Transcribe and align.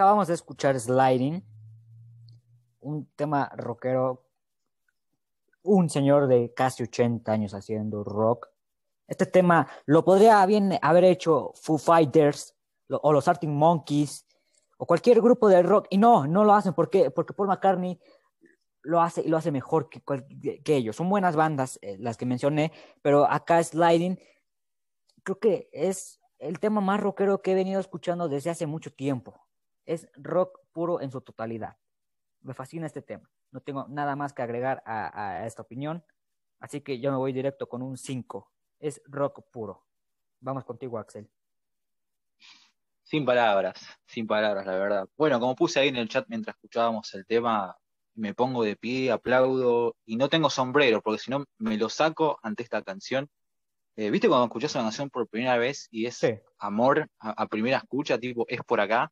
acabamos 0.00 0.28
de 0.28 0.32
escuchar 0.32 0.80
Sliding, 0.80 1.44
un 2.80 3.04
tema 3.16 3.52
rockero, 3.54 4.24
un 5.60 5.90
señor 5.90 6.26
de 6.26 6.54
casi 6.54 6.84
80 6.84 7.30
años 7.30 7.52
haciendo 7.52 8.02
rock. 8.02 8.48
Este 9.06 9.26
tema 9.26 9.68
lo 9.84 10.02
podría 10.02 10.46
bien 10.46 10.78
haber 10.80 11.04
hecho 11.04 11.52
Foo 11.54 11.76
Fighters 11.76 12.56
o 12.88 13.12
los 13.12 13.28
Arctic 13.28 13.50
Monkeys 13.50 14.26
o 14.78 14.86
cualquier 14.86 15.20
grupo 15.20 15.50
de 15.50 15.62
rock 15.62 15.86
y 15.90 15.98
no, 15.98 16.26
no 16.26 16.44
lo 16.44 16.54
hacen 16.54 16.72
porque 16.72 17.10
porque 17.10 17.34
Paul 17.34 17.48
McCartney 17.48 18.00
lo 18.80 19.02
hace 19.02 19.20
y 19.20 19.28
lo 19.28 19.36
hace 19.36 19.52
mejor 19.52 19.90
que, 19.90 20.00
que 20.64 20.76
ellos. 20.76 20.96
Son 20.96 21.10
buenas 21.10 21.36
bandas 21.36 21.78
eh, 21.82 21.98
las 22.00 22.16
que 22.16 22.24
mencioné, 22.24 22.72
pero 23.02 23.30
acá 23.30 23.62
Sliding 23.62 24.18
creo 25.24 25.38
que 25.38 25.68
es 25.74 26.22
el 26.38 26.58
tema 26.58 26.80
más 26.80 27.00
rockero 27.00 27.42
que 27.42 27.52
he 27.52 27.54
venido 27.54 27.80
escuchando 27.80 28.30
desde 28.30 28.48
hace 28.48 28.64
mucho 28.64 28.94
tiempo. 28.94 29.49
Es 29.86 30.08
rock 30.14 30.60
puro 30.72 31.00
en 31.00 31.10
su 31.10 31.20
totalidad. 31.20 31.76
Me 32.42 32.54
fascina 32.54 32.86
este 32.86 33.02
tema. 33.02 33.30
No 33.50 33.60
tengo 33.60 33.86
nada 33.88 34.16
más 34.16 34.32
que 34.32 34.42
agregar 34.42 34.82
a, 34.86 35.40
a 35.40 35.46
esta 35.46 35.62
opinión. 35.62 36.04
Así 36.60 36.80
que 36.80 37.00
yo 37.00 37.10
me 37.10 37.16
voy 37.16 37.32
directo 37.32 37.68
con 37.68 37.82
un 37.82 37.96
5. 37.96 38.50
Es 38.78 39.02
rock 39.06 39.42
puro. 39.50 39.84
Vamos 40.40 40.64
contigo, 40.64 40.98
Axel. 40.98 41.28
Sin 43.02 43.24
palabras, 43.24 43.80
sin 44.06 44.26
palabras, 44.26 44.64
la 44.66 44.76
verdad. 44.76 45.08
Bueno, 45.16 45.40
como 45.40 45.56
puse 45.56 45.80
ahí 45.80 45.88
en 45.88 45.96
el 45.96 46.08
chat 46.08 46.26
mientras 46.28 46.54
escuchábamos 46.56 47.12
el 47.14 47.26
tema, 47.26 47.76
me 48.14 48.34
pongo 48.34 48.62
de 48.62 48.76
pie, 48.76 49.10
aplaudo 49.10 49.96
y 50.04 50.16
no 50.16 50.28
tengo 50.28 50.48
sombrero, 50.48 51.02
porque 51.02 51.18
si 51.18 51.30
no 51.30 51.44
me 51.58 51.76
lo 51.76 51.88
saco 51.88 52.38
ante 52.42 52.62
esta 52.62 52.82
canción. 52.82 53.28
Eh, 53.96 54.10
¿Viste 54.10 54.28
cuando 54.28 54.46
escuchás 54.46 54.74
una 54.76 54.84
canción 54.84 55.10
por 55.10 55.26
primera 55.28 55.58
vez 55.58 55.88
y 55.90 56.06
es 56.06 56.16
Sí. 56.16 56.38
amor 56.58 57.08
a, 57.18 57.30
a 57.42 57.46
primera 57.48 57.78
escucha, 57.78 58.18
tipo, 58.18 58.44
es 58.48 58.60
por 58.62 58.80
acá? 58.80 59.10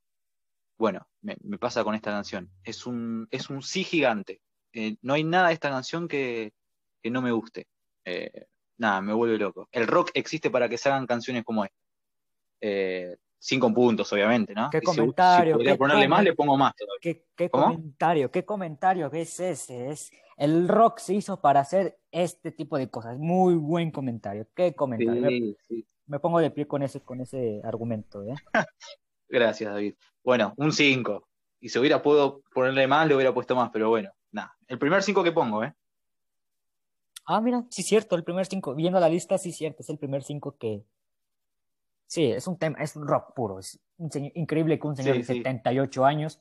Bueno, 0.79 1.07
me, 1.23 1.37
me 1.43 1.59
pasa 1.59 1.83
con 1.83 1.95
esta 1.95 2.13
canción. 2.13 2.49
Es 2.63 2.87
un, 2.87 3.27
es 3.31 3.51
un 3.51 3.63
sí 3.63 3.83
gigante. 3.85 4.41
Eh, 4.73 4.97
no 5.03 5.15
hay 5.15 5.25
nada 5.25 5.49
de 5.49 5.55
esta 5.55 5.71
canción 5.71 6.07
que, 6.07 6.53
que 7.03 7.11
no 7.11 7.21
me 7.21 7.33
guste. 7.33 7.67
Eh, 8.05 8.47
nada, 8.79 9.01
me 9.01 9.13
vuelve 9.13 9.39
loco. 9.39 9.69
El 9.73 9.89
rock 9.89 10.11
existe 10.15 10.51
para 10.51 10.69
que 10.69 10.79
se 10.79 10.89
hagan 10.89 11.07
canciones 11.07 11.45
como 11.45 11.65
esta. 11.65 11.77
Eh, 12.61 13.17
cinco 13.41 13.73
puntos, 13.73 14.13
obviamente, 14.13 14.55
¿no? 14.55 14.69
Qué 14.71 14.79
Y 14.79 14.81
si- 14.81 14.87
si, 14.87 14.97
comentario, 14.97 15.55
podría 15.55 15.73
qué 15.75 15.79
ponerle 15.79 16.09
más, 16.09 16.23
le 16.25 16.35
pongo 16.35 16.57
más 16.57 16.75
todavía. 16.77 17.23
¿Qué, 17.37 17.51
comentario? 17.51 18.31
¿Qué 18.31 18.45
comentario 18.45 19.11
que 19.11 19.23
es 19.23 19.41
ese? 19.41 19.91
Es, 19.91 20.11
el 20.37 20.69
rock 20.69 20.99
se 20.99 21.15
hizo 21.15 21.41
para 21.41 21.61
hacer 21.61 21.99
este 22.13 22.53
tipo 22.53 22.79
de 22.79 22.89
cosas. 22.89 23.19
Muy 23.19 23.55
buen 23.55 23.91
comentario. 23.91 24.47
¿Qué 24.55 24.75
comentario? 24.75 25.23
Me, 25.23 25.29
Sí, 25.31 25.57
sí. 25.69 25.87
me 26.07 26.21
pongo 26.21 26.39
de 26.39 26.51
pie 26.51 26.67
con 26.67 26.83
ese, 26.83 27.01
con 27.01 27.21
ese 27.21 27.61
argumento. 27.65 28.23
¿eh? 28.23 28.35
Gracias, 29.29 29.71
David. 29.73 29.95
Bueno, 30.25 30.55
un 30.57 30.73
5. 30.73 31.27
Y 31.61 31.69
si 31.69 31.79
hubiera 31.79 32.01
podido 32.03 32.43
ponerle 32.55 32.87
más, 32.87 33.07
le 33.07 33.15
hubiera 33.15 33.35
puesto 33.35 33.55
más, 33.57 33.71
pero 33.73 33.89
bueno, 33.89 34.11
nada. 34.31 34.57
El 34.67 34.79
primer 34.79 35.03
5 35.03 35.23
que 35.25 35.33
pongo, 35.33 35.65
¿eh? 35.65 35.75
Ah, 37.27 37.41
mira, 37.41 37.65
sí, 37.69 37.83
cierto, 37.83 38.17
el 38.17 38.25
primer 38.25 38.47
cinco, 38.47 38.75
viendo 38.75 38.99
la 38.99 39.09
lista, 39.09 39.37
sí, 39.37 39.53
cierto, 39.53 39.83
es 39.83 39.91
el 39.91 39.99
primer 39.99 40.23
cinco 40.23 40.57
que. 40.57 40.83
Sí, 42.07 42.25
es 42.33 42.47
un 42.47 42.57
tema, 42.59 42.79
es 42.79 42.97
un 42.97 43.07
rock 43.07 43.35
puro, 43.35 43.59
es 43.59 43.79
un 43.99 44.11
señor- 44.11 44.33
increíble 44.35 44.79
que 44.79 44.87
un 44.87 44.97
señor 44.97 45.17
Sí, 45.17 45.19
de 45.19 45.25
sí. 45.27 45.35
78 45.39 46.05
años. 46.07 46.41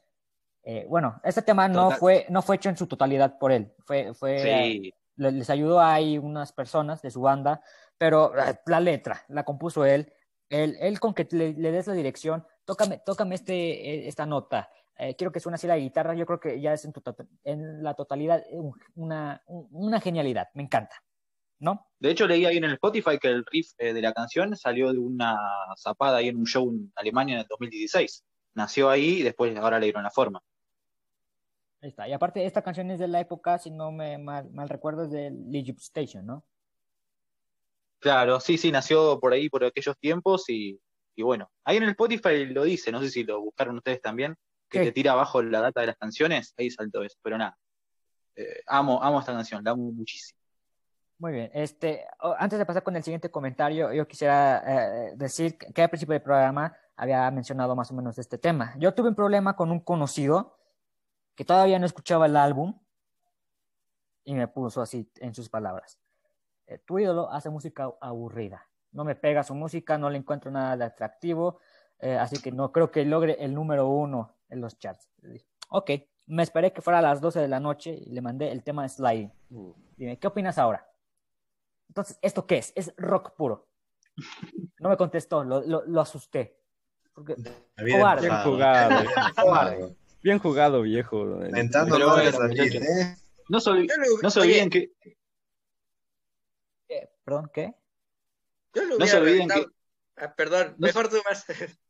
eh, 0.64 0.86
bueno, 0.90 1.20
este 1.24 1.42
tema 1.42 1.68
no 1.70 1.84
Total. 1.86 2.00
fue, 2.00 2.26
no 2.30 2.42
fue 2.42 2.58
hecho 2.58 2.68
en 2.70 2.76
su 2.78 2.88
totalidad 2.88 3.38
por 3.38 3.52
él, 3.54 3.74
fue, 3.86 4.14
fue, 4.14 4.40
Sí, 4.40 4.94
le- 5.16 5.32
les 5.32 5.50
ayudó 5.50 5.80
ahí 5.82 6.18
unas 6.18 6.52
personas 6.54 7.02
de 7.02 7.10
su 7.12 7.22
banda, 7.22 7.62
pero 7.98 8.38
eh, 8.38 8.60
la 8.66 8.80
letra 8.82 9.24
la 9.30 9.44
compuso 9.46 9.84
él. 9.86 10.12
Él, 10.50 10.76
él 10.82 11.00
con 11.02 11.14
que 11.14 11.26
le, 11.32 11.54
le 11.54 11.72
des 11.72 11.88
la 11.88 11.94
dirección, 11.94 12.46
tócame, 12.68 13.00
tócame 13.06 13.36
este, 13.36 13.54
eh, 13.54 14.08
esta 14.08 14.26
nota. 14.28 14.70
eh, 15.00 15.16
quiero 15.16 15.32
que 15.32 15.40
suene 15.40 15.56
así 15.56 15.68
la 15.68 15.78
guitarra. 15.78 16.14
Yo 16.16 16.26
creo 16.26 16.40
que 16.40 16.60
ya 16.60 16.74
es 16.74 16.84
en, 16.84 16.92
tu 16.92 17.02
to- 17.02 17.16
en 17.44 17.84
la 17.84 17.94
totalidad 17.94 18.44
un- 18.52 18.74
una, 18.96 19.42
un- 19.48 19.68
una 19.72 20.02
genialidad. 20.02 20.48
Me 20.56 20.64
encanta. 20.64 20.96
¿No? 21.60 21.88
De 22.00 22.12
hecho, 22.12 22.28
leí 22.28 22.46
ahí 22.46 22.58
en 22.58 22.64
el 22.66 22.74
Spotify 22.74 23.18
que 23.20 23.30
el 23.30 23.44
riff 23.46 23.72
eh, 23.80 23.94
de 23.94 24.02
la 24.02 24.14
canción 24.14 24.56
salió 24.56 24.92
de 24.92 25.00
una 25.00 25.36
zapada 25.80 26.18
ahí 26.18 26.28
en 26.28 26.38
un 26.38 26.46
show 26.46 26.70
en 26.70 26.92
Alemania 26.96 27.36
en 27.36 27.42
el 27.42 27.48
2016. 27.48 28.24
Nació 28.54 28.90
ahí 28.90 29.20
y 29.20 29.24
después 29.24 29.56
ahora 29.58 29.80
le 29.80 29.86
dieron 29.88 30.04
la 30.04 30.12
forma. 30.12 30.42
Ahí 31.82 31.90
está. 31.90 32.08
Y 32.08 32.14
aparte, 32.14 32.46
esta 32.46 32.62
canción 32.64 32.90
es 32.92 33.00
de 33.00 33.08
la 33.08 33.20
época, 33.20 33.58
si 33.60 33.70
no 33.72 33.92
me 33.92 34.18
mal, 34.18 34.50
mal 34.52 34.68
recuerdo, 34.70 35.04
es 35.04 35.12
de 35.12 35.28
Egypt 35.54 35.80
Station, 35.80 36.26
¿no? 36.26 36.44
Claro, 38.00 38.40
sí, 38.40 38.58
sí, 38.58 38.72
nació 38.72 39.20
por 39.20 39.34
ahí, 39.34 39.50
por 39.50 39.64
aquellos 39.64 39.98
tiempos 39.98 40.50
y, 40.50 40.80
y 41.18 41.24
bueno, 41.24 41.50
ahí 41.64 41.78
en 41.78 41.84
el 41.84 41.90
Spotify 41.90 42.46
lo 42.46 42.64
dice, 42.64 42.92
no 42.92 43.02
sé 43.02 43.10
si 43.10 43.24
lo 43.24 43.42
buscaron 43.42 43.76
ustedes 43.76 44.00
también, 44.00 44.36
que 44.70 44.82
te 44.82 44.92
tira 44.92 45.14
abajo 45.14 45.42
la 45.42 45.62
data 45.62 45.82
de 45.82 45.88
las 45.88 45.98
canciones, 45.98 46.54
ahí 46.58 46.70
saltó 46.70 47.04
eso, 47.04 47.18
pero 47.24 47.40
nada. 47.40 47.58
Eh, 48.36 48.62
amo, 48.68 49.02
amo 49.02 49.20
esta 49.20 49.34
canción, 49.34 49.64
la 49.64 49.72
amo 49.72 49.92
muchísimo. 49.92 50.40
Muy 51.18 51.32
bien. 51.32 51.50
Este, 51.56 52.06
antes 52.38 52.60
de 52.60 52.68
pasar 52.68 52.84
con 52.84 52.96
el 52.96 53.02
siguiente 53.02 53.32
comentario, 53.32 53.92
yo 53.92 54.08
quisiera 54.08 55.08
eh, 55.08 55.14
decir 55.16 55.58
que 55.58 55.82
al 55.82 55.90
principio 55.90 56.14
del 56.14 56.22
programa 56.22 56.78
había 56.96 57.32
mencionado 57.32 57.76
más 57.76 57.90
o 57.90 57.96
menos 57.96 58.20
este 58.20 58.38
tema. 58.38 58.76
Yo 58.78 58.94
tuve 58.94 59.10
un 59.10 59.16
problema 59.16 59.56
con 59.56 59.72
un 59.72 59.80
conocido 59.80 60.60
que 61.34 61.46
todavía 61.46 61.80
no 61.80 61.88
escuchaba 61.88 62.28
el 62.28 62.38
álbum 62.38 62.80
y 64.24 64.36
me 64.36 64.48
puso 64.48 64.84
así 64.84 65.10
en 65.16 65.34
sus 65.34 65.50
palabras. 65.50 65.98
eh, 66.68 66.78
tu 66.86 67.00
ídolo 67.00 67.32
hace 67.32 67.50
música 67.50 67.90
aburrida. 68.02 68.70
No 68.92 69.04
me 69.04 69.16
pega 69.16 69.44
su 69.44 69.54
música, 69.54 69.98
no 69.98 70.10
le 70.10 70.18
encuentro 70.18 70.50
nada 70.52 70.76
de 70.78 70.86
atractivo, 70.86 71.60
eh, 72.00 72.16
así 72.16 72.42
que 72.42 72.52
no 72.52 72.72
creo 72.72 72.90
que 72.92 73.06
logre 73.06 73.38
el 73.40 73.54
número 73.54 73.88
uno 73.88 74.36
en 74.50 74.62
los 74.62 74.78
charts. 74.80 75.08
Ok, 75.70 75.92
me 76.28 76.44
esperé 76.44 76.72
que 76.74 76.82
fuera 76.82 77.00
a 77.00 77.02
las 77.02 77.22
12 77.22 77.40
de 77.42 77.48
la 77.48 77.60
noche 77.60 77.92
y 77.92 78.10
le 78.12 78.22
mandé 78.22 78.52
el 78.52 78.64
tema 78.64 78.84
de 78.84 78.90
Sliding. 78.90 79.32
Dime, 79.98 80.18
¿qué 80.20 80.28
opinas 80.28 80.58
ahora? 80.58 80.88
Entonces, 81.90 82.18
¿esto 82.22 82.46
qué 82.46 82.58
es? 82.58 82.74
Es 82.76 82.94
rock 82.98 83.36
puro. 83.36 83.68
No 84.80 84.90
me 84.90 84.98
contestó, 84.98 85.44
lo, 85.44 85.62
lo, 85.62 85.84
lo 85.86 86.02
asusté. 86.02 86.60
Porque- 87.14 87.36
Bien 87.84 88.00
Cobarde. 88.00 88.28
Bien 88.28 88.42
jugado. 88.44 89.96
bien 90.22 90.40
jugado, 90.40 90.82
viejo. 90.82 91.26
Muchachos. 91.26 92.82
¿eh? 92.84 93.16
No 93.50 93.60
se, 93.60 93.72
no 93.72 94.30
que... 94.70 94.92
Perdón, 97.24 97.50
¿qué? 97.54 97.74
Yo 98.74 98.86
lo 98.86 98.98
No 98.98 99.08
se 99.08 99.18
olviden 99.18 99.50
reventado. 99.50 99.74
Ah, 100.18 100.34
perdón, 100.36 100.76
No 100.78 100.88
mejor 100.88 101.10
tú 101.10 101.18
más. 101.28 101.46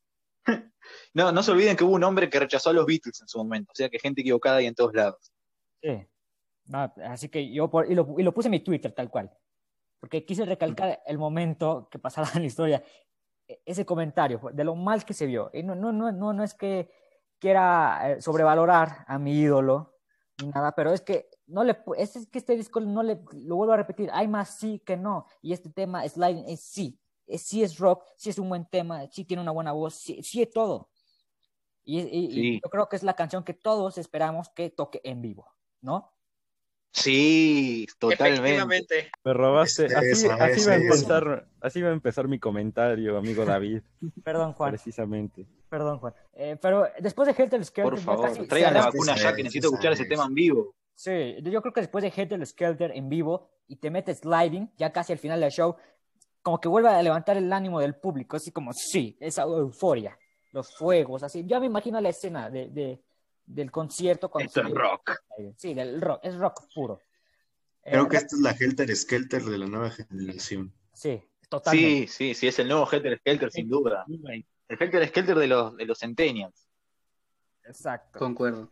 No, 1.13 1.31
no 1.31 1.43
se 1.43 1.51
olviden 1.51 1.75
que 1.75 1.83
hubo 1.83 1.95
un 1.95 2.03
hombre 2.03 2.29
que 2.29 2.39
rechazó 2.39 2.69
a 2.69 2.73
los 2.73 2.85
Beatles 2.85 3.19
en 3.19 3.27
su 3.27 3.37
momento. 3.37 3.71
O 3.73 3.75
sea 3.75 3.89
que 3.89 3.99
gente 3.99 4.21
equivocada 4.21 4.57
hay 4.57 4.67
en 4.67 4.75
todos 4.75 4.93
lados. 4.93 5.33
Sí. 5.81 6.07
Ah, 6.71 6.93
así 7.09 7.27
que 7.29 7.51
yo 7.51 7.69
por, 7.69 7.91
y, 7.91 7.95
lo, 7.95 8.15
y 8.17 8.23
lo 8.23 8.33
puse 8.33 8.47
en 8.47 8.51
mi 8.51 8.59
Twitter 8.61 8.93
tal 8.93 9.09
cual. 9.09 9.29
Porque 9.99 10.25
quise 10.25 10.45
recalcar 10.45 11.01
el 11.05 11.17
momento 11.17 11.89
que 11.91 11.99
pasaba 11.99 12.29
en 12.35 12.41
la 12.41 12.47
historia. 12.47 12.83
e- 13.47 13.61
Ese 13.65 13.85
comentario 13.85 14.39
de 14.53 14.63
lo 14.63 14.75
mal 14.75 15.03
que 15.03 15.13
se 15.13 15.25
vio. 15.25 15.49
Y 15.53 15.63
no, 15.63 15.75
no, 15.75 15.91
no, 15.91 16.11
no, 16.11 16.31
no 16.33 16.43
es 16.43 16.53
que 16.53 16.89
quiera 17.39 18.11
eh, 18.11 18.21
sobrevalorar 18.21 19.03
a 19.07 19.19
mi 19.19 19.39
ídolo 19.39 19.97
ni 20.41 20.49
nada, 20.49 20.73
pero 20.73 20.93
es 20.93 21.01
que 21.01 21.29
no 21.47 21.63
le 21.63 21.77
es, 21.97 22.27
que 22.31 22.37
este 22.39 22.55
disco 22.55 22.79
no 22.79 23.01
le 23.03 23.19
lo 23.33 23.55
vuelvo 23.55 23.73
a 23.73 23.77
repetir, 23.77 24.09
hay 24.13 24.27
más 24.27 24.57
sí 24.59 24.81
que 24.85 24.95
no. 24.97 25.25
Y 25.41 25.53
este 25.53 25.69
tema 25.69 26.07
Sliding 26.07 26.45
es 26.47 26.61
sí, 26.61 26.99
es, 27.25 27.41
sí 27.41 27.63
es 27.63 27.77
rock, 27.79 28.03
sí 28.17 28.29
es 28.29 28.37
un 28.39 28.49
buen 28.49 28.65
tema, 28.65 29.07
sí 29.11 29.25
tiene 29.25 29.41
una 29.41 29.51
buena 29.51 29.71
voz, 29.71 29.95
sí, 29.95 30.21
sí 30.23 30.41
es 30.41 30.51
todo. 30.51 30.89
Y, 31.83 31.99
y- 32.01 32.25
y 32.25 32.31
Sí. 32.31 32.59
yo 32.63 32.69
creo 32.69 32.89
que 32.89 32.97
es 32.97 33.03
la 33.03 33.15
canción 33.15 33.43
que 33.43 33.53
todos 33.53 33.97
esperamos 33.97 34.49
que 34.49 34.69
toque 34.69 34.99
en 35.05 35.21
vivo, 35.21 35.47
¿no? 35.81 36.11
Sí, 36.91 37.85
totalmente. 37.99 39.11
Me 39.23 39.33
robaste. 39.33 39.85
Es 39.85 39.95
Así, 39.95 40.07
eso, 40.25 40.31
así 40.33 40.59
es 40.61 40.67
va 40.67 40.71
a 40.71 40.75
empezar, 40.75 41.47
así 41.61 41.81
va 41.81 41.89
a 41.89 41.93
empezar 41.93 42.27
mi 42.27 42.39
comentario, 42.39 43.17
amigo 43.17 43.45
David, 43.45 43.81
Perdón, 44.23 44.53
Juan. 44.53 44.71
precisamente. 44.71 45.45
Perdón, 45.69 45.99
Juan. 45.99 46.13
Eh, 46.33 46.57
pero 46.61 46.87
después 46.99 47.27
de 47.27 47.41
Helter 47.43 47.63
Skelter. 47.63 47.91
Por 47.93 47.99
favor, 47.99 48.47
traigan 48.47 48.73
la 48.73 48.85
vacuna 48.85 49.15
ya 49.15 49.35
que 49.35 49.43
necesito 49.43 49.67
escuchar 49.67 49.93
ese 49.93 50.05
tema 50.05 50.25
en 50.25 50.33
vivo. 50.33 50.75
Sí, 50.97 51.35
yo 51.43 51.61
creo 51.61 51.71
que 51.73 51.81
después 51.81 52.01
de 52.01 52.11
Helter 52.15 52.43
Skelter 52.43 52.91
en 52.95 53.07
vivo 53.07 53.51
y 53.67 53.75
te 53.75 53.91
metes 53.91 54.17
sliding, 54.19 54.71
ya 54.77 54.91
casi 54.91 55.13
al 55.13 55.19
final 55.19 55.39
del 55.39 55.51
show, 55.51 55.75
como 56.41 56.59
que 56.59 56.67
vuelve 56.67 56.89
a 56.89 57.03
levantar 57.03 57.37
el 57.37 57.53
ánimo 57.53 57.79
del 57.79 57.93
público, 57.95 58.35
así 58.37 58.51
como, 58.51 58.73
sí, 58.73 59.15
esa 59.19 59.43
euforia, 59.43 60.17
los 60.53 60.75
fuegos, 60.75 61.21
así. 61.21 61.43
Ya 61.45 61.59
me 61.59 61.67
imagino 61.67 62.01
la 62.01 62.09
escena 62.09 62.49
de, 62.49 62.69
de- 62.69 62.99
del 63.45 63.69
concierto. 63.71 64.31
se- 64.39 64.45
es 64.61 64.69
rock. 64.71 65.11
Sí, 65.55 65.75
del 65.75 66.01
rock, 66.01 66.21
es 66.23 66.35
rock 66.35 66.63
puro. 66.73 66.99
Eh, 67.83 67.91
Creo 67.91 68.09
que 68.09 68.17
esta 68.17 68.35
es 68.35 68.41
la 68.41 68.51
Helter 68.51 68.93
Skelter 68.95 69.43
de 69.43 69.57
la 69.59 69.67
nueva 69.67 69.91
generación. 69.91 70.73
Sí, 70.93 71.21
totalmente. 71.47 72.07
Sí, 72.07 72.33
sí, 72.33 72.33
sí, 72.33 72.47
es 72.47 72.57
el 72.57 72.69
nuevo 72.69 72.89
Helter 72.91 73.19
Skelter, 73.19 73.51
sin 73.51 73.69
duda. 73.69 74.03
El 74.09 74.43
Helter 74.79 75.07
Skelter 75.09 75.37
de 75.37 75.47
los, 75.47 75.77
de 75.77 75.85
los 75.85 75.99
Centennials. 75.99 76.67
Exacto. 77.65 78.17
Concuerdo. 78.17 78.71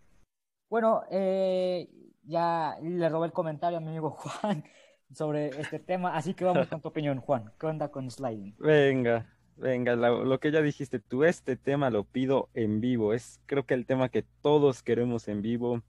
Bueno, 0.69 1.04
eh, 1.12 1.88
ya 2.25 2.77
le 2.81 3.10
robé 3.10 3.27
el 3.27 3.33
comentario 3.33 3.77
a 3.77 3.81
mi 3.81 3.89
amigo 3.89 4.10
Juan 4.42 4.63
sobre 5.12 5.50
este 5.50 5.80
tema, 5.80 6.16
así 6.16 6.33
que 6.33 6.45
vamos 6.45 6.68
con 6.68 6.81
tu 6.81 6.88
opinión, 6.88 7.19
Juan. 7.19 7.51
¿Qué 7.60 7.68
onda 7.68 7.89
con 7.89 8.10
sliding? 8.10 8.56
Venga, 8.57 9.30
venga, 9.56 9.95
lo 9.95 10.39
que 10.39 10.51
ya 10.51 10.62
dijiste 10.62 11.00
tú, 11.00 11.24
este 11.24 11.56
tema 11.56 11.89
lo 11.89 12.04
pido 12.04 12.50
en 12.54 12.81
vivo. 12.81 13.13
Es 13.13 13.39
creo 13.45 13.66
que 13.66 13.75
el 13.75 13.86
tema 13.86 14.10
que 14.10 14.24
todos 14.42 14.83
queremos 14.83 15.27
en 15.27 15.42
vivo. 15.42 15.83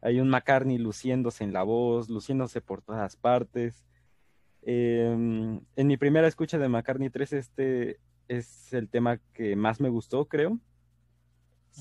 Hay 0.00 0.20
un 0.20 0.28
McCartney 0.28 0.78
luciéndose 0.78 1.42
en 1.42 1.52
la 1.52 1.64
voz, 1.64 2.08
luciéndose 2.08 2.60
por 2.60 2.82
todas 2.82 3.16
partes. 3.16 3.84
Eh, 4.62 5.08
en 5.08 5.86
mi 5.86 5.96
primera 5.96 6.28
escucha 6.28 6.58
de 6.58 6.68
McCartney 6.68 7.10
3, 7.10 7.32
este 7.32 7.98
es 8.28 8.72
el 8.72 8.88
tema 8.88 9.18
que 9.32 9.56
más 9.56 9.80
me 9.80 9.88
gustó, 9.88 10.26
creo. 10.26 10.60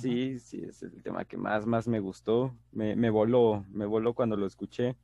Sí, 0.02 0.40
sí, 0.40 0.64
es 0.64 0.84
el 0.84 1.02
tema 1.04 1.26
que 1.26 1.38
más, 1.38 1.66
más 1.66 1.88
me 1.88 2.00
gustó. 2.00 2.54
Me, 2.72 2.96
me 2.96 3.10
voló, 3.10 3.66
me 3.70 3.86
voló 3.86 4.14
cuando 4.14 4.36
lo 4.38 4.46
escuché. 4.46 4.96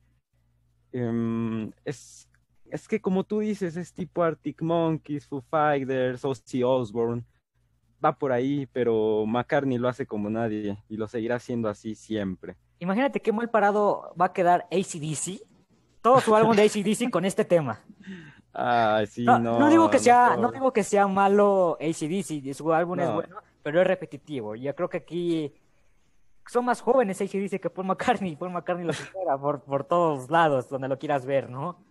Em, 0.92 1.70
es, 1.84 2.28
es 2.70 2.86
que 2.88 3.00
como 3.00 3.24
tú 3.24 3.40
dices, 3.40 3.76
es 3.76 3.92
tipo 3.92 4.22
Arctic 4.22 4.62
Monkeys, 4.62 5.26
Foo 5.26 5.40
Fighters, 5.42 6.24
Ozzy 6.24 6.62
Osbourne. 6.62 7.24
Va 8.04 8.16
por 8.16 8.32
ahí, 8.32 8.66
pero 8.72 9.24
McCartney 9.26 9.78
lo 9.78 9.88
hace 9.88 10.06
como 10.06 10.28
nadie 10.30 10.78
y 10.88 10.96
lo 10.96 11.08
seguirá 11.08 11.36
haciendo 11.36 11.68
así 11.68 11.94
siempre. 11.94 12.56
Imagínate 12.78 13.20
qué 13.20 13.32
mal 13.32 13.50
parado 13.50 14.14
va 14.20 14.26
a 14.26 14.32
quedar 14.32 14.66
ACDC, 14.70 15.40
todo 16.02 16.20
su 16.20 16.36
álbum 16.36 16.54
de 16.54 16.62
ACDC 16.64 17.10
con 17.10 17.24
este 17.24 17.44
tema. 17.44 17.80
Ay, 18.52 19.06
sí, 19.06 19.24
No, 19.24 19.38
no. 19.38 19.58
no 19.58 19.68
digo 19.70 19.90
que 19.90 19.98
sea, 19.98 20.36
no 20.36 20.52
digo 20.52 20.72
que 20.72 20.84
sea 20.84 21.08
malo 21.08 21.76
ACDC, 21.80 22.52
su 22.54 22.72
álbum 22.72 23.00
es 23.00 23.06
No. 23.08 23.14
bueno, 23.14 23.36
pero 23.64 23.80
es 23.80 23.86
repetitivo. 23.86 24.54
Yo 24.54 24.74
creo 24.76 24.90
que 24.90 24.98
aquí 24.98 25.54
son 26.46 26.66
más 26.66 26.82
jóvenes 26.82 27.20
ACDC 27.20 27.58
que 27.60 27.70
Paul 27.70 27.86
McCartney. 27.88 28.36
Paul 28.36 28.52
McCartney 28.52 28.86
lo 28.86 28.92
supera 28.92 29.38
por, 29.38 29.62
por 29.62 29.84
todos 29.84 30.30
lados, 30.30 30.68
donde 30.68 30.86
lo 30.86 30.98
quieras 30.98 31.24
ver, 31.24 31.48
¿no? 31.48 31.82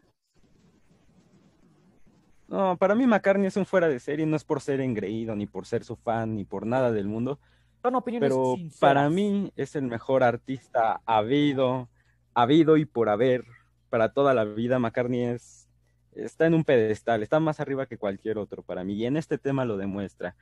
No, 2.48 2.78
para 2.78 2.94
mí 2.94 3.08
McCartney 3.08 3.48
es 3.48 3.58
un 3.58 3.66
fuera 3.66 3.90
de 3.90 4.00
serie, 4.00 4.28
no 4.28 4.36
es 4.36 4.44
por 4.44 4.62
ser 4.62 4.82
engreído, 4.82 5.36
ni 5.36 5.48
por 5.48 5.66
ser 5.66 5.84
su 5.84 5.96
fan, 5.96 6.36
ni 6.36 6.46
por 6.46 6.68
nada 6.68 6.92
del 6.92 7.08
mundo. 7.08 7.40
Son 7.82 7.96
opiniones 7.96 8.30
pero 8.30 8.54
sinceras. 8.56 8.80
para 8.80 9.10
mí 9.10 9.52
es 9.56 9.76
el 9.76 9.86
mejor 9.86 10.24
artista 10.24 11.02
habido, 11.08 11.90
habido 12.36 12.78
y 12.78 12.86
por 12.86 13.10
haber 13.10 13.46
para 13.90 14.14
toda 14.14 14.36
la 14.36 14.46
vida. 14.46 14.78
McCartney 14.78 15.24
es, 15.24 15.68
está 16.12 16.46
en 16.46 16.54
un 16.54 16.64
pedestal, 16.64 17.24
está 17.24 17.40
más 17.40 17.60
arriba 17.60 17.88
que 17.88 17.98
cualquier 17.98 18.38
otro 18.38 18.62
para 18.62 18.84
mí. 18.84 18.94
Y 18.94 19.08
en 19.08 19.18
este 19.18 19.40
tema 19.40 19.66
lo 19.66 19.76
demuestra. 19.78 20.36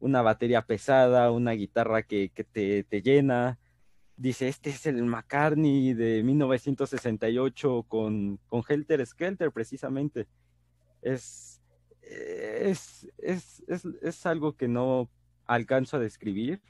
Una 0.00 0.22
batería 0.22 0.62
pesada, 0.62 1.30
una 1.30 1.52
guitarra 1.52 2.02
que, 2.02 2.30
que 2.30 2.42
te, 2.42 2.82
te 2.84 3.02
llena. 3.02 3.58
Dice, 4.16 4.48
este 4.48 4.70
es 4.70 4.86
el 4.86 5.02
McCartney 5.04 5.94
de 5.94 6.22
1968 6.22 7.84
con, 7.88 8.38
con 8.48 8.62
Helter 8.68 9.06
Skelter, 9.06 9.52
precisamente. 9.52 10.26
Es, 11.00 11.62
es, 12.02 13.08
es, 13.18 13.62
es, 13.68 13.84
es 14.02 14.26
algo 14.26 14.56
que 14.56 14.68
no 14.68 15.08
alcanzo 15.46 15.96
a 15.96 16.00
describir 16.00 16.60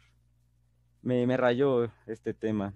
me, 1.02 1.26
me 1.26 1.36
rayó 1.36 1.90
este 2.06 2.34
tema. 2.34 2.74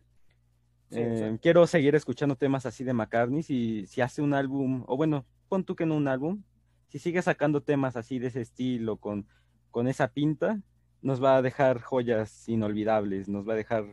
Sí, 0.90 1.00
Eh, 1.00 1.16
sea, 1.18 1.38
quiero 1.38 1.66
seguir 1.66 1.94
escuchando 1.94 2.36
temas 2.36 2.66
así 2.66 2.84
de 2.84 2.92
McCartney. 2.92 3.42
Si, 3.42 3.86
si 3.86 4.00
hace 4.00 4.22
un 4.22 4.34
álbum, 4.34 4.84
o 4.86 4.96
bueno, 4.96 5.26
pon 5.48 5.64
tú 5.64 5.74
que 5.74 5.86
no 5.86 5.96
un 5.96 6.08
álbum, 6.08 6.42
si 6.88 6.98
sigue 6.98 7.22
sacando 7.22 7.62
temas 7.62 7.96
así 7.96 8.18
de 8.18 8.28
ese 8.28 8.40
estilo, 8.40 8.96
con, 8.96 9.26
con 9.74 9.88
esa 9.88 10.06
pinta, 10.06 10.60
nos 11.02 11.20
va 11.20 11.36
a 11.36 11.42
dejar 11.42 11.80
joyas 11.80 12.48
inolvidables, 12.48 13.28
nos 13.28 13.44
va 13.46 13.54
a 13.54 13.56
dejar 13.56 13.84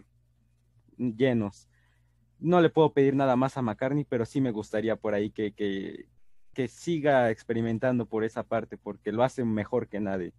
llenos. 0.95 1.67
No 2.37 2.61
le 2.61 2.69
puedo 2.69 2.93
pedir 2.93 3.15
nada 3.15 3.35
más 3.35 3.57
a 3.57 3.63
McCartney, 3.63 4.03
pero 4.05 4.25
sí 4.27 4.41
me 4.41 4.51
gustaría 4.51 4.95
por 4.95 5.15
ahí 5.15 5.31
que, 5.31 5.53
que, 5.53 6.05
que 6.53 6.67
siga 6.67 7.31
experimentando 7.31 8.05
por 8.05 8.23
esa 8.23 8.43
parte, 8.43 8.77
porque 8.77 9.11
lo 9.11 9.23
hace 9.23 9.43
mejor 9.43 9.87
que 9.87 9.99
nadie. 9.99 10.33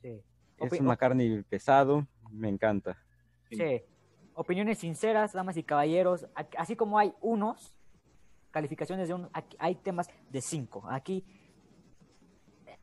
sí. 0.00 0.22
Es 0.56 0.72
Opi- 0.72 0.78
un 0.80 0.86
McCartney 0.86 1.42
pesado, 1.42 2.06
me 2.30 2.48
encanta. 2.48 2.96
Sí. 3.50 3.82
Opiniones 4.34 4.78
sinceras, 4.78 5.32
damas 5.32 5.56
y 5.56 5.64
caballeros. 5.64 6.28
Así 6.56 6.76
como 6.76 6.96
hay 6.98 7.12
unos, 7.20 7.76
calificaciones 8.52 9.08
de 9.08 9.14
un, 9.14 9.28
aquí 9.32 9.56
hay 9.58 9.74
temas 9.74 10.08
de 10.30 10.40
cinco. 10.40 10.84
Aquí 10.88 11.24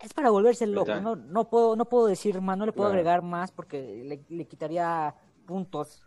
es 0.03 0.13
para 0.13 0.29
volverse 0.29 0.67
loco. 0.67 0.93
No, 1.01 1.15
no 1.15 1.49
puedo, 1.49 1.75
no 1.75 1.85
puedo 1.85 2.07
decir 2.07 2.39
más, 2.41 2.57
no 2.57 2.65
le 2.65 2.71
puedo 2.73 2.89
Claro. 2.89 2.99
agregar 2.99 3.21
más 3.23 3.51
porque 3.51 4.03
le, 4.05 4.23
le 4.35 4.45
quitaría 4.47 5.15
puntos. 5.45 6.03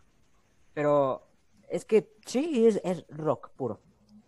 Pero 0.75 1.27
es 1.69 1.85
que 1.85 2.13
sí, 2.27 2.67
es, 2.67 2.81
es 2.85 3.05
rock 3.09 3.51
puro. 3.57 3.81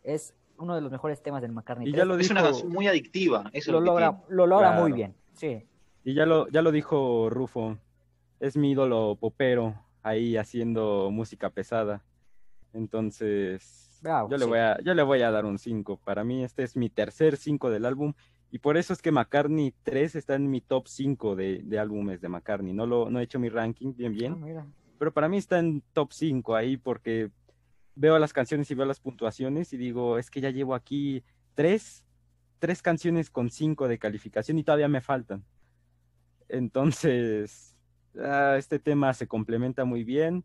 Es 0.02 0.34
uno 0.58 0.74
de 0.74 0.80
los 0.80 0.90
mejores 0.90 1.22
temas 1.22 1.42
del 1.42 1.52
McCartney. 1.52 1.88
Y 1.88 1.92
3. 1.92 1.98
ya 1.98 2.04
lo 2.04 2.18
Es 2.18 2.30
una 2.30 2.40
dijo- 2.40 2.52
canción 2.52 2.72
muy 2.72 2.86
adictiva. 2.88 3.50
Eso 3.52 3.72
lo 3.72 3.80
lo 3.80 3.86
logra, 3.86 4.22
lo 4.28 4.46
logra 4.46 4.72
muy 4.72 4.90
Claro. 4.92 4.94
bien. 4.96 5.14
Sí. 5.34 5.66
Y 6.04 6.14
ya 6.14 6.24
lo, 6.26 6.48
ya 6.48 6.62
lo 6.62 6.72
dijo 6.72 7.28
Rufo, 7.30 7.76
es 8.40 8.56
mi 8.56 8.70
ídolo 8.72 9.16
popero 9.20 9.74
ahí 10.02 10.36
haciendo 10.36 11.10
música 11.12 11.50
pesada. 11.50 12.02
Entonces, 12.72 13.98
Bravo, 14.02 14.30
yo, 14.30 14.36
le 14.38 14.44
sí. 14.44 14.48
voy 14.48 14.58
a, 14.58 14.80
yo 14.82 14.94
le 14.94 15.02
voy 15.02 15.22
a 15.22 15.30
dar 15.30 15.44
un 15.44 15.58
5. 15.58 15.98
Para 16.04 16.24
mí 16.24 16.44
este 16.44 16.62
es 16.62 16.76
mi 16.76 16.88
tercer 16.88 17.36
5 17.36 17.70
del 17.70 17.84
álbum 17.84 18.14
y 18.50 18.58
por 18.58 18.76
eso 18.76 18.92
es 18.92 19.02
que 19.02 19.12
McCartney 19.12 19.74
3 19.82 20.14
está 20.16 20.34
en 20.34 20.50
mi 20.50 20.60
top 20.60 20.88
5 20.88 21.36
de, 21.36 21.60
de 21.62 21.78
álbumes 21.78 22.20
de 22.20 22.28
McCartney. 22.28 22.72
No, 22.72 22.86
lo, 22.86 23.10
no 23.10 23.20
he 23.20 23.24
hecho 23.24 23.38
mi 23.38 23.48
ranking 23.48 23.94
bien 23.94 24.14
bien, 24.14 24.42
mira. 24.42 24.66
pero 24.98 25.12
para 25.12 25.28
mí 25.28 25.36
está 25.36 25.58
en 25.58 25.82
top 25.92 26.12
5 26.12 26.56
ahí 26.56 26.76
porque 26.76 27.30
veo 27.94 28.18
las 28.18 28.32
canciones 28.32 28.70
y 28.70 28.74
veo 28.74 28.86
las 28.86 29.00
puntuaciones 29.00 29.72
y 29.72 29.76
digo, 29.76 30.18
es 30.18 30.30
que 30.30 30.40
ya 30.40 30.50
llevo 30.50 30.74
aquí 30.74 31.24
tres, 31.54 32.04
tres 32.58 32.80
canciones 32.80 33.28
con 33.28 33.50
5 33.50 33.88
de 33.88 33.98
calificación 33.98 34.58
y 34.58 34.64
todavía 34.64 34.88
me 34.88 35.00
faltan. 35.00 35.44
Entonces, 36.48 37.76
ah, 38.18 38.54
este 38.56 38.78
tema 38.78 39.12
se 39.12 39.26
complementa 39.26 39.84
muy 39.84 40.04
bien 40.04 40.44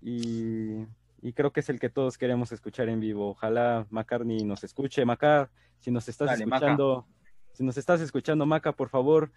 y, 0.00 0.86
y 1.20 1.32
creo 1.32 1.52
que 1.52 1.60
es 1.60 1.68
el 1.68 1.80
que 1.80 1.88
todos 1.88 2.18
queremos 2.18 2.52
escuchar 2.52 2.88
en 2.88 3.00
vivo. 3.00 3.30
Ojalá 3.30 3.86
McCartney 3.90 4.44
nos 4.44 4.64
escuche. 4.64 5.04
Maca, 5.04 5.50
si 5.78 5.90
nos 5.90 6.08
estás 6.08 6.28
Dale, 6.28 6.46
Maca. 6.46 6.56
escuchando, 6.66 7.06
si 7.52 7.64
nos 7.64 7.76
estás 7.76 8.00
escuchando, 8.00 8.46
Maca, 8.46 8.72
por 8.72 8.88
favor, 8.88 9.32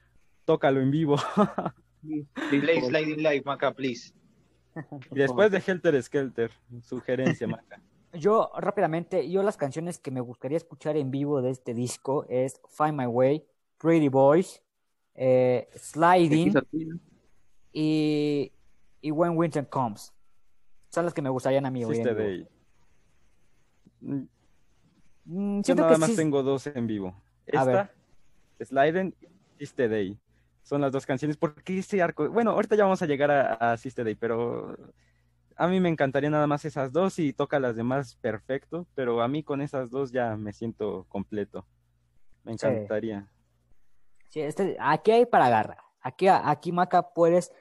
tócalo 0.46 0.82
en 0.82 0.92
vivo. 0.92 1.18
Play 2.50 2.82
Sliding 2.82 3.18
Live, 3.18 3.44
Maca, 3.46 3.74
please. 3.74 4.14
y 5.12 5.16
después 5.16 5.52
de 5.52 5.62
Helter 5.66 6.02
Skelter, 6.02 6.52
sugerencia, 6.82 7.48
Maca. 7.48 7.82
Yo 8.14 8.52
rápidamente, 8.58 9.30
yo 9.30 9.42
las 9.42 9.56
canciones 9.56 9.98
que 9.98 10.12
me 10.12 10.20
gustaría 10.20 10.58
escuchar 10.58 10.98
en 10.98 11.12
vivo 11.12 11.42
de 11.42 11.52
este 11.52 11.74
disco 11.74 12.26
es 12.28 12.60
Find 12.68 12.98
My 12.98 13.06
Way, 13.06 13.46
Pretty 13.78 14.10
Boys, 14.10 14.62
eh, 15.16 15.70
Sliding 15.78 16.54
y, 17.72 18.52
y 19.00 19.12
When 19.12 19.38
Winter 19.38 19.66
Comes. 19.70 20.12
Son 20.92 21.06
las 21.06 21.14
que 21.14 21.22
me 21.22 21.30
gustarían 21.30 21.66
a 21.66 21.72
mí 21.72 21.80
vivo. 21.86 21.92
Day. 22.16 22.48
Mm, 24.02 24.24
Mm, 25.24 25.62
Yo 25.62 25.76
nada 25.76 25.92
que 25.94 25.98
más 26.00 26.10
sí- 26.10 26.16
tengo 26.16 26.42
dos 26.42 26.66
en 26.68 26.88
vivo. 26.88 27.16
Esta, 27.46 27.92
Sliden 28.60 29.16
y 29.22 29.28
Sister 29.66 29.88
Day. 29.90 30.20
Son 30.64 30.82
las 30.82 30.92
dos 30.92 31.06
canciones. 31.06 31.38
Porque 31.38 31.78
ese 31.78 32.02
arco. 32.02 32.28
Bueno, 32.30 32.52
ahorita 32.52 32.76
ya 32.76 32.84
vamos 32.86 33.02
a 33.04 33.06
llegar 33.06 33.30
a, 33.30 33.54
a 33.54 33.78
Sister 33.78 34.04
Day, 34.04 34.16
pero 34.16 34.76
a 35.56 35.68
mí 35.68 35.80
me 35.80 35.90
encantaría 35.90 36.30
nada 36.32 36.48
más 36.48 36.66
esas 36.66 36.92
dos 36.92 37.20
y 37.20 37.34
toca 37.34 37.60
las 37.60 37.76
demás 37.76 38.16
perfecto. 38.16 38.88
Pero 38.96 39.22
a 39.22 39.28
mí 39.28 39.44
con 39.44 39.62
esas 39.62 39.92
dos 39.92 40.12
ya 40.12 40.36
me 40.36 40.54
siento 40.54 41.06
completo. 41.08 41.66
Me 42.44 42.58
Sí. 42.58 42.66
encantaría. 42.66 43.28
Sí, 44.30 44.42
este- 44.42 44.76
aquí 44.80 45.12
hay 45.12 45.26
para 45.28 45.46
agarrar. 45.46 45.78
Aquí, 46.02 46.28
aquí, 46.28 46.72
Maca, 46.72 47.14
puedes 47.14 47.54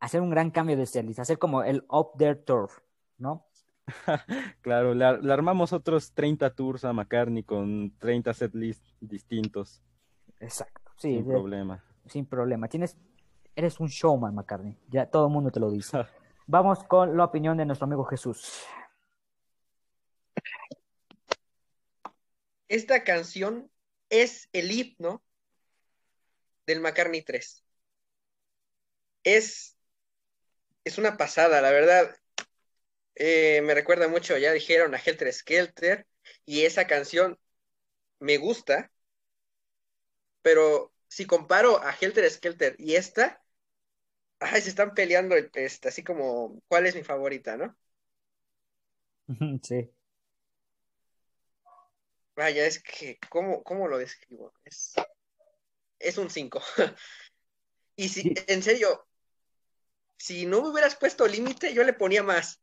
hacer 0.00 0.20
un 0.20 0.30
gran 0.30 0.50
cambio 0.50 0.76
de 0.76 0.86
setlist, 0.86 1.18
hacer 1.20 1.38
como 1.38 1.62
el 1.62 1.84
Up 1.88 2.12
There 2.18 2.36
Tour, 2.36 2.70
¿no? 3.18 3.46
Claro, 4.62 4.94
le, 4.94 5.04
ar- 5.04 5.22
le 5.24 5.32
armamos 5.32 5.72
otros 5.72 6.12
30 6.12 6.54
tours 6.54 6.84
a 6.84 6.92
McCartney 6.92 7.44
con 7.44 7.96
30 7.98 8.34
setlists 8.34 8.96
distintos. 9.00 9.80
Exacto. 10.40 10.90
Sí, 10.96 11.14
sin 11.14 11.24
de- 11.26 11.32
problema. 11.32 11.84
sin 12.06 12.26
problema. 12.26 12.68
Tienes, 12.68 12.96
eres 13.54 13.78
un 13.80 13.86
showman, 13.88 14.34
McCartney. 14.34 14.76
Ya 14.88 15.06
todo 15.08 15.26
el 15.28 15.32
mundo 15.32 15.50
te 15.50 15.60
lo 15.60 15.70
dice. 15.70 15.98
Vamos 16.48 16.82
con 16.84 17.16
la 17.16 17.24
opinión 17.24 17.56
de 17.56 17.64
nuestro 17.64 17.86
amigo 17.86 18.04
Jesús. 18.04 18.62
Esta 22.68 23.04
canción 23.04 23.70
es 24.10 24.48
el 24.52 24.70
himno 24.72 25.22
del 26.66 26.80
McCartney 26.80 27.22
3. 27.22 27.64
Es, 29.24 29.75
es 30.86 30.98
una 30.98 31.16
pasada, 31.16 31.60
la 31.60 31.72
verdad. 31.72 32.16
Eh, 33.16 33.60
me 33.62 33.74
recuerda 33.74 34.06
mucho, 34.06 34.38
ya 34.38 34.52
dijeron, 34.52 34.94
a 34.94 34.98
Helter 34.98 35.32
Skelter, 35.32 36.06
y 36.44 36.62
esa 36.62 36.86
canción 36.86 37.38
me 38.20 38.36
gusta, 38.36 38.92
pero 40.42 40.92
si 41.08 41.26
comparo 41.26 41.82
a 41.82 41.92
Helter 41.92 42.30
Skelter 42.30 42.76
y 42.78 42.94
esta, 42.94 43.42
ay, 44.38 44.62
se 44.62 44.68
están 44.68 44.94
peleando 44.94 45.34
así 45.84 46.04
como, 46.04 46.62
¿cuál 46.68 46.86
es 46.86 46.94
mi 46.94 47.02
favorita, 47.02 47.56
no? 47.56 47.76
Sí. 49.64 49.90
Vaya, 52.36 52.64
es 52.64 52.80
que, 52.80 53.18
¿cómo, 53.28 53.64
cómo 53.64 53.88
lo 53.88 53.98
describo? 53.98 54.52
Es, 54.64 54.94
es 55.98 56.16
un 56.16 56.30
5. 56.30 56.62
Y 57.98 58.10
si, 58.10 58.34
en 58.46 58.62
serio, 58.62 59.05
si 60.16 60.46
no 60.46 60.62
me 60.62 60.68
hubieras 60.68 60.96
puesto 60.96 61.26
límite, 61.26 61.72
yo 61.72 61.84
le 61.84 61.92
ponía 61.92 62.22
más. 62.22 62.62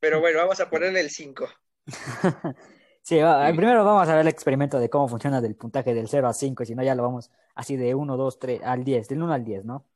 Pero 0.00 0.20
bueno, 0.20 0.38
vamos 0.38 0.60
a 0.60 0.70
ponerle 0.70 1.00
el 1.00 1.10
5. 1.10 1.48
Sí, 3.06 3.16
primero 3.16 3.84
vamos 3.84 4.08
a 4.08 4.12
ver 4.12 4.22
el 4.22 4.28
experimento 4.28 4.80
de 4.80 4.88
cómo 4.88 5.08
funciona 5.08 5.42
del 5.42 5.56
puntaje 5.56 5.92
del 5.92 6.08
0 6.08 6.26
a 6.26 6.32
5, 6.32 6.62
y 6.62 6.66
si 6.66 6.74
no 6.74 6.82
ya 6.82 6.94
lo 6.94 7.02
vamos 7.02 7.30
así 7.54 7.76
de 7.76 7.94
1, 7.94 8.16
2, 8.16 8.38
3, 8.38 8.62
al 8.64 8.82
10, 8.82 9.08
del 9.08 9.22
1 9.22 9.34
al 9.34 9.44
10, 9.44 9.64
¿no? 9.66 9.86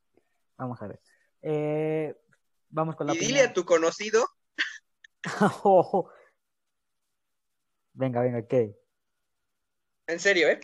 Vamos 0.59 0.83
a 0.83 0.89
ver. 0.89 1.01
Eh, 1.41 2.15
vamos 2.69 2.97
con 2.97 3.07
la 3.07 3.15
Y 3.15 3.19
dile 3.19 3.41
a 3.41 3.55
tu 3.55 3.65
conocido, 3.65 4.29
Ojo. 5.63 6.11
Venga, 7.95 8.21
venga, 8.21 8.47
¿qué? 8.47 8.79
en 10.07 10.21
serio, 10.21 10.49
¿eh? 10.49 10.61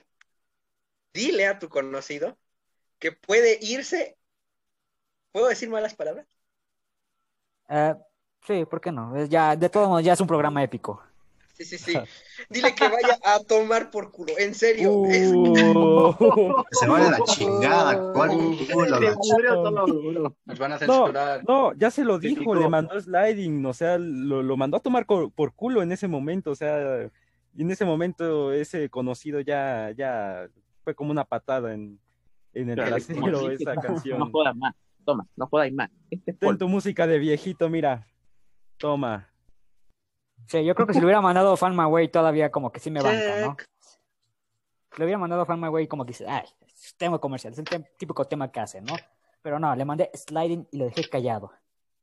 Dile 1.13 1.47
a 1.47 1.59
tu 1.59 1.69
conocido 1.69 2.39
que 2.99 3.13
puede 3.13 3.59
irse. 3.61 4.17
¿Puedo 5.35 5.49
decir 5.49 5.69
malas 5.69 5.95
palabras? 5.97 6.29
Eh, 7.69 7.93
sí, 8.47 8.65
¿por 8.67 8.81
qué 8.81 8.93
no? 8.93 9.17
Es 9.17 9.29
ya, 9.29 9.57
de 9.57 9.69
todos 9.69 9.89
modos, 9.89 10.05
ya 10.05 10.13
es 10.13 10.21
un 10.21 10.29
programa 10.29 10.63
épico. 10.63 11.03
Sí, 11.55 11.65
sí, 11.65 11.77
sí. 11.77 11.93
Dile 12.49 12.73
que 12.73 12.89
vaya 12.89 13.19
a 13.25 13.41
tomar 13.41 13.91
por 13.91 14.13
culo. 14.13 14.33
En 14.39 14.55
serio. 14.55 15.03
es- 15.07 15.33
Uh, 15.35 16.63
Se 16.71 16.87
vaya 16.87 17.09
a 17.09 17.11
la 17.11 17.19
chingada. 17.25 18.13
¿Cuál 18.13 18.31
culo, 18.31 19.01
la 19.01 19.85
Nos 20.45 20.59
van 20.59 20.73
a 20.73 20.75
No, 20.77 20.79
censurar. 20.79 21.43
no, 21.49 21.73
ya 21.75 21.91
se 21.91 22.05
lo 22.05 22.21
dijo, 22.21 22.35
Típico. 22.37 22.55
le 22.55 22.69
mandó 22.69 23.01
sliding, 23.01 23.67
o 23.67 23.73
sea, 23.75 23.99
lo, 23.99 24.41
lo 24.41 24.57
mandó 24.57 24.77
a 24.77 24.81
tomar 24.81 25.05
por 25.05 25.53
culo 25.55 25.83
en 25.83 25.91
ese 25.91 26.07
momento, 26.07 26.53
o 26.53 26.55
sea, 26.55 27.11
y 27.57 27.63
en 27.63 27.71
ese 27.73 27.85
momento 27.85 28.53
ese 28.53 28.89
conocido 28.89 29.41
ya, 29.41 29.91
ya 29.97 30.49
fue 30.85 30.95
como 30.95 31.11
una 31.11 31.25
patada 31.25 31.75
en, 31.75 31.99
en 32.53 32.71
el 32.71 32.77
trasero 32.77 33.51
esa 33.51 33.75
No 33.75 33.81
canción. 33.83 34.31
jodas 34.31 34.55
más. 34.55 34.75
Toma, 35.05 35.27
no 35.37 35.47
jodáis 35.47 35.73
más. 35.75 35.91
Este 36.11 36.31
es 36.33 36.39
Ten 36.39 36.59
tu 36.59 36.69
música 36.69 37.07
de 37.07 37.19
viejito, 37.19 37.69
mira, 37.69 38.07
toma. 38.79 39.31
Sí, 40.47 40.65
yo 40.65 40.75
creo 40.75 40.87
que 40.87 40.93
si 40.95 41.01
le 41.01 41.07
hubiera 41.07 41.21
mandado 41.21 41.57
Fan 41.57 41.77
My 41.77 41.85
Way 41.85 42.09
todavía 42.09 42.51
como 42.51 42.71
que 42.73 42.81
sí 42.81 42.91
me 42.91 43.01
banca, 43.03 43.41
¿no? 43.41 43.57
Le 44.97 45.05
hubiera 45.05 45.19
mandado 45.19 45.45
Fan 45.47 45.61
My 45.61 45.69
Way 45.69 45.89
como 45.89 46.05
que 46.05 46.11
dice, 46.11 46.27
ay, 46.29 46.45
tema 46.97 47.19
comercial, 47.19 47.53
es 47.53 47.59
el 47.59 47.65
tem- 47.65 47.89
típico 47.97 48.25
tema 48.27 48.51
que 48.51 48.61
hace, 48.61 48.81
¿no? 48.81 48.95
Pero 49.43 49.59
no, 49.59 49.75
le 49.75 49.85
mandé 49.85 50.11
sliding 50.15 50.69
y 50.71 50.79
lo 50.79 50.85
dejé 50.87 51.09
callado. 51.09 51.53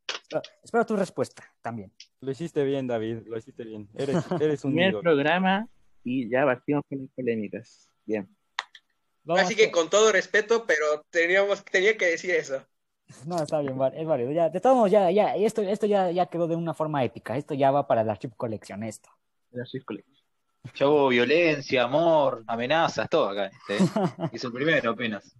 Espero, 0.07 0.41
espero 0.63 0.85
tu 0.85 0.95
respuesta 0.95 1.43
también. 1.61 1.91
Lo 2.21 2.31
hiciste 2.31 2.63
bien, 2.63 2.87
David, 2.87 3.19
lo 3.25 3.37
hiciste 3.37 3.63
bien. 3.63 3.89
Eres, 3.95 4.15
eres 4.41 4.63
un 4.65 4.71
Primer 4.73 4.99
programa 4.99 5.67
y 6.03 6.29
ya 6.29 6.45
partimos 6.45 6.83
con 6.89 6.99
las 6.99 7.09
polémicas. 7.15 7.89
Bien. 8.05 8.27
Vamos 9.23 9.43
Así 9.43 9.55
que 9.55 9.71
con- 9.71 9.83
con 9.83 9.89
todo 9.91 10.11
respeto, 10.11 10.65
pero 10.65 11.03
teníamos, 11.09 11.63
tenía 11.65 11.95
que 11.97 12.05
decir 12.07 12.31
eso. 12.31 12.65
No, 13.25 13.41
está 13.41 13.59
bien, 13.59 13.77
es 13.95 14.07
válido. 14.07 14.31
Ya, 14.31 14.49
de 14.49 14.59
todos 14.59 14.75
modos, 14.75 14.91
ya, 14.91 15.11
ya, 15.11 15.35
esto, 15.35 15.61
esto 15.61 15.85
ya, 15.85 16.11
ya 16.11 16.25
quedó 16.27 16.47
de 16.47 16.55
una 16.55 16.73
forma 16.73 17.03
épica. 17.03 17.37
Esto 17.37 17.53
ya 17.53 17.71
va 17.71 17.87
para 17.87 18.03
la 18.03 18.17
Chip 18.17 18.35
Collection, 18.35 18.83
esto. 18.83 19.09
La 19.51 19.65
Swiss 19.65 19.83
Collection. 19.85 20.15
Ya 20.75 20.87
hubo 20.87 21.07
violencia, 21.07 21.83
amor, 21.83 22.43
amenazas, 22.47 23.09
todo 23.09 23.29
acá. 23.29 23.47
Este, 23.47 23.83
¿eh? 23.83 23.87
Hizo 24.33 24.47
el 24.47 24.53
primero 24.53 24.91
apenas. 24.91 25.35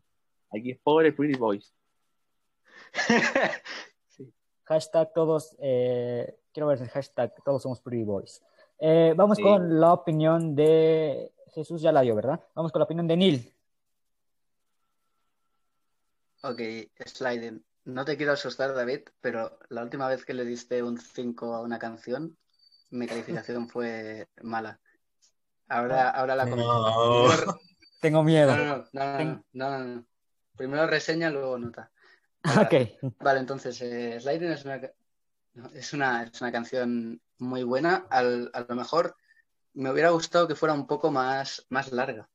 Aquí 0.52 0.72
es 0.72 0.80
pobre 0.80 1.12
Pretty 1.14 1.38
Boys. 1.38 1.74
Hashtag 4.66 5.14
todos, 5.14 5.56
eh, 5.60 6.38
quiero 6.54 6.68
ver 6.68 6.82
el 6.82 6.90
hashtag 6.90 7.34
todos 7.44 7.62
somos 7.62 7.82
Pretty 7.82 8.04
Boys. 8.04 8.42
Eh, 8.80 9.14
vamos 9.16 9.38
Sí. 9.38 9.44
con 9.44 9.80
la 9.80 9.94
opinión 9.94 10.56
de 10.56 11.32
Jesús, 11.54 11.82
ya 11.82 11.92
la 11.92 12.02
dio, 12.02 12.16
¿verdad? 12.16 12.40
Vamos 12.56 12.72
con 12.72 12.80
la 12.80 12.86
opinión 12.86 13.08
de 13.08 13.18
Neil. 13.18 13.54
Ok, 16.42 16.60
Sliding. 17.06 17.64
No 17.86 18.06
te 18.06 18.18
quiero 18.18 18.34
asustar, 18.34 18.74
David, 18.74 19.02
pero 19.22 19.60
la 19.70 19.84
última 19.84 20.08
vez 20.08 20.24
que 20.26 20.34
le 20.34 20.46
diste 20.46 20.84
un 20.84 21.00
5 21.00 21.54
a 21.56 21.62
una 21.62 21.80
canción, 21.80 22.38
mi 22.92 23.08
calificación 23.08 23.70
fue 23.70 24.28
mala. 24.42 24.80
Ahora, 25.68 26.10
ahora 26.10 26.36
la 26.36 26.50
comento. 26.50 26.74
No. 27.46 27.62
Tengo 28.02 28.24
miedo. 28.24 28.56
No, 28.56 28.66
no, 28.66 28.88
no, 28.92 29.24
no, 29.24 29.44
no, 29.54 29.70
no, 29.80 29.84
no. 29.96 30.06
Primero 30.56 30.88
reseña, 30.88 31.30
luego 31.30 31.58
nota. 31.58 31.92
Ok. 32.44 33.14
Vale, 33.20 33.40
entonces, 33.40 33.80
eh, 33.82 34.20
Sliding 34.20 34.52
es 34.52 34.66
una, 34.66 34.82
es 35.74 35.94
una, 35.94 36.24
es 36.24 36.42
una 36.42 36.52
canción 36.52 37.22
muy 37.38 37.64
buena. 37.64 38.08
Al- 38.10 38.50
a 38.54 38.62
lo 38.62 38.76
mejor 38.76 39.16
me 39.74 39.92
hubiera 39.92 40.10
gustado 40.10 40.48
que 40.48 40.56
fuera 40.56 40.74
un 40.74 40.88
poco 40.88 41.12
más, 41.12 41.66
más 41.70 41.92
larga. 41.92 42.28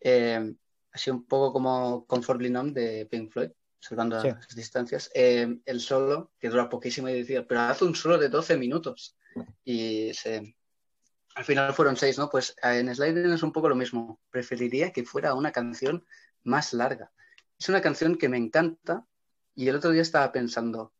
Eh, 0.00 0.54
así 0.98 1.10
un 1.10 1.24
poco 1.24 1.52
como 1.52 2.04
Comfortably 2.06 2.50
Numb 2.50 2.72
de 2.74 3.06
Pink 3.06 3.30
Floyd, 3.30 3.50
salvando 3.80 4.20
Sí. 4.20 4.28
las 4.28 4.54
distancias. 4.54 5.10
Eh, 5.14 5.58
el 5.64 5.80
solo, 5.80 6.32
que 6.38 6.48
dura 6.48 6.68
poquísimo, 6.68 7.08
y 7.08 7.14
decía, 7.20 7.46
pero 7.46 7.60
hace 7.62 7.84
un 7.84 7.94
solo 7.94 8.18
de 8.18 8.28
12 8.28 8.56
minutos. 8.56 9.16
Y 9.64 10.12
se, 10.14 10.56
al 11.36 11.44
final 11.44 11.72
fueron 11.72 11.96
6, 11.96 12.18
¿no? 12.18 12.28
Pues 12.28 12.56
eh, 12.62 12.78
en 12.80 12.92
Sliding 12.94 13.32
es 13.32 13.42
un 13.42 13.52
poco 13.52 13.68
lo 13.68 13.76
mismo. 13.76 14.20
Preferiría 14.30 14.92
que 14.92 15.04
fuera 15.04 15.34
una 15.34 15.52
canción 15.52 16.04
más 16.42 16.72
larga. 16.72 17.12
Es 17.58 17.68
una 17.68 17.80
canción 17.80 18.16
que 18.16 18.28
me 18.28 18.36
encanta 18.36 19.06
y 19.54 19.68
el 19.68 19.76
otro 19.76 19.90
día 19.90 20.02
estaba 20.02 20.30
pensando, 20.32 20.92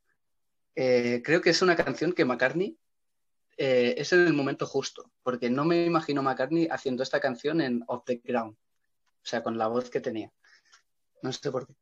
eh, 0.74 1.22
creo 1.24 1.40
que 1.40 1.50
es 1.50 1.62
una 1.62 1.76
canción 1.76 2.12
que 2.12 2.24
McCartney 2.24 2.76
eh, 3.56 3.94
es 3.98 4.12
en 4.12 4.26
el 4.26 4.32
momento 4.32 4.66
justo, 4.66 5.10
porque 5.24 5.50
no 5.50 5.64
me 5.64 5.84
imagino 5.84 6.22
McCartney 6.22 6.68
haciendo 6.70 7.02
esta 7.02 7.18
canción 7.18 7.60
en 7.60 7.82
Off 7.88 8.04
the 8.04 8.20
Ground, 8.22 8.56
o 9.22 9.26
sea, 9.26 9.42
con 9.42 9.58
la 9.58 9.68
voz 9.68 9.90
que 9.90 10.00
tenía. 10.00 10.32
No 11.22 11.32
sé 11.32 11.50
por 11.50 11.66
qué. 11.66 11.74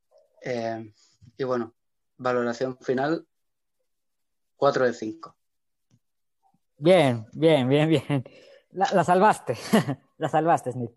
Eh, 0.42 0.92
y 1.36 1.44
bueno, 1.44 1.74
valoración 2.16 2.78
final, 2.78 3.26
4 4.56 4.86
de 4.86 4.92
5. 4.92 5.36
Bien, 6.78 7.26
bien, 7.32 7.68
bien, 7.68 7.88
bien. 7.88 8.24
La, 8.70 8.88
la 8.92 9.04
salvaste. 9.04 9.56
la 10.18 10.28
salvaste, 10.28 10.72
Smith. 10.72 10.92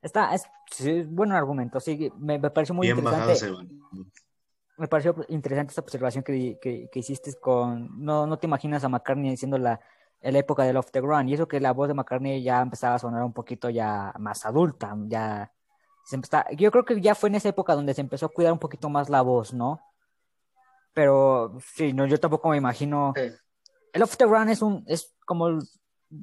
Está, 0.00 0.34
es, 0.34 0.44
sí, 0.70 1.02
buen 1.02 1.32
argumento. 1.32 1.78
Sí, 1.78 2.10
me, 2.18 2.38
me 2.38 2.50
pareció 2.50 2.74
muy 2.74 2.86
Bien 2.86 2.98
interesante. 2.98 3.68
Me 4.78 4.88
pareció 4.88 5.14
interesante 5.28 5.70
esta 5.70 5.82
observación 5.82 6.24
que, 6.24 6.58
que, 6.60 6.88
que 6.90 6.98
hiciste 6.98 7.32
con. 7.34 8.04
No, 8.04 8.26
no 8.26 8.38
te 8.38 8.46
imaginas 8.46 8.82
a 8.82 8.88
McCartney 8.88 9.32
haciendo 9.32 9.58
la, 9.58 9.78
en 10.20 10.32
la 10.32 10.38
época 10.40 10.64
del 10.64 10.76
Off 10.76 10.90
the 10.90 11.00
Ground. 11.00 11.28
Y 11.28 11.34
eso 11.34 11.46
que 11.46 11.60
la 11.60 11.72
voz 11.72 11.88
de 11.88 11.94
McCartney 11.94 12.42
ya 12.42 12.60
empezaba 12.62 12.96
a 12.96 12.98
sonar 12.98 13.22
un 13.22 13.32
poquito 13.32 13.70
ya 13.70 14.12
más 14.18 14.44
adulta. 14.44 14.96
Ya 15.06 15.52
se 16.04 16.18
yo 16.56 16.70
creo 16.70 16.84
que 16.84 17.00
ya 17.00 17.14
fue 17.14 17.28
en 17.28 17.36
esa 17.36 17.48
época 17.48 17.74
donde 17.74 17.94
se 17.94 18.00
empezó 18.00 18.26
a 18.26 18.30
cuidar 18.30 18.52
un 18.52 18.58
poquito 18.58 18.88
más 18.88 19.08
la 19.08 19.22
voz, 19.22 19.52
¿no? 19.52 19.80
Pero 20.94 21.58
sí, 21.74 21.92
no, 21.92 22.06
yo 22.06 22.18
tampoco 22.20 22.50
me 22.50 22.56
imagino. 22.56 23.12
Sí. 23.16 23.22
El 23.92 24.02
Off 24.02 24.16
the 24.16 24.26
Ground 24.26 24.50
es 24.50 24.62
un, 24.62 24.84
es 24.86 25.14
como, 25.24 25.58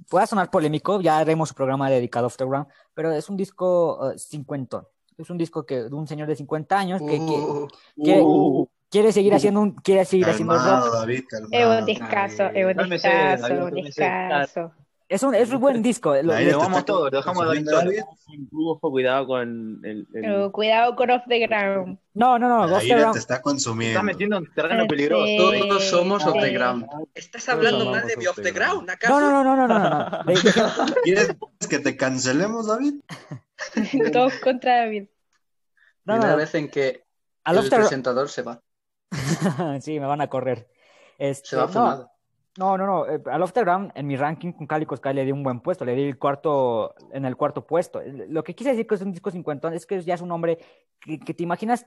puede 0.10 0.28
sonar 0.28 0.50
polémico, 0.52 1.02
ya 1.02 1.18
haremos 1.18 1.52
un 1.52 1.56
programa 1.56 1.90
dedicado 1.90 2.26
a 2.26 2.28
Off 2.28 2.38
the 2.38 2.46
Ground, 2.46 2.68
pero 2.94 3.12
es 3.12 3.30
un 3.30 3.38
disco 3.38 4.12
eh, 4.12 4.18
cincuentón. 4.18 4.88
Es 5.18 5.30
un 5.30 5.38
disco 5.38 5.66
que, 5.66 5.84
de 5.84 5.94
un 5.94 6.08
señor 6.08 6.28
de 6.28 6.36
50 6.36 6.78
años 6.78 7.02
que, 7.02 7.18
que 7.18 7.18
Uh, 7.18 7.68
quiere, 7.96 8.22
Uh, 8.24 8.68
quiere 8.90 9.12
seguir 9.12 9.34
haciendo 9.34 9.62
un, 9.62 9.74
quiere 9.76 10.06
seguir 10.06 10.30
haciendo 10.30 10.54
Calmado, 10.54 10.86
rock. 10.86 10.94
David, 10.96 11.24
Es 11.28 11.34
un 11.44 11.50
calmado. 11.52 11.86
discazo, 11.86 12.44
Ay, 12.44 12.62
es 12.62 12.66
un 12.66 12.78
David, 12.78 13.60
un 13.64 13.72
cálmese. 13.76 14.72
Es 15.10 15.24
un, 15.24 15.34
es 15.34 15.50
un 15.52 15.60
buen 15.60 15.82
disco. 15.82 16.14
lo- 16.14 16.32
David, 16.34 16.46
Lo 16.46 16.52
¿te 16.52 16.56
vamos 16.66 16.80
está 16.80 16.92
lo 16.94 17.10
dejamos 17.10 17.46
ojo, 18.54 18.92
cuidado 18.92 19.26
con 19.28 19.82
el. 19.84 19.84
el- 19.84 20.08
Pero 20.14 20.52
cuidado 20.52 20.96
con 20.96 21.10
Off 21.10 21.24
the 21.28 21.40
Ground. 21.48 21.98
No, 22.14 22.38
no, 22.38 22.48
no, 22.48 22.76
Off 22.76 22.84
te 22.84 23.20
está 23.20 23.42
consumiendo. 23.42 23.94
estás 24.00 24.04
metiendo 24.04 24.38
en 24.38 24.54
terreno 24.54 24.84
Sí. 24.84 24.88
peligroso. 24.88 25.26
Todos 25.38 25.84
somos 25.86 26.26
off 26.26 26.34
the 26.40 26.48
Sí. 26.50 26.54
ground. 26.54 26.86
¿Estás 27.16 27.50
hablando 27.50 27.90
mal 27.90 28.06
de 28.06 28.18
mi 28.18 28.28
Off 28.28 28.40
the 28.42 28.52
Ground, 28.52 28.88
acaso? 28.90 29.20
No, 29.20 29.32
no, 29.32 29.44
no, 29.44 29.56
no, 29.56 29.68
no, 29.68 29.80
no, 29.80 30.10
no. 30.10 30.24
De- 30.26 30.34
de- 30.36 30.94
¿Quieres 31.04 31.36
que 31.68 31.80
te 31.80 31.98
cancelemos, 31.98 32.68
David? 32.68 33.02
Todos 34.14 34.34
contra 34.36 34.78
David. 34.82 35.08
no, 36.06 36.14
Primera 36.14 36.36
vez 36.36 36.54
en 36.56 36.70
que 36.70 37.04
al 37.46 37.56
el 37.56 37.60
Off 37.60 37.66
the 37.66 37.76
Ground- 37.76 37.82
presentador 37.88 38.30
se 38.30 38.42
va. 38.44 38.62
sí, 39.82 40.00
me 40.00 40.06
van 40.06 40.22
a 40.22 40.28
correr. 40.30 40.70
Este, 41.18 41.50
Se 41.50 41.56
va 41.56 41.64
no, 41.64 41.70
funado. 41.70 42.12
No, 42.58 42.78
no, 42.78 42.86
no. 42.86 43.08
eh, 43.08 43.22
Al 43.26 43.42
Off 43.42 43.54
the 43.54 43.62
Ground, 43.62 43.92
en 43.96 44.08
mi 44.08 44.16
ranking 44.18 44.52
con 44.52 44.68
Calico 44.68 44.96
Sky 44.98 45.14
le 45.14 45.24
di 45.26 45.32
un 45.32 45.44
buen 45.44 45.60
puesto, 45.62 45.86
le 45.86 45.96
di 45.96 46.04
el 46.04 46.18
cuarto, 46.18 46.94
en 47.12 47.26
el 47.26 47.36
cuarto 47.38 47.66
puesto. 47.66 48.02
Lo 48.28 48.44
que 48.44 48.54
quise 48.56 48.72
decir 48.72 48.86
que 48.88 48.96
es 48.96 49.02
un 49.02 49.12
disco 49.12 49.32
cincuentón 49.32 49.74
es 49.74 49.86
que 49.86 50.02
ya 50.02 50.16
es 50.16 50.22
un 50.22 50.32
hombre 50.32 50.58
que, 51.00 51.20
que 51.20 51.34
te 51.34 51.44
imaginas 51.44 51.86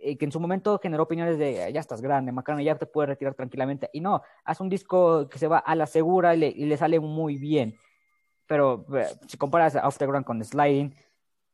eh, 0.00 0.16
que 0.16 0.24
en 0.24 0.32
su 0.32 0.38
momento 0.40 0.78
generó 0.78 1.02
opiniones 1.02 1.38
de 1.38 1.64
"Ah, 1.64 1.70
ya 1.70 1.80
estás 1.80 2.00
grande, 2.00 2.30
McCartney, 2.32 2.64
ya 2.64 2.76
te 2.76 2.86
puedes 2.86 3.08
retirar 3.08 3.34
tranquilamente. 3.34 3.90
Y 3.92 4.00
no, 4.00 4.22
hace 4.44 4.62
un 4.62 4.68
disco 4.68 5.28
que 5.28 5.38
se 5.38 5.48
va 5.48 5.58
a 5.58 5.74
la 5.74 5.86
segura 5.86 6.34
y 6.34 6.38
le, 6.38 6.46
y 6.48 6.66
le 6.66 6.76
sale 6.76 7.00
muy 7.00 7.36
bien. 7.36 7.74
Pero 8.46 8.86
eh, 8.96 9.06
si 9.26 9.36
comparas 9.36 9.74
a 9.76 9.86
Off 9.86 9.98
the 9.98 10.06
Ground 10.06 10.24
con 10.24 10.42
Sliding, 10.42 10.94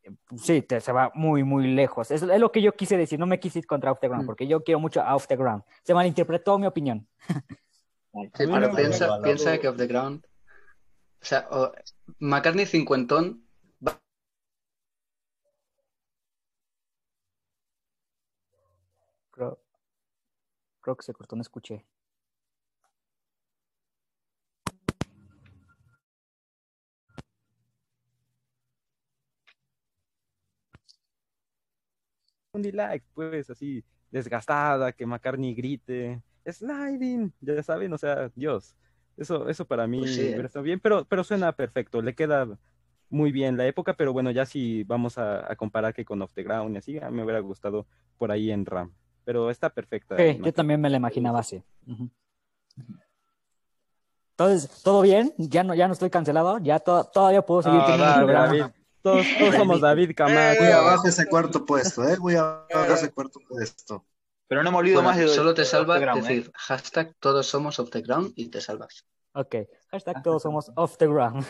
eh, 0.03 0.11
sí, 0.37 0.61
te, 0.63 0.81
se 0.81 0.93
va 0.93 1.11
muy, 1.15 1.43
muy 1.43 1.67
lejos. 1.75 2.11
Es, 2.11 2.23
es 2.23 2.39
lo 2.39 2.53
que 2.53 2.61
yo 2.63 2.73
quise 2.73 2.97
decir, 2.99 3.19
no 3.19 3.27
me 3.27 3.41
quise 3.41 3.59
ir 3.61 3.67
contra 3.67 3.91
Off 3.91 3.99
the 4.01 4.09
Ground, 4.09 4.25
Mm. 4.25 4.27
porque 4.27 4.47
yo 4.47 4.63
quiero 4.63 4.79
mucho 4.79 5.01
a 5.03 5.17
Off 5.17 5.27
the 5.27 5.37
Ground. 5.37 5.65
Se 5.83 5.95
malinterpretó 5.95 6.59
mi 6.59 6.67
opinión. 6.67 7.09
Sí, 8.15 8.29
pero 8.47 8.61
no, 8.61 8.77
piensa, 8.77 9.21
piensa 9.23 9.59
que 9.59 9.69
Off 9.69 9.77
the 9.77 9.87
Ground. 9.87 10.25
O 11.21 11.25
sea, 11.25 11.49
o- 11.51 11.73
McCartney 12.19 12.67
cincuentón. 12.67 13.45
va- 13.85 14.01
Creo, 19.33 19.59
creo 20.81 20.97
que 20.97 21.03
se 21.03 21.13
cortó, 21.13 21.35
no 21.35 21.43
escuché. 21.43 21.85
un 32.53 32.63
like, 32.73 33.05
pues, 33.15 33.51
así, 33.51 33.85
desgastada, 34.13 34.93
que 34.93 35.07
McCartney 35.07 35.55
grite, 35.55 36.23
sliding, 36.47 37.33
ya 37.41 37.63
saben, 37.63 37.93
o 37.93 37.99
sea, 37.99 38.31
Dios. 38.35 38.77
Eso, 39.17 39.49
eso 39.49 39.65
para 39.65 39.87
mí 39.87 40.01
Pues 40.01 40.15
sí, 40.15 40.23
¿eh? 40.23 40.41
estado 40.45 40.63
bien, 40.65 40.81
pero, 40.81 41.05
pero 41.05 41.23
suena 41.25 41.53
perfecto, 41.53 42.03
le 42.03 42.15
queda 42.15 42.49
muy 43.11 43.31
bien 43.31 43.57
la 43.57 43.67
época, 43.67 43.95
pero 43.95 44.13
bueno, 44.13 44.31
ya 44.33 44.45
si 44.45 44.83
vamos 44.85 45.19
a, 45.19 45.51
a 45.51 45.57
comparar 45.57 45.95
que 45.95 46.05
con 46.05 46.21
Off 46.23 46.33
the 46.35 46.43
Ground 46.43 46.75
y 46.75 46.79
así, 46.79 46.99
a 46.99 47.11
mí 47.11 47.17
me 47.17 47.23
hubiera 47.23 47.41
gustado 47.41 47.87
por 48.19 48.33
ahí 48.33 48.51
en 48.51 48.67
RAM. 48.67 48.93
Pero 49.25 49.51
está 49.51 49.71
perfecta. 49.71 50.17
Sí, 50.19 50.39
yo 50.43 50.53
también 50.53 50.81
me 50.81 50.91
la 50.91 50.97
imaginaba 50.97 51.39
así. 51.39 51.63
Entonces, 54.37 54.83
¿todo 54.83 55.01
bien? 55.03 55.33
¿Ya 55.39 55.63
no, 55.63 55.75
ya 55.75 55.87
no 55.87 55.93
estoy 55.93 56.11
cancelado? 56.11 56.59
¿Ya 56.59 56.81
to- 56.81 57.05
todavía 57.05 57.43
puedo 57.43 57.63
seguir 57.63 57.79
Ah, 57.79 57.87
teniendo 57.87 58.05
dale, 58.05 58.25
programa? 58.27 58.47
David. 58.49 58.75
Todos, 59.03 59.27
todos 59.39 59.55
somos 59.55 59.81
David 59.81 60.11
Camacho. 60.17 60.63
Muy 60.63 60.73
abajo 60.73 61.09
ese 61.09 61.27
cuarto 61.27 61.65
puesto, 61.65 62.03
¿eh? 62.09 62.19
Muy 62.19 62.35
abajo 62.35 62.95
ese 62.95 63.11
cuarto 63.13 63.39
puesto. 63.49 64.05
Pero 64.49 64.63
no 64.63 64.71
me 64.71 64.77
olvido 64.79 64.97
Bueno, 64.97 65.09
más 65.11 65.19
de 65.19 65.29
solo 65.29 65.55
te 65.55 65.65
salva 65.65 65.95
Off 65.95 66.01
the 66.01 66.05
Ground, 66.05 66.25
¿eh? 66.25 66.29
decir 66.35 66.53
hashtag 66.55 67.15
todos 67.19 67.47
somos 67.47 67.79
off 67.79 67.91
the 67.91 68.03
ground 68.03 68.33
y 68.37 68.49
te 68.49 68.61
salvas. 68.61 69.07
Ok, 69.33 69.57
hashtag 69.91 70.23
todos 70.23 70.43
somos 70.43 70.71
off 70.77 70.97
the 70.99 71.07
ground. 71.07 71.45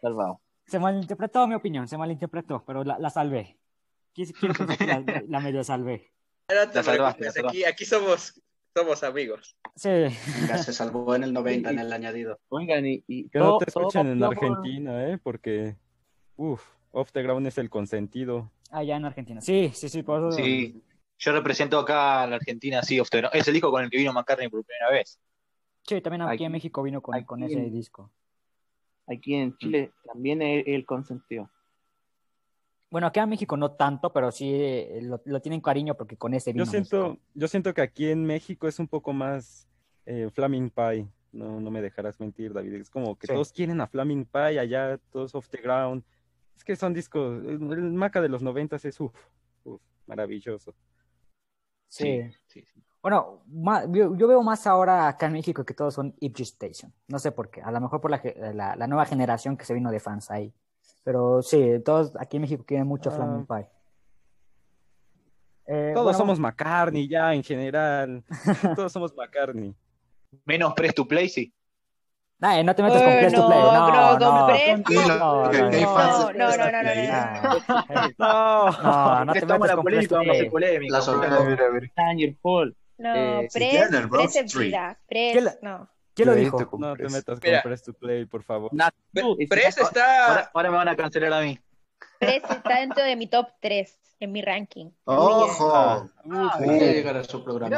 salvado. 0.00 0.40
se 0.66 0.78
malinterpretó 0.78 1.46
mi 1.46 1.54
opinión, 1.54 1.88
se 1.88 1.96
malinterpretó, 1.98 2.62
pero 2.66 2.84
la, 2.84 2.98
la 2.98 3.10
salvé. 3.10 3.58
Quiero 4.14 4.32
que 4.54 4.86
la, 4.86 5.22
la 5.28 5.40
medio 5.40 5.64
salvé. 5.64 6.12
No 6.50 6.68
te 6.68 6.76
La 6.76 6.82
salvaste, 6.82 7.28
aquí, 7.44 7.64
aquí 7.64 7.84
somos, 7.84 8.40
somos 8.74 9.02
amigos. 9.02 9.56
Sí, 9.76 9.90
Ya 10.48 10.58
se 10.58 10.72
salvó 10.72 11.14
en 11.14 11.24
el 11.24 11.32
90 11.32 11.70
en 11.70 11.78
el 11.78 11.92
añadido. 11.92 12.38
Oigan, 12.48 12.86
y, 12.86 13.04
y 13.06 13.28
Que 13.28 13.38
no 13.38 13.58
te 13.58 13.66
todo 13.66 13.82
escuchen 13.88 14.08
en 14.08 14.22
Argentina, 14.22 15.08
¿eh? 15.08 15.18
Porque, 15.22 15.76
uff, 16.36 16.62
Off 16.92 17.12
the 17.12 17.22
Ground 17.22 17.46
es 17.46 17.58
el 17.58 17.70
consentido. 17.70 18.50
allá 18.70 18.96
en 18.96 19.04
Argentina. 19.04 19.40
Sí, 19.40 19.70
sí, 19.74 19.88
sí, 19.88 20.02
por 20.02 20.20
eso. 20.28 20.32
Sí, 20.32 20.82
yo 21.18 21.32
represento 21.32 21.78
acá 21.78 22.22
a 22.22 22.26
la 22.26 22.36
Argentina, 22.36 22.82
sí, 22.82 22.98
Off 23.00 23.10
the 23.10 23.18
Ground. 23.18 23.34
Es 23.36 23.46
el 23.48 23.54
disco 23.54 23.70
con 23.70 23.82
el 23.84 23.90
que 23.90 23.98
vino 23.98 24.12
McCartney 24.12 24.48
por 24.48 24.64
primera 24.64 24.90
vez. 24.90 25.18
Sí, 25.82 26.00
también 26.00 26.22
aquí, 26.22 26.34
Aquí- 26.34 26.44
en 26.44 26.52
México 26.52 26.82
vino 26.82 27.00
con, 27.02 27.42
ese 27.42 27.54
en- 27.58 27.72
disco. 27.72 28.10
Aquí 29.06 29.34
en 29.34 29.56
Chile 29.56 29.92
también 30.04 30.42
es 30.42 30.64
el 30.66 30.84
consentido. 30.84 31.50
Bueno, 32.90 33.06
aquí 33.06 33.20
en 33.20 33.28
México 33.28 33.56
no 33.56 33.72
tanto, 33.72 34.12
pero 34.12 34.30
sí 34.30 34.50
eh, 34.54 35.00
lo, 35.02 35.20
lo 35.24 35.40
tienen 35.40 35.60
cariño 35.60 35.94
porque 35.94 36.16
con 36.16 36.32
ese 36.34 36.52
vino. 36.52 36.64
Yo 36.64 36.70
siento, 36.70 37.18
yo 37.34 37.48
siento 37.48 37.74
que 37.74 37.80
aquí 37.82 38.10
en 38.10 38.24
México 38.24 38.66
es 38.68 38.78
un 38.78 38.86
poco 38.88 39.12
más 39.12 39.66
eh, 40.06 40.30
Flaming 40.32 40.70
Pie. 40.70 41.06
No, 41.32 41.60
no 41.60 41.70
me 41.70 41.82
dejarás 41.82 42.18
mentir, 42.20 42.52
David. 42.54 42.74
Es 42.74 42.88
como 42.90 43.18
que 43.18 43.26
Sí. 43.26 43.32
todos 43.34 43.52
quieren 43.52 43.80
a 43.82 43.86
Flaming 43.86 44.24
Pie, 44.24 44.58
allá 44.58 44.98
todos 45.10 45.34
off 45.34 45.48
the 45.50 45.58
ground. 45.58 46.02
Es 46.56 46.64
que 46.64 46.76
son 46.76 46.94
discos. 46.94 47.44
El, 47.44 47.52
el 47.72 47.92
Maca 47.92 48.22
de 48.22 48.30
los 48.30 48.42
noventas 48.42 48.84
es 48.86 48.98
uff, 49.00 49.14
uff, 49.64 49.82
maravilloso. 50.06 50.74
Sí. 51.88 52.22
sí, 52.46 52.62
sí. 52.62 52.84
Bueno, 53.02 53.42
yo, 53.90 54.14
yo 54.16 54.26
veo 54.28 54.42
más 54.42 54.66
ahora 54.66 55.08
acá 55.08 55.26
en 55.26 55.32
México 55.32 55.64
que 55.64 55.72
todos 55.74 55.94
son 55.94 56.14
Ipswich 56.20 56.48
Station. 56.52 56.92
No 57.06 57.18
sé 57.18 57.32
por 57.32 57.48
qué. 57.50 57.62
A 57.62 57.70
lo 57.70 57.80
mejor 57.80 58.00
por 58.00 58.10
la, 58.10 58.18
ge- 58.18 58.34
la, 58.54 58.76
la 58.76 58.86
nueva 58.86 59.06
generación 59.06 59.56
que 59.56 59.64
se 59.64 59.72
vino 59.74 59.90
de 59.90 60.00
fans 60.00 60.30
ahí. 60.30 60.52
Pero 61.04 61.40
sí, 61.42 61.80
todos 61.84 62.12
aquí 62.18 62.36
en 62.36 62.42
México 62.42 62.64
quieren 62.66 62.86
mucho 62.86 63.10
Ah. 63.10 63.14
Flaming 63.14 63.46
Pie. 63.46 63.66
Eh, 65.66 65.90
Todos 65.92 66.04
bueno, 66.06 66.18
somos 66.18 66.40
McCartney 66.40 67.08
ya 67.08 67.34
en 67.34 67.42
general. 67.44 68.24
todos 68.74 68.92
somos 68.92 69.14
McCartney. 69.14 69.74
Menos 70.44 70.74
Press 70.74 70.94
to 70.94 71.06
Play, 71.06 71.28
sí. 71.28 71.54
Nah, 72.40 72.62
no 72.62 72.72
te 72.74 72.82
metas 72.84 73.02
con 73.02 73.10
Eh, 73.12 73.18
Press 73.18 73.32
to 73.34 73.40
no, 73.40 73.46
Play. 73.48 73.58
No, 73.60 73.72
no, 73.72 74.18
no, 74.18 74.26
con 74.38 74.46
Press- 74.46 74.64
Tranquilo, 74.64 75.02
no, 75.02 75.18
no, 75.18 75.18
no. 75.18 75.48
No, 75.48 75.48
no, 75.50 75.70
Press 75.70 75.82
no, 76.36 76.70
no, 76.70 76.82
no, 76.82 76.90
Play. 76.92 77.08
Ah, 78.20 79.18
no, 79.18 79.24
no 79.24 79.32
te 79.32 79.40
metas 79.46 79.58
con 79.74 79.84
Press 79.84 80.08
polémica, 80.08 80.08
to 80.08 80.20
Play. 80.22 80.88
La 80.88 81.00
Hall. 82.42 82.76
No, 82.98 83.14
Eh, 83.14 83.48
Press, 83.52 83.88
Press 84.08 84.36
es 84.36 84.44
Street. 84.46 84.66
vida. 84.68 84.98
¿Qué 85.08 85.32
Press, 85.40 85.58
no. 85.62 85.88
¿Quién 86.14 86.28
lo 86.28 86.34
dijo? 86.34 86.58
No 86.78 86.96
te 86.96 87.08
metas 87.08 87.40
con 87.40 87.50
Press 87.62 87.82
to 87.82 87.92
Play, 87.94 88.24
por 88.26 88.42
favor. 88.44 88.70
Press 89.48 89.78
está. 89.78 90.50
ahora 90.54 90.70
me 90.70 90.76
van 90.76 90.88
a 90.88 90.96
cancelar 90.96 91.32
a 91.32 91.40
mí. 91.40 91.58
Press 92.20 92.42
está 92.50 92.80
dentro 92.80 93.02
de 93.02 93.16
mi 93.16 93.26
top 93.28 93.48
3 93.60 93.98
en 94.20 94.32
mi 94.32 94.42
ranking. 94.42 94.90
¡Ojo! 95.04 95.72
Ah, 95.74 96.04
Ah, 96.30 96.56
Quería 96.58 96.92
llegar 96.92 97.16
a 97.16 97.24
su 97.24 97.42
programa. 97.44 97.76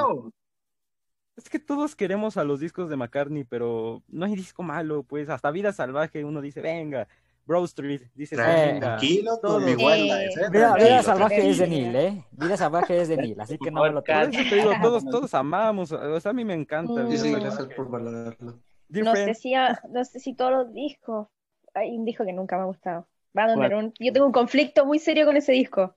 Es 1.42 1.48
que 1.48 1.59
todos 1.59 1.96
queremos 1.96 2.37
a 2.37 2.44
los 2.44 2.61
discos 2.61 2.90
de 2.90 2.96
McCartney, 2.96 3.44
pero 3.44 4.03
no 4.09 4.26
hay 4.26 4.35
disco 4.37 4.62
malo, 4.62 5.03
pues 5.05 5.29
hasta 5.31 5.50
Vida 5.50 5.72
Salvaje 5.72 6.22
uno 6.22 6.42
dice, 6.42 6.61
venga, 6.61 7.09
Broad 7.46 7.64
Street, 7.64 8.03
dice, 8.14 8.37
venga. 8.37 8.98
Tranquilo 8.98 9.38
mi 9.61 9.72
Eh, 9.72 10.29
¿eh? 10.35 10.50
Vida, 10.50 11.03
Salvaje 11.03 11.48
es 11.48 11.59
de. 11.59 11.66
Neil, 11.66 11.96
¿eh? 11.96 12.24
Vida 12.33 12.57
Salvaje 12.59 13.00
es 13.00 13.09
de 13.09 13.16
Neil, 13.16 13.40
así 13.40 13.57
que 13.59 13.70
no 13.70 13.83
me 13.83 13.88
lo 13.90 14.05
Por 14.05 14.14
toques. 14.22 14.38
eso 14.38 14.50
te 14.50 14.57
digo, 14.57 14.72
todos, 14.83 15.05
todos 15.07 15.33
amamos, 15.35 15.90
o 15.92 16.20
sea, 16.20 16.31
a 16.31 16.35
mí 16.35 16.44
me 16.44 16.55
encanta. 16.55 17.09
Sí, 17.09 17.16
sí, 17.16 17.33
gracias 17.33 17.68
por 17.74 17.88
valorarlo. 17.90 18.61
Dear 18.88 19.05
No 19.07 19.14
sé 19.14 19.22
Friend, 19.22 19.37
si, 19.38 19.55
a- 19.55 19.81
no 19.88 20.05
sé 20.05 20.20
si 20.20 20.35
todos 20.35 20.53
los 20.53 20.74
discos. 20.74 21.29
Hay 21.72 21.96
un 21.96 22.05
disco 22.05 22.24
que 22.24 22.33
nunca 22.33 22.57
me 22.57 22.62
ha 22.62 22.66
gustado. 22.66 23.07
Va 23.37 23.44
a 23.44 23.55
tener 23.55 23.70
¿Cuál? 23.70 23.85
un, 23.87 23.94
yo 23.98 24.12
tengo 24.12 24.26
un 24.26 24.33
conflicto 24.33 24.85
muy 24.85 24.98
serio 24.98 25.24
con 25.24 25.37
ese 25.37 25.53
disco. 25.53 25.94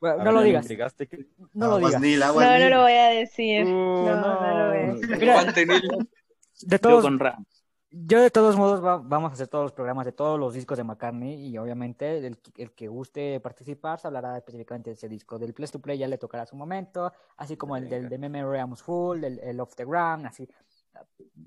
Bueno, 0.00 0.16
no 0.18 0.24
ver, 0.24 0.32
lo 0.32 0.42
digas, 0.42 0.66
que- 0.66 1.26
no 1.54 1.66
lo 1.68 1.76
digas. 1.78 1.94
Aguas, 2.22 2.44
No, 2.46 2.58
no 2.58 2.68
lo 2.70 2.82
voy 2.82 2.92
a 2.92 3.06
decir. 3.08 3.66
Uh, 3.66 3.68
No, 3.68 4.16
no 4.16 4.58
lo 4.58 4.68
voy 4.70 4.78
a 4.78 4.94
decir. 4.94 5.18
Mira, 5.18 5.44
de 5.52 6.76
Yo 6.76 6.78
todos, 6.80 7.02
con 7.04 7.18
Ram. 7.18 7.44
Yo 7.92 8.20
de 8.20 8.30
todos 8.30 8.56
modos 8.56 8.84
va- 8.84 8.98
vamos 8.98 9.30
a 9.30 9.34
hacer 9.34 9.48
todos 9.48 9.64
los 9.64 9.72
programas 9.72 10.06
de 10.06 10.12
todos 10.12 10.38
los 10.38 10.54
discos 10.54 10.78
de 10.78 10.84
McCartney 10.84 11.48
y 11.48 11.58
obviamente 11.58 12.18
el, 12.24 12.38
el 12.56 12.72
que 12.72 12.86
guste 12.88 13.40
participar 13.40 13.98
se 13.98 14.06
hablará 14.06 14.36
específicamente 14.38 14.90
de 14.90 14.94
ese 14.94 15.08
disco. 15.08 15.38
Del 15.40 15.52
Play 15.52 15.68
to 15.68 15.80
Play 15.80 15.98
ya 15.98 16.06
le 16.06 16.16
tocará 16.16 16.46
su 16.46 16.54
momento, 16.54 17.12
así 17.36 17.56
como 17.56 17.76
el 17.76 17.88
del 17.88 18.08
de 18.08 18.18
Memory 18.18 18.58
Ramos 18.58 18.82
Full, 18.82 19.24
el, 19.24 19.38
el 19.40 19.58
Off 19.60 19.74
the 19.74 19.84
Ground, 19.84 20.24
así. 20.26 20.48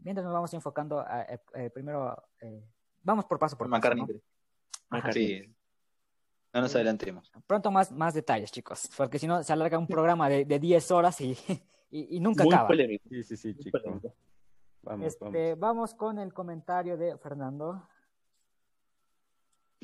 Mientras 0.03 0.25
nos 0.25 0.33
vamos 0.33 0.53
enfocando, 0.53 0.99
a- 0.99 1.21
eh, 1.23 1.39
eh, 1.55 1.69
primero, 1.69 2.21
eh, 2.41 2.61
vamos 3.03 3.23
por 3.25 3.39
paso 3.39 3.57
por 3.57 3.69
Paul 3.69 3.81
paso, 3.81 3.95
McCartney. 3.95 4.21
¿no? 4.91 4.97
Ajá. 4.97 5.11
Sí. 5.13 5.55
No 6.53 6.61
nos 6.61 6.75
adelantemos. 6.75 7.31
Pronto 7.47 7.71
más, 7.71 7.91
más 7.91 8.13
detalles, 8.13 8.51
chicos, 8.51 8.89
porque 8.95 9.17
si 9.17 9.25
no 9.27 9.41
se 9.43 9.51
alarga 9.53 9.79
un 9.79 9.87
programa 9.87 10.29
de, 10.29 10.45
de 10.45 10.59
10 10.59 10.91
horas 10.91 11.19
y, 11.21 11.31
y, 11.91 12.17
y 12.17 12.19
nunca 12.19 12.43
Muy 12.43 12.53
acaba. 12.53 12.67
polémico. 12.67 13.03
Sí, 13.09 13.23
sí, 13.23 13.37
sí, 13.37 13.53
muy 13.53 13.63
chico. 13.63 13.79
polémico. 13.79 14.13
Vamos, 14.83 15.17
vamos. 15.19 15.35
Este, 15.35 15.55
vamos 15.55 15.93
con 15.95 16.19
el 16.19 16.33
comentario 16.33 16.97
de 16.97 17.17
Fernando. 17.17 17.87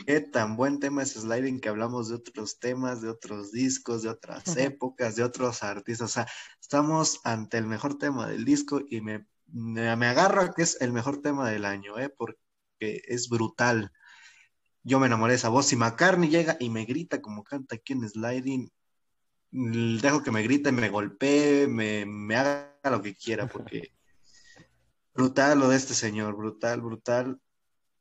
Qué 0.06 0.22
tan 0.22 0.56
buen 0.56 0.80
tema 0.80 1.04
es 1.04 1.14
Sliding 1.14 1.60
que 1.60 1.70
hablamos 1.70 2.08
de 2.10 2.16
otros 2.16 2.60
temas, 2.60 3.02
de 3.02 3.10
otros 3.10 3.52
discos, 3.52 4.04
de 4.04 4.10
otras 4.10 4.44
épocas, 4.58 5.16
de 5.16 5.24
otros 5.24 5.64
artistas. 5.64 6.10
O 6.10 6.14
sea, 6.14 6.28
estamos 6.62 7.20
ante 7.24 7.58
el 7.58 7.66
mejor 7.66 7.98
tema 7.98 8.28
del 8.28 8.46
disco 8.46 8.82
y 8.90 9.02
me 9.02 10.08
agarro 10.08 10.42
a 10.42 10.54
que 10.54 10.62
es 10.62 10.80
el 10.82 10.94
mejor 10.94 11.22
tema 11.22 11.50
del 11.50 11.66
año, 11.66 11.98
¿eh? 11.98 12.10
Porque 12.10 12.38
es 12.80 13.28
brutal. 13.28 13.92
Yo 14.90 15.00
me 15.00 15.06
enamoré 15.06 15.34
de 15.34 15.38
esa 15.38 15.50
voz. 15.50 15.68
Si 15.68 15.76
McCartney 15.76 16.30
llega 16.30 16.58
y 16.60 16.72
me 16.72 16.84
grita 16.84 17.22
como 17.22 17.44
canta 17.44 17.76
aquí 17.76 17.94
en 17.94 18.10
Sliding, 18.10 18.72
dejo 19.52 20.24
que 20.24 20.32
me 20.32 20.42
grite, 20.42 20.72
me 20.72 20.90
golpee, 20.90 21.68
me, 21.68 22.08
me 22.08 22.36
haga 22.36 22.74
lo 22.90 23.00
que 23.00 23.14
quiera, 23.14 23.46
porque 23.46 23.94
brutal 25.14 25.60
lo 25.60 25.70
de 25.70 25.78
este 25.78 25.94
señor, 25.94 26.36
brutal, 26.36 26.82
brutal. 26.82 27.40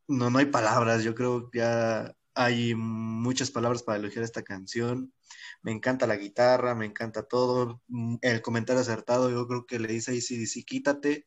No, 0.06 0.30
no 0.30 0.38
hay 0.38 0.46
palabras, 0.46 1.04
yo 1.04 1.14
creo 1.14 1.50
que 1.50 1.58
ya 1.58 2.14
hay 2.34 2.74
muchas 2.74 3.50
palabras 3.50 3.82
para 3.82 3.98
elogiar 3.98 4.24
esta 4.24 4.42
canción. 4.42 5.12
Me 5.60 5.72
encanta 5.72 6.06
la 6.06 6.16
guitarra, 6.16 6.74
me 6.74 6.86
encanta 6.86 7.22
todo. 7.22 7.82
El 8.22 8.40
comentario 8.40 8.80
acertado, 8.80 9.28
yo 9.28 9.46
creo 9.46 9.66
que 9.66 9.78
le 9.78 9.88
dice 9.88 10.12
a 10.12 10.14
ACDC, 10.14 10.64
quítate, 10.64 11.26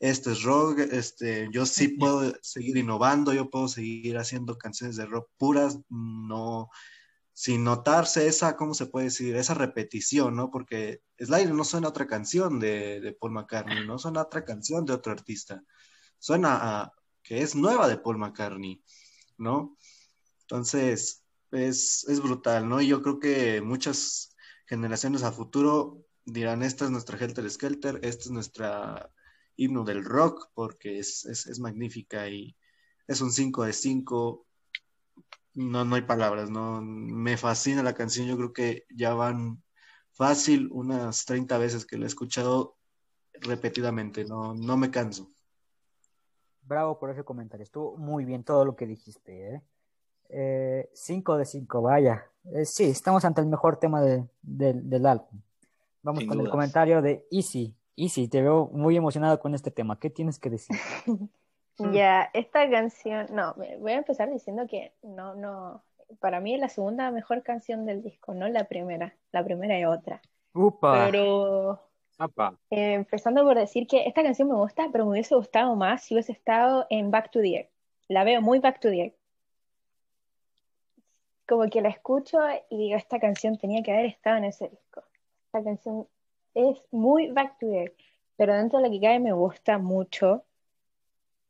este 0.00 0.32
es 0.32 0.42
rock, 0.42 0.78
este, 0.78 1.48
yo 1.50 1.66
sí 1.66 1.88
puedo 1.88 2.32
seguir 2.40 2.76
innovando, 2.76 3.32
yo 3.32 3.50
puedo 3.50 3.68
seguir 3.68 4.16
haciendo 4.18 4.56
canciones 4.56 4.96
de 4.96 5.06
rock 5.06 5.28
puras, 5.36 5.78
no, 5.88 6.70
sin 7.32 7.64
notarse 7.64 8.26
esa, 8.26 8.56
¿cómo 8.56 8.74
se 8.74 8.86
puede 8.86 9.06
decir? 9.06 9.36
Esa 9.36 9.54
repetición, 9.54 10.36
¿no? 10.36 10.50
Porque 10.50 11.02
Slide 11.18 11.52
no 11.52 11.64
suena 11.64 11.88
a 11.88 11.90
otra 11.90 12.06
canción 12.06 12.60
de, 12.60 13.00
de 13.00 13.12
Paul 13.12 13.32
McCartney, 13.32 13.86
no 13.86 13.98
suena 13.98 14.20
a 14.20 14.24
otra 14.24 14.44
canción 14.44 14.84
de 14.84 14.92
otro 14.92 15.12
artista, 15.12 15.62
suena 16.18 16.80
a 16.80 16.92
que 17.22 17.42
es 17.42 17.54
nueva 17.54 17.88
de 17.88 17.98
Paul 17.98 18.18
McCartney, 18.18 18.82
¿no? 19.36 19.76
Entonces, 20.42 21.24
es, 21.50 22.04
es 22.08 22.20
brutal, 22.20 22.68
¿no? 22.68 22.80
Y 22.80 22.88
yo 22.88 23.02
creo 23.02 23.18
que 23.18 23.60
muchas 23.60 24.34
generaciones 24.66 25.22
a 25.22 25.32
futuro 25.32 26.04
dirán, 26.24 26.62
esta 26.62 26.84
es 26.84 26.90
nuestra 26.90 27.18
Helter 27.18 27.50
Skelter, 27.50 28.00
esta 28.02 28.24
es 28.24 28.30
nuestra 28.30 29.10
himno 29.58 29.84
del 29.84 30.02
rock, 30.04 30.50
porque 30.54 30.98
es, 30.98 31.26
es, 31.26 31.46
es 31.46 31.58
magnífica 31.60 32.26
y 32.28 32.56
es 33.06 33.20
un 33.20 33.30
5 33.32 33.64
de 33.64 33.74
5. 33.74 34.46
No, 35.54 35.84
no 35.84 35.96
hay 35.96 36.02
palabras, 36.02 36.48
¿no? 36.48 36.80
Me 36.80 37.36
fascina 37.36 37.82
la 37.82 37.94
canción, 37.94 38.26
yo 38.28 38.36
creo 38.36 38.52
que 38.52 38.84
ya 38.88 39.12
van 39.14 39.62
fácil 40.12 40.68
unas 40.72 41.24
30 41.24 41.58
veces 41.58 41.84
que 41.84 41.98
la 41.98 42.04
he 42.04 42.06
escuchado 42.06 42.76
repetidamente, 43.34 44.24
no, 44.24 44.54
no 44.54 44.76
me 44.76 44.90
canso. 44.90 45.28
Bravo 46.62 46.98
por 46.98 47.10
ese 47.10 47.24
comentario. 47.24 47.64
Estuvo 47.64 47.96
muy 47.96 48.24
bien 48.24 48.44
todo 48.44 48.64
lo 48.64 48.76
que 48.76 48.86
dijiste. 48.86 49.54
¿eh? 49.54 49.62
Eh, 50.28 50.90
cinco 50.92 51.36
de 51.36 51.46
cinco, 51.46 51.82
vaya. 51.82 52.26
Eh, 52.52 52.64
sí, 52.64 52.84
estamos 52.84 53.24
ante 53.24 53.40
el 53.40 53.46
mejor 53.46 53.78
tema 53.78 54.02
de- 54.02 54.28
del- 54.42 54.88
del 54.88 55.06
álbum. 55.06 55.40
Vamos 56.02 56.20
Sin 56.20 56.28
con 56.28 56.40
el 56.40 56.48
comentario 56.50 57.00
de 57.02 57.26
Easy. 57.30 57.74
Easy, 57.98 58.28
te 58.28 58.40
veo 58.40 58.70
muy 58.72 58.96
emocionado 58.96 59.40
con 59.40 59.54
este 59.54 59.72
tema. 59.72 59.98
¿Qué 59.98 60.08
tienes 60.08 60.38
que 60.38 60.50
decir? 60.50 60.76
Ya, 61.92 62.28
esta 62.32 62.68
canción, 62.68 63.28
no, 63.30 63.54
me- 63.56 63.76
voy 63.76 63.92
a 63.92 63.98
empezar 63.98 64.28
diciendo 64.28 64.66
que 64.68 64.90
no, 65.04 65.36
no, 65.36 65.84
para 66.18 66.40
mí 66.40 66.52
es 66.52 66.60
la 66.60 66.68
segunda 66.68 67.12
mejor 67.12 67.44
canción 67.44 67.86
del 67.86 68.02
disco, 68.02 68.34
no 68.34 68.48
la 68.48 68.64
primera, 68.64 69.14
la 69.30 69.44
primera 69.44 69.78
es 69.78 69.86
otra. 69.86 70.20
Upa. 70.54 71.06
Pero 71.08 71.80
eh, 72.70 72.94
empezando 72.94 73.44
por 73.44 73.56
decir 73.56 73.86
que 73.86 74.08
esta 74.08 74.24
canción 74.24 74.48
me 74.48 74.56
gusta, 74.56 74.88
pero 74.90 75.04
me 75.04 75.12
hubiese 75.12 75.36
gustado 75.36 75.76
más 75.76 76.02
si 76.02 76.14
hubiese 76.14 76.32
estado 76.32 76.84
en 76.90 77.12
Back 77.12 77.30
to 77.30 77.40
the. 77.40 77.70
La 78.08 78.24
veo 78.24 78.42
muy 78.42 78.58
Back 78.58 78.80
to 78.80 78.90
the. 78.90 79.14
Como 81.46 81.70
que 81.70 81.80
la 81.80 81.90
escucho 81.90 82.40
y 82.70 82.76
digo, 82.76 82.96
esta 82.96 83.20
canción 83.20 83.56
tenía 83.56 83.84
que 83.84 83.92
haber 83.92 84.06
estado 84.06 84.38
en 84.38 84.46
ese 84.46 84.68
disco. 84.68 85.04
Esta 85.46 85.62
canción 85.62 86.08
es 86.54 86.82
muy 86.90 87.30
Back 87.30 87.58
to 87.58 87.66
the 87.66 87.82
Earth, 87.84 87.98
pero 88.36 88.54
dentro 88.54 88.78
de 88.80 88.86
lo 88.86 88.90
que 88.92 89.00
cabe 89.00 89.20
me 89.20 89.32
gusta 89.32 89.78
mucho. 89.78 90.44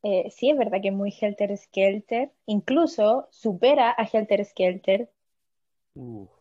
Eh, 0.03 0.31
sí, 0.31 0.51
es 0.51 0.57
verdad 0.57 0.81
que 0.81 0.89
es 0.89 0.95
muy 0.95 1.13
Helter 1.21 1.57
Skelter, 1.57 2.33
incluso 2.47 3.29
supera 3.31 3.95
a 3.97 4.05
Helter 4.05 4.45
Skelter. 4.45 5.11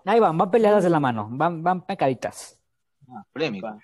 Ahí 0.05 0.19
van, 0.19 0.37
van 0.37 0.51
peleadas 0.51 0.83
de 0.83 0.89
la 0.89 0.99
mano, 0.99 1.27
van, 1.31 1.63
van 1.63 1.85
pecaditas. 1.85 2.61
Ah, 3.09 3.25
polémico. 3.33 3.79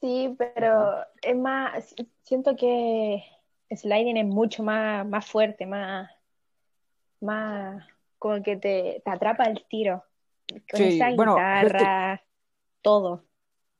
Sí, 0.00 0.34
pero 0.36 0.96
es 1.22 1.36
más, 1.36 1.94
siento 2.22 2.56
que 2.56 3.22
Sliding 3.70 4.16
es 4.16 4.26
mucho 4.26 4.62
más, 4.64 5.06
más 5.06 5.26
fuerte, 5.26 5.64
más, 5.64 6.10
más, 7.20 7.84
como 8.18 8.42
que 8.42 8.56
te, 8.56 9.02
te 9.04 9.10
atrapa 9.10 9.44
el 9.44 9.64
tiro. 9.66 10.04
Con 10.70 10.80
Sí, 10.80 10.84
esa 10.96 11.10
bueno, 11.10 11.34
guitarra, 11.34 12.22
todo. 12.82 13.24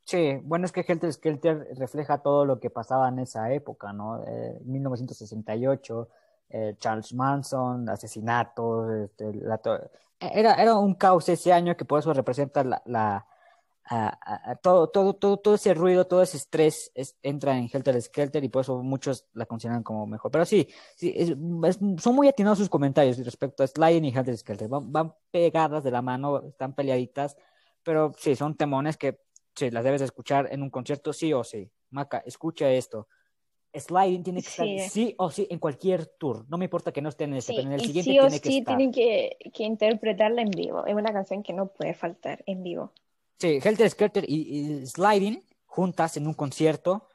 Sí, 0.05 0.37
bueno, 0.43 0.65
es 0.65 0.71
que 0.71 0.81
Helter 0.87 1.11
Skelter 1.13 1.67
refleja 1.77 2.17
todo 2.21 2.45
lo 2.45 2.59
que 2.59 2.69
pasaba 2.69 3.07
en 3.09 3.19
esa 3.19 3.51
época, 3.53 3.93
¿no? 3.93 4.23
Eh, 4.27 4.59
1968, 4.65 6.09
eh, 6.49 6.75
Charles 6.77 7.13
Manson, 7.13 7.87
asesinatos, 7.89 8.91
este, 8.91 9.31
era, 10.19 10.53
era 10.55 10.77
un 10.77 10.95
caos 10.95 11.27
ese 11.29 11.51
año 11.53 11.75
que 11.77 11.85
por 11.85 11.99
eso 11.99 12.13
representa 12.13 12.63
la, 12.63 12.81
la- 12.85 13.27
todo, 14.61 14.87
todo, 14.89 15.13
todo, 15.15 15.37
todo 15.37 15.55
ese 15.55 15.73
ruido, 15.73 16.05
todo 16.07 16.21
ese 16.23 16.37
estrés 16.37 16.91
es- 16.95 17.17
entra 17.21 17.57
en 17.57 17.69
Helter 17.71 18.01
Skelter 18.01 18.43
y 18.43 18.49
por 18.49 18.61
eso 18.61 18.81
muchos 18.83 19.25
la 19.33 19.45
consideran 19.45 19.83
como 19.83 20.07
mejor. 20.07 20.31
Pero 20.31 20.45
sí, 20.45 20.67
sí 20.95 21.13
es- 21.15 21.29
es- 21.65 21.79
son 22.01 22.15
muy 22.15 22.27
atinados 22.27 22.57
sus 22.59 22.69
comentarios 22.69 23.17
respecto 23.23 23.63
a 23.63 23.67
Sliding 23.67 24.05
y 24.05 24.09
Helter 24.15 24.37
Skelter. 24.37 24.67
Van, 24.69 24.91
van 24.91 25.13
pegadas 25.31 25.83
de 25.83 25.91
la 25.91 26.01
mano, 26.01 26.41
están 26.47 26.73
peleaditas, 26.75 27.37
pero 27.83 28.13
sí, 28.17 28.35
son 28.35 28.55
temones 28.55 28.97
que 28.97 29.19
sí, 29.55 29.69
las 29.71 29.83
debes 29.83 30.01
escuchar 30.01 30.49
en 30.51 30.61
un 30.61 30.69
concierto 30.69 31.13
sí 31.13 31.33
o 31.33 31.43
sí. 31.43 31.69
Maca, 31.91 32.23
escucha 32.25 32.71
esto. 32.71 33.07
Sliding 33.75 34.23
tiene 34.23 34.41
que 34.41 34.49
estar 34.49 34.67
Sí. 34.89 35.15
o 35.17 35.31
sí 35.31 35.47
en 35.49 35.57
cualquier 35.57 36.05
tour. 36.05 36.45
No 36.47 36.57
me 36.59 36.65
importa 36.65 36.91
que 36.91 37.01
no 37.01 37.09
esté 37.09 37.23
en 37.23 37.33
este, 37.35 37.53
Sí, 37.53 37.55
pero 37.57 37.67
en 37.69 37.73
el 37.73 37.81
y 37.81 37.85
siguiente 37.85 38.11
sí 38.11 38.19
o 38.19 38.21
tiene 38.23 38.39
que 38.39 38.49
sí 38.49 38.57
estar. 38.59 38.77
tienen 38.77 38.93
que, 38.93 39.37
que 39.53 39.63
interpretarla 39.63 40.41
en 40.43 40.51
vivo. 40.51 40.85
Es 40.85 40.93
una 40.93 41.11
canción 41.11 41.41
que 41.41 41.53
no 41.53 41.67
puede 41.67 41.93
faltar 41.95 42.43
en 42.45 42.61
vivo. 42.63 42.91
Sí, 43.39 43.59
Helter 43.63 43.89
Skelter 43.89 44.25
y, 44.29 44.81
y 44.81 44.85
Sliding 44.85 45.43
juntas 45.65 46.17
en 46.17 46.27
un 46.27 46.33
concierto. 46.35 47.09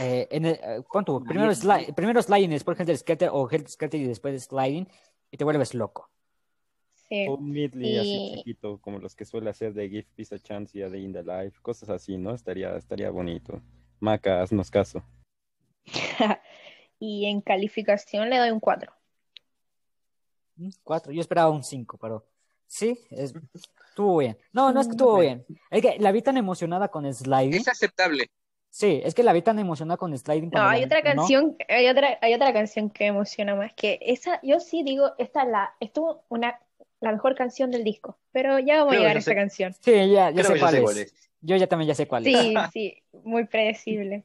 Eh, 0.00 0.26
en 0.32 0.46
el, 0.46 0.54
eh, 0.54 0.82
primero, 1.24 1.52
Sli- 1.52 1.94
primero 1.94 2.20
Sliding, 2.20 2.50
después 2.50 2.78
Helter 2.80 2.96
Skelter 2.98 3.30
o 3.32 3.48
Helter 3.48 3.70
Skelter 3.70 4.00
y 4.00 4.04
después 4.04 4.42
Sliding 4.44 4.88
y 5.30 5.36
te 5.36 5.44
vuelves 5.44 5.74
loco. 5.74 6.10
Sí. 7.08 7.26
un 7.26 7.50
medley 7.50 7.96
así 7.98 8.08
Y- 8.16 8.36
chiquito, 8.36 8.78
como 8.82 8.98
los 8.98 9.16
que 9.16 9.24
suele 9.24 9.48
hacer 9.50 9.72
de 9.72 9.88
Give 9.88 10.06
Peace 10.14 10.34
a 10.34 10.38
Chance 10.38 10.78
y 10.78 10.82
a 10.82 10.90
The 10.90 10.98
In 10.98 11.12
the 11.12 11.22
Life, 11.22 11.58
cosas 11.62 11.88
así, 11.88 12.18
¿no? 12.18 12.34
Estaría, 12.34 12.76
estaría 12.76 13.10
bonito. 13.10 13.62
Maca, 14.00 14.42
haznos 14.42 14.70
caso. 14.70 15.02
Y 17.00 17.26
en 17.26 17.40
calificación 17.40 18.28
le 18.28 18.38
doy 18.38 18.50
un 18.50 18.58
4. 18.58 18.92
Mm, 20.56 20.70
Cuatro, 20.82 21.12
yo 21.12 21.20
esperaba 21.20 21.48
un 21.50 21.62
cinco, 21.62 21.96
pero 21.96 22.26
sí, 22.66 22.98
es- 23.10 23.32
estuvo 23.54 24.18
bien. 24.18 24.36
No, 24.52 24.72
no 24.72 24.80
es 24.80 24.86
que 24.88 24.92
estuvo 24.92 25.18
bien. 25.20 25.46
Es 25.70 25.80
que 25.82 25.96
la 26.00 26.10
vi 26.12 26.22
tan 26.22 26.36
emocionada 26.36 26.88
con 26.88 27.12
Sliding. 27.12 27.54
Es 27.60 27.68
aceptable. 27.68 28.26
Sí, 28.70 29.00
es 29.04 29.14
que 29.14 29.22
la 29.22 29.32
vi 29.32 29.42
tan 29.42 29.58
emocionada 29.60 29.96
con 29.96 30.16
Sliding. 30.16 30.50
No, 30.50 30.62
hay 30.62 30.80
la- 30.80 30.86
otra 30.86 30.98
¿no? 31.00 31.04
canción, 31.22 31.56
hay 31.68 31.88
otra, 31.88 32.18
hay 32.20 32.34
otra 32.34 32.52
canción 32.52 32.90
que 32.90 33.04
me 33.04 33.08
emociona 33.10 33.54
más 33.54 33.72
que 33.74 33.98
esa, 34.02 34.40
yo 34.42 34.58
sí 34.60 34.82
digo, 34.82 35.12
esta 35.18 35.42
es 35.44 35.48
la, 35.48 35.74
estuvo 35.80 36.24
una, 36.28 36.58
la 37.00 37.12
mejor 37.12 37.34
canción 37.34 37.70
del 37.70 37.84
disco, 37.84 38.18
pero 38.32 38.58
ya 38.58 38.78
vamos 38.78 38.90
Creo 38.90 39.00
a 39.00 39.02
llegar 39.02 39.16
a 39.16 39.20
esa 39.20 39.30
sé. 39.30 39.34
canción. 39.36 39.72
Sí, 39.80 39.92
ya, 39.92 40.30
ya 40.30 40.32
Creo 40.32 40.44
sé 40.44 40.52
que 40.54 40.58
ya 40.58 40.60
cuál 40.60 40.72
sé 40.72 40.78
es. 40.78 40.82
cuál 40.84 40.98
es. 40.98 41.14
Yo 41.40 41.56
ya 41.56 41.66
también 41.68 41.88
ya 41.88 41.94
sé 41.94 42.08
cuál 42.08 42.26
es. 42.26 42.36
Sí, 42.36 42.54
sí, 42.72 43.02
muy 43.24 43.44
predecible. 43.46 44.24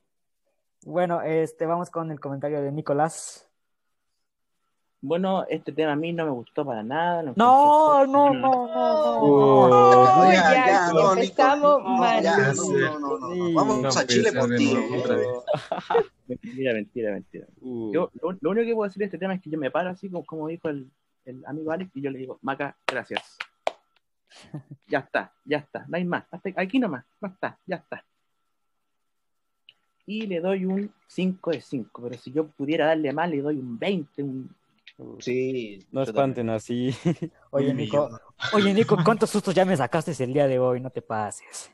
Bueno, 0.86 1.22
este, 1.22 1.66
vamos 1.66 1.90
con 1.90 2.12
el 2.12 2.20
comentario 2.20 2.62
de 2.62 2.72
Nicolás. 2.72 3.48
Bueno, 5.06 5.46
este 5.50 5.74
tema 5.74 5.92
a 5.92 5.96
mí 5.98 6.14
no 6.14 6.24
me 6.24 6.32
gustó 6.32 6.66
para 6.66 6.82
nada. 6.82 7.24
No, 7.24 8.06
no, 8.06 8.06
fome. 8.06 8.40
no, 8.40 8.68
no, 8.68 9.22
Uh, 9.22 9.70
no. 9.70 10.32
Ya, 10.32 10.34
ya, 10.34 10.66
ya, 10.66 10.88
sí, 10.88 10.94
no, 10.96 11.02
Nico, 11.02 11.14
empezamos 11.14 11.84
no, 11.84 11.90
mal. 11.90 12.24
ya, 12.24 12.38
no, 12.38 12.54
no, 12.54 13.00
no, 13.00 13.18
no, 13.20 13.36
no. 13.36 13.54
Vamos 13.54 13.82
No 13.82 13.90
a 13.90 14.06
Chile 14.08 14.32
por 14.32 14.56
ti. 14.56 14.74
nuevo, 14.74 14.98
otra 15.02 15.16
vez. 15.18 15.28
Mentira, 16.28 16.74
mentira, 16.74 17.12
mentira. 17.12 17.48
Uh, 17.62 17.92
Yo, 17.94 18.12
lo, 18.22 18.32
lo 18.40 18.50
único 18.52 18.66
que 18.66 18.74
puedo 18.76 18.88
decir 18.88 19.00
de 19.00 19.06
este 19.06 19.18
tema 19.18 19.36
es 19.36 19.42
que 19.42 19.50
yo 19.50 19.58
me 19.60 19.70
paro 19.72 19.90
así, 19.90 20.10
como, 20.10 20.26
como 20.26 20.48
dijo 20.48 20.70
el, 20.70 20.90
el 21.26 21.44
amigo 21.46 21.72
Alex, 21.72 21.92
y 21.96 22.02
yo 22.02 22.10
le 22.10 22.20
digo, 22.20 22.40
Maca, 22.42 22.76
gracias. 22.88 23.38
Ya 24.88 25.00
está, 25.00 25.32
ya 25.46 25.58
está, 25.60 25.86
no 25.88 25.98
hay 25.98 26.06
más. 26.06 26.26
Hasta 26.32 26.50
aquí 26.58 26.80
nomás, 26.80 27.06
no 27.22 27.28
está, 27.30 27.58
ya 27.66 27.78
está. 27.78 28.04
y 30.06 30.28
le 30.28 30.40
doy 30.40 30.66
un 30.66 30.92
5 31.08 31.52
de 31.52 31.62
5. 31.62 32.02
Pero 32.02 32.22
si 32.22 32.32
yo 32.32 32.48
pudiera 32.48 32.88
darle 32.88 33.14
más, 33.14 33.30
le 33.30 33.42
doy 33.42 33.58
un 33.58 33.78
20. 33.80 34.24
Un... 34.24 34.56
Sí. 35.20 35.86
No 35.92 36.04
espanten 36.04 36.50
así. 36.50 36.94
Oye, 37.52 37.74
Nico, 37.74 38.10
oye, 38.54 38.74
Nico, 38.74 38.98
¿cuántos 39.04 39.30
sustos 39.30 39.56
ya 39.56 39.66
me 39.66 39.78
sacaste 39.78 40.12
el 40.24 40.34
día 40.34 40.48
de 40.48 40.60
hoy? 40.60 40.82
No 40.82 40.90
te 40.90 41.02
pases. 41.02 41.72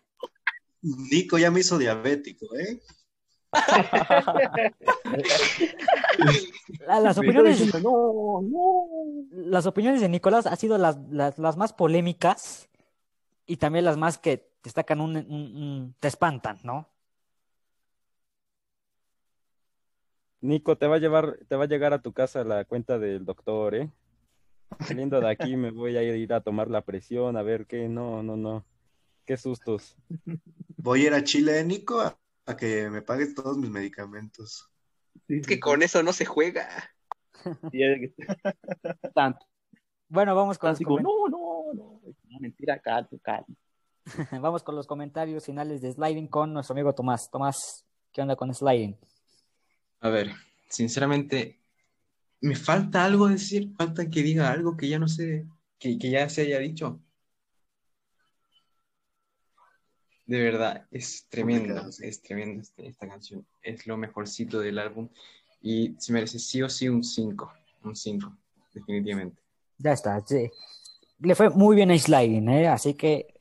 Nico 0.82 1.38
ya 1.38 1.52
me 1.52 1.60
hizo 1.60 1.78
diabético, 1.78 2.46
¿eh? 2.56 2.80
La- 6.88 7.00
las 7.00 7.18
opiniones, 7.18 7.72
las 9.32 9.66
opiniones 9.66 10.02
de 10.02 10.10
Nicolás 10.10 10.46
han 10.46 10.58
sido 10.58 10.78
las, 10.78 10.98
las, 11.10 11.38
las 11.40 11.58
más 11.58 11.74
polémicas 11.74 12.70
y 13.46 13.58
también 13.58 13.86
las 13.86 13.98
más 13.98 14.18
que 14.18 14.50
destacan 14.64 15.02
un, 15.02 15.18
un- 15.18 15.28
un- 15.28 15.96
te 16.00 16.08
espantan, 16.08 16.60
¿no? 16.64 16.88
Nico, 20.42 20.78
te 20.78 20.88
va 20.88 20.96
a 20.96 21.00
llevar, 21.00 21.38
te 21.48 21.56
va 21.56 21.66
a 21.66 21.68
llegar 21.68 21.94
a 21.94 22.02
tu 22.02 22.14
casa 22.14 22.44
la 22.44 22.64
cuenta 22.66 22.98
del 22.98 23.26
doctor, 23.26 23.76
¿eh? 23.76 23.90
Saliendo 24.80 25.20
de 25.20 25.30
aquí 25.30 25.58
me 25.58 25.72
voy 25.72 25.98
a 25.98 26.04
ir 26.04 26.32
a 26.34 26.42
tomar 26.42 26.70
la 26.70 26.82
presión, 26.82 27.36
a 27.36 27.42
ver 27.42 27.66
qué, 27.66 27.90
no, 27.90 28.24
no, 28.24 28.38
no. 28.38 28.64
Qué 29.26 29.36
sustos. 29.36 29.98
Voy 30.78 31.04
a 31.04 31.08
ir 31.08 31.14
a 31.14 31.24
Chile, 31.24 31.64
Nico, 31.66 32.00
a, 32.00 32.18
a 32.50 32.58
que 32.58 32.90
me 32.90 33.02
pagues 33.04 33.36
todos 33.36 33.58
mis 33.58 33.70
medicamentos. 33.70 34.70
Es 35.28 35.46
que 35.46 35.60
con 35.60 35.84
eso 35.84 36.02
no 36.02 36.14
se 36.14 36.26
juega. 36.26 36.68
Tanto. 39.14 39.46
Bueno, 40.08 40.36
vamos 40.36 40.58
con 40.58 40.72
los, 40.72 40.80
comen- 40.80 41.04
no, 41.04 41.28
no, 41.30 41.74
no. 41.74 42.02
No, 42.04 42.40
mentira, 42.40 42.80
calma, 42.80 43.10
calma. 43.22 43.56
vamos 44.42 44.64
con 44.64 44.76
los 44.76 44.88
comentarios 44.88 45.46
finales 45.46 45.82
de 45.82 45.94
Sliding 45.94 46.28
con 46.28 46.52
nuestro 46.52 46.74
amigo 46.74 46.96
Tomás. 46.96 47.30
Tomás, 47.30 47.86
¿qué 48.12 48.24
onda 48.24 48.36
con 48.36 48.52
Sliding? 48.54 48.98
A 50.00 50.10
ver, 50.10 50.32
sinceramente, 50.70 51.60
me 52.42 52.56
falta 52.56 53.06
algo 53.06 53.28
decir, 53.28 53.72
falta 53.78 54.10
que 54.10 54.24
diga 54.24 54.52
algo 54.52 54.76
que 54.76 54.90
ya 54.90 54.98
no 54.98 55.08
sé, 55.08 55.46
que, 55.78 56.00
que 56.00 56.10
ya 56.10 56.28
se 56.30 56.42
haya 56.42 56.58
dicho. 56.58 57.00
De 60.30 60.40
verdad, 60.44 60.86
es 60.92 61.08
sí. 61.08 62.06
es 62.06 62.22
tremendo 62.22 62.62
este- 62.62 62.88
esta 62.88 63.08
canción. 63.08 63.46
Es 63.64 63.88
lo 63.88 63.98
mejorcito 63.98 64.60
del 64.60 64.78
álbum 64.78 65.10
y 65.60 65.96
se 65.98 66.14
merece 66.14 66.38
sí 66.38 66.62
o 66.62 66.70
sí 66.70 66.88
un 66.88 67.04
5, 67.04 67.52
un 67.84 67.96
5, 67.96 68.32
definitivamente. 68.74 69.42
Ya 69.80 69.94
está, 69.94 70.20
sí. 70.26 70.52
Le 71.20 71.34
fue 71.34 71.50
muy 71.50 71.76
bien 71.76 71.90
a 71.90 71.98
Sliding, 71.98 72.48
¿eh? 72.50 72.68
Así 72.68 72.94
que 72.94 73.34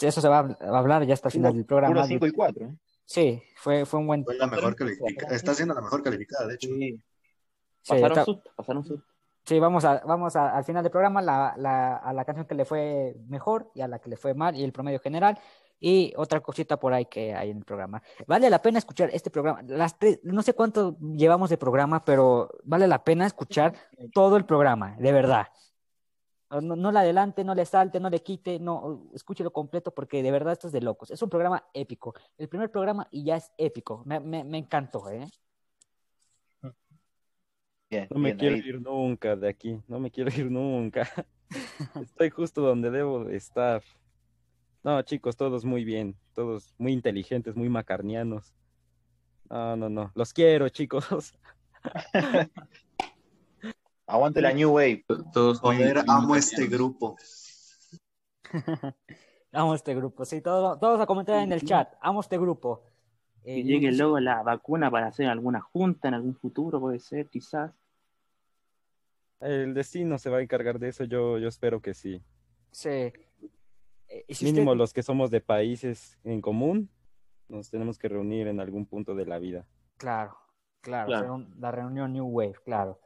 eso 0.00 0.20
se 0.20 0.28
va 0.28 0.38
a 0.60 0.78
hablar 0.78 1.04
ya 1.06 1.14
hasta 1.14 1.26
el 1.28 1.32
final 1.32 1.54
del 1.54 1.64
programa. 1.64 1.92
Puro 1.94 2.06
5 2.06 2.26
y 2.26 2.30
4. 2.32 2.74
Sí, 3.04 3.42
fue, 3.56 3.84
fue 3.84 3.98
un 3.98 4.06
buen... 4.06 4.24
Fue 4.24 4.36
la 4.36 4.46
mejor 4.46 4.76
calificada. 4.76 5.34
Está 5.34 5.54
siendo 5.54 5.74
la 5.74 5.80
mejor 5.80 6.04
calificada, 6.04 6.46
de 6.46 6.54
hecho. 6.54 6.68
Sí, 6.68 7.02
Pasaron 7.88 8.10
está- 8.12 8.24
susto, 8.24 8.50
pasaron 8.54 8.84
susto. 8.84 9.06
Sí, 9.44 9.58
vamos, 9.58 9.84
a, 9.84 10.02
vamos 10.06 10.36
a- 10.36 10.56
al 10.56 10.64
final 10.64 10.82
del 10.84 10.92
programa 10.92 11.20
la, 11.20 11.54
la- 11.56 11.96
a 11.96 12.12
la 12.12 12.24
canción 12.24 12.46
que 12.46 12.54
le 12.54 12.64
fue 12.64 13.16
mejor 13.28 13.72
y 13.74 13.80
a 13.80 13.88
la 13.88 13.98
que 13.98 14.10
le 14.10 14.16
fue 14.16 14.34
mal 14.34 14.54
y 14.54 14.62
el 14.62 14.72
promedio 14.72 15.00
general 15.00 15.38
y 15.80 16.12
otra 16.16 16.40
cosita 16.40 16.78
por 16.78 16.92
ahí 16.92 17.06
que 17.06 17.34
hay 17.34 17.50
en 17.50 17.58
el 17.58 17.64
programa. 17.64 18.02
Vale 18.26 18.50
la 18.50 18.60
pena 18.60 18.78
escuchar 18.78 19.10
este 19.12 19.30
programa. 19.30 19.62
Las 19.62 19.98
tres, 19.98 20.20
no 20.24 20.42
sé 20.42 20.54
cuánto 20.54 20.96
llevamos 21.00 21.50
de 21.50 21.58
programa, 21.58 22.04
pero 22.04 22.50
vale 22.64 22.86
la 22.88 23.04
pena 23.04 23.26
escuchar 23.26 23.74
todo 24.12 24.36
el 24.36 24.44
programa, 24.44 24.96
de 24.98 25.12
verdad. 25.12 25.46
No, 26.50 26.60
no 26.76 26.90
le 26.90 26.98
adelante, 27.00 27.44
no 27.44 27.54
le 27.54 27.66
salte, 27.66 28.00
no 28.00 28.08
le 28.08 28.22
quite, 28.22 28.58
no, 28.58 29.10
escúchelo 29.14 29.52
completo 29.52 29.92
porque 29.92 30.22
de 30.22 30.30
verdad 30.30 30.54
esto 30.54 30.66
es 30.68 30.72
de 30.72 30.80
locos. 30.80 31.10
Es 31.10 31.20
un 31.22 31.28
programa 31.28 31.62
épico. 31.74 32.14
El 32.38 32.48
primer 32.48 32.70
programa 32.70 33.06
y 33.10 33.22
ya 33.24 33.36
es 33.36 33.52
épico. 33.58 34.02
Me, 34.06 34.18
me- 34.18 34.44
me 34.44 34.56
encantó, 34.58 35.10
¿eh? 35.10 35.28
Bien, 37.90 38.06
No 38.10 38.18
me 38.18 38.28
bien, 38.30 38.38
quiero 38.38 38.54
ahí. 38.56 38.62
ir 38.66 38.80
nunca 38.82 39.36
de 39.36 39.48
aquí, 39.48 39.80
no 39.88 39.98
me 39.98 40.10
quiero 40.10 40.30
ir 40.36 40.50
nunca. 40.50 41.08
Estoy 42.02 42.30
justo 42.30 42.60
donde 42.62 42.90
debo 42.90 43.24
de 43.24 43.36
estar. 43.36 43.82
No, 44.88 45.02
chicos, 45.02 45.36
todos 45.36 45.66
muy 45.66 45.84
bien, 45.84 46.16
todos 46.32 46.74
muy 46.78 46.94
inteligentes, 46.94 47.54
muy 47.54 47.68
macarnianos. 47.68 48.54
No, 49.50 49.76
no, 49.76 49.90
no, 49.90 50.10
los 50.14 50.32
quiero, 50.32 50.66
chicos. 50.70 51.34
Aguante 54.06 54.40
la 54.40 54.54
New 54.54 54.70
Wave. 54.70 55.04
Todos 55.34 55.60
Joder, 55.60 56.04
amo 56.08 56.36
este 56.36 56.66
grupo. 56.68 57.16
Amo 59.52 59.74
este 59.74 59.94
grupo. 59.94 60.24
Sí, 60.24 60.40
todos, 60.40 60.80
todos 60.80 60.98
a 61.02 61.04
comentar 61.06 61.42
en 61.42 61.52
el 61.52 61.60
chat. 61.62 61.92
Amo 62.00 62.20
este 62.20 62.38
grupo. 62.38 62.82
Eh, 63.44 63.56
Que 63.56 63.64
llegue 63.64 63.92
luego 63.92 64.18
la 64.20 64.42
vacuna 64.42 64.90
para 64.90 65.08
hacer 65.08 65.26
alguna 65.26 65.60
junta 65.60 66.08
en 66.08 66.14
algún 66.14 66.34
futuro, 66.34 66.80
puede 66.80 66.98
ser, 66.98 67.28
quizás. 67.28 67.72
El 69.40 69.74
destino 69.74 70.16
se 70.16 70.30
va 70.30 70.38
a 70.38 70.42
encargar 70.42 70.78
de 70.78 70.88
eso, 70.88 71.04
yo, 71.04 71.36
yo 71.36 71.48
espero 71.48 71.82
que 71.82 71.92
sí. 71.92 72.22
Sí. 72.70 73.12
Eh, 74.08 74.24
si 74.34 74.44
Mínimo 74.46 74.70
usted- 74.72 74.78
los 74.78 74.92
que 74.92 75.02
somos 75.02 75.30
de 75.30 75.40
países 75.40 76.18
en 76.24 76.40
común, 76.40 76.90
nos 77.48 77.70
tenemos 77.70 77.98
que 77.98 78.08
reunir 78.08 78.46
en 78.48 78.60
algún 78.60 78.86
punto 78.86 79.14
de 79.14 79.26
la 79.26 79.38
vida. 79.38 79.66
Claro, 79.96 80.36
claro, 80.80 81.44
la 81.58 81.70
reunión 81.70 82.12
New 82.12 82.26
Wave, 82.26 82.54
claro. 82.64 83.00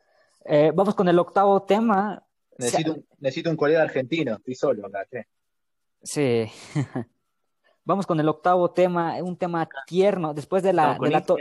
Eh, 0.44 0.72
vamos 0.74 0.94
con 0.94 1.08
el 1.08 1.18
octavo 1.18 1.62
tema. 1.62 2.24
Necesito, 2.58 2.94
un- 2.94 3.06
necesito 3.18 3.50
un 3.50 3.56
colega 3.56 3.82
argentino. 3.82 4.34
Estoy 4.34 4.54
solo 4.54 4.86
acá. 4.86 5.06
Sí. 6.02 6.46
Vamos 7.84 8.06
con 8.06 8.20
el 8.20 8.28
octavo 8.28 8.70
tema, 8.70 9.16
un 9.22 9.36
tema 9.36 9.68
tierno. 9.86 10.34
Después 10.34 10.62
de 10.62 10.72
la, 10.72 10.82
Vamos 10.84 10.98
con 10.98 11.08
de 11.08 11.12
la 11.12 11.24
to- 11.24 11.36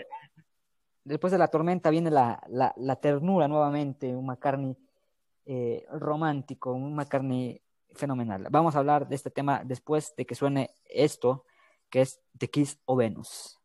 después 1.03 1.31
de 1.31 1.37
la 1.37 1.47
tormenta 1.49 1.89
viene 1.91 2.09
la, 2.09 2.41
la, 2.47 2.73
la 2.77 2.95
ternura 2.95 3.47
nuevamente, 3.47 4.15
un 4.15 4.25
McCartney 4.25 4.75
eh, 5.45 5.85
romántico, 5.91 6.73
un 6.73 6.95
McCartney 6.95 7.61
fenomenal. 7.93 8.47
Vamos 8.49 8.75
a 8.75 8.79
hablar 8.79 9.07
de 9.07 9.15
este 9.15 9.31
tema 9.31 9.61
después 9.63 10.13
de 10.17 10.25
que 10.25 10.35
suene 10.35 10.75
esto, 10.85 11.45
que 11.89 12.01
es 12.01 12.21
The 12.37 12.49
Kiss 12.49 12.79
o 12.85 12.95
Venus. 12.95 13.60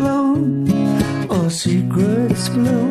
flown, 0.00 1.28
all 1.30 1.50
secrets 1.50 2.48
blown. 2.48 2.89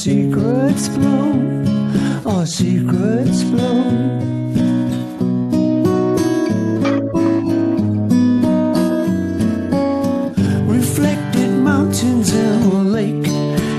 Secrets 0.00 0.88
blown 0.88 1.68
Our 2.26 2.46
secrets 2.46 3.42
Reflected 10.64 11.50
mountains 11.50 12.32
and 12.32 12.72
a 12.72 12.76
lake 12.76 13.28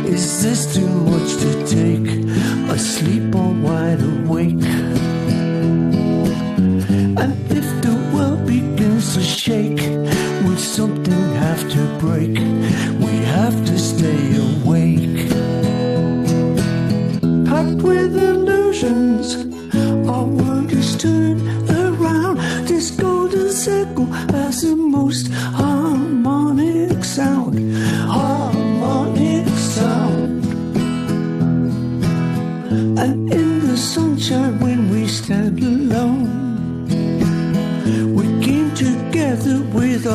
Is 0.05 0.43
this 0.43 0.75
too 0.75 0.87
much 1.09 1.37
to 1.41 1.65
take? 1.65 2.07
Asleep 2.69 3.33
or 3.33 3.53
wide 3.53 4.01
awake? 4.01 4.63
And 7.21 7.33
if 7.49 7.65
the 7.81 7.95
world 8.13 8.45
begins 8.45 9.15
to 9.15 9.23
shake, 9.23 9.81
will 10.43 10.57
something 10.57 11.33
have 11.33 11.67
to 11.71 11.97
break? 11.97 12.50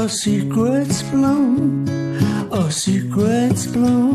Our 0.06 0.10
secrets 0.10 1.02
blown, 1.02 1.88
our 2.52 2.70
secrets 2.70 3.66
blown. 3.66 4.05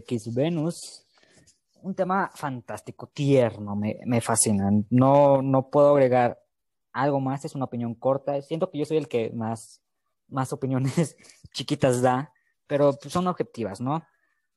X 0.00 0.34
Venus. 0.34 1.06
Un 1.82 1.94
tema 1.94 2.30
fantástico, 2.34 3.06
tierno, 3.06 3.74
me, 3.74 3.98
me 4.04 4.20
fascina. 4.20 4.70
No, 4.90 5.40
no 5.40 5.70
puedo 5.70 5.92
agregar 5.92 6.38
algo 6.92 7.20
más, 7.20 7.44
es 7.44 7.54
una 7.54 7.64
opinión 7.64 7.94
corta. 7.94 8.40
Siento 8.42 8.70
que 8.70 8.78
yo 8.78 8.84
soy 8.84 8.98
el 8.98 9.08
que 9.08 9.30
más, 9.30 9.80
más 10.28 10.52
opiniones 10.52 11.16
chiquitas 11.52 12.02
da, 12.02 12.32
pero 12.66 12.92
pues, 13.00 13.12
son 13.12 13.26
objetivas, 13.28 13.80
¿no? 13.80 14.02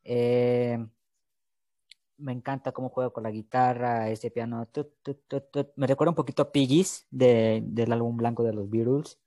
Eh, 0.03 0.85
me 2.17 2.31
encanta 2.31 2.71
cómo 2.71 2.89
juega 2.89 3.09
con 3.09 3.23
la 3.23 3.31
guitarra, 3.31 4.09
ese 4.09 4.29
piano. 4.31 4.67
Me 5.75 5.87
recuerda 5.87 6.11
un 6.11 6.15
poquito 6.15 6.41
a 6.43 6.51
Piggies 6.51 7.07
de, 7.09 7.61
del 7.65 7.91
álbum 7.91 8.17
blanco 8.17 8.43
de 8.43 8.53
los 8.53 8.69
Beatles. 8.69 9.17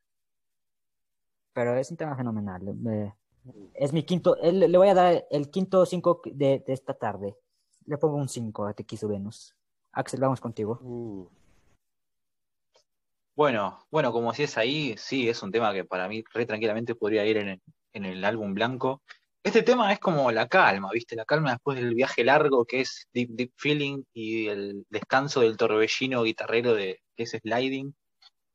Pero 1.52 1.76
es 1.76 1.90
un 1.90 1.96
tema 1.96 2.16
fenomenal. 2.16 2.62
me- 2.74 3.14
es 3.74 3.92
mi 3.92 4.02
quinto, 4.04 4.36
el- 4.36 4.60
le 4.60 4.78
voy 4.78 4.88
a 4.88 4.94
dar 4.94 5.26
el 5.30 5.50
quinto 5.50 5.84
cinco 5.86 6.20
de, 6.24 6.62
de 6.66 6.72
esta 6.72 6.94
tarde. 6.94 7.36
Le 7.86 7.98
pongo 7.98 8.16
un 8.16 8.28
5 8.28 8.66
a 8.66 8.72
Te 8.74 8.84
quiso 8.84 9.06
Venus. 9.08 9.54
Axel, 9.92 10.20
vamos 10.20 10.40
contigo. 10.40 10.78
Uh, 10.82 11.28
Bueno, 13.34 13.78
bueno, 13.90 14.12
como 14.12 14.32
si 14.32 14.44
es 14.44 14.56
ahí, 14.56 14.94
sí, 14.98 15.28
es 15.28 15.42
un 15.42 15.52
tema 15.52 15.72
que 15.72 15.84
para 15.84 16.08
mí 16.08 16.24
re 16.32 16.46
tranquilamente 16.46 16.94
podría 16.94 17.24
ir 17.26 17.36
en 17.36 17.48
el, 17.48 17.62
en 17.92 18.04
el 18.06 18.24
álbum 18.24 18.54
blanco. 18.54 19.02
Este 19.42 19.62
tema 19.62 19.92
es 19.92 20.00
como 20.00 20.32
la 20.32 20.48
calma, 20.48 20.90
¿viste? 20.92 21.14
La 21.16 21.24
calma 21.24 21.50
después 21.52 21.78
del 21.78 21.94
viaje 21.94 22.24
largo 22.24 22.64
que 22.64 22.80
es 22.80 23.06
Deep 23.12 23.28
Deep 23.30 23.52
Feeling 23.56 24.02
y 24.12 24.48
el 24.48 24.84
descanso 24.90 25.40
del 25.40 25.56
torbellino 25.56 26.22
guitarrero 26.24 26.74
de 26.74 27.00
que 27.14 27.22
es 27.24 27.30
Sliding. 27.30 27.94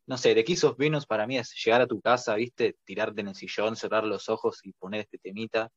No 0.08 0.18
sé, 0.18 0.34
The 0.36 0.44
Kiss 0.44 0.64
of 0.64 0.78
Venus 0.78 1.06
para 1.06 1.28
mí 1.28 1.38
es 1.38 1.54
llegar 1.64 1.82
a 1.82 1.88
tu 1.88 2.02
casa, 2.02 2.36
¿viste? 2.36 2.76
Tirarte 2.84 3.22
en 3.22 3.30
el 3.30 3.36
sillón, 3.36 3.76
cerrar 3.76 4.04
los 4.04 4.30
ojos 4.30 4.60
y 4.64 4.74
poner 4.74 5.02
este 5.02 5.18
temita. 5.20 5.70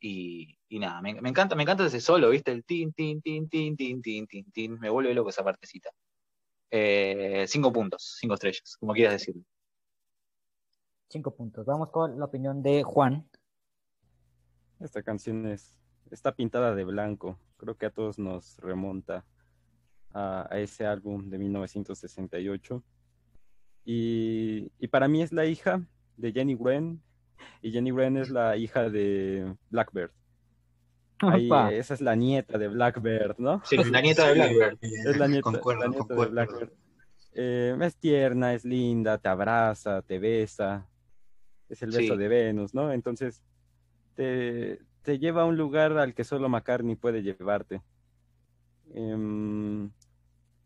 Y, 0.00 0.58
y 0.68 0.78
nada, 0.78 1.00
me, 1.00 1.20
me 1.20 1.30
encanta, 1.30 1.54
me 1.54 1.62
encanta 1.62 1.86
ese 1.86 2.00
solo, 2.00 2.30
¿viste? 2.30 2.52
El 2.52 2.64
tin, 2.64 2.92
tin, 2.92 3.22
tin, 3.22 3.48
tin, 3.48 3.76
tin, 3.76 4.02
tin, 4.02 4.26
tin, 4.26 4.52
tin. 4.52 4.78
Me 4.78 4.90
vuelve 4.90 5.14
loco 5.14 5.30
esa 5.30 5.42
partecita. 5.42 5.90
Eh, 6.70 7.46
cinco 7.48 7.72
puntos, 7.72 8.16
cinco 8.20 8.34
estrellas, 8.34 8.76
como 8.78 8.92
quieras 8.92 9.14
decirlo. 9.14 9.42
5 11.08 11.30
puntos. 11.32 11.64
Vamos 11.64 11.90
con 11.90 12.18
la 12.18 12.24
opinión 12.24 12.60
de 12.60 12.82
Juan. 12.82 13.28
esta 14.80 15.02
canción 15.04 15.46
es, 15.46 15.78
está 16.10 16.34
pintada 16.34 16.74
de 16.74 16.82
blanco. 16.84 17.38
Creo 17.56 17.76
que 17.76 17.86
a 17.86 17.90
todos 17.90 18.18
nos 18.18 18.58
remonta 18.58 19.24
a, 20.12 20.48
a 20.50 20.58
ese 20.58 20.86
álbum 20.86 21.30
de 21.30 21.38
1968. 21.38 22.82
Y, 23.84 24.70
y 24.78 24.88
para 24.88 25.08
mí 25.08 25.22
es 25.22 25.32
la 25.32 25.44
hija 25.46 25.82
de 26.16 26.32
Jenny 26.32 26.54
Wren. 26.54 27.02
Y 27.62 27.72
Jenny 27.72 27.92
Wren 27.92 28.16
es 28.16 28.30
la 28.30 28.56
hija 28.56 28.88
de 28.88 29.54
Blackbird. 29.70 30.10
Ahí, 31.20 31.48
esa 31.72 31.94
es 31.94 32.00
la 32.00 32.14
nieta 32.16 32.58
de 32.58 32.68
Blackbird, 32.68 33.36
¿no? 33.38 33.62
Sí, 33.64 33.76
la 33.76 34.00
nieta 34.00 34.26
de 34.26 34.34
Blackbird. 34.34 34.78
Es 34.82 35.16
la 35.16 35.28
nieta, 35.28 35.42
Concuerdo, 35.42 35.82
la 35.82 35.88
nieta 35.88 36.14
de. 36.14 36.26
Blackbird. 36.26 36.70
Eh, 37.34 37.76
es 37.80 37.96
tierna, 37.96 38.54
es 38.54 38.64
linda, 38.64 39.18
te 39.18 39.28
abraza, 39.28 40.02
te 40.02 40.18
besa. 40.18 40.86
Es 41.68 41.82
el 41.82 41.90
beso 41.90 42.14
Sí. 42.14 42.18
de 42.18 42.28
Venus, 42.28 42.74
¿no? 42.74 42.92
Entonces 42.92 43.42
te, 44.14 44.80
te 45.02 45.18
lleva 45.18 45.42
a 45.42 45.46
un 45.46 45.56
lugar 45.56 45.96
al 45.98 46.14
que 46.14 46.24
solo 46.24 46.48
McCartney 46.48 46.96
puede 46.96 47.22
llevarte. 47.22 47.80
Em, 48.92 49.90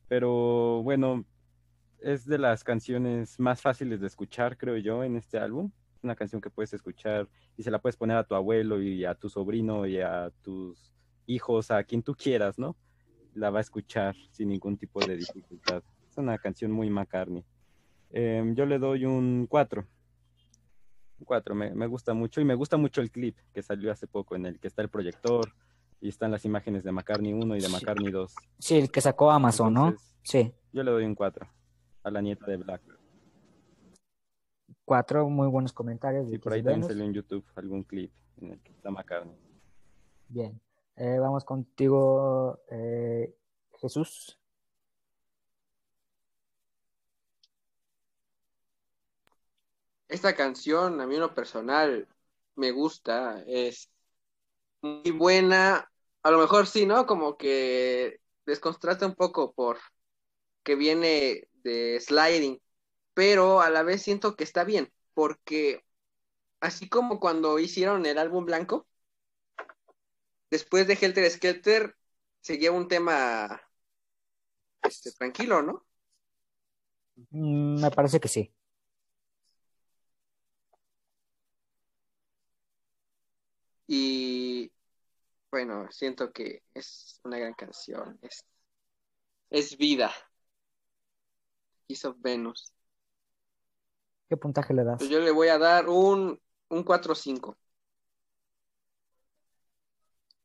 pero 0.09 0.83
bueno, 0.83 1.25
es 2.01 2.27
de 2.27 2.39
las 2.39 2.65
canciones 2.65 3.39
más 3.41 3.61
fáciles 3.61 4.01
de 4.01 4.07
escuchar, 4.07 4.57
creo 4.57 4.77
yo, 4.77 5.05
en 5.05 5.17
este 5.17 5.39
álbum. 5.39 5.71
Es 5.97 6.05
una 6.05 6.15
canción 6.15 6.41
que 6.41 6.51
puedes 6.51 6.73
escuchar 6.73 7.29
y 7.57 7.63
se 7.63 7.71
la 7.71 7.81
puedes 7.81 7.97
poner 7.97 8.17
a 8.17 8.25
tu 8.25 8.35
abuelo 8.35 8.81
y 8.81 9.05
a 9.05 9.15
tu 9.15 9.29
sobrino 9.29 9.87
y 9.87 10.01
a 10.01 10.31
tus 10.43 10.93
hijos, 11.27 11.71
a 11.71 11.83
quien 11.83 12.03
tú 12.03 12.15
quieras, 12.15 12.59
¿no? 12.59 12.77
La 13.35 13.51
va 13.51 13.59
a 13.59 13.63
escuchar 13.63 14.15
sin 14.31 14.49
ningún 14.49 14.77
tipo 14.77 15.05
de 15.05 15.17
dificultad. 15.17 15.83
Es 16.09 16.17
una 16.17 16.39
canción 16.39 16.71
muy 16.71 16.89
McCartney. 16.89 17.45
Em, 18.11 18.55
yo 18.55 18.65
le 18.65 18.79
doy 18.79 19.05
un 19.05 19.47
4. 19.49 19.85
Un 21.19 21.25
4, 21.25 21.55
me, 21.55 21.75
me 21.75 21.87
gusta 21.87 22.15
mucho 22.15 22.41
y 22.41 22.45
me 22.45 22.55
gusta 22.55 22.77
mucho 22.77 23.01
el 23.01 23.11
clip 23.11 23.37
que 23.53 23.63
salió 23.63 23.91
hace 23.91 24.07
poco 24.07 24.37
en 24.37 24.47
el 24.47 24.61
que 24.61 24.69
está 24.69 24.83
el 24.83 24.89
proyector 24.89 25.53
y 26.01 26.09
están 26.09 26.31
las 26.31 26.45
imágenes 26.45 26.85
de 26.85 26.93
McCartney 26.93 27.33
1 27.33 27.57
y 27.57 27.61
de. 27.61 27.69
McCartney 27.69 28.13
2. 28.13 28.35
Sí, 28.61 28.77
el 28.79 28.91
que 28.91 29.01
sacó 29.01 29.33
Amazon, 29.33 29.75
¿no? 29.75 29.97
Sí, 30.23 30.53
yo 30.73 30.85
le 30.85 30.93
doy 30.93 31.05
un 31.05 31.17
4 31.17 31.58
a 32.09 32.11
la 32.11 32.21
nieta 32.21 32.47
de 32.47 32.57
Black. 32.57 32.83
4 34.85 35.29
muy 35.29 35.47
buenos 35.49 35.73
comentarios. 35.73 36.29
de 36.29 36.37
Y 36.37 36.39
por 36.39 36.53
ahí 36.53 36.63
también 36.63 36.89
salió 36.89 37.05
en 37.05 37.13
YouTube 37.13 37.45
algún 37.55 37.85
clip 37.85 38.13
en 38.41 38.53
el 38.53 38.61
que 38.61 38.73
está 38.73 38.91
McCartney. 38.91 39.37
Bien. 40.29 40.61
Eh, 40.97 41.19
vamos 41.19 41.45
contigo, 41.45 42.61
eh, 42.71 43.35
Jesús. 43.81 44.39
Esta 50.09 50.35
canción, 50.35 51.01
a 51.01 51.07
mí 51.07 51.15
en 51.15 51.21
lo 51.21 51.35
personal, 51.35 52.09
me 52.57 52.71
gusta, 52.71 53.43
es 53.47 53.91
muy 54.81 55.11
buena. 55.11 55.91
A 56.23 56.31
lo 56.31 56.39
mejor 56.39 56.67
sí, 56.67 56.87
¿no? 56.87 57.07
Como 57.07 57.37
que 57.37 58.21
descontrasta 58.47 59.07
un 59.07 59.15
poco 59.15 59.53
por 59.53 59.77
que 60.63 60.75
viene 60.75 61.48
sliding, 62.01 62.61
pero 63.15 63.61
a 63.61 63.71
la 63.71 63.83
vez 63.83 64.03
siento 64.03 64.37
que 64.37 64.45
está 64.45 64.65
bien, 64.65 64.93
porque 65.15 65.85
así 66.61 66.89
como 66.89 67.21
cuando 67.21 67.59
hicieron 67.59 68.07
el 68.07 68.19
álbum 68.19 68.45
blanco, 68.45 68.87
después 70.51 70.87
de 70.87 70.99
Helter 71.01 71.31
Skelter 71.31 71.97
seguía 72.41 72.73
un 72.73 72.89
tema 72.89 73.61
este, 74.83 75.13
tranquilo, 75.13 75.63
¿no? 75.63 75.87
Mm, 77.31 77.81
me 77.83 77.91
parece 77.91 78.21
que 78.21 78.29
sí. 78.29 78.53
Y 83.87 84.71
bueno, 85.51 85.89
siento 85.91 86.33
que 86.33 86.63
es 86.75 87.21
una 87.25 87.39
gran 87.39 87.55
canción. 87.55 88.19
Es, 88.23 88.45
es 89.51 89.77
vida. 89.77 90.13
Kiss 91.89 92.05
of 92.05 92.17
Venus. 92.21 92.71
¿Qué 94.29 94.37
puntaje 94.37 94.75
le 94.75 94.85
das? 94.85 94.99
Pues 94.99 95.09
yo 95.09 95.21
le 95.21 95.31
voy 95.31 95.49
a 95.49 95.57
dar 95.59 95.89
un, 95.89 96.39
un 96.69 96.85
4-5. 96.85 97.57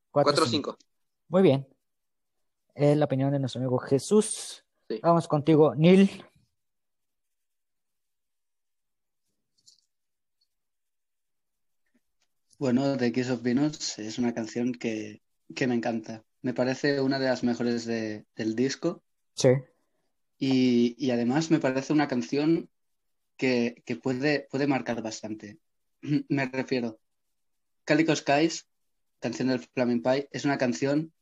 Cuatro, 0.09 0.31
4-5. 0.33 0.77
Muy 1.27 1.41
bien. 1.41 1.67
Es 2.75 2.95
la 2.97 3.05
opinión 3.05 3.31
de 3.33 3.39
nuestro 3.39 3.59
amigo 3.59 3.77
Jesús. 3.77 4.63
Sí. 4.87 4.99
Vamos 5.03 5.27
contigo, 5.27 5.75
Neil. 5.75 6.09
Bueno, 12.59 12.97
The 12.97 13.11
Kiss 13.11 13.29
of 13.29 13.41
Venus 13.41 13.99
es 13.99 14.17
una 14.17 14.33
canción 14.33 14.73
que, 14.73 15.21
que 15.55 15.67
me 15.67 15.75
encanta. 15.75 16.23
Me 16.41 16.53
parece 16.53 17.01
una 17.01 17.19
de 17.19 17.25
las 17.27 17.43
mejores 17.43 17.85
de- 17.85 18.25
del 18.35 18.55
disco 18.55 19.03
Sí. 19.35 19.49
Y, 20.45 21.11
además 21.11 21.51
me 21.51 21.59
parece 21.59 21.93
una 21.93 22.07
canción 22.07 22.69
que, 23.37 23.81
que 23.85 23.95
puede, 23.95 24.47
puede 24.51 24.67
marcar 24.67 25.01
bastante. 25.01 25.59
Me 26.29 26.47
refiero, 26.47 26.99
Calico 27.85 28.15
Skies, 28.15 28.67
canción 29.19 29.47
del 29.47 29.59
Flaming 29.59 30.01
Pie, 30.01 30.27
es 30.31 30.43
una 30.43 30.57
canción 30.57 31.13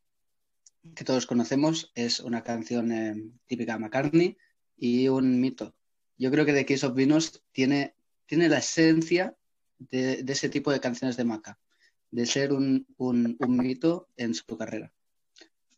que 0.96 1.04
todos 1.04 1.28
conocemos, 1.28 1.92
es 1.94 2.20
una 2.20 2.44
canción 2.44 2.92
eh, 2.92 3.14
típica 3.46 3.74
de 3.74 3.80
McCartney, 3.80 4.38
y 4.78 5.08
un 5.08 5.40
mito. 5.40 5.76
Yo 6.18 6.32
creo 6.32 6.44
que 6.46 6.54
The 6.54 6.66
Case 6.66 6.88
of 6.88 6.96
Venus 6.96 7.44
tiene, 7.52 7.94
tiene 8.26 8.50
la 8.50 8.58
esencia 8.58 9.36
de, 9.78 10.24
ese 10.28 10.50
tipo 10.50 10.72
de 10.72 10.80
canciones 10.80 11.16
de 11.18 11.26
Maca, 11.26 11.60
de 12.10 12.26
ser 12.26 12.52
un, 12.54 12.88
un- 12.98 13.36
un 13.40 13.58
mito 13.58 14.10
en 14.18 14.34
su 14.34 14.58
carrera. 14.58 14.92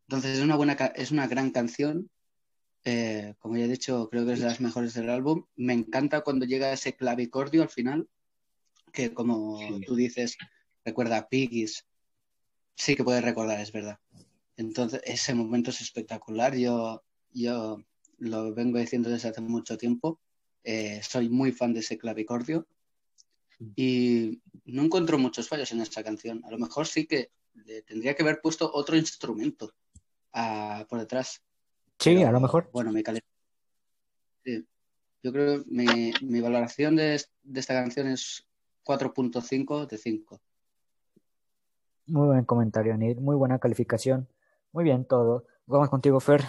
Entonces 0.07 0.37
es 0.37 0.43
una, 0.43 0.55
buena, 0.55 0.73
es 0.95 1.11
una 1.11 1.27
gran 1.27 1.51
canción. 1.51 2.09
Eh, 2.85 3.35
como 3.39 3.57
ya 3.57 3.65
he 3.65 3.67
dicho, 3.69 4.09
creo 4.09 4.25
que 4.25 4.33
es 4.33 4.39
de 4.39 4.45
las 4.47 4.61
mejores 4.61 4.93
del 4.93 5.09
álbum. 5.09 5.45
Me 5.55 5.73
encanta 5.73 6.21
cuando 6.21 6.45
llega 6.45 6.73
ese 6.73 6.95
clavicordio 6.95 7.61
al 7.61 7.69
final, 7.69 8.09
que 8.91 9.13
como 9.13 9.59
Sí. 9.59 9.81
tú 9.85 9.95
dices, 9.95 10.37
recuerda 10.83 11.17
a 11.17 11.29
Piggies. 11.29 11.85
Sí 12.75 12.95
que 12.95 13.03
puedes 13.03 13.23
recordar, 13.23 13.59
es 13.59 13.71
verdad. 13.71 13.99
Entonces, 14.57 15.01
ese 15.05 15.33
momento 15.33 15.69
es 15.69 15.81
espectacular. 15.81 16.55
Yo, 16.55 17.03
yo 17.31 17.83
lo 18.17 18.53
vengo 18.53 18.79
diciendo 18.79 19.09
desde 19.09 19.29
hace 19.29 19.41
mucho 19.41 19.77
tiempo. 19.77 20.19
Eh, 20.63 21.01
soy 21.03 21.29
muy 21.29 21.51
fan 21.51 21.73
de 21.73 21.81
ese 21.81 21.97
clavicordio 21.97 22.67
y 23.75 24.41
no 24.65 24.83
encuentro 24.83 25.17
muchos 25.17 25.47
fallos 25.47 25.71
en 25.71 25.81
esta 25.81 26.03
canción. 26.03 26.43
A 26.45 26.51
lo 26.51 26.57
mejor 26.57 26.87
sí 26.87 27.05
que 27.05 27.31
le 27.65 27.81
tendría 27.81 28.15
que 28.15 28.23
haber 28.23 28.41
puesto 28.41 28.71
otro 28.73 28.95
instrumento 28.97 29.73
ah, 30.33 30.85
por 30.89 30.99
detrás. 30.99 31.41
Sí, 32.03 32.15
Pero, 32.15 32.27
a 32.27 32.31
lo 32.33 32.39
mejor. 32.41 32.69
Bueno, 32.73 32.91
me 32.91 33.01
calé. 33.01 33.21
Sí. 34.43 34.67
Yo 35.23 35.31
creo 35.31 35.63
que 35.63 35.69
mi, 35.69 36.11
mi 36.21 36.41
valoración 36.41 36.97
de, 36.97 37.15
es- 37.15 37.31
de 37.43 37.59
esta 37.61 37.73
canción 37.75 38.07
es 38.07 38.45
4.5 38.83 39.85
de 39.85 39.97
5. 39.97 40.41
Muy 42.07 42.27
buen 42.27 42.43
comentario, 42.43 42.97
Nid. 42.97 43.19
Muy 43.19 43.37
buena 43.37 43.59
calificación. 43.59 44.27
Muy 44.73 44.83
bien 44.83 45.05
todo. 45.05 45.45
Vamos 45.65 45.89
contigo, 45.89 46.19
Fer. 46.19 46.43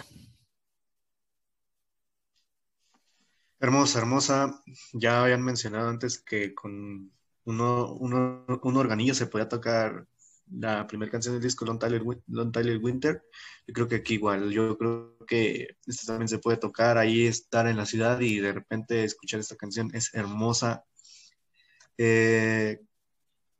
Hermosa, 3.61 3.99
hermosa. 3.99 4.61
Ya 4.91 5.23
habían 5.23 5.41
mencionado 5.41 5.87
antes 5.87 6.19
que 6.19 6.53
con 6.53 7.11
uno, 7.45 7.93
uno- 7.93 8.45
un 8.61 8.75
organillo 8.77 9.13
se 9.13 9.27
podía 9.27 9.47
tocar 9.47 10.05
la 10.51 10.85
primera 10.87 11.11
canción 11.11 11.33
del 11.35 11.43
disco, 11.43 11.65
Long 11.65 11.79
Tyler, 11.79 12.77
Winter. 12.81 13.23
Yo 13.67 13.73
creo 13.73 13.87
que 13.87 13.95
aquí 13.95 14.15
igual, 14.15 14.51
yo 14.51 14.77
creo 14.77 15.17
que 15.27 15.77
esto 15.85 16.07
también 16.07 16.27
se 16.27 16.39
puede 16.39 16.57
tocar, 16.57 16.97
ahí 16.97 17.25
estar 17.27 17.67
en 17.67 17.77
la 17.77 17.85
ciudad 17.85 18.19
y 18.19 18.39
de 18.39 18.53
repente 18.53 19.03
escuchar 19.03 19.39
esta 19.39 19.55
canción 19.55 19.89
es 19.93 20.13
hermosa. 20.13 20.83
Eh, 21.97 22.81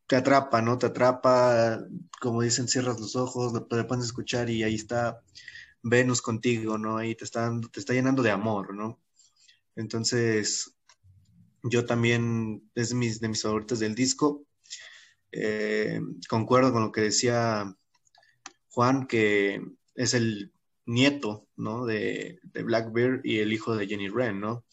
te 0.08 0.16
atrapa, 0.16 0.62
¿no? 0.62 0.78
Te 0.78 0.88
atrapa, 0.88 1.80
como 2.22 2.42
dicen, 2.42 2.68
cierras 2.68 3.00
los 3.00 3.16
ojos, 3.16 3.54
lo- 3.54 3.68
pones 3.88 4.06
a 4.06 4.08
escuchar 4.08 4.50
y 4.50 4.64
ahí 4.64 4.76
está 4.76 5.22
Venus 5.82 6.22
contigo, 6.22 6.78
¿no? 6.78 6.98
Ahí 6.98 7.16
te 7.16 7.24
está, 7.26 7.52
te 7.72 7.80
está 7.80 7.94
llenando 7.94 8.22
de 8.22 8.32
amor, 8.32 8.76
¿no? 8.76 9.00
Entonces, 9.76 10.76
yo 11.64 11.86
también 11.86 12.70
es 12.76 12.94
mis, 12.94 13.20
de 13.20 13.30
mis 13.30 13.42
favoritos 13.42 13.80
del 13.80 13.96
disco. 13.96 14.46
Eh, 15.38 16.00
concuerdo 16.30 16.72
con 16.72 16.84
lo 16.84 16.92
que 16.94 17.02
decía 17.02 17.76
Juan, 18.70 19.06
que 19.06 19.62
es 19.96 20.14
el 20.14 20.54
nieto. 20.86 21.48
De, 21.58 22.40
de 22.44 22.64
Blackbeard 22.64 23.22
y 23.24 23.40
el 23.40 23.54
hijo 23.54 23.76
de 23.76 23.88
Jenny 23.88 24.10
Wren, 24.10 24.42
¿no? 24.42 24.66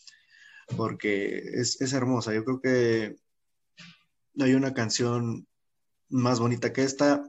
Porque 0.77 1.39
es, 1.55 1.81
hermosa. 1.93 2.35
Yo 2.35 2.45
creo 2.45 2.61
que 2.61 3.17
no 4.35 4.45
hay 4.45 4.55
una 4.55 4.75
canción 4.75 5.47
más 6.09 6.41
bonita 6.41 6.73
que 6.73 6.83
esta. 6.83 7.23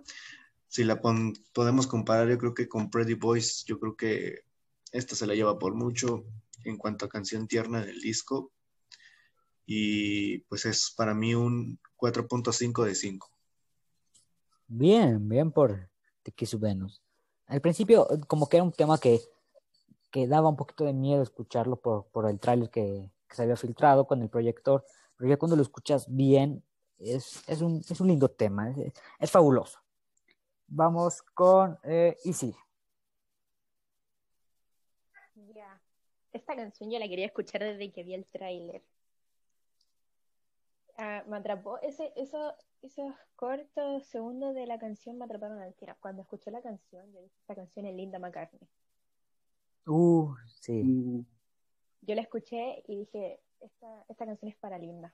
Si 0.68 0.84
la 0.84 1.02
podemos 1.02 1.88
comparar, 1.88 2.30
yo 2.30 2.38
creo 2.40 2.54
que 2.54 2.68
con 2.68 2.90
Pretty 2.90 3.14
Boys, 3.14 3.64
yo 3.66 3.80
creo 3.80 3.96
que 3.96 4.40
esta 4.92 5.16
se 5.16 5.28
la 5.28 5.36
lleva 5.36 5.60
por 5.60 5.76
mucho 5.76 6.26
en 6.64 6.78
cuanto 6.78 7.06
a 7.06 7.10
canción 7.10 7.48
tierna 7.48 7.86
del 7.86 8.02
disco. 8.02 8.52
Y 9.66 10.40
pues 10.40 10.66
es 10.66 10.94
para 10.98 11.14
mí 11.14 11.36
un 11.36 11.80
4.5 12.04 12.84
de 12.84 12.95
5. 12.95 13.30
Bien, 14.68 15.30
bien 15.30 15.54
por 15.54 15.89
Venus. 16.60 17.01
Al 17.47 17.62
principio, 17.62 18.06
como 18.28 18.49
que 18.49 18.58
era 18.58 18.64
un 18.66 18.74
tema 18.74 18.97
que, 18.97 19.22
que 20.12 20.28
daba 20.28 20.49
un 20.49 20.58
poquito 20.58 20.84
de 20.84 20.91
miedo 20.91 21.24
escucharlo 21.24 21.78
por, 21.78 22.08
por 22.08 22.30
el 22.30 22.41
tráiler 22.41 22.70
que, 22.70 23.10
que 23.30 23.36
se 23.36 23.43
había 23.43 23.56
filtrado 23.56 24.06
con 24.06 24.22
el 24.22 24.30
proyector, 24.30 24.84
pero 25.16 25.30
ya 25.30 25.38
cuando 25.38 25.56
lo 25.56 25.62
escuchas 25.62 26.14
bien, 26.14 26.62
es, 26.97 27.41
es, 27.47 27.62
un, 27.62 27.82
es 27.89 28.01
un 28.01 28.10
lindo 28.10 28.30
tema, 28.30 28.70
es, 28.72 28.91
es 29.20 29.32
fabuloso. 29.32 29.80
Vamos 30.68 31.22
con 31.22 31.78
eh, 31.84 32.18
Easy. 32.26 32.54
Ya. 35.54 35.82
Esta 36.34 36.54
canción 36.54 36.91
yo 36.91 36.99
la 36.99 37.08
quería 37.08 37.28
escuchar 37.28 37.64
desde 37.64 37.93
que 37.93 38.04
vi 38.04 38.14
el 38.14 38.26
tráiler. 38.26 38.84
Ah, 40.98 41.24
me 41.28 41.38
atrapó 41.38 41.80
ese, 41.82 42.14
eso, 42.16 42.54
esos 42.82 43.14
cortos 43.36 44.06
segundos 44.06 44.54
de 44.54 44.68
la 44.68 44.78
canción 44.78 45.18
me 45.18 45.26
atraparon 45.26 45.60
al 45.60 45.74
tiro. 45.74 45.96
Cuando 46.00 46.22
escuché 46.22 46.52
la 46.52 46.62
canción, 46.62 47.12
yo 47.12 47.22
dije, 47.22 47.36
esta 47.41 47.56
canción 47.56 47.86
es 47.86 47.96
Linda 47.96 48.20
McCartney. 48.20 48.68
Uh, 49.88 50.34
sí. 50.62 51.26
Yo 52.02 52.16
la 52.16 52.22
escuché 52.22 52.84
y 52.88 52.98
dije, 52.98 53.39
esta, 53.60 54.06
esta 54.08 54.26
canción 54.26 54.50
es 54.50 54.58
para 54.58 54.78
Linda. 54.78 55.14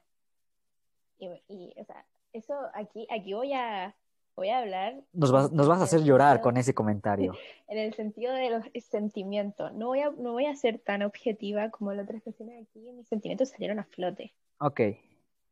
Y, 1.18 1.28
y, 1.48 1.74
o 1.80 1.86
sea, 1.86 2.06
eso 2.34 2.54
aquí, 2.74 3.08
aquí 3.10 3.34
voy 3.34 3.54
a, 3.54 3.96
voy 4.36 4.50
a 4.50 4.60
hablar 4.60 5.02
Nos 5.14 5.32
vas, 5.32 5.52
nos 5.52 5.68
vas 5.68 5.82
a 5.82 5.84
hacer 5.84 6.02
llorar 6.04 6.42
con 6.42 6.58
ese 6.58 6.74
comentario. 6.74 7.34
en 7.68 7.78
el 7.78 7.94
sentido 7.94 8.34
de 8.34 8.50
los 8.50 8.66
sentimientos. 8.84 9.74
No 9.74 9.88
voy 9.88 10.02
a, 10.02 10.12
no 10.12 10.34
voy 10.34 10.46
a 10.46 10.56
ser 10.56 10.80
tan 10.80 11.04
objetiva 11.04 11.70
como 11.70 11.94
las 11.94 12.04
otras 12.04 12.24
canciones 12.24 12.68
aquí. 12.68 12.80
Mis 12.92 13.08
sentimientos 13.08 13.50
salieron 13.50 13.80
a 13.80 13.86
flote. 13.86 14.34
Ok. 14.60 14.82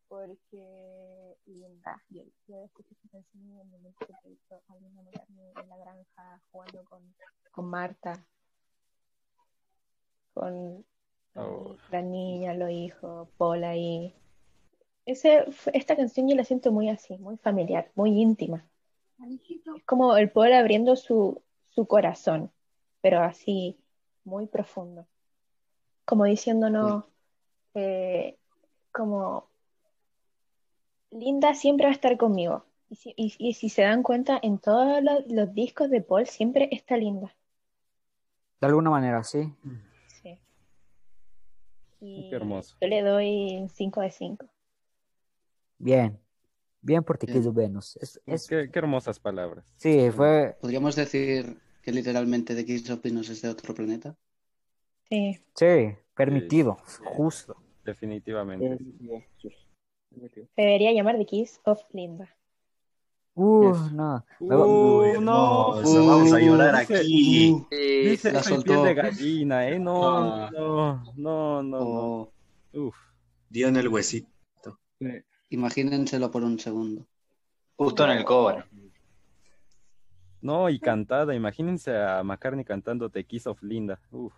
Porque 0.07 1.35
linda. 1.45 2.01
Yo, 2.09 2.23
yo 2.47 2.63
escuché 2.63 2.93
esta 2.93 3.09
canción 3.09 3.43
en 3.51 3.59
el 3.59 3.67
momento 3.67 4.05
que 4.05 4.13
te 4.23 4.29
hizo 4.29 4.61
Alina 4.67 5.01
McCartney 5.01 5.51
en 5.61 5.69
la 5.69 5.77
granja 5.77 6.41
jugando 6.51 6.85
con, 6.85 7.15
con 7.51 7.65
Marta. 7.69 8.25
Con 10.33 10.85
Oh. 11.39 11.75
la 11.91 12.01
niña, 12.01 12.55
los 12.55 12.71
hijos, 12.71 13.29
Paul 13.37 13.63
ahí. 13.63 14.11
Ese, 15.05 15.45
esta 15.71 15.95
canción 15.95 16.27
yo 16.27 16.35
la 16.35 16.43
siento 16.43 16.71
muy 16.71 16.89
así, 16.89 17.15
muy 17.19 17.37
familiar, 17.37 17.91
muy 17.93 18.19
íntima. 18.19 18.67
Es 19.75 19.83
como 19.85 20.17
el 20.17 20.31
Paul 20.31 20.53
abriendo 20.53 20.95
su, 20.95 21.43
su 21.69 21.85
corazón, 21.85 22.51
pero 23.01 23.19
así, 23.21 23.77
muy 24.23 24.47
profundo. 24.47 25.05
Como 26.05 26.25
diciéndonos, 26.25 27.05
eh, 27.75 28.35
como, 28.91 29.47
Linda 31.17 31.53
siempre 31.53 31.85
va 31.85 31.91
a 31.91 31.95
estar 31.95 32.17
conmigo. 32.17 32.65
Y 32.89 32.95
si, 32.95 33.13
y- 33.17 33.33
y 33.37 33.53
si 33.53 33.69
se 33.69 33.81
dan 33.81 34.03
cuenta, 34.03 34.39
en 34.41 34.59
todos 34.59 35.03
los, 35.03 35.25
los 35.27 35.53
discos 35.53 35.89
de 35.89 36.01
Paul 36.01 36.25
siempre 36.27 36.69
está 36.71 36.95
Linda. 36.97 37.35
De 38.61 38.67
alguna 38.67 38.89
manera, 38.89 39.23
sí. 39.23 39.53
Sí. 40.21 40.39
Y 41.99 42.29
Qué 42.29 42.35
hermoso. 42.35 42.75
yo 42.81 42.87
le 42.87 43.01
doy 43.01 43.67
5 43.73 44.01
de 44.01 44.11
5. 44.11 44.47
Bien. 45.77 46.19
Bien 46.81 47.03
por. 47.03 47.19
Kiss 47.19 47.45
of 47.45 47.55
Venus. 47.55 47.97
Es, 47.97 48.21
es- 48.25 48.47
Qué, 48.47 48.69
qué 48.71 48.79
hermosas 48.79 49.19
palabras. 49.19 49.65
sí, 49.77 50.09
fue. 50.11 50.55
¿Podríamos 50.61 50.95
decir 50.95 51.59
que 51.81 51.91
literalmente 51.91 52.55
The 52.55 52.65
Kiss 52.65 52.89
of 52.89 53.01
Venus 53.01 53.29
es 53.29 53.41
de 53.41 53.49
otro 53.49 53.73
planeta? 53.73 54.15
Sí. 55.09 55.39
Sí, 55.55 55.95
permitido. 56.15 56.77
Justo. 57.03 57.55
Definitivamente. 57.83 58.77
Se 60.11 60.61
debería 60.61 60.91
llamar 60.93 61.17
The 61.17 61.25
Kiss 61.25 61.59
of 61.65 61.81
Linda. 61.93 62.27
Uh, 63.35 63.71
Yes. 63.71 63.91
no. 63.91 64.25
Uh, 64.39 65.21
no. 65.21 65.81
vamos 66.07 66.33
a 66.33 66.39
llorar 66.39 66.75
aquí. 66.75 67.51
uh, 67.53 67.67
Dice, 67.69 68.31
la 68.31 68.41
piel 68.41 68.53
soltó. 68.55 68.83
de 68.83 68.93
gallina, 68.95 69.67
¿eh? 69.69 69.77
No, 69.79 70.09
Ah. 70.09 70.49
no, 70.51 71.03
no, 71.15 71.63
no, 71.63 71.63
no. 71.63 71.79
O 71.79 72.33
Uf. 72.73 72.95
Dio 73.49 73.67
en 73.67 73.75
el 73.77 73.87
huesito. 73.89 74.79
imagínenselo 75.49 76.31
por 76.31 76.43
un 76.43 76.57
segundo. 76.59 77.05
Justo 77.77 78.03
en 78.05 78.11
el 78.17 78.25
cover. 78.25 78.65
No, 80.41 80.69
y 80.69 80.79
cantada, 80.79 81.33
imagínense 81.35 81.95
a 81.95 82.23
McCartney 82.23 82.65
cantando 82.65 83.09
The 83.09 83.23
Kiss 83.23 83.45
of 83.47 83.61
Linda. 83.61 83.99
Uf. 84.11 84.33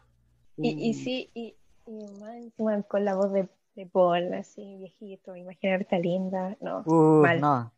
Y, 0.58 0.90
y 0.90 0.94
sí, 0.94 1.30
y, 1.34 1.56
y 1.88 2.84
con 2.88 3.06
la 3.06 3.16
voz 3.16 3.32
de, 3.32 3.48
de 3.76 3.86
Paul, 3.88 4.34
así 4.34 4.78
viejito, 4.78 5.36
imaginarte 5.36 6.00
Linda. 6.00 6.56
No, 6.62 6.84
Uh, 6.86 7.22
mal. 7.22 7.42
no. 7.42 7.74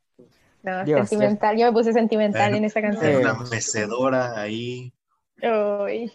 no, 0.64 0.84
Dios, 0.86 1.10
sentimental. 1.10 1.58
Yo 1.58 1.66
me 1.68 1.74
puse 1.74 1.94
sentimental 1.94 2.54
Eh, 2.54 2.58
en 2.58 2.66
esa 2.66 2.82
canción. 2.82 3.16
una 3.18 3.34
mecedora 3.50 4.40
ahí. 4.40 4.94
Ay. 5.42 6.12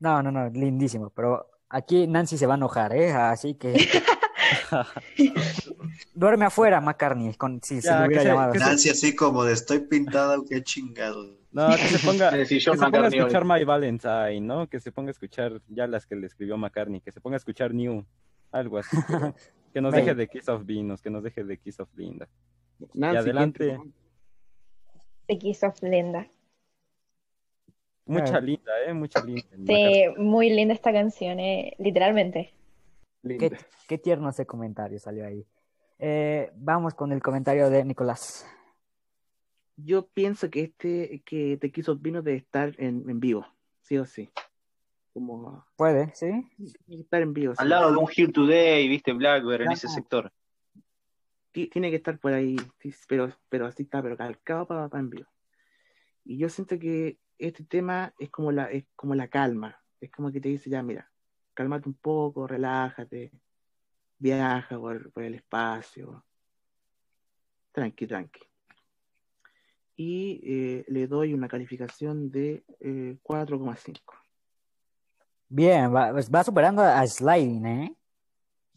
No, 0.00 0.22
no, 0.22 0.30
no, 0.32 0.48
lindísimo. 0.50 1.10
Pero 1.10 1.48
aquí 1.68 2.06
Nancy 2.06 2.36
se 2.36 2.46
va 2.46 2.54
a 2.54 2.56
enojar, 2.56 2.92
¿eh? 2.94 3.12
Así 3.12 3.54
que. 3.54 3.74
Duerme 6.14 6.44
afuera, 6.46 6.80
McCartney, 6.80 7.34
con, 7.34 7.60
si 7.62 7.80
se 7.80 7.88
Ya, 7.88 8.00
le 8.00 8.06
hubiera 8.06 8.22
se- 8.22 8.28
llamado 8.28 8.52
que 8.52 8.58
así. 8.58 8.66
Nancy 8.68 8.90
así 8.90 9.16
como 9.16 9.44
de 9.44 9.52
estoy 9.54 9.80
pintado, 9.80 10.44
qué 10.44 10.62
chingado. 10.62 11.38
No, 11.52 11.68
que 11.70 11.76
se 11.78 12.06
ponga, 12.06 12.30
que 12.48 12.60
se 12.60 12.70
ponga 12.72 13.04
a 13.04 13.08
escuchar 13.08 13.44
My 13.44 13.62
Valentine, 13.64 14.40
¿no? 14.40 14.66
Que 14.68 14.80
se 14.80 14.90
ponga 14.92 15.08
a 15.08 15.12
escuchar 15.12 15.60
ya 15.68 15.86
las 15.86 16.06
que 16.06 16.16
le 16.16 16.26
escribió 16.26 16.56
McCartney, 16.56 17.00
que 17.00 17.12
se 17.12 17.20
ponga 17.20 17.36
a 17.36 17.38
escuchar 17.38 17.74
New, 17.74 18.04
algo 18.50 18.78
así. 18.78 18.96
pero 19.06 19.34
que 19.74 19.80
nos 19.80 19.92
deje 19.94 20.14
de 20.14 20.28
Kiss 20.28 20.48
of 20.48 20.64
Venus, 20.64 21.02
que 21.02 21.10
nos 21.10 21.22
deje 21.22 21.44
de 21.44 21.58
Kiss 21.58 21.80
of 21.80 21.88
Linda. 21.96 22.28
Nancy, 22.94 23.14
y 23.16 23.18
adelante, 23.18 23.66
¿quién 23.68 23.92
te- 23.92 23.98
The 25.26 25.38
Kiss 25.38 25.62
of 25.62 25.82
Linda. 25.82 26.26
mucha 28.06 28.36
Ah. 28.36 28.40
linda, 28.40 28.72
¿eh? 28.86 28.92
Mucha 28.94 29.22
linda. 29.24 29.44
Sí, 29.66 30.04
muy 30.18 30.50
linda 30.50 30.74
esta 30.74 30.92
canción, 30.92 31.38
eh, 31.38 31.74
literalmente. 31.78 32.52
Linda. 33.22 33.50
Qué, 33.50 33.56
qué 33.88 33.98
tierno 33.98 34.30
ese 34.30 34.46
comentario 34.46 34.98
salió 34.98 35.26
ahí. 35.26 35.46
Eh, 35.98 36.50
vamos 36.56 36.94
con 36.94 37.12
el 37.12 37.22
comentario 37.22 37.70
de 37.70 37.84
Nicolás. 37.84 38.44
Yo 39.84 40.06
pienso 40.08 40.50
que 40.50 40.62
este, 40.62 41.22
que 41.24 41.58
Kiss 41.72 41.88
of 41.88 42.00
Venus 42.00 42.24
debe 42.24 42.38
estar 42.38 42.74
en, 42.78 43.08
en 43.08 43.20
vivo, 43.20 43.46
sí 43.80 43.98
o 43.98 44.04
sí. 44.04 44.30
Como 45.12 45.64
¿Puede? 45.76 46.14
¿Sí? 46.14 46.26
tiene 46.56 46.72
que 46.86 47.00
estar 47.02 47.22
en 47.22 47.32
vivo. 47.32 47.54
sí. 47.54 47.62
Al 47.62 47.68
lado 47.68 47.90
de 47.92 47.98
un 47.98 48.08
Here 48.14 48.32
Today, 48.32 48.88
viste, 48.88 49.12
Blackbird, 49.12 49.62
en 49.62 49.72
ese 49.72 49.86
Claro. 49.88 49.94
sector. 49.94 50.32
Ti- 51.52 51.68
Tiene 51.68 51.90
que 51.90 51.96
estar 51.96 52.18
por 52.18 52.32
ahí, 52.32 52.56
sí, 52.80 52.94
pero, 53.08 53.28
pero 53.48 53.66
así 53.66 53.82
está, 53.82 54.02
pero 54.02 54.16
calcado 54.16 54.66
para, 54.66 54.88
para 54.88 55.00
en 55.02 55.10
vivo. 55.10 55.28
Y 56.24 56.38
yo 56.38 56.48
siento 56.48 56.78
que 56.78 57.18
este 57.38 57.64
tema 57.64 58.14
es 58.18 58.30
como 58.30 58.52
la, 58.52 58.70
es 58.70 58.86
como 58.96 59.14
la 59.14 59.28
calma. 59.28 59.78
Es 60.00 60.10
como 60.10 60.30
que 60.32 60.40
te 60.40 60.48
dice, 60.48 60.70
ya, 60.70 60.82
mira, 60.82 61.10
cálmate 61.54 61.88
un 61.88 61.94
poco, 61.94 62.46
relájate, 62.46 63.32
viaja 64.18 64.78
por, 64.78 65.12
por 65.12 65.22
el 65.24 65.34
espacio. 65.34 66.24
Tranqui, 67.72 68.06
tranqui. 68.06 68.40
Y 69.96 70.40
eh, 70.44 70.84
le 70.88 71.06
doy 71.06 71.34
una 71.34 71.48
calificación 71.48 72.30
de 72.30 72.64
eh, 72.80 73.18
4,5. 73.22 74.14
Bien, 75.48 75.94
va, 75.94 76.12
pues 76.12 76.30
va 76.30 76.42
superando 76.42 76.82
a 76.82 77.06
Sliding, 77.06 77.66
¿eh? 77.66 77.96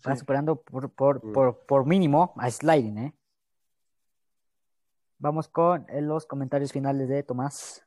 Va 0.06 0.14
Sí. 0.14 0.20
superando 0.20 0.62
por, 0.62 0.92
por, 0.92 1.22
por, 1.32 1.66
por 1.66 1.86
mínimo 1.86 2.34
a 2.38 2.52
Sliding, 2.52 2.98
¿eh? 2.98 3.14
Vamos 5.18 5.48
con 5.48 5.86
eh, 5.90 6.02
los 6.02 6.26
comentarios 6.26 6.74
finales 6.74 7.08
de 7.08 7.24
Tomás. 7.24 7.86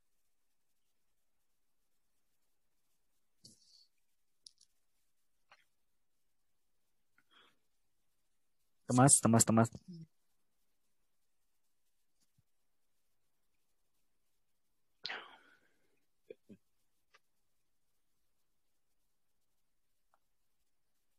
Tomás, 8.87 9.21
Tomás, 9.21 9.45
Tomás. 9.45 9.71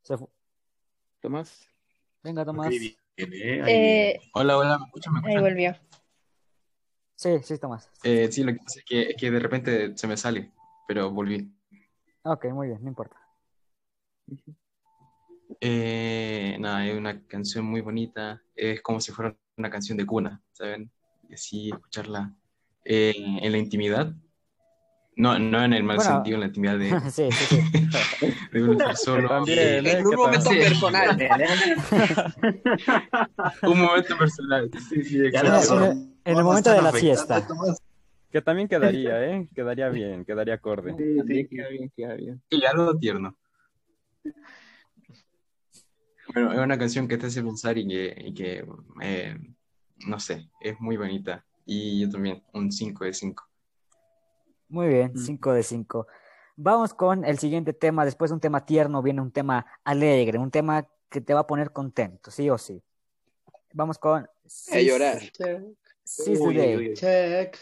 Se 0.10 0.18
Tomás. 1.22 1.70
Venga, 2.24 2.44
Tomás. 2.44 2.70
Bien, 2.70 2.96
eh, 3.16 3.62
ahí 3.62 3.74
Eh. 3.76 4.20
Hola, 4.34 4.58
hola, 4.58 4.80
¿me 4.80 4.86
escuchan? 4.86 5.14
¿Me 5.14 5.36
ahí 5.36 5.40
volvió. 5.40 5.76
Sí, 7.14 7.38
sí, 7.44 7.60
Tomás. 7.60 7.92
Eh, 8.04 8.32
sí, 8.32 8.44
lo 8.44 8.54
que 8.54 8.58
pasa 8.58 8.80
es 8.80 8.86
que, 8.86 9.02
es 9.02 9.16
que 9.16 9.30
de 9.30 9.40
repente 9.40 9.96
se 9.96 10.08
me 10.08 10.18
sale, 10.18 10.52
pero 10.88 11.12
volví. 11.12 11.54
Ok, 12.24 12.46
muy 12.46 12.70
bien, 12.70 12.82
no 12.82 12.90
importa. 12.90 13.18
Eh, 15.62 16.58
nada, 16.60 16.88
es 16.88 16.98
una 16.98 17.22
canción 17.28 17.66
muy 17.66 17.82
bonita, 17.82 18.42
es 18.56 18.82
como 18.82 19.00
si 19.00 19.12
fuera 19.12 19.38
una 19.58 19.70
canción 19.70 19.96
de 19.96 20.08
cuna, 20.08 20.42
¿saben? 20.54 20.90
Y 21.30 21.36
así 21.36 21.70
escucharla 21.70 22.34
eh, 22.84 23.14
en 23.16 23.52
la 23.52 23.60
intimidad, 23.60 24.12
no, 25.20 25.38
no 25.38 25.64
en 25.64 25.74
el 25.74 25.84
mal 25.84 25.98
Bueno. 25.98 26.12
sentido, 26.14 26.36
en 26.36 26.40
la 26.42 26.46
intimidad 26.48 26.80
de, 26.80 26.90
Sí, 27.12 27.30
sí, 27.32 27.46
sí. 27.56 27.62
de 28.54 28.64
uno 28.64 28.72
estar 28.74 28.96
solo. 28.96 29.28
También, 29.46 29.86
¿eh? 29.86 29.92
En 29.92 30.06
un 30.06 30.12
¿Qué 30.12 30.18
momento 30.18 30.50
personal. 30.50 31.18
un 33.64 33.80
momento 33.80 34.18
personal. 34.18 34.72
Sí, 34.90 35.04
sí, 35.04 35.18
En, 35.18 35.26
el- 35.26 35.34
en 35.36 35.84
el- 35.84 35.92
en 35.92 36.14
el 36.26 36.36
no 36.36 36.44
momento 36.44 36.72
de 36.72 36.82
la 36.82 36.92
fiesta. 36.92 37.46
Que 38.32 38.42
también 38.44 38.68
quedaría, 38.68 39.26
¿eh? 39.26 39.48
Quedaría 39.56 39.90
bien, 39.90 40.24
quedaría 40.24 40.54
acorde. 40.54 40.94
Sí, 40.96 41.18
sí, 41.28 41.48
queda 41.48 41.68
bien, 41.70 41.92
queda 41.96 42.14
bien. 42.14 42.42
Y 42.50 42.64
algo 42.66 42.96
tierno. 42.98 43.36
Bueno, 46.34 46.54
es 46.54 46.60
una 46.60 46.78
canción 46.78 47.08
que 47.08 47.18
te 47.18 47.26
hace 47.26 47.42
pensar 47.42 47.76
y 47.80 47.88
que, 47.88 48.16
y 48.28 48.34
que 48.36 48.64
eh, 49.02 49.36
no 50.06 50.20
sé, 50.20 50.48
es 50.62 50.80
muy 50.80 50.96
bonita. 50.96 51.44
Y 51.66 52.02
yo 52.02 52.10
también, 52.12 52.44
un 52.54 52.72
5 52.72 53.04
de 53.06 53.14
5. 53.14 53.49
Muy 54.70 54.88
bien, 54.88 55.12
Mm. 55.14 55.18
5 55.18 55.54
de 55.54 55.64
5. 55.64 56.08
Vamos 56.56 56.94
con 56.94 57.26
el 57.26 57.40
siguiente 57.40 57.74
tema. 57.74 58.06
Después 58.06 58.30
de 58.32 58.36
un 58.36 58.42
tema 58.42 58.66
tierno 58.66 59.02
viene 59.02 59.22
un 59.22 59.32
tema 59.32 59.66
alegre, 59.84 60.38
un 60.38 60.52
tema 60.52 60.88
que 61.10 61.22
te 61.22 61.34
va 61.34 61.42
a 61.42 61.48
poner 61.48 61.72
contento, 61.72 62.32
sí 62.32 62.50
o 62.50 62.58
sí. 62.58 62.82
Vamos 63.74 63.98
con 63.98 64.28
A 64.72 64.80
llorar. 64.82 65.20
Seize 66.04 66.40
the 66.40 66.48
Uy, 66.48 66.56
Day. 66.56 66.76
uy, 66.76 66.88
uy. 66.90 66.94
Check. 66.96 67.58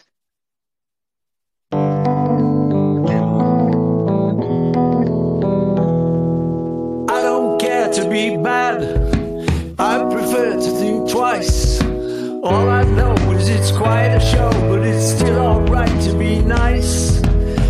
I 7.10 7.22
don't 7.22 7.58
care 7.60 7.88
to 7.92 8.08
be 8.08 8.36
bad. 8.36 8.82
I 9.78 10.04
prefer 10.12 10.54
to 10.54 10.70
think 10.80 11.08
twice. 11.10 11.80
All 12.42 12.68
I 12.68 12.84
know 12.84 13.14
it's 13.50 13.70
quite 13.70 14.08
a 14.08 14.20
show, 14.20 14.50
but 14.68 14.86
it's 14.86 15.12
still 15.12 15.38
alright 15.38 16.00
to 16.02 16.12
be 16.18 16.40
nice. 16.40 17.20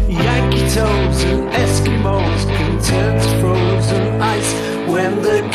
Yankee 0.08 0.68
toes 0.74 1.22
and 1.24 1.48
Eskimos 1.52 2.42
turn 2.84 3.40
frozen 3.40 4.20
ice 4.20 4.52
when 4.88 5.22
the 5.22 5.48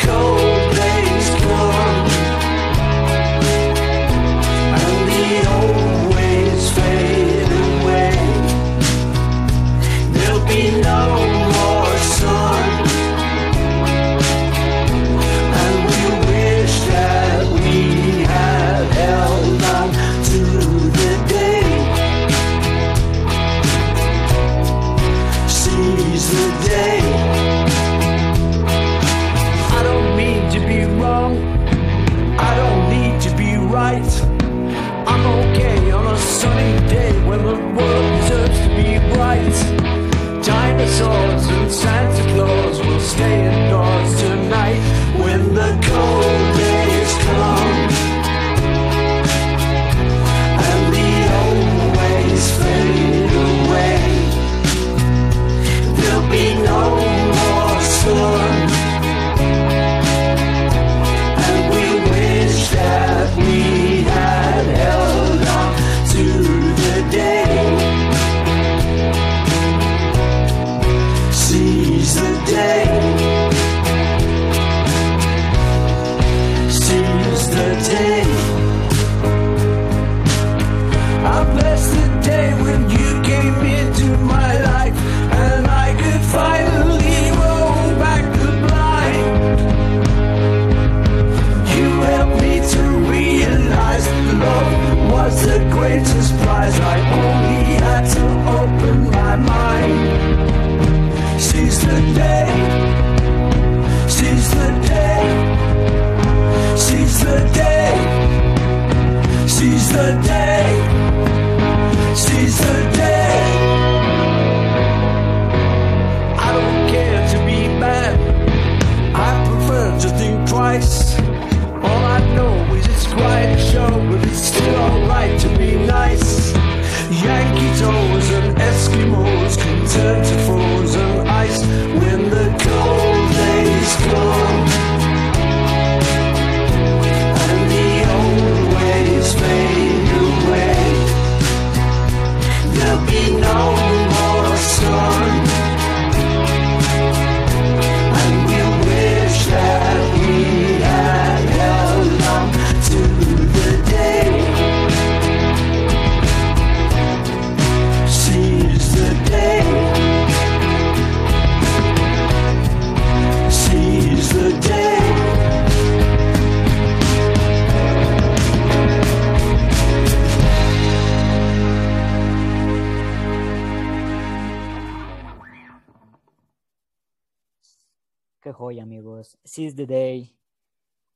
amigos. 179.24 179.38
Seize 179.44 179.74
the 179.74 179.86
Day. 179.86 180.34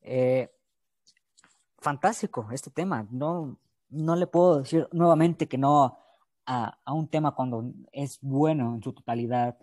Eh, 0.03 0.49
fantástico 1.79 2.49
este 2.53 2.71
tema. 2.71 3.07
No, 3.11 3.59
no 3.91 4.17
le 4.17 4.27
puedo 4.27 4.61
decir 4.61 4.89
nuevamente 4.93 5.47
que 5.49 5.59
no 5.59 5.99
a, 6.47 6.79
a 6.85 6.93
un 6.93 7.09
tema 7.09 7.35
cuando 7.35 7.65
es 7.93 8.19
bueno 8.21 8.75
en 8.75 8.83
su 8.83 8.93
totalidad. 8.93 9.59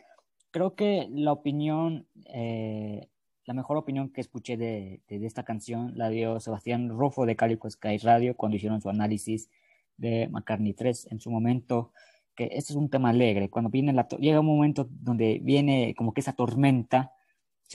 Creo 0.52 0.76
que 0.76 1.08
la 1.12 1.32
opinión, 1.32 2.08
eh, 2.26 3.10
la 3.46 3.54
mejor 3.54 3.78
opinión 3.78 4.10
que 4.10 4.22
escuché 4.22 4.56
de, 4.58 5.02
de- 5.08 5.26
esta 5.26 5.43
canción 5.43 5.93
la 5.96 6.10
dio 6.10 6.39
Sebastián 6.39 6.89
Rufo 6.89 7.26
de 7.26 7.36
Calico 7.36 7.70
Sky 7.70 7.98
Radio 7.98 8.36
cuando 8.38 8.56
hicieron 8.58 8.82
su 8.82 8.89
análisis 8.89 9.50
de 9.98 10.28
McCartney 10.30 10.74
3 10.74 11.08
en 11.12 11.20
su 11.20 11.30
momento, 11.32 11.91
que 12.36 12.46
este 12.54 12.74
es 12.74 12.76
un 12.76 12.89
tema 12.89 13.10
alegre. 13.10 13.50
Cuando 13.50 13.70
viene 13.70 13.91
la 13.93 14.08
llega 14.20 14.39
un 14.41 14.46
momento 14.46 14.88
donde 14.89 15.39
viene 15.41 15.93
como 15.96 16.14
que 16.14 16.22
esa 16.22 16.34
tormenta, 16.34 17.14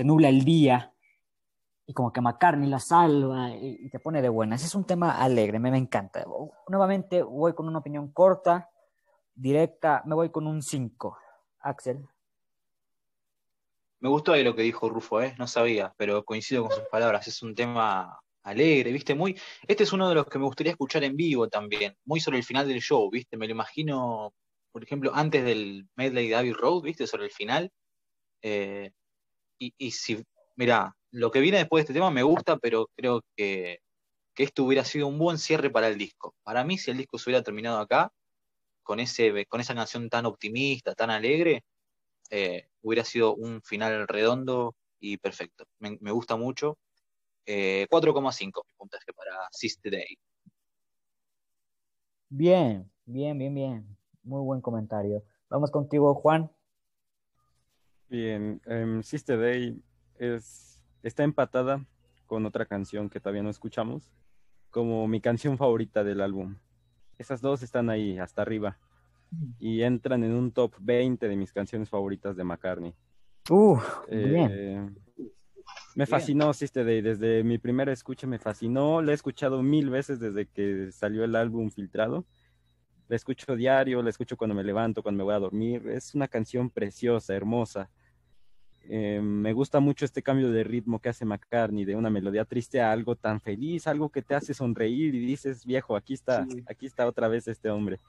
se 0.00 0.04
nubla 0.06 0.30
el 0.30 0.46
día 0.46 0.94
y 1.86 1.92
como 1.92 2.10
que 2.10 2.22
McCartney 2.22 2.70
la 2.70 2.78
salva 2.78 3.50
y, 3.50 3.90
te 3.90 3.98
pone 3.98 4.22
de 4.22 4.30
buenas. 4.30 4.64
Es 4.64 4.74
un 4.74 4.86
tema 4.86 5.20
alegre, 5.20 5.58
me, 5.58 5.70
me 5.70 5.76
encanta. 5.76 6.24
Nuevamente 6.68 7.22
voy 7.22 7.52
con 7.52 7.68
una 7.68 7.80
opinión 7.80 8.10
corta, 8.10 8.70
directa, 9.34 10.02
me 10.06 10.14
voy 10.14 10.30
con 10.30 10.46
un 10.46 10.62
5. 10.62 11.18
Axel. 11.60 12.08
Me 13.98 14.08
gustó 14.08 14.32
ahí 14.32 14.42
lo 14.42 14.54
que 14.56 14.62
dijo 14.62 14.88
Rufo, 14.88 15.20
¿eh? 15.20 15.34
No 15.38 15.46
sabía, 15.46 15.92
pero 15.98 16.24
coincido 16.24 16.62
con 16.62 16.72
sus 16.72 16.88
palabras. 16.88 17.28
Es 17.28 17.42
un 17.42 17.54
tema 17.54 18.22
alegre, 18.42 18.92
¿viste? 18.92 19.14
Muy. 19.14 19.38
Este 19.68 19.82
es 19.82 19.92
uno 19.92 20.08
de 20.08 20.14
los 20.14 20.24
que 20.24 20.38
me 20.38 20.46
gustaría 20.46 20.72
escuchar 20.72 21.04
en 21.04 21.14
vivo 21.14 21.46
también, 21.50 21.94
muy 22.06 22.20
sobre 22.20 22.38
el 22.38 22.44
final 22.44 22.66
del 22.66 22.80
show, 22.80 23.10
¿viste? 23.10 23.36
Me 23.36 23.46
lo 23.46 23.52
imagino, 23.52 24.32
por 24.72 24.82
ejemplo, 24.82 25.10
antes 25.14 25.44
del 25.44 25.86
medley 25.94 26.28
de 26.28 26.36
Abbey 26.36 26.54
Road, 26.54 26.84
¿viste? 26.84 27.06
Sobre 27.06 27.26
el 27.26 27.32
final. 27.32 27.70
Eh, 28.40 28.92
y, 29.60 29.90
si, 29.90 30.24
mira, 30.56 30.96
lo 31.10 31.30
que 31.30 31.40
viene 31.40 31.58
después 31.58 31.82
de 31.82 31.84
este 31.84 31.94
tema 31.94 32.10
me 32.10 32.22
gusta, 32.22 32.56
pero 32.56 32.88
creo 32.96 33.22
que, 33.36 33.80
que 34.34 34.42
esto 34.42 34.64
hubiera 34.64 34.84
sido 34.84 35.06
un 35.06 35.18
buen 35.18 35.38
cierre 35.38 35.70
para 35.70 35.88
el 35.88 35.98
disco. 35.98 36.34
Para 36.42 36.64
mí, 36.64 36.78
si 36.78 36.90
el 36.90 36.96
disco 36.96 37.18
se 37.18 37.28
hubiera 37.28 37.44
terminado 37.44 37.78
acá, 37.78 38.10
con, 38.82 39.00
ese, 39.00 39.46
con 39.46 39.60
esa 39.60 39.74
canción 39.74 40.08
tan 40.08 40.26
optimista, 40.26 40.94
tan 40.94 41.10
alegre, 41.10 41.62
eh, 42.30 42.68
hubiera 42.82 43.04
sido 43.04 43.34
un 43.34 43.60
final 43.62 44.08
redondo 44.08 44.74
y 44.98 45.18
perfecto. 45.18 45.64
Me, 45.78 45.96
gusta 46.10 46.36
mucho. 46.36 46.78
Eh, 47.46 47.86
4,5 47.90 48.62
mi 48.66 48.72
puntaje 48.76 49.12
para 49.14 49.48
Seize 49.50 49.78
Day. 49.84 50.18
Bien, 52.28 52.90
bien, 53.04 53.38
bien, 53.38 53.54
bien. 53.54 53.96
Muy 54.22 54.42
buen 54.42 54.60
comentario. 54.60 55.24
Vamos 55.48 55.70
contigo, 55.70 56.14
Juan. 56.14 56.50
Bien, 58.10 58.60
em, 58.66 59.04
Sister 59.04 59.38
Day 59.38 59.80
es, 60.18 60.82
está 61.04 61.22
empatada 61.22 61.86
con 62.26 62.44
otra 62.44 62.66
canción 62.66 63.08
que 63.08 63.20
todavía 63.20 63.44
no 63.44 63.50
escuchamos, 63.50 64.10
como 64.70 65.06
mi 65.06 65.20
canción 65.20 65.56
favorita 65.56 66.02
del 66.02 66.20
álbum. 66.20 66.56
Esas 67.18 67.40
dos 67.40 67.62
están 67.62 67.88
ahí, 67.88 68.18
hasta 68.18 68.42
arriba, 68.42 68.78
y 69.60 69.82
entran 69.82 70.24
en 70.24 70.32
un 70.32 70.50
top 70.50 70.74
20 70.80 71.28
de 71.28 71.36
mis 71.36 71.52
canciones 71.52 71.88
favoritas 71.88 72.34
de 72.34 72.42
McCartney. 72.42 72.94
Uh, 73.48 73.78
bien. 74.08 74.50
Eh, 74.52 74.90
me 75.94 76.04
fascinó 76.04 76.52
Sister 76.52 76.84
Day, 76.84 77.02
desde 77.02 77.44
mi 77.44 77.58
primera 77.58 77.92
escucha 77.92 78.26
me 78.26 78.40
fascinó, 78.40 79.02
la 79.02 79.12
he 79.12 79.14
escuchado 79.14 79.62
mil 79.62 79.88
veces 79.88 80.18
desde 80.18 80.46
que 80.46 80.90
salió 80.90 81.22
el 81.22 81.36
álbum 81.36 81.70
filtrado. 81.70 82.24
La 83.06 83.16
escucho 83.16 83.54
diario, 83.54 84.02
la 84.02 84.10
escucho 84.10 84.36
cuando 84.36 84.54
me 84.54 84.64
levanto, 84.64 85.02
cuando 85.02 85.18
me 85.18 85.24
voy 85.24 85.34
a 85.34 85.40
dormir. 85.40 85.88
Es 85.88 86.14
una 86.14 86.28
canción 86.28 86.70
preciosa, 86.70 87.34
hermosa. 87.34 87.90
Eh, 88.88 89.20
me 89.22 89.52
gusta 89.52 89.78
mucho 89.78 90.04
este 90.04 90.22
cambio 90.22 90.50
de 90.50 90.64
ritmo 90.64 90.98
que 90.98 91.10
hace 91.10 91.24
McCartney, 91.24 91.84
de 91.84 91.94
una 91.96 92.10
melodía 92.10 92.44
triste 92.44 92.80
a 92.80 92.90
algo 92.92 93.14
tan 93.14 93.40
feliz, 93.40 93.86
algo 93.86 94.08
que 94.08 94.22
te 94.22 94.34
hace 94.34 94.54
sonreír 94.54 95.14
y 95.14 95.20
dices, 95.24 95.64
viejo, 95.64 95.96
aquí 95.96 96.14
está, 96.14 96.46
Sí. 96.46 96.64
aquí 96.66 96.86
está 96.86 97.06
otra 97.06 97.28
vez 97.28 97.46
este 97.46 97.70
hombre. 97.70 98.00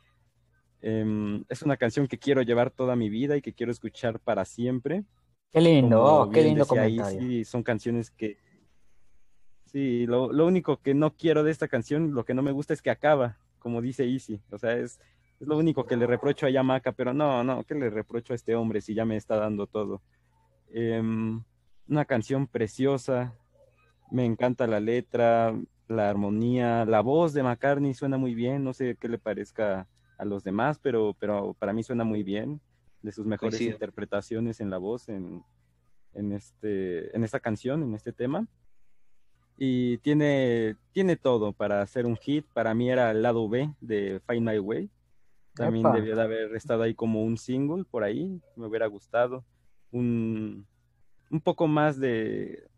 Em, 0.81 1.43
es 1.49 1.61
una 1.61 1.77
canción 1.77 2.07
que 2.07 2.17
quiero 2.17 2.41
llevar 2.41 2.71
toda 2.71 2.95
mi 2.95 3.09
vida 3.09 3.37
y 3.37 3.41
que 3.41 3.53
quiero 3.53 3.71
escuchar 3.71 4.19
para 4.19 4.45
siempre. 4.45 5.03
Qué 5.51 5.61
lindo, 5.61 6.03
oh, 6.03 6.29
qué 6.29 6.41
lindo 6.41 6.65
comentario. 6.65 7.21
Izzy, 7.21 7.43
son 7.45 7.61
canciones 7.61 8.09
que... 8.09 8.37
Sí, 9.65 10.05
lo, 10.07 10.33
lo 10.33 10.47
único 10.47 10.77
que 10.77 10.93
no 10.93 11.11
quiero 11.13 11.43
de 11.43 11.51
esta 11.51 11.67
canción, 11.67 12.13
lo 12.13 12.25
que 12.25 12.33
no 12.33 12.41
me 12.41 12.51
gusta 12.51 12.73
es 12.73 12.81
que 12.81 12.89
acaba, 12.89 13.37
como 13.59 13.81
dice 13.81 14.05
Easy. 14.05 14.41
O 14.49 14.57
sea, 14.57 14.73
es, 14.77 14.99
es 15.39 15.47
lo 15.47 15.57
único 15.57 15.85
que 15.85 15.95
le 15.95 16.07
reprocho 16.07 16.45
a 16.45 16.49
Yamaka, 16.49 16.91
pero 16.91 17.13
no, 17.13 17.43
no, 17.43 17.63
¿qué 17.63 17.75
le 17.75 17.89
reprocho 17.89 18.33
a 18.33 18.35
este 18.35 18.55
hombre 18.55 18.81
si 18.81 18.93
ya 18.93 19.05
me 19.05 19.17
está 19.17 19.35
dando 19.37 19.67
todo? 19.67 20.01
Em, 20.73 21.43
una 21.87 22.05
canción 22.05 22.47
preciosa, 22.47 23.35
me 24.11 24.25
encanta 24.25 24.67
la 24.67 24.79
letra, 24.79 25.53
la 25.87 26.09
armonía, 26.09 26.85
la 26.85 27.01
voz 27.01 27.33
de 27.33 27.43
McCartney 27.43 27.93
suena 27.93 28.17
muy 28.17 28.33
bien, 28.33 28.63
no 28.63 28.73
sé 28.73 28.95
qué 28.99 29.09
le 29.09 29.17
parezca 29.17 29.87
a 30.17 30.25
los 30.25 30.43
demás, 30.43 30.79
pero, 30.79 31.15
pero 31.19 31.53
para 31.55 31.73
mí 31.73 31.83
suena 31.83 32.03
muy 32.03 32.23
bien, 32.23 32.61
de 33.01 33.11
sus 33.11 33.25
mejores 33.25 33.55
Coincido. 33.55 33.73
interpretaciones 33.73 34.59
en 34.61 34.69
la 34.69 34.77
voz 34.77 35.09
en, 35.09 35.43
en, 36.13 36.31
este, 36.31 37.15
en 37.15 37.23
esta 37.23 37.39
canción, 37.39 37.83
en 37.83 37.95
este 37.95 38.13
tema. 38.13 38.47
Y 39.57 39.97
tiene, 39.99 40.75
tiene 40.91 41.17
todo 41.17 41.53
para 41.53 41.81
hacer 41.81 42.05
un 42.05 42.15
hit. 42.15 42.45
Para 42.53 42.73
mí 42.73 42.89
era 42.89 43.11
el 43.11 43.21
lado 43.21 43.47
B 43.47 43.73
de 43.79 44.19
Find 44.27 44.47
My 44.47 44.59
Way. 44.59 44.89
También 45.53 45.85
Epa. 45.85 45.95
debió 45.95 46.15
de 46.15 46.21
haber 46.21 46.55
estado 46.55 46.83
ahí 46.83 46.95
como 46.95 47.23
un 47.23 47.37
single 47.37 47.83
por 47.83 48.03
ahí. 48.03 48.41
Me 48.55 48.65
hubiera 48.65 48.87
gustado. 48.87 49.45
Un, 49.91 50.65
un 51.29 51.41
poco 51.41 51.67
más 51.67 51.99
de, 51.99 52.69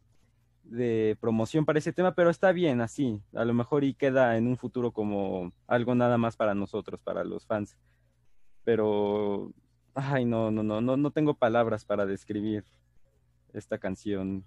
de 0.63 1.17
promoción 1.19 1.65
para 1.65 1.79
ese 1.79 1.93
tema, 1.93 2.15
pero 2.15 2.29
está 2.29 2.51
bien 2.51 2.81
así. 2.81 3.21
A 3.33 3.45
lo 3.45 3.53
mejor 3.53 3.83
y 3.83 3.93
queda 3.93 4.37
en 4.37 4.47
un 4.47 4.57
futuro 4.57 4.91
como 4.91 5.53
algo 5.67 5.95
nada 5.95 6.17
más 6.17 6.35
para 6.35 6.55
nosotros, 6.55 6.99
para 7.01 7.23
los 7.23 7.45
fans. 7.45 7.77
Pero, 8.63 9.51
ay, 9.93 10.25
no, 10.25 10.51
no, 10.51 10.63
no, 10.63 10.81
no, 10.81 10.97
no 10.97 11.11
tengo 11.11 11.35
palabras 11.35 11.85
para 11.85 12.05
describir 12.05 12.63
esta 13.53 13.77
canción. 13.77 14.45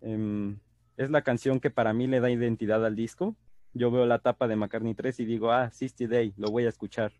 Em, 0.00 0.58
es 0.96 1.10
la 1.10 1.22
canción 1.22 1.60
que 1.60 1.70
para 1.70 1.92
mí 1.92 2.06
le 2.06 2.20
da 2.20 2.30
identidad 2.30 2.84
al 2.84 2.96
disco. 2.96 3.36
Yo 3.72 3.90
veo 3.90 4.06
la 4.06 4.18
tapa 4.18 4.48
de 4.48 4.56
McCartney 4.56 4.94
3 4.94 5.20
y 5.20 5.24
digo, 5.24 5.52
ah, 5.52 5.70
Sixty 5.70 6.06
Day, 6.06 6.34
lo 6.36 6.50
voy 6.50 6.66
a 6.66 6.68
escuchar. 6.68 7.12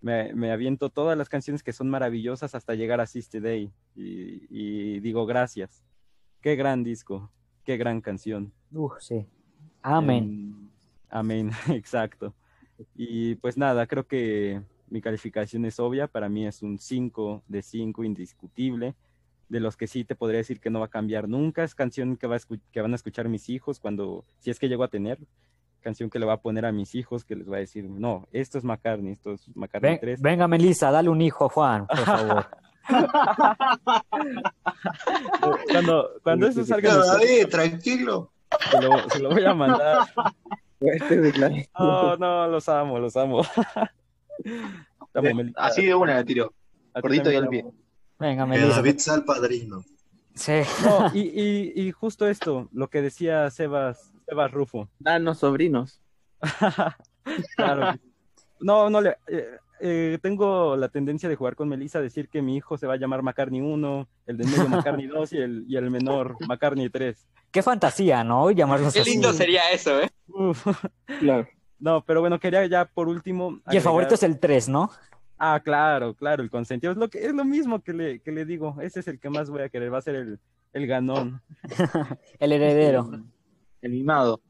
Me, 0.00 0.32
me 0.34 0.52
aviento 0.52 0.90
todas 0.90 1.18
las 1.18 1.28
canciones 1.28 1.62
que 1.62 1.72
son 1.72 1.90
maravillosas 1.90 2.54
hasta 2.54 2.74
llegar 2.74 3.00
a 3.00 3.06
Sixty 3.06 3.40
Day 3.40 3.72
y, 3.96 4.46
y 4.48 5.00
digo, 5.00 5.26
gracias. 5.26 5.84
Qué 6.40 6.54
gran 6.54 6.84
disco, 6.84 7.30
qué 7.64 7.76
gran 7.76 8.00
canción. 8.00 8.52
Uh, 8.72 8.90
sí. 9.00 9.26
Amén. 9.82 10.24
Em, 10.24 10.70
amén, 11.10 11.50
exacto. 11.70 12.34
Y 12.94 13.34
pues 13.36 13.56
nada, 13.56 13.86
creo 13.86 14.06
que 14.06 14.62
mi 14.88 15.00
calificación 15.00 15.64
es 15.64 15.80
obvia. 15.80 16.06
Para 16.06 16.28
mí 16.28 16.46
es 16.46 16.62
un 16.62 16.78
5 16.78 17.42
de 17.48 17.62
5 17.62 18.04
indiscutible. 18.04 18.94
De 19.48 19.60
los 19.60 19.76
que 19.76 19.86
sí 19.86 20.04
te 20.04 20.14
podría 20.14 20.38
decir 20.38 20.60
que 20.60 20.70
no 20.70 20.80
va 20.80 20.86
a 20.86 20.90
cambiar 20.90 21.28
nunca. 21.28 21.64
Es 21.64 21.74
canción 21.74 22.16
que, 22.16 22.26
va 22.26 22.36
a 22.36 22.40
que 22.70 22.80
van 22.80 22.92
a 22.92 22.96
escuchar 22.96 23.28
mis 23.28 23.48
hijos 23.48 23.80
cuando, 23.80 24.24
si 24.38 24.50
es 24.50 24.58
que 24.58 24.68
llego 24.68 24.84
a 24.84 24.88
tener. 24.88 25.18
Canción 25.80 26.10
que 26.10 26.18
le 26.18 26.26
va 26.26 26.34
a 26.34 26.40
poner 26.40 26.66
a 26.66 26.72
mis 26.72 26.94
hijos, 26.94 27.24
que 27.24 27.36
les 27.36 27.50
va 27.50 27.56
a 27.56 27.60
decir, 27.60 27.84
no, 27.88 28.26
esto 28.32 28.58
es 28.58 28.64
McCartney, 28.64 29.12
esto 29.12 29.32
es 29.32 29.48
McCartney 29.56 29.92
Ven- 29.92 30.00
3. 30.00 30.20
venga, 30.22 30.48
Melissa, 30.48 30.90
dale 30.90 31.08
un 31.08 31.20
hijo 31.22 31.46
a 31.46 31.48
Juan, 31.48 31.86
por 31.86 31.98
favor. 32.04 32.46
Cuando, 35.70 36.10
cuando 36.22 36.46
eso 36.46 36.64
salga, 36.64 36.96
David, 36.96 37.48
tranquilo. 37.48 38.32
se 38.70 38.82
lo, 38.82 39.10
se 39.10 39.18
lo 39.20 39.30
voy 39.30 39.44
a 39.44 39.54
mandar. 39.54 40.06
Declaraciones. 40.80 41.68
No, 41.78 42.16
no, 42.16 42.46
los 42.48 42.68
amo, 42.68 42.98
los 42.98 43.16
amo. 43.16 43.42
Melissa. 45.14 45.52
Así 45.60 45.86
de 45.86 45.94
una 45.94 46.14
la 46.14 46.24
tiro. 46.24 46.52
Gordito 47.00 47.30
y 47.32 47.36
al 47.36 47.48
pie. 47.48 47.64
Venga, 48.18 48.44
Que 48.44 48.50
Melissa. 48.50 48.76
David 48.76 48.98
sea 48.98 49.14
el 49.14 49.24
padrino. 49.24 49.84
Sí. 50.34 50.60
No, 50.84 51.10
y, 51.14 51.20
y, 51.20 51.72
y 51.74 51.90
justo 51.92 52.28
esto, 52.28 52.68
lo 52.72 52.88
que 52.88 53.02
decía 53.02 53.50
Sebas, 53.50 54.12
Sebas 54.28 54.50
Rufo. 54.52 54.88
Danos 54.98 55.38
sobrinos. 55.38 56.00
Claro. 57.56 57.94
No, 58.60 58.88
no 58.88 59.00
le. 59.02 59.16
eh, 59.26 59.44
eh, 59.80 60.18
tengo 60.22 60.76
la 60.76 60.88
tendencia 60.88 61.28
de 61.28 61.36
jugar 61.36 61.54
con 61.56 61.68
Melissa, 61.68 62.00
decir 62.00 62.28
que 62.28 62.40
mi 62.42 62.56
hijo 62.56 62.78
se 62.78 62.86
va 62.86 62.94
a 62.94 62.96
llamar 62.96 63.22
McCartney 63.22 63.60
1, 63.60 64.08
el 64.26 64.36
de 64.38 64.44
medio 64.44 64.68
McCartney 64.68 65.06
2 65.08 65.32
y 65.34 65.36
el, 65.38 65.64
y 65.68 65.76
el 65.76 65.90
menor 65.90 66.36
McCartney 66.48 66.88
3. 66.88 67.28
Qué 67.50 67.62
fantasía, 67.62 68.24
¿no? 68.24 68.50
Llamarlos 68.50 68.94
Qué 68.94 69.00
así. 69.00 69.10
lindo 69.10 69.32
sería 69.34 69.70
eso, 69.72 70.00
¿eh? 70.00 70.08
Uf. 70.28 70.66
Claro. 71.20 71.46
No, 71.78 72.02
pero 72.04 72.20
bueno, 72.20 72.40
quería 72.40 72.64
ya 72.66 72.86
por 72.86 73.08
último. 73.08 73.60
Y 73.70 73.76
el 73.76 73.82
favorito 73.82 74.14
es 74.14 74.22
el 74.22 74.38
3, 74.40 74.68
¿no? 74.70 74.90
Ah, 75.38 75.60
claro, 75.62 76.14
claro, 76.14 76.42
el 76.42 76.50
consentido. 76.50 76.92
Es 76.92 76.98
lo, 76.98 77.08
que, 77.08 77.24
es 77.24 77.32
lo 77.34 77.44
mismo 77.44 77.82
que 77.82 77.92
le, 77.92 78.20
que 78.20 78.32
le 78.32 78.44
digo. 78.44 78.74
Ese 78.80 79.00
es 79.00 79.08
el 79.08 79.20
que 79.20 79.30
más 79.30 79.48
voy 79.50 79.62
a 79.62 79.68
querer. 79.68 79.92
Va 79.92 79.98
a 79.98 80.02
ser 80.02 80.16
el, 80.16 80.40
el 80.72 80.86
ganón, 80.86 81.42
El 82.40 82.52
heredero. 82.52 83.08
El 83.82 83.92
mimado. 83.92 84.40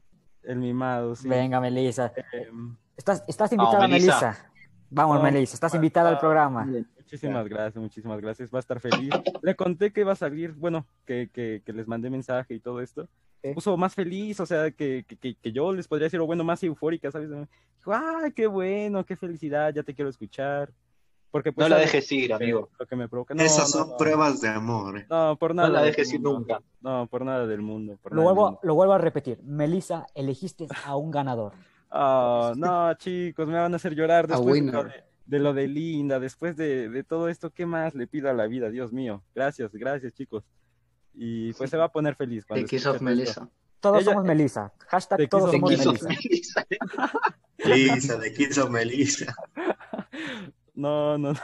el 0.43 0.57
mimado, 0.59 1.15
sí. 1.15 1.27
Venga, 1.27 1.59
Melissa. 1.59 2.11
Em, 2.33 2.75
Estás, 2.97 3.23
estás 3.27 3.51
invitada, 3.53 3.87
Melissa. 3.87 4.19
Melissa. 4.21 4.51
Vamos, 4.89 5.17
No, 5.17 5.23
Melissa. 5.23 5.53
Estás 5.53 5.73
invitada 5.75 6.09
al 6.09 6.15
ah, 6.15 6.19
programa. 6.19 6.65
Muchísimas 6.65 7.47
gracias, 7.47 7.75
muchísimas 7.81 8.19
gracias. 8.21 8.53
Va 8.53 8.57
a 8.57 8.61
estar 8.61 8.79
feliz. 8.79 9.09
Le 9.41 9.55
conté 9.55 9.91
que 9.91 10.01
iba 10.01 10.11
a 10.11 10.15
salir, 10.15 10.51
bueno, 10.53 10.85
que, 11.05 11.29
que, 11.31 11.61
que 11.65 11.73
les 11.73 11.87
mandé 11.87 12.09
mensaje 12.09 12.55
y 12.55 12.59
todo 12.59 12.81
esto. 12.81 13.07
Puso 13.53 13.77
más 13.77 13.95
feliz, 13.95 14.39
o 14.41 14.45
sea, 14.45 14.69
que, 14.71 15.05
que, 15.07 15.15
que- 15.15 15.35
que 15.35 15.51
yo 15.53 15.71
les 15.73 15.87
podría 15.87 16.05
decir, 16.07 16.19
o 16.19 16.25
bueno, 16.25 16.43
más 16.43 16.61
eufórica, 16.61 17.09
¿sabes? 17.09 17.29
Dijo, 17.29 17.93
ay, 17.93 18.33
qué 18.33 18.47
bueno, 18.47 19.05
qué 19.05 19.15
felicidad, 19.15 19.73
ya 19.73 19.81
te 19.81 19.93
quiero 19.93 20.09
escuchar. 20.09 20.69
Porque 21.31 21.53
pues 21.53 21.65
No 21.65 21.75
la 21.75 21.81
dejes 21.81 22.11
ir, 22.11 22.33
amigo. 22.33 22.69
Lo 22.79 22.85
que 22.87 22.95
me 22.95 23.07
provoca. 23.07 23.33
No, 23.35 23.43
Esas 23.43 23.73
no, 23.75 23.81
son 23.83 23.89
no. 23.91 23.97
pruebas 23.97 24.41
de 24.41 24.49
amor. 24.49 25.05
No, 25.09 25.37
por 25.37 25.51
No 25.53 25.61
nada. 25.61 25.69
la 25.69 25.81
del 25.83 25.91
dejes 25.91 26.11
ir 26.13 26.21
nunca. 26.21 26.61
No, 26.81 27.05
por 27.07 27.23
nada 27.23 27.45
del 27.45 27.61
mundo. 27.61 27.97
por 28.01 28.13
Lo 28.13 28.17
nada 28.21 28.29
del 28.29 28.35
vuelvo, 28.35 28.45
mundo. 28.51 28.59
lo 28.63 28.75
vuelvo 28.75 28.93
a 28.93 28.97
repetir. 28.97 29.39
Melissa, 29.43 30.07
elegiste 30.15 30.67
a 30.85 30.95
un 30.95 31.11
ganador. 31.11 31.53
Ah, 31.91 32.53
no, 32.55 32.93
chicos, 32.95 33.47
me 33.47 33.55
van 33.59 33.73
a 33.73 33.75
hacer 33.75 33.93
llorar 33.95 34.27
después 34.27 34.63
de 34.65 34.71
lo 34.71 34.83
de, 34.83 34.91
de 35.25 35.39
lo 35.39 35.53
de 35.53 35.67
Linda, 35.67 36.19
después 36.19 36.55
de, 36.55 36.89
de 36.89 37.03
todo 37.03 37.29
esto, 37.29 37.51
¿qué 37.51 37.65
más 37.65 37.93
le 37.95 38.07
pido 38.07 38.29
a 38.29 38.33
la 38.33 38.47
vida? 38.47 38.69
Dios 38.69 38.91
mío, 38.93 39.23
gracias, 39.35 39.71
gracias, 39.73 40.13
chicos. 40.13 40.43
Y 41.13 41.53
pues 41.53 41.69
se 41.69 41.77
va 41.77 41.85
a 41.85 41.91
poner 41.91 42.15
feliz 42.15 42.45
cuando 42.45 42.63
The 42.65 42.69
Kiss 42.69 42.85
escuche 42.85 42.89
of 42.95 42.99
todo 42.99 43.09
esto. 43.09 43.41
Melissa. 43.43 43.49
Todos 43.79 44.01
Ella- 44.01 44.11
somos 44.11 44.25
Melissa. 44.25 44.73
Hashtag 44.87 45.29
todos 45.29 45.51
somos 45.51 45.69
Melissa. 45.71 45.91
Melissa. 46.07 46.65
Melissa, 47.65 48.17
de 48.17 48.33
Kiss 48.33 48.69
Melissa. 48.69 49.35
No, 50.79 51.17
no, 51.17 51.33
no, 51.33 51.39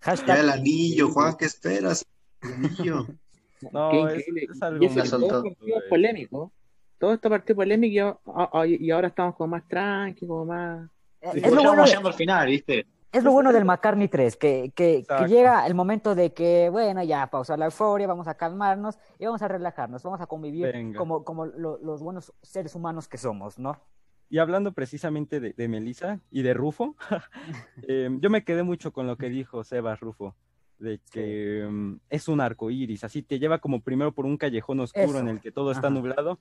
Hashtag 0.00 0.40
el 0.40 0.50
anillo, 0.50 1.10
Juan, 1.10 1.36
¿qué 1.36 1.44
esperas? 1.44 2.04
El 2.40 2.52
anillo. 2.54 3.06
no, 3.72 4.08
es, 4.08 4.24
es 4.28 4.62
algo 4.62 4.82
Y 4.82 4.86
eso 4.86 5.18
todo 5.18 5.42
partido 5.44 5.78
eh. 5.78 5.82
polémico. 5.90 6.52
Todo 6.98 7.12
esto 7.12 7.28
partido 7.28 7.56
polémico 7.56 8.20
y, 8.66 8.90
ahora 8.90 9.08
estamos 9.08 9.34
como 9.36 9.48
más 9.48 9.68
tranqui, 9.68 10.26
como 10.26 10.46
más. 10.46 10.88
es, 11.20 11.32
Sí, 11.34 11.40
lo 11.40 11.62
bueno, 11.62 11.84
llegando 11.84 12.08
al 12.08 12.14
final, 12.14 12.46
¿viste? 12.48 12.86
es 13.12 13.22
lo 13.22 13.32
bueno 13.32 13.52
del 13.52 13.66
McCartney 13.66 14.08
3, 14.08 14.36
que, 14.36 14.72
que, 14.74 15.04
que 15.06 15.26
llega 15.28 15.66
el 15.66 15.74
momento 15.74 16.14
de 16.14 16.32
que, 16.32 16.70
bueno, 16.70 17.02
ya 17.02 17.26
pausar 17.26 17.58
la 17.58 17.66
euforia, 17.66 18.06
vamos 18.06 18.26
a 18.26 18.34
calmarnos 18.38 18.98
y 19.18 19.26
vamos 19.26 19.42
a 19.42 19.48
relajarnos, 19.48 20.02
vamos 20.02 20.22
a 20.22 20.26
convivir 20.26 20.72
Venga. 20.72 20.98
como, 20.98 21.22
como 21.22 21.44
lo- 21.44 21.76
los 21.82 22.00
buenos 22.02 22.32
seres 22.40 22.74
humanos 22.74 23.08
que 23.08 23.18
somos, 23.18 23.58
¿no? 23.58 23.78
Y 24.32 24.38
hablando 24.38 24.72
precisamente 24.72 25.40
de, 25.40 25.52
de 25.52 25.68
Melissa 25.68 26.18
y 26.30 26.40
de 26.40 26.54
Rufo, 26.54 26.96
eh, 27.86 28.08
yo 28.18 28.30
me 28.30 28.44
quedé 28.44 28.62
mucho 28.62 28.90
con 28.90 29.06
lo 29.06 29.18
que 29.18 29.28
dijo 29.28 29.62
Sebas 29.62 30.00
Rufo, 30.00 30.34
de 30.78 31.02
que 31.10 31.68
mm, 31.70 31.96
es 32.08 32.28
un 32.28 32.40
arco 32.40 32.70
iris, 32.70 33.04
así 33.04 33.22
te 33.22 33.38
lleva 33.38 33.58
como 33.58 33.82
primero 33.82 34.14
por 34.14 34.24
un 34.24 34.38
callejón 34.38 34.80
oscuro 34.80 35.04
Eso. 35.04 35.18
en 35.18 35.28
el 35.28 35.40
que 35.42 35.52
todo 35.52 35.70
está 35.70 35.88
Ajá. 35.88 35.96
nublado, 35.96 36.38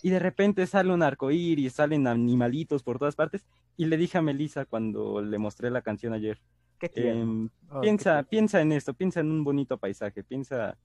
y 0.00 0.10
de 0.10 0.20
repente 0.20 0.64
sale 0.68 0.92
un 0.92 1.02
arco 1.02 1.32
iris, 1.32 1.72
salen 1.72 2.06
animalitos 2.06 2.84
por 2.84 3.00
todas 3.00 3.16
partes, 3.16 3.44
y 3.76 3.86
le 3.86 3.96
dije 3.96 4.16
a 4.16 4.22
Melissa 4.22 4.64
cuando 4.64 5.20
le 5.20 5.36
mostré 5.38 5.72
la 5.72 5.82
canción 5.82 6.12
ayer, 6.12 6.40
em, 6.82 7.50
Oh, 7.68 7.80
piensa, 7.80 8.22
piensa 8.22 8.60
en 8.60 8.70
esto, 8.70 8.94
piensa 8.94 9.18
en 9.18 9.32
un 9.32 9.42
bonito 9.42 9.76
paisaje, 9.76 10.22
piensa 10.22 10.78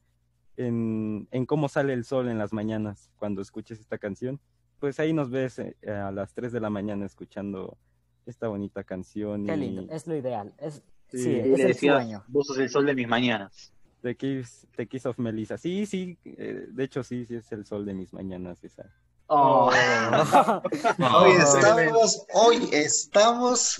en, 0.58 1.28
en 1.30 1.46
cómo 1.46 1.70
sale 1.70 1.94
el 1.94 2.06
sol 2.06 2.28
en 2.28 2.40
las 2.40 2.54
mañanas 2.54 3.12
cuando 3.18 3.40
escuches 3.44 3.80
esta 3.80 4.00
canción. 4.00 4.40
Pues 4.80 5.00
ahí 5.00 5.14
nos 5.14 5.30
ves 5.30 5.60
eh, 5.60 5.76
a 5.90 6.12
las 6.12 6.34
3 6.34 6.52
de 6.52 6.60
la 6.60 6.70
mañana 6.70 7.06
escuchando 7.06 7.78
esta 8.26 8.48
bonita 8.48 8.84
canción 8.84 9.46
Qué 9.46 9.54
y 9.56 9.58
lindo, 9.58 9.88
es 9.92 10.08
lo 10.08 10.16
ideal. 10.16 10.54
Es, 10.58 10.84
Sí, 11.12 11.24
sí, 11.24 11.40
es 11.40 11.60
el 11.62 11.76
sueño. 11.76 12.24
vos 12.28 12.46
sos 12.46 12.60
el 12.60 12.70
sol 12.70 12.86
de 12.86 12.94
mis 12.94 13.08
mañanas. 13.08 13.74
The 14.04 14.16
Kiss, 14.16 14.68
The 14.76 14.86
Kiss 14.88 15.08
of 15.08 15.18
Melissa. 15.18 15.58
Sí, 15.58 15.88
sí, 15.88 16.20
eh, 16.24 16.68
de 16.70 16.84
hecho 16.84 17.02
sí, 17.04 17.26
sí 17.26 17.34
es 17.36 17.52
el 17.52 17.66
sol 17.66 17.84
de 17.84 17.96
mis 17.96 18.14
mañanas 18.14 18.64
esa. 18.64 18.86
Oh. 19.26 19.72
Hoy 21.16 21.32
estamos, 21.32 22.26
hoy 22.34 22.70
estamos. 22.72 23.80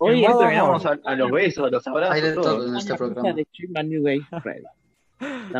No, 0.00 0.38
terminamos 0.38 0.86
a, 0.86 0.98
a 1.04 1.14
los 1.14 1.30
besos, 1.30 1.66
a 1.66 1.70
los 1.70 1.86
abrazos, 1.86 2.14
Hay 2.14 2.22
de 2.22 2.32
todo. 2.32 2.42
todo 2.56 2.68
en 2.68 2.76
este 2.76 2.94
programa. 2.94 3.32
de 3.34 3.46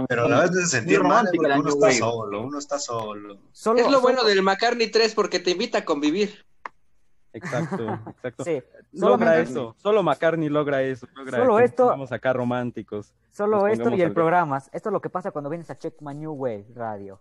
Pero 0.08 0.24
a 0.24 0.28
la 0.28 0.40
vez 0.40 0.52
de 0.52 0.66
sentir 0.66 1.02
mal 1.02 1.28
porque 1.34 1.52
uno 1.52 1.68
está 1.68 1.86
Wave. 1.86 1.94
solo, 1.98 2.42
uno 2.46 2.58
está 2.58 2.78
solo. 2.78 3.38
Solo, 3.52 3.78
Es 3.78 3.84
lo 3.86 3.90
solo- 3.92 4.00
bueno 4.02 4.24
del 4.24 4.42
McCartney 4.42 4.90
3 4.90 5.14
porque 5.14 5.38
te 5.40 5.50
invita 5.50 5.78
a 5.78 5.84
convivir. 5.84 6.44
Exacto, 7.32 7.84
exacto. 8.08 8.44
Sí, 8.44 8.60
Logra 8.92 9.18
solamente- 9.18 9.50
eso, 9.52 9.76
solo 9.78 10.02
McCartney 10.02 10.48
logra 10.48 10.82
eso. 10.82 11.06
Logra 11.14 11.38
Solo 11.38 11.56
que 11.58 11.64
esto- 11.64 11.86
Vamos 11.86 12.10
acá 12.10 12.32
románticos. 12.32 13.12
Solo 13.30 13.66
esto 13.68 13.90
y 13.90 14.00
el 14.00 14.08
al- 14.08 14.14
programa. 14.14 14.58
Esto 14.72 14.88
es 14.88 14.92
lo 14.92 15.00
que 15.00 15.10
pasa 15.10 15.30
cuando 15.30 15.48
vienes 15.50 15.70
a 15.70 15.78
Check 15.78 15.94
My 16.00 16.14
New 16.14 16.32
Wave 16.32 16.66
Radio. 16.74 17.20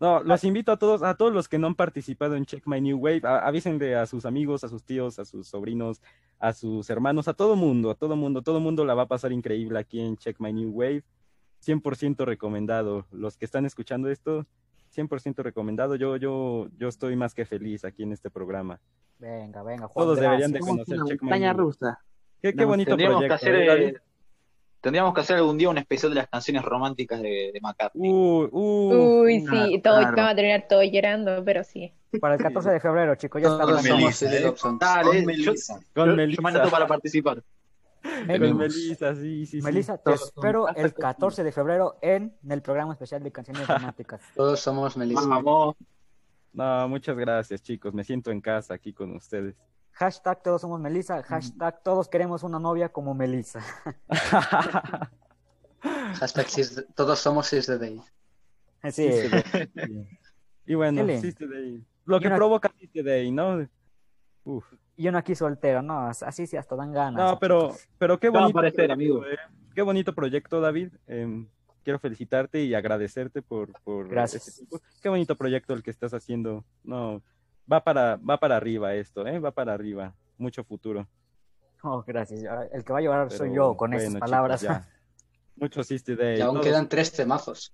No, 0.00 0.22
los 0.22 0.42
invito 0.44 0.72
a 0.72 0.78
todos, 0.78 1.02
a 1.02 1.14
todos 1.14 1.32
los 1.32 1.46
que 1.48 1.58
no 1.58 1.66
han 1.66 1.74
participado 1.74 2.34
en 2.34 2.46
Check 2.46 2.66
My 2.66 2.80
New 2.80 2.96
Wave, 2.98 3.20
a- 3.24 3.46
avísenle 3.46 3.94
a 3.96 4.06
sus 4.06 4.24
amigos, 4.24 4.64
a 4.64 4.68
sus 4.68 4.82
tíos, 4.82 5.18
a 5.18 5.26
sus 5.26 5.46
sobrinos, 5.48 6.00
a 6.38 6.54
sus 6.54 6.88
hermanos, 6.88 7.28
a 7.28 7.34
todo 7.34 7.54
mundo, 7.54 7.90
a 7.90 7.94
todo 7.94 8.16
mundo, 8.16 8.40
todo 8.40 8.60
mundo 8.60 8.84
la 8.86 8.94
va 8.94 9.02
a 9.02 9.08
pasar 9.08 9.30
increíble 9.32 9.78
aquí 9.78 10.00
en 10.00 10.16
Check 10.16 10.40
My 10.40 10.52
New 10.54 10.70
Wave. 10.70 11.02
100% 11.62 12.24
recomendado. 12.24 13.04
Los 13.12 13.36
que 13.36 13.44
están 13.44 13.66
escuchando 13.66 14.08
esto, 14.08 14.46
100% 14.96 15.42
recomendado. 15.42 15.94
Yo, 15.96 16.16
yo, 16.16 16.68
yo 16.78 16.88
estoy 16.88 17.14
más 17.16 17.34
que 17.34 17.44
feliz 17.44 17.84
aquí 17.84 18.02
en 18.02 18.12
este 18.12 18.30
programa. 18.30 18.80
Venga, 19.18 19.62
venga, 19.62 19.86
Juan. 19.86 20.06
Todos 20.06 20.18
deberían 20.18 20.50
de 20.52 20.60
gracias. 20.60 20.86
Conocer 20.86 20.98
Check 21.06 21.22
My 21.22 21.32
New 21.32 21.40
Wave. 21.42 21.52
rusa. 21.52 21.98
Qué, 22.40 22.64
bonito 22.64 22.88
Tendríamos 22.96 23.20
que 23.20 23.28
proyecto. 23.28 23.34
hacer, 23.34 23.54
¿eh, 23.54 23.66
David? 23.66 23.96
eh, 23.96 24.00
tendríamos 24.80 25.14
que 25.14 25.20
hacer 25.20 25.36
algún 25.36 25.58
día 25.58 25.68
un 25.68 25.78
especial 25.78 26.10
de 26.10 26.16
las 26.16 26.28
canciones 26.28 26.62
románticas 26.62 27.20
de, 27.20 27.50
de 27.52 27.60
McCartney. 27.60 28.10
Uh, 28.10 28.48
uh, 28.50 29.22
Uy, 29.22 29.44
claro, 29.44 29.66
sí, 29.66 29.78
todo, 29.80 29.98
claro. 29.98 30.16
vamos 30.16 30.32
a 30.32 30.34
terminar 30.34 30.66
todo 30.68 30.82
llorando, 30.82 31.44
pero 31.44 31.64
sí. 31.64 31.92
Para 32.20 32.34
el 32.34 32.42
14 32.42 32.70
de 32.70 32.80
febrero, 32.80 33.14
chicos, 33.14 33.40
ya 33.42 33.48
está. 33.48 33.62
Todos 33.64 33.82
Melissa, 33.82 33.98
somos 33.98 34.18
Philip 34.18 34.56
¿eh? 34.64 34.78
Dale, 34.80 35.04
Con 35.04 35.16
yo- 35.20 35.26
Melissa. 35.26 35.74
con 35.74 36.04
yo, 36.06 36.10
yo 36.10 36.16
Melissa. 36.16 36.42
me 36.42 36.48
anoto 36.50 36.70
para 36.70 36.86
participar. 36.86 37.42
Con 38.02 38.26
Venimos. 38.26 38.58
Melissa, 38.58 39.14
sí, 39.14 39.46
sí, 39.46 39.60
sí. 39.60 39.62
Melissa, 39.62 39.96
te 39.98 40.04
Todos 40.04 40.22
espero 40.22 40.68
el 40.74 40.94
14 40.94 41.44
de 41.44 41.52
febrero 41.52 41.98
en 42.00 42.34
el 42.48 42.62
programa 42.62 42.94
especial 42.94 43.22
de 43.22 43.30
canciones 43.30 43.68
románticas. 43.68 44.20
Todos 44.34 44.58
somos 44.58 44.96
Melissa. 44.96 45.26
Vamos. 45.26 45.76
No, 46.52 46.88
muchas 46.88 47.16
gracias, 47.16 47.62
chicos. 47.62 47.94
Me 47.94 48.02
siento 48.02 48.30
en 48.32 48.40
casa 48.40 48.74
aquí 48.74 48.92
con 48.92 49.14
ustedes. 49.14 49.54
Hashtag 50.00 50.42
todos 50.42 50.62
somos 50.62 50.80
Melissa, 50.80 51.22
hashtag 51.22 51.82
todos 51.82 52.08
queremos 52.08 52.42
una 52.42 52.58
novia 52.58 52.88
como 52.88 53.14
Melissa. 53.14 53.60
Hashtag 55.82 56.46
todos 56.94 57.18
somos 57.18 57.46
Seize 57.46 57.78
the 57.78 57.78
Day. 57.78 58.00
Sí, 58.90 59.10
y 60.66 60.74
bueno. 60.74 61.06
Sister 61.20 61.48
Day. 61.48 61.84
Lo 62.06 62.18
que 62.18 62.28
una- 62.28 62.36
provoca 62.36 62.72
Sister 62.78 63.04
Day, 63.04 63.30
¿no? 63.30 63.68
Uf. 64.44 64.64
y 64.96 65.06
uno 65.06 65.18
aquí 65.18 65.34
soltero, 65.34 65.82
no, 65.82 66.06
así 66.08 66.46
sí 66.46 66.56
hasta 66.56 66.74
dan 66.76 66.92
ganas. 66.92 67.22
No, 67.32 67.38
pero, 67.38 67.76
pero 67.98 68.18
qué 68.18 68.30
bonito. 68.30 68.58
amigo. 68.90 69.26
eh. 69.26 69.36
Qué 69.74 69.82
bonito 69.82 70.14
proyecto, 70.14 70.62
David. 70.62 70.94
Em, 71.08 71.46
quiero 71.84 71.98
felicitarte 71.98 72.64
y 72.64 72.74
agradecerte 72.74 73.42
por, 73.42 73.70
por 73.84 74.08
Gracias. 74.08 74.48
este 74.48 74.66
tiempo. 74.66 74.80
Qué 75.02 75.08
bonito 75.10 75.36
proyecto 75.36 75.74
el 75.74 75.82
que 75.82 75.90
estás 75.90 76.14
haciendo. 76.14 76.64
No, 76.84 77.22
va 77.70 77.82
para, 77.82 78.16
va 78.16 78.38
para 78.38 78.56
arriba 78.56 78.94
esto, 78.94 79.26
¿eh? 79.26 79.38
Va 79.38 79.50
para 79.50 79.72
arriba. 79.74 80.14
Mucho 80.38 80.64
futuro. 80.64 81.06
Oh, 81.82 82.02
gracias. 82.06 82.44
Ahora, 82.44 82.68
El 82.72 82.84
que 82.84 82.92
va 82.92 82.98
a 82.98 83.02
llorar 83.02 83.30
soy 83.30 83.50
Pero, 83.50 83.54
yo 83.72 83.76
con 83.76 83.90
bueno, 83.90 83.96
esas 84.02 84.14
chicos, 84.14 84.20
palabras. 84.30 84.60
ya. 84.62 84.88
Mucho 85.56 85.82
Sister 85.82 86.16
Day. 86.16 86.38
Y 86.38 86.40
aún 86.40 86.54
todos- 86.54 86.66
quedan 86.66 86.88
tres 86.88 87.12
temazos. 87.12 87.72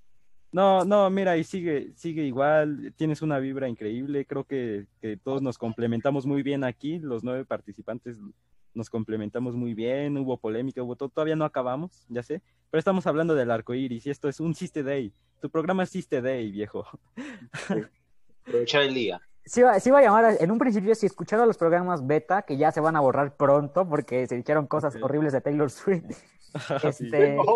No, 0.52 0.84
no, 0.84 1.10
mira, 1.10 1.36
y 1.36 1.44
sigue, 1.44 1.92
sigue 1.96 2.22
igual, 2.22 2.94
tienes 2.96 3.20
una 3.20 3.38
vibra 3.40 3.68
increíble, 3.68 4.24
creo 4.24 4.44
que, 4.44 4.86
que 5.00 5.16
todos 5.16 5.42
nos 5.42 5.58
complementamos 5.58 6.24
muy 6.24 6.42
bien 6.42 6.62
aquí, 6.64 6.98
los 6.98 7.24
nueve 7.24 7.44
participantes 7.44 8.18
nos 8.72 8.88
complementamos 8.88 9.54
muy 9.56 9.74
bien, 9.74 10.16
hubo 10.16 10.38
polémica, 10.38 10.82
hubo 10.82 10.94
todo, 10.96 11.08
todavía 11.10 11.34
no 11.36 11.44
acabamos, 11.44 12.06
ya 12.08 12.22
sé, 12.22 12.42
pero 12.70 12.78
estamos 12.78 13.06
hablando 13.06 13.34
del 13.34 13.50
arco 13.50 13.74
iris 13.74 14.06
y 14.06 14.10
esto 14.10 14.28
es 14.28 14.38
un 14.40 14.54
Sister 14.54 14.84
Day, 14.84 15.12
tu 15.42 15.50
programa 15.50 15.82
es 15.82 15.90
Sister 15.90 16.22
Day, 16.22 16.50
viejo. 16.52 16.86
Aprovechar 18.46 18.82
el 18.82 18.94
día. 18.94 19.20
Sí 19.46 19.60
iba, 19.60 19.78
sí 19.78 19.88
iba 19.90 20.00
a 20.00 20.02
llamar, 20.02 20.36
en 20.40 20.50
un 20.50 20.58
principio, 20.58 20.94
si 20.94 21.06
escucharon 21.06 21.46
los 21.46 21.56
programas 21.56 22.04
beta, 22.06 22.42
que 22.42 22.56
ya 22.56 22.72
se 22.72 22.80
van 22.80 22.96
a 22.96 23.00
borrar 23.00 23.36
pronto 23.36 23.88
porque 23.88 24.26
se 24.26 24.36
dijeron 24.36 24.66
cosas 24.66 24.96
horribles 25.00 25.32
de 25.32 25.40
Taylor 25.40 25.70
Swift. 25.70 26.04
Este, 26.82 27.36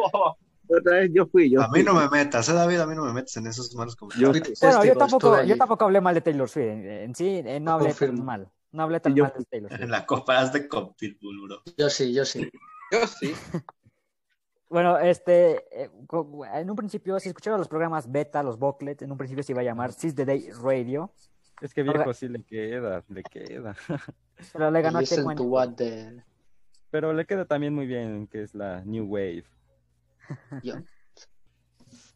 Otra 0.68 0.98
vez 0.98 1.10
yo 1.12 1.26
fui, 1.26 1.50
yo 1.50 1.62
A 1.62 1.68
mí 1.68 1.82
no 1.82 1.94
me 1.94 2.08
metas, 2.10 2.48
¿eh, 2.48 2.52
David? 2.52 2.78
A 2.80 2.86
mí 2.86 2.94
no 2.94 3.04
me 3.04 3.12
metes 3.12 3.36
en 3.38 3.46
esos 3.46 3.74
malos 3.74 3.96
comentarios. 3.96 4.36
Yo- 4.36 4.54
bueno, 4.60 4.84
yo 4.84 4.96
tampoco, 4.96 5.42
yo 5.42 5.56
tampoco 5.56 5.84
hablé 5.84 6.00
mal 6.00 6.14
de 6.14 6.20
Taylor 6.20 6.48
Swift. 6.48 6.68
En, 6.68 6.86
en 6.86 7.14
sí, 7.14 7.42
eh, 7.44 7.58
no 7.58 7.72
hablé 7.72 7.92
tan 7.92 8.24
mal. 8.24 8.48
No 8.70 8.84
hablé 8.84 9.00
tan 9.00 9.14
Yo- 9.14 9.24
mal 9.24 9.32
de 9.36 9.44
Taylor 9.46 9.70
Swift. 9.70 9.82
En 9.82 9.90
la 9.90 10.06
de 10.52 10.68
con 10.68 10.94
Pitbull, 10.94 11.40
bro. 11.46 11.62
Yo 11.76 11.90
sí, 11.90 12.12
yo 12.12 12.24
sí. 12.24 12.48
Yo 12.92 13.06
sí. 13.06 13.34
Bueno, 14.68 14.98
este, 14.98 15.64
eh, 15.82 15.90
en 16.54 16.70
un 16.70 16.76
principio, 16.76 17.18
si 17.18 17.28
escucharon 17.28 17.58
los 17.58 17.66
programas 17.66 18.08
beta, 18.08 18.40
los 18.44 18.56
booklets, 18.56 19.02
en 19.02 19.10
un 19.10 19.18
principio 19.18 19.42
se 19.42 19.50
iba 19.50 19.62
a 19.62 19.64
llamar 19.64 19.92
Seize 19.92 20.14
the 20.14 20.24
Day 20.24 20.48
Radio, 20.62 21.10
Es 21.60 21.74
que 21.74 21.82
viejo 21.82 22.12
sí 22.14 22.28
le 22.28 22.42
queda, 22.42 23.02
le 23.08 23.22
queda. 23.22 23.74
pero 24.52 24.70
le 24.70 24.80
ganó. 24.82 24.98
Pero 26.90 27.12
le 27.12 27.24
queda 27.26 27.44
también 27.44 27.74
muy 27.74 27.86
bien, 27.86 28.26
que 28.26 28.42
es 28.42 28.54
la 28.54 28.82
New 28.84 29.06
Wave. 29.06 29.44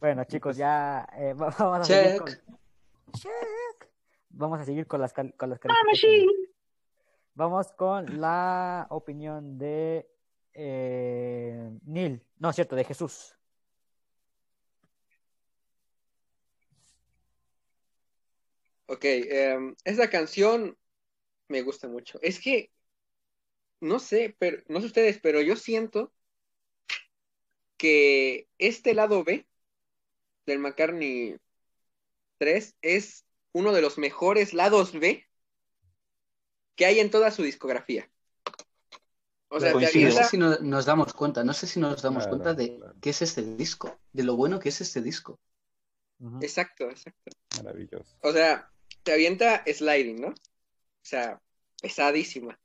Bueno, 0.00 0.24
chicos, 0.24 0.56
ya 0.56 1.08
eh, 1.16 1.34
va- 1.34 1.54
vamos 1.58 1.80
a 1.80 1.84
seguir 1.84 2.18
con... 2.20 2.28
Check. 2.28 2.42
Check. 3.12 3.90
Vamos 4.30 4.60
a 4.60 4.64
seguir 4.64 4.86
con 4.86 5.00
las, 5.00 5.12
cal- 5.12 5.34
con 5.36 5.50
las 5.50 5.58
calificaciones. 5.58 6.48
Vamos 7.34 7.72
con 7.72 8.20
la 8.20 8.86
opinión 8.90 9.58
de 9.58 10.08
eh, 10.52 11.70
Neil, 11.84 12.22
no 12.38 12.50
es 12.50 12.54
cierto, 12.56 12.76
de 12.76 12.84
Jesús. 12.84 13.36
Ok, 18.86 19.04
em, 19.04 19.74
esa 19.84 20.10
canción 20.10 20.76
me 21.48 21.62
gusta 21.62 21.88
mucho. 21.88 22.18
Es 22.22 22.40
que, 22.40 22.72
no 23.80 23.98
sé, 24.00 24.34
pero, 24.38 24.62
no 24.68 24.80
sé 24.80 24.86
ustedes, 24.86 25.20
pero 25.20 25.40
yo 25.40 25.56
siento 25.56 26.12
que 27.76 28.48
este 28.58 28.94
lado 28.94 29.24
B 29.24 29.46
del 30.46 30.58
McCartney 30.58 31.36
3 32.38 32.76
es 32.82 33.24
uno 33.52 33.72
de 33.72 33.82
los 33.82 33.98
mejores 33.98 34.54
lados 34.54 34.92
B 34.92 35.26
que 36.76 36.86
hay 36.86 37.00
en 37.00 37.10
toda 37.10 37.30
su 37.30 37.42
discografía. 37.42 38.10
O 39.48 39.60
sea, 39.60 39.70
te 39.70 39.74
Pues 39.74 39.94
Coincido. 39.94 40.10
no 40.10 40.16
sé 40.16 40.24
si 40.24 40.38
no- 40.38 40.58
nos 40.58 40.84
damos 40.84 41.12
cuenta, 41.12 41.44
no 41.44 41.52
sé 41.52 41.66
si 41.66 41.78
nos 41.78 42.02
damos 42.02 42.24
Claro, 42.24 42.30
cuenta 42.30 42.54
de 42.54 42.76
claro. 42.76 42.94
qué 43.00 43.10
es 43.10 43.22
este 43.22 43.42
disco, 43.56 43.96
de 44.12 44.24
lo 44.24 44.36
bueno 44.36 44.58
que 44.58 44.68
es 44.70 44.80
este 44.80 45.00
disco. 45.00 45.38
Exacto, 46.40 46.90
exacto. 46.90 47.30
Maravilloso. 47.62 48.16
O 48.22 48.32
sea, 48.32 48.68
te 49.04 49.12
avienta 49.12 49.62
sliding, 49.66 50.20
¿no? 50.20 50.28
O 50.28 50.34
sea, 51.02 51.40
pesadísima. 51.80 52.58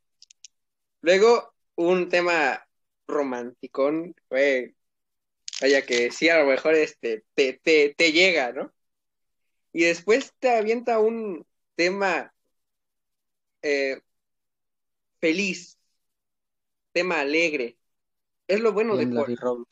Luego, 1.02 1.54
un 1.76 2.10
tema 2.10 2.66
romanticón, 3.08 4.16
güey. 4.30 4.76
Vaya 5.62 5.86
que 5.86 6.12
sí, 6.12 6.30
a 6.30 6.40
lo 6.40 6.46
mejor 6.46 6.76
este, 6.76 7.26
te, 7.36 7.54
te, 7.62 7.94
te 7.94 8.12
llega, 8.12 8.54
¿no? 8.54 8.74
Y 9.74 9.84
después 9.84 10.34
te 10.40 10.50
avienta 10.50 11.00
un 11.00 11.46
tema 11.76 12.34
eh, 13.62 14.02
feliz, 15.20 15.78
tema 16.92 17.20
alegre. 17.20 17.78
Es 18.48 18.62
lo 18.62 18.74
bueno 18.74 18.96
de 18.96 19.08
Paul. 19.08 19.68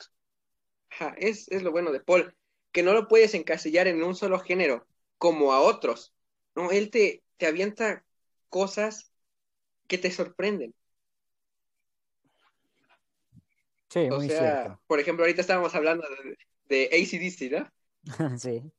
Ajá, 0.89 1.15
es, 1.17 1.47
es 1.49 1.63
lo 1.63 1.71
bueno 1.71 1.91
de 1.91 1.99
Paul, 1.99 2.35
que 2.71 2.83
no 2.83 2.93
lo 2.93 3.07
puedes 3.07 3.33
encasillar 3.33 3.87
en 3.87 4.03
un 4.03 4.15
solo 4.15 4.39
género, 4.39 4.85
como 5.17 5.53
a 5.53 5.61
otros. 5.61 6.13
No, 6.57 6.71
él 6.71 6.91
te, 6.91 7.23
te 7.37 7.47
avienta 7.47 8.05
cosas 8.49 9.11
que 9.87 9.97
te 9.99 10.11
sorprenden. 10.11 10.75
Sí, 13.89 14.09
O 14.09 14.19
muy 14.19 14.29
sea, 14.29 14.73
por 14.87 14.99
ejemplo, 14.99 15.23
ahorita 15.23 15.41
estábamos 15.41 15.75
hablando 15.75 16.05
de, 16.09 16.37
de 16.69 16.85
ACDC, 16.97 17.49
¿no? 17.49 17.69
cierto. 18.03 18.37
sí. 18.39 18.71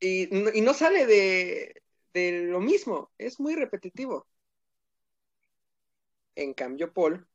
Y, 0.00 0.28
no- 0.32 0.50
y 0.52 0.60
no 0.62 0.74
sale 0.74 1.06
de, 1.06 1.82
de 2.14 2.42
lo 2.46 2.60
mismo, 2.60 3.12
es 3.18 3.38
muy 3.40 3.54
repetitivo. 3.54 4.26
En 6.34 6.52
cambio, 6.52 6.92
Paul, 6.92 7.26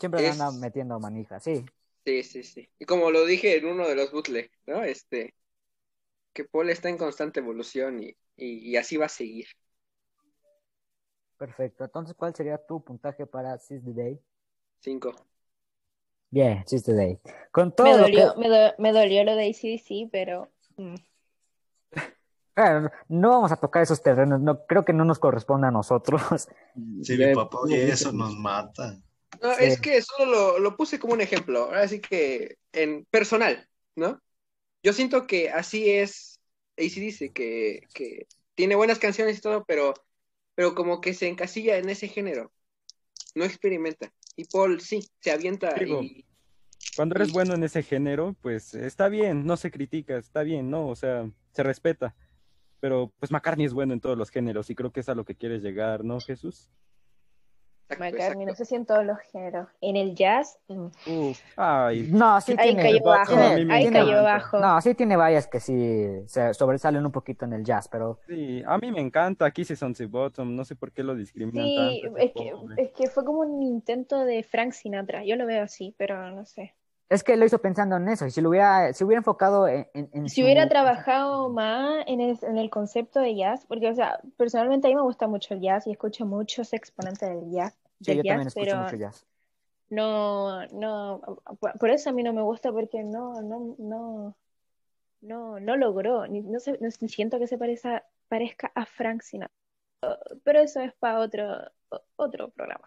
Siempre 0.00 0.22
le 0.22 0.28
Es- 0.28 0.30
anda 0.30 0.50
metiendo 0.52 0.98
manija, 0.98 1.38
sí. 1.38 1.70
sí, 2.04 2.22
sí, 2.22 2.42
sí. 2.42 2.70
Y 2.78 2.84
como 2.86 3.10
lo 3.10 3.24
dije 3.26 3.56
en 3.58 3.66
uno 3.66 3.86
de 3.88 3.96
los 3.96 4.10
bootleg, 4.12 4.50
¿no? 4.66 4.82
Este, 4.84 5.34
que 6.36 6.44
Paul 6.44 6.68
está 6.68 6.90
en 6.90 6.98
constante 6.98 7.40
evolución 7.40 8.02
y, 8.02 8.08
y, 8.36 8.70
y 8.70 8.76
así 8.76 8.98
va 8.98 9.06
a 9.06 9.08
seguir. 9.08 9.46
Perfecto. 11.38 11.84
Entonces, 11.84 12.14
¿cuál 12.14 12.34
sería 12.34 12.58
tu 12.58 12.82
puntaje 12.84 13.26
para 13.26 13.58
Seize 13.58 13.84
the 13.84 13.92
Day? 13.92 14.20
Cinco. 14.80 15.14
Bien, 16.30 16.62
Seize 16.66 16.84
the 16.84 16.94
Day. 16.94 17.18
Con 17.50 17.74
todo 17.74 17.86
Me 17.86 17.92
lo 17.96 18.02
dolió, 18.02 18.34
que- 18.34 18.40
me, 18.40 18.48
do- 18.48 18.74
me 18.78 18.92
dolió 18.92 19.24
lo 19.24 19.34
de 19.34 19.48
ACDC, 19.48 20.08
pero 20.12 20.50
mm, 20.76 20.94
Bueno, 22.54 22.90
no 23.08 23.30
vamos 23.30 23.52
a 23.52 23.56
tocar 23.56 23.82
esos 23.82 24.02
terrenos, 24.02 24.40
no, 24.40 24.64
creo 24.66 24.84
que 24.84 24.92
no 24.94 25.04
nos 25.04 25.18
corresponde 25.18 25.66
a 25.68 25.70
nosotros. 25.70 26.22
Si 27.02 27.16
Ya 27.18 27.28
mi 27.28 27.34
papá 27.34 27.58
oye 27.60 27.88
eso, 27.88 28.12
nos 28.12 28.34
mata. 28.34 28.98
No, 29.42 29.52
Sí. 29.54 29.64
es 29.64 29.80
que 29.80 30.00
solo 30.02 30.30
lo, 30.30 30.58
lo 30.58 30.76
puse 30.76 30.98
como 30.98 31.12
un 31.14 31.20
ejemplo, 31.20 31.70
así 31.72 32.00
que 32.00 32.56
en 32.72 33.04
personal, 33.06 33.68
¿no? 33.94 34.20
Yo 34.82 34.92
siento 34.92 35.26
que 35.26 35.50
así 35.50 35.90
es 35.90 36.40
ACDC, 36.78 37.32
que, 37.32 37.80
que 37.92 38.26
tiene 38.54 38.74
buenas 38.76 38.98
canciones 38.98 39.38
y 39.38 39.40
todo, 39.40 39.64
pero, 39.64 39.94
pero 40.54 40.74
como 40.74 41.00
que 41.00 41.14
se 41.14 41.28
encasilla 41.28 41.76
en 41.78 41.88
ese 41.88 42.08
género, 42.08 42.52
no 43.34 43.44
experimenta. 43.44 44.12
Y 44.36 44.44
Paul 44.44 44.80
sí, 44.80 45.08
se 45.20 45.30
avienta 45.30 45.74
Digo, 45.74 46.02
y 46.02 46.24
Cuando 46.96 47.16
eres 47.16 47.32
bueno 47.32 47.54
en 47.54 47.64
ese 47.64 47.82
género, 47.82 48.36
pues 48.42 48.74
está 48.74 49.08
bien, 49.08 49.46
no 49.46 49.56
se 49.56 49.70
critica, 49.70 50.16
está 50.16 50.42
bien, 50.42 50.70
¿no? 50.70 50.88
O 50.88 50.96
sea, 50.96 51.30
se 51.52 51.62
respeta. 51.62 52.14
Pero 52.80 53.12
pues 53.18 53.30
McCartney 53.30 53.66
es 53.66 53.72
bueno 53.72 53.94
en 53.94 54.00
todos 54.00 54.18
los 54.18 54.30
géneros 54.30 54.68
y 54.68 54.74
creo 54.74 54.92
que 54.92 55.00
es 55.00 55.08
a 55.08 55.14
lo 55.14 55.24
que 55.24 55.34
quieres 55.34 55.62
llegar, 55.62 56.04
¿no, 56.04 56.20
Jesús? 56.20 56.68
Exacto, 57.88 58.04
McCartney, 58.04 58.46
no 58.46 58.54
sé 58.54 58.64
si 58.64 58.74
en 58.74 58.86
todos 58.86 59.04
los 59.04 59.18
géneros. 59.32 59.68
En 59.80 59.96
el 59.96 60.14
jazz, 60.14 60.58
mm, 60.68 60.86
Uf, 61.06 61.38
ay, 61.56 62.08
No, 62.12 62.40
sí 62.40 62.54
ahí 62.58 62.74
tiene, 62.74 62.82
cayó 62.82 63.02
bajo, 63.04 63.34
ahí 63.70 63.90
cayó 63.90 64.22
bajo. 64.22 64.58
no, 64.58 64.80
sí 64.80 64.94
tiene 64.94 65.16
varias 65.16 65.46
que 65.46 65.60
sí 65.60 65.74
se 66.26 66.52
sobresalen 66.54 67.06
un 67.06 67.12
poquito 67.12 67.44
en 67.44 67.52
el 67.52 67.64
jazz, 67.64 67.88
pero 67.88 68.18
sí, 68.26 68.62
a 68.66 68.78
mí 68.78 68.90
me 68.90 69.00
encanta 69.00 69.50
Kisses 69.50 69.82
on 69.82 69.94
the 69.94 70.06
Bottom, 70.06 70.54
no 70.54 70.64
sé 70.64 70.74
por 70.76 70.92
qué 70.92 71.02
lo 71.02 71.14
discriminan 71.14 71.66
Sí, 71.66 72.02
tanto. 72.02 72.18
es 72.18 72.32
que, 72.32 72.82
es 72.82 72.90
que 72.92 73.08
fue 73.08 73.24
como 73.24 73.40
un 73.40 73.62
intento 73.62 74.24
de 74.24 74.42
Frank 74.42 74.72
Sinatra. 74.72 75.24
Yo 75.24 75.36
lo 75.36 75.46
veo 75.46 75.62
así, 75.62 75.94
pero 75.96 76.30
no 76.30 76.44
sé. 76.44 76.74
Es 77.08 77.22
que 77.24 77.36
lo 77.36 77.44
hizo 77.44 77.60
pensando 77.60 77.96
en 77.96 78.08
eso. 78.08 78.26
Y 78.26 78.30
si 78.30 78.40
lo 78.40 78.48
hubiera, 78.50 78.92
si 78.92 79.04
hubiera 79.04 79.18
enfocado 79.20 79.68
en, 79.68 79.88
en- 79.94 80.10
en 80.12 80.28
Si 80.28 80.36
su- 80.36 80.42
hubiera 80.42 80.68
trabajado 80.68 81.48
más 81.50 82.04
en 82.06 82.20
el, 82.20 82.38
en 82.42 82.58
el 82.58 82.70
concepto 82.70 83.20
de 83.20 83.36
jazz, 83.36 83.64
porque, 83.66 83.88
o 83.90 83.94
sea, 83.94 84.20
personalmente 84.36 84.88
a 84.88 84.90
mí 84.90 84.96
me 84.96 85.02
gusta 85.02 85.26
mucho 85.28 85.54
el 85.54 85.60
jazz 85.60 85.86
y 85.86 85.92
escucho 85.92 86.26
muchos 86.26 86.72
exponentes 86.72 87.28
del 87.28 87.50
jazz, 87.50 87.76
Sí, 88.00 88.04
del 88.10 88.18
yo 88.18 88.22
jazz, 88.24 88.30
también 88.32 88.48
escucho 88.48 88.76
pero 88.76 88.82
mucho 88.84 88.96
jazz. 88.96 89.26
no, 89.90 90.66
no, 90.68 91.20
por, 91.78 91.90
eso 91.90 92.10
a 92.10 92.12
mí 92.12 92.22
no 92.22 92.32
me 92.32 92.42
gusta 92.42 92.72
porque 92.72 93.04
no, 93.04 93.40
no, 93.42 93.76
no, 93.78 94.34
no, 95.20 95.60
no 95.60 95.76
logró, 95.76 96.26
ni, 96.26 96.40
no, 96.42 96.58
sé, 96.60 96.78
no 96.80 96.90
siento 96.90 97.38
que 97.38 97.46
se 97.46 97.58
parezca, 97.58 98.04
parezca 98.28 98.72
a 98.74 98.84
Frank 98.86 99.22
Sinatra. 99.22 99.54
Pero 100.44 100.60
eso 100.60 100.80
es 100.80 100.92
para 100.94 101.20
otro, 101.20 101.44
otro 102.16 102.50
programa. 102.50 102.86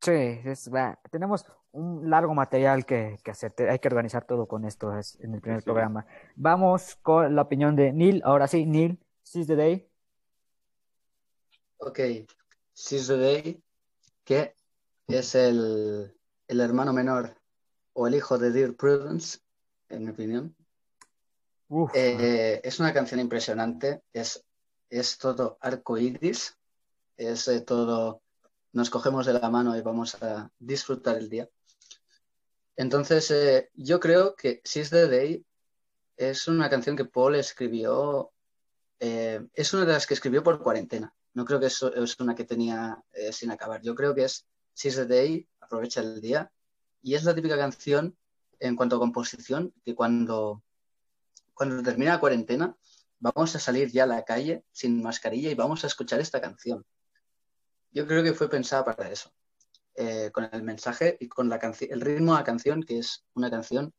Sí, 0.00 0.12
es- 0.44 0.70
va, 0.72 0.98
tenemos 1.10 1.44
un 1.72 2.08
largo 2.10 2.34
material 2.34 2.84
que, 2.86 3.18
que 3.22 3.30
hacer. 3.30 3.52
Hay 3.68 3.78
que 3.78 3.88
organizar 3.88 4.26
todo 4.26 4.46
con 4.48 4.64
esto 4.64 4.96
es- 4.98 5.18
en 5.20 5.34
el 5.34 5.40
primer 5.40 5.60
Sí. 5.60 5.64
programa. 5.66 6.06
Vamos 6.36 6.96
con 7.02 7.34
la 7.36 7.42
opinión 7.42 7.76
de 7.76 7.92
Neil. 7.92 8.22
Ahora 8.24 8.48
sí, 8.48 8.64
Neil, 8.66 8.98
Seize 9.22 9.46
the 9.46 9.56
Day. 9.56 9.86
Ok, 11.78 11.98
Seize 12.72 13.12
the 13.14 13.18
Day, 13.18 13.62
que 14.24 14.54
es 15.08 15.34
el, 15.34 16.14
el 16.48 16.60
hermano 16.60 16.92
menor 16.92 17.36
o 17.92 18.06
el 18.06 18.14
hijo 18.14 18.38
de 18.38 18.50
Dear 18.50 18.74
Prudence, 18.74 19.38
en 19.88 20.04
mi 20.04 20.10
opinión. 20.10 20.54
Uf, 21.68 21.90
Eh, 21.94 22.60
es 22.64 22.80
una 22.80 22.92
canción 22.92 23.20
impresionante, 23.20 24.02
es, 24.12 24.44
es 24.88 25.18
todo 25.18 25.56
arco 25.60 25.96
iris, 25.98 26.58
es 27.16 27.46
eh, 27.48 27.60
todo, 27.60 28.22
nos 28.72 28.90
cogemos 28.90 29.26
de 29.26 29.32
la 29.32 29.50
mano 29.50 29.76
y 29.76 29.80
vamos 29.82 30.20
a 30.22 30.50
disfrutar 30.58 31.16
el 31.16 31.28
día. 31.28 31.48
Entonces, 32.76 33.30
eh, 33.30 33.70
yo 33.74 34.00
creo 34.00 34.34
que 34.34 34.60
Seize 34.64 34.90
the 34.90 35.08
Day 35.08 35.46
es 36.16 36.48
una 36.48 36.70
canción 36.70 36.96
que 36.96 37.04
Paul 37.04 37.34
escribió, 37.34 38.32
eh, 38.98 39.46
es 39.54 39.72
una 39.74 39.84
de 39.84 39.92
las 39.92 40.06
que 40.06 40.14
escribió 40.14 40.42
por 40.42 40.62
cuarentena. 40.62 41.14
No 41.34 41.44
creo 41.44 41.60
que 41.60 41.66
es, 41.66 41.82
es 41.82 42.20
una 42.20 42.34
que 42.34 42.44
tenía 42.44 43.02
eh, 43.12 43.32
sin 43.32 43.50
acabar. 43.50 43.82
Yo 43.82 43.94
creo 43.94 44.14
que 44.14 44.24
es 44.24 44.46
Seize 44.72 45.06
the 45.06 45.14
Day, 45.14 45.48
aprovecha 45.60 46.00
el 46.00 46.20
día, 46.20 46.50
y 47.02 47.14
es 47.14 47.24
la 47.24 47.34
típica 47.34 47.56
canción 47.56 48.16
en 48.58 48.76
cuanto 48.76 48.96
a 48.96 49.00
composición 49.00 49.72
que 49.84 49.94
cuando, 49.94 50.62
cuando 51.54 51.82
termina 51.82 52.12
la 52.12 52.20
cuarentena 52.20 52.76
vamos 53.20 53.54
a 53.54 53.58
salir 53.58 53.90
ya 53.90 54.04
a 54.04 54.06
la 54.06 54.24
calle 54.24 54.64
sin 54.72 55.02
mascarilla 55.02 55.50
y 55.50 55.54
vamos 55.54 55.84
a 55.84 55.86
escuchar 55.86 56.20
esta 56.20 56.40
canción. 56.40 56.84
Yo 57.92 58.06
creo 58.06 58.22
que 58.22 58.32
fue 58.32 58.48
pensada 58.48 58.84
para 58.84 59.10
eso, 59.10 59.30
eh, 59.94 60.30
con 60.32 60.48
el 60.52 60.62
mensaje 60.62 61.16
y 61.20 61.28
con 61.28 61.48
la 61.48 61.58
canción, 61.58 61.92
el 61.92 62.00
ritmo 62.00 62.32
de 62.32 62.38
la 62.38 62.44
canción, 62.44 62.82
que 62.82 62.98
es 62.98 63.24
una 63.34 63.50
canción 63.50 63.92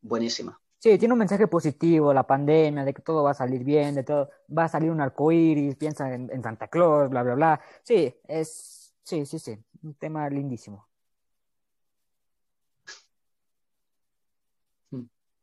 buenísima. 0.00 0.60
Sí, 0.78 0.98
tiene 0.98 1.14
un 1.14 1.18
mensaje 1.18 1.46
positivo, 1.48 2.12
la 2.12 2.26
pandemia, 2.26 2.84
de 2.84 2.92
que 2.92 3.02
todo 3.02 3.22
va 3.22 3.30
a 3.30 3.34
salir 3.34 3.64
bien, 3.64 3.94
de 3.94 4.04
todo, 4.04 4.30
va 4.56 4.64
a 4.64 4.68
salir 4.68 4.90
un 4.90 5.00
arco 5.00 5.32
iris, 5.32 5.76
piensa 5.76 6.12
en, 6.12 6.30
en 6.30 6.42
Santa 6.42 6.68
Claus, 6.68 7.08
bla, 7.08 7.22
bla, 7.22 7.34
bla. 7.34 7.60
Sí, 7.82 8.14
es, 8.28 8.94
sí, 9.02 9.24
sí, 9.24 9.38
sí, 9.38 9.58
un 9.82 9.94
tema 9.94 10.28
lindísimo. 10.28 10.86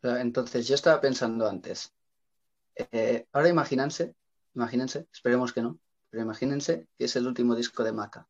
Entonces, 0.03 0.67
yo 0.67 0.75
estaba 0.75 0.99
pensando 0.99 1.47
antes, 1.47 1.93
eh, 2.75 3.27
ahora 3.33 3.49
imagínense, 3.49 4.15
imagínense, 4.55 5.07
esperemos 5.11 5.53
que 5.53 5.61
no, 5.61 5.79
pero 6.11 6.23
imagínense 6.23 6.87
que 6.97 7.05
es 7.05 7.15
el 7.15 7.25
último 7.25 7.55
disco 7.55 7.83
de 7.83 7.93
Maca. 7.93 8.27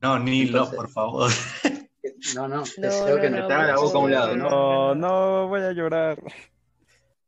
No, 0.00 0.18
ni 0.18 0.46
lo, 0.46 0.58
Entonces- 0.58 0.76
por 0.76 0.88
favor. 0.90 1.30
No, 2.34 2.48
no, 2.48 2.56
No, 2.56 2.62
deseo 2.62 3.16
no, 3.16 3.20
que 3.22 3.30
no, 3.30 3.40
no. 3.42 3.48
La 3.48 3.76
boca 3.76 3.98
a 3.98 4.00
un 4.00 4.10
lado, 4.10 4.36
¿no? 4.36 4.48
No, 4.48 4.94
no, 4.94 5.48
voy 5.48 5.60
a 5.60 5.72
llorar. 5.72 6.22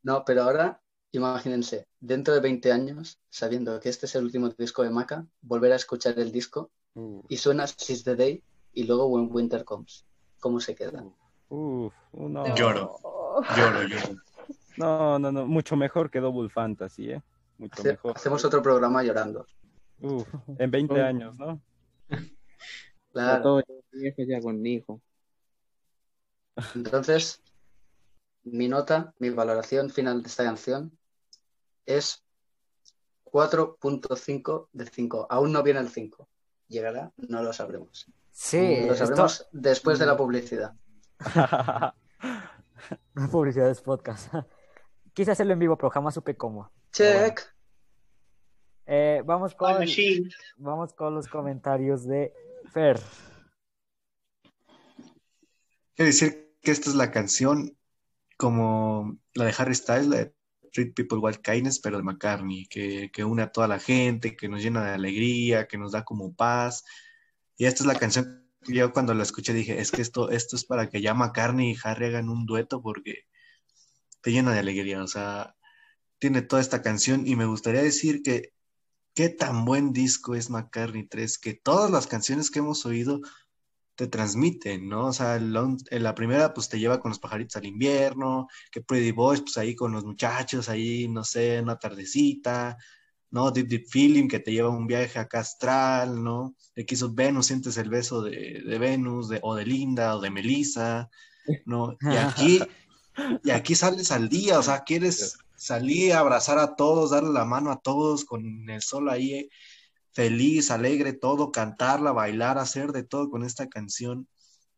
No, 0.02 0.24
pero 0.24 0.42
ahora 0.44 0.80
imagínense, 1.12 1.86
dentro 2.00 2.32
de 2.34 2.40
20 2.40 2.72
años, 2.72 3.18
sabiendo 3.28 3.78
que 3.78 3.90
este 3.90 4.06
es 4.06 4.14
el 4.14 4.24
último 4.24 4.48
disco 4.50 4.82
de 4.82 4.90
Maca, 4.90 5.26
volver 5.42 5.72
a 5.72 5.76
escuchar 5.76 6.18
el 6.18 6.32
disco 6.32 6.70
y 7.28 7.36
suena 7.36 7.66
Seize 7.66 8.04
the 8.04 8.16
Day 8.16 8.42
y 8.72 8.84
luego 8.84 9.06
When 9.06 9.28
Winter 9.30 9.64
Comes. 9.64 10.06
¿Cómo 10.40 10.60
se 10.60 10.74
queda? 10.74 11.04
uf, 11.50 11.92
no. 12.12 12.54
Lloro. 12.54 12.98
Lloro, 13.56 13.82
lloro. 13.82 14.22
No, 14.78 15.18
no, 15.18 15.30
no, 15.32 15.46
mucho 15.46 15.76
mejor 15.76 16.10
que 16.10 16.20
Double 16.20 16.48
Fantasy, 16.48 17.10
¿eh? 17.12 17.22
Mucho 17.58 17.80
Hace- 17.80 17.90
mejor. 17.92 18.12
hacemos 18.16 18.44
otro 18.44 18.62
programa 18.62 19.02
llorando. 19.02 19.46
Uf, 20.00 20.26
en 20.58 20.70
20 20.70 21.00
años, 21.00 21.38
¿no? 21.38 21.60
Claro. 23.12 23.42
todo 23.42 23.62
viejo 23.92 24.22
ya 24.28 24.40
con 24.42 24.64
hijo. 24.66 25.00
Entonces, 26.74 27.42
mi 28.44 28.68
nota, 28.68 29.14
mi 29.18 29.30
valoración 29.30 29.88
final 29.90 30.22
de 30.22 30.28
esta 30.28 30.44
canción 30.44 30.96
es 31.86 32.22
4.5 33.24 34.68
de 34.72 34.86
5. 34.86 35.26
Aún 35.30 35.52
no 35.52 35.62
viene 35.62 35.80
el 35.80 35.88
5. 35.88 36.28
¿Llegará? 36.68 37.10
No 37.16 37.42
lo 37.42 37.52
sabremos. 37.54 38.06
Sí, 38.32 38.58
Lo 38.86 38.92
esto- 38.92 38.96
sabremos 39.06 39.48
después 39.52 39.98
de 39.98 40.06
la 40.06 40.16
publicidad. 40.16 40.74
Publicidades 43.30 43.80
podcast. 43.80 44.32
Quise 45.14 45.30
hacerlo 45.30 45.54
en 45.54 45.58
vivo, 45.58 45.76
pero 45.76 45.88
jamás 45.90 46.12
supe 46.14 46.36
cómo. 46.36 46.70
Check. 46.96 47.42
Eh, 48.86 49.20
vamos 49.26 49.54
con, 49.54 49.84
vamos 50.56 50.94
con 50.94 51.14
los 51.14 51.28
comentarios 51.28 52.06
de 52.06 52.32
Fer. 52.72 52.98
Quiero 55.94 56.06
decir 56.06 56.56
que 56.62 56.70
esta 56.70 56.88
es 56.88 56.96
la 56.96 57.10
canción 57.10 57.76
como 58.38 59.18
la 59.34 59.44
de 59.44 59.54
Harry 59.58 59.74
Styles, 59.74 60.06
la 60.06 60.16
de 60.16 60.34
Treat 60.72 60.94
People 60.94 61.18
With 61.18 61.42
Kindness, 61.42 61.80
pero 61.80 61.98
de 61.98 62.02
McCartney, 62.02 62.64
que, 62.66 63.10
que 63.12 63.24
une 63.24 63.42
a 63.42 63.52
toda 63.52 63.68
la 63.68 63.78
gente, 63.78 64.34
que 64.34 64.48
nos 64.48 64.62
llena 64.62 64.82
de 64.82 64.94
alegría, 64.94 65.68
que 65.68 65.76
nos 65.76 65.92
da 65.92 66.02
como 66.02 66.34
paz. 66.34 66.82
Y 67.58 67.66
esta 67.66 67.82
es 67.82 67.86
la 67.86 67.98
canción 67.98 68.48
que 68.64 68.72
yo 68.72 68.90
cuando 68.94 69.12
la 69.12 69.22
escuché 69.22 69.52
dije, 69.52 69.78
es 69.78 69.90
que 69.90 70.00
esto, 70.00 70.30
esto 70.30 70.56
es 70.56 70.64
para 70.64 70.88
que 70.88 71.02
ya 71.02 71.12
McCartney 71.12 71.72
y 71.72 71.76
Harry 71.84 72.06
hagan 72.06 72.30
un 72.30 72.46
dueto 72.46 72.80
porque 72.80 73.26
te 74.22 74.32
llena 74.32 74.54
de 74.54 74.60
alegría, 74.60 75.02
o 75.02 75.06
sea, 75.06 75.55
tiene 76.18 76.42
toda 76.42 76.62
esta 76.62 76.82
canción 76.82 77.26
y 77.26 77.36
me 77.36 77.46
gustaría 77.46 77.82
decir 77.82 78.22
que 78.22 78.52
qué 79.14 79.30
tan 79.30 79.64
buen 79.64 79.92
disco 79.92 80.34
es 80.34 80.50
McCartney 80.50 81.06
3, 81.06 81.38
que 81.38 81.54
todas 81.54 81.90
las 81.90 82.06
canciones 82.06 82.50
que 82.50 82.58
hemos 82.58 82.84
oído 82.84 83.20
te 83.96 84.06
transmiten, 84.06 84.88
¿no? 84.88 85.06
O 85.06 85.12
sea, 85.12 85.40
la 85.40 86.14
primera 86.14 86.52
pues 86.52 86.68
te 86.68 86.78
lleva 86.78 87.00
con 87.00 87.10
los 87.10 87.18
pajaritos 87.18 87.56
al 87.56 87.64
invierno, 87.64 88.46
que 88.70 88.82
Pretty 88.82 89.12
Boys 89.12 89.40
pues 89.40 89.56
ahí 89.56 89.74
con 89.74 89.92
los 89.92 90.04
muchachos, 90.04 90.68
ahí 90.68 91.08
no 91.08 91.24
sé, 91.24 91.60
una 91.62 91.78
tardecita, 91.78 92.76
¿no? 93.30 93.50
Deep 93.50 93.68
Deep 93.68 93.86
Feeling 93.88 94.28
que 94.28 94.40
te 94.40 94.52
lleva 94.52 94.68
un 94.68 94.86
viaje 94.86 95.18
acá 95.18 95.40
astral, 95.40 96.22
¿no? 96.22 96.54
De 96.74 96.84
que 96.84 96.94
hizo 96.94 97.12
Venus, 97.12 97.46
sientes 97.46 97.78
el 97.78 97.88
beso 97.88 98.20
de, 98.22 98.62
de 98.66 98.78
Venus, 98.78 99.30
de, 99.30 99.40
o 99.42 99.54
de 99.54 99.64
Linda, 99.64 100.16
o 100.16 100.20
de 100.20 100.30
Melissa, 100.30 101.08
¿no? 101.64 101.96
Y 102.02 102.16
aquí, 102.16 102.60
y 103.44 103.50
aquí 103.50 103.74
sales 103.74 104.12
al 104.12 104.28
día, 104.28 104.58
o 104.58 104.62
sea, 104.62 104.84
quieres 104.84 105.38
salir 105.56 106.12
a 106.12 106.20
abrazar 106.20 106.58
a 106.58 106.76
todos, 106.76 107.10
darle 107.10 107.32
la 107.32 107.44
mano 107.44 107.70
a 107.72 107.80
todos 107.80 108.24
con 108.24 108.68
el 108.70 108.82
sol 108.82 109.08
ahí, 109.10 109.34
eh, 109.34 109.48
feliz, 110.12 110.70
alegre, 110.70 111.12
todo, 111.12 111.52
cantarla, 111.52 112.12
bailar, 112.12 112.58
hacer 112.58 112.92
de 112.92 113.04
todo 113.04 113.30
con 113.30 113.44
esta 113.44 113.68
canción. 113.68 114.28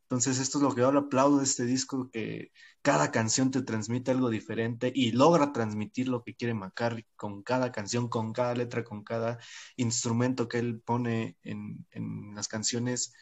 Entonces, 0.03 0.39
esto 0.39 0.59
es 0.59 0.62
lo 0.64 0.74
que 0.74 0.81
yo 0.81 0.91
le 0.91 1.01
aplaudo 1.01 1.39
de 1.39 1.45
este 1.45 1.64
disco, 1.64 2.11
que 2.11 2.51
cada 2.83 3.11
canción 3.11 3.51
te 3.51 3.62
transmite 3.62 4.11
algo 4.11 4.31
diferente 4.31 4.91
y 4.95 5.12
logra 5.12 5.53
transmitir 5.53 6.09
lo 6.09 6.22
que 6.22 6.35
quiere 6.35 6.55
McCartney 6.55 7.05
con 7.14 7.43
cada 7.43 7.72
canción, 7.72 8.09
con 8.09 8.33
cada 8.33 8.55
letra, 8.55 8.85
con 8.85 9.05
cada 9.05 9.39
instrumento 9.76 10.49
que 10.49 10.59
él 10.59 10.81
pone 10.81 11.37
en, 11.43 11.87
en 11.91 12.35
las 12.35 12.49
canciones. 12.49 13.12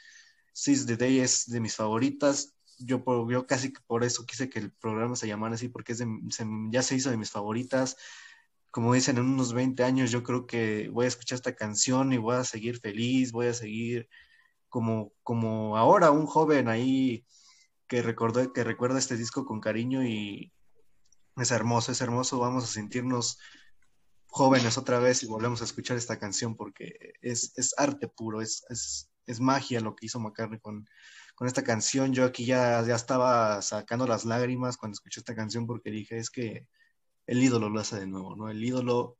Seize 0.53 0.87
the 0.87 0.97
Day 0.97 1.21
es 1.21 1.47
de 1.47 1.61
mis 1.61 1.75
favoritas. 1.75 2.56
Yo, 2.79 3.03
por- 3.05 3.31
yo 3.31 3.47
casi 3.47 3.73
por 3.87 4.05
eso 4.05 4.27
quise 4.27 4.49
que 4.49 4.59
el 4.59 4.71
programa 4.71 5.17
se 5.17 5.27
llamara 5.29 5.55
así, 5.55 5.69
porque 5.69 5.93
es 5.93 5.99
de- 5.99 6.21
se- 6.31 6.47
ya 6.71 6.83
se 6.83 6.95
hizo 6.97 7.11
de 7.11 7.17
mis 7.17 7.31
favoritas. 7.31 7.97
Como 8.71 8.93
dicen, 8.93 9.17
en 9.17 9.25
unos 9.25 9.55
20 9.55 9.85
años 9.85 10.11
yo 10.11 10.23
creo 10.23 10.47
que 10.47 10.89
voy 10.93 11.07
a 11.07 11.09
escuchar 11.09 11.37
esta 11.37 11.55
canción 11.57 12.13
y 12.13 12.19
voy 12.19 12.37
a 12.37 12.45
seguir 12.45 12.79
feliz, 12.79 13.33
voy 13.33 13.47
a 13.47 13.55
seguir 13.55 14.09
como, 14.69 15.13
como 15.23 15.77
ahora 15.79 16.11
un 16.11 16.27
joven 16.27 16.69
ahí 16.69 17.25
que 17.87 18.03
recordó, 18.03 18.53
que 18.53 18.65
recuerda 18.65 18.99
este 18.99 19.17
disco 19.17 19.47
con 19.47 19.61
cariño 19.61 20.05
y 20.05 20.53
es 21.37 21.51
hermoso, 21.51 21.93
es 21.93 22.01
hermoso, 22.01 22.39
vamos 22.39 22.65
a 22.65 22.67
sentirnos 22.67 23.39
jóvenes 24.27 24.77
otra 24.77 24.99
vez 24.99 25.23
y 25.23 25.27
volvemos 25.27 25.63
a 25.63 25.65
escuchar 25.65 25.97
esta 25.97 26.19
canción 26.19 26.57
porque 26.57 27.15
es, 27.23 27.53
es 27.57 27.75
arte 27.79 28.09
puro, 28.09 28.43
es, 28.43 28.65
es, 28.69 29.09
es 29.27 29.41
magia 29.41 29.81
lo 29.81 29.95
que 29.97 30.07
hizo 30.07 30.21
McCartney 30.21 30.59
con, 30.61 30.87
con 31.37 31.47
esta 31.47 31.63
canción. 31.63 32.13
Yo 32.13 32.25
aquí 32.25 32.45
ya, 32.45 32.83
ya 32.85 32.97
estaba 32.97 33.63
sacando 33.63 34.07
las 34.09 34.25
lágrimas 34.25 34.77
cuando 34.77 34.95
escuché 34.95 35.21
esta 35.21 35.37
canción 35.37 35.67
porque 35.69 35.91
dije, 35.93 36.19
es 36.19 36.31
que 36.31 36.67
el 37.27 37.41
ídolo 37.43 37.69
lo 37.69 37.79
hace 37.79 38.01
de 38.01 38.07
nuevo, 38.09 38.35
¿no? 38.35 38.49
El 38.51 38.65
ídolo 38.65 39.17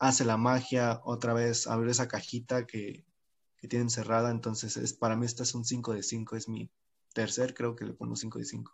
hace 0.00 0.24
la 0.24 0.36
magia 0.36 1.00
otra 1.04 1.34
vez, 1.34 1.66
abre 1.68 1.90
esa 1.92 2.08
cajita 2.08 2.66
que, 2.66 3.04
que 3.58 3.68
tienen 3.68 3.90
cerrada, 3.90 4.30
entonces 4.30 4.76
es, 4.76 4.94
para 4.94 5.14
mí 5.16 5.26
esta 5.26 5.42
es 5.44 5.54
un 5.54 5.64
5 5.64 5.92
de 5.92 6.02
5, 6.02 6.36
es 6.36 6.48
mi 6.48 6.70
tercer, 7.12 7.52
creo 7.54 7.76
que 7.76 7.84
le 7.84 7.92
pongo 7.92 8.16
5 8.16 8.38
de 8.38 8.44
5. 8.46 8.72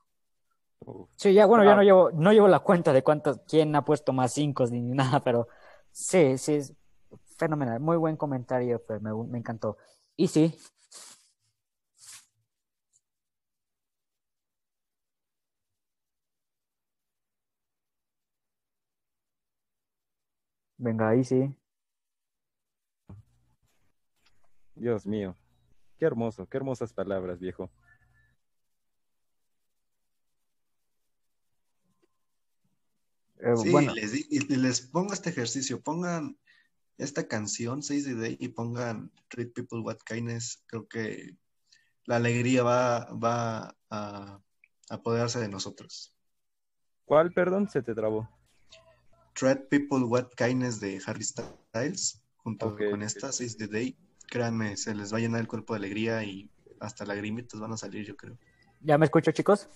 Uf. 0.80 1.08
Sí, 1.16 1.32
ya, 1.34 1.46
bueno, 1.46 1.64
ya 1.64 1.72
Ah. 1.72 1.76
no 1.76 1.82
llevo, 1.82 2.10
no 2.12 2.32
llevo 2.32 2.48
la 2.48 2.60
cuenta 2.60 2.92
de 2.92 3.02
cuántos, 3.02 3.40
quién 3.48 3.74
ha 3.74 3.84
puesto 3.84 4.12
más 4.12 4.32
cinco 4.34 4.64
ni 4.66 4.80
nada, 4.94 5.20
pero 5.24 5.48
sí, 5.90 6.38
sí, 6.38 6.54
es 6.54 6.74
fenomenal. 7.36 7.80
Muy 7.80 7.96
buen 7.96 8.16
comentario, 8.16 8.80
me, 9.00 9.12
me 9.28 9.38
encantó. 9.38 9.78
Y 10.16 10.28
sí, 10.28 10.54
venga, 20.78 21.08
ahí 21.08 21.24
sí. 21.24 21.54
Dios 24.74 25.06
mío. 25.06 25.34
Qué 25.98 26.04
hermoso, 26.04 26.46
qué 26.48 26.58
hermosas 26.58 26.92
palabras, 26.92 27.38
viejo. 27.38 27.70
Eh, 33.38 33.56
Sí, 33.56 33.70
bueno, 33.70 33.94
les, 33.94 34.30
y 34.30 34.40
les 34.56 34.80
pongo 34.80 35.12
este 35.12 35.30
ejercicio, 35.30 35.80
pongan 35.80 36.38
esta 36.98 37.28
canción, 37.28 37.82
6 37.82 38.04
de 38.06 38.14
Day, 38.14 38.36
y 38.40 38.48
pongan 38.48 39.10
Treat 39.28 39.52
People 39.52 39.80
With 39.80 39.98
Kindness, 40.04 40.62
creo 40.66 40.88
que 40.88 41.36
la 42.04 42.16
alegría 42.16 42.62
va, 42.62 43.06
va 43.12 43.76
a 43.90 44.40
apoderarse 44.88 45.40
de 45.40 45.48
nosotros. 45.48 46.14
¿Cuál, 47.04 47.32
perdón? 47.32 47.68
Se 47.68 47.82
te 47.82 47.94
trabó. 47.94 48.28
Treat 49.36 49.68
People 49.68 50.04
With 50.04 50.28
Kindness 50.34 50.80
de 50.80 50.98
Harry 51.06 51.22
Styles, 51.22 52.22
junto 52.38 52.74
con 52.74 53.02
esta 53.02 53.30
6 53.30 53.58
de 53.58 53.66
Day, 53.66 53.96
créanme, 54.28 54.76
se 54.76 54.94
les 54.94 55.12
va 55.12 55.18
a 55.18 55.20
llenar 55.20 55.42
el 55.42 55.46
cuerpo 55.46 55.74
de 55.74 55.78
alegría 55.78 56.24
y 56.24 56.50
hasta 56.80 57.04
lagrimitas 57.04 57.60
van 57.60 57.72
a 57.72 57.76
salir, 57.76 58.04
yo 58.06 58.16
creo. 58.16 58.36
¿ya 58.80 58.96
me 58.98 59.04
escucho, 59.04 59.32
chicos? 59.32 59.68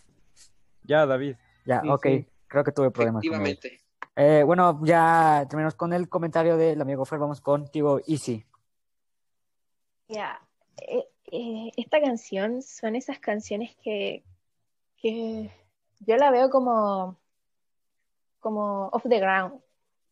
Ya, 0.84 1.04
David. 1.04 1.36
Ya, 1.66 1.82
Sí, 1.82 1.88
ok, 1.90 2.02
sí. 2.04 2.26
creo 2.46 2.64
que 2.64 2.72
tuve 2.72 2.90
problemas. 2.90 3.22
Efectivamente. 3.22 3.80
Eh, 4.16 4.42
bueno, 4.44 4.80
ya 4.84 5.46
terminamos 5.48 5.74
con 5.74 5.92
el 5.92 6.08
comentario 6.08 6.56
del 6.56 6.80
amigo 6.80 7.04
Fer, 7.04 7.18
vamos 7.18 7.40
contigo, 7.40 8.00
Easy. 8.06 8.44
Ya, 10.08 10.40
eh, 10.78 11.04
eh, 11.30 11.70
esta 11.76 12.00
canción 12.00 12.62
son 12.62 12.96
esas 12.96 13.18
canciones 13.18 13.76
que, 13.82 14.24
que 14.96 15.50
yo 16.00 16.16
la 16.16 16.30
veo 16.30 16.50
como, 16.50 17.19
como 18.40 18.88
Off 18.88 19.04
the 19.08 19.20
Ground, 19.20 19.60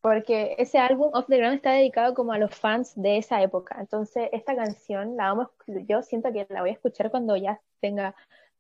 porque 0.00 0.54
ese 0.58 0.78
álbum 0.78 1.10
Off 1.12 1.26
the 1.26 1.38
Ground 1.38 1.56
está 1.56 1.72
dedicado 1.72 2.14
como 2.14 2.32
a 2.32 2.38
los 2.38 2.54
fans 2.54 2.92
de 2.94 3.18
esa 3.18 3.42
época. 3.42 3.76
Entonces, 3.80 4.28
esta 4.32 4.54
canción 4.54 5.16
la 5.16 5.32
vamos, 5.32 5.48
yo 5.66 6.02
siento 6.02 6.32
que 6.32 6.46
la 6.50 6.60
voy 6.60 6.70
a 6.70 6.74
escuchar 6.74 7.10
cuando 7.10 7.36
ya 7.36 7.60
tenga 7.80 8.14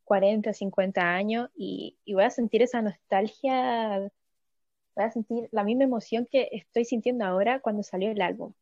40, 0.04 0.52
50 0.52 1.02
años 1.02 1.50
y, 1.54 1.96
y 2.04 2.14
voy 2.14 2.24
a 2.24 2.30
sentir 2.30 2.62
esa 2.62 2.82
nostalgia, 2.82 4.10
voy 4.96 5.04
a 5.04 5.10
sentir 5.10 5.48
la 5.52 5.64
misma 5.64 5.84
emoción 5.84 6.26
que 6.30 6.48
estoy 6.52 6.84
sintiendo 6.84 7.24
ahora 7.24 7.60
cuando 7.60 7.82
salió 7.82 8.10
el 8.10 8.20
álbum. 8.20 8.52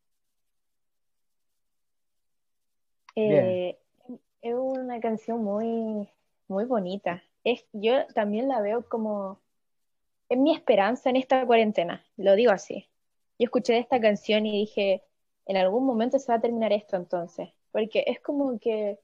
Eh, 3.17 3.79
es 4.43 4.55
una 4.55 5.01
canción 5.01 5.43
muy, 5.43 6.09
muy 6.49 6.65
bonita. 6.67 7.23
Es, 7.45 7.65
yo 7.73 8.07
también 8.15 8.49
la 8.49 8.61
veo 8.61 8.87
como 8.89 9.41
es 10.29 10.39
mi 10.39 10.55
esperanza 10.55 11.11
en 11.11 11.17
esta 11.17 11.45
cuarentena, 11.47 12.05
lo 12.17 12.35
digo 12.35 12.53
así. 12.53 12.89
Yo 13.39 13.45
escuché 13.45 13.79
esta 13.79 14.01
canción 14.01 14.47
y 14.47 14.53
dije, 14.53 15.03
en 15.47 15.57
algún 15.57 15.85
momento 15.87 16.19
se 16.19 16.31
va 16.31 16.39
a 16.39 16.41
terminar 16.41 16.73
esto 16.73 16.97
entonces, 16.97 17.51
porque 17.71 18.05
es 18.07 18.21
como 18.21 18.59
que 18.59 18.99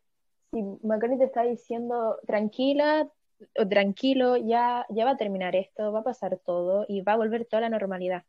si 0.50 0.62
McCartney 0.82 1.18
te 1.18 1.24
está 1.24 1.42
diciendo 1.42 2.18
tranquila 2.26 3.10
o 3.58 3.68
tranquilo, 3.68 4.36
ya, 4.36 4.86
ya 4.88 5.04
va 5.04 5.12
a 5.12 5.16
terminar 5.16 5.56
esto, 5.56 5.92
va 5.92 6.00
a 6.00 6.04
pasar 6.04 6.38
todo 6.38 6.84
y 6.88 7.00
va 7.02 7.12
a 7.12 7.16
volver 7.16 7.44
toda 7.44 7.62
la 7.62 7.68
normalidad. 7.68 8.24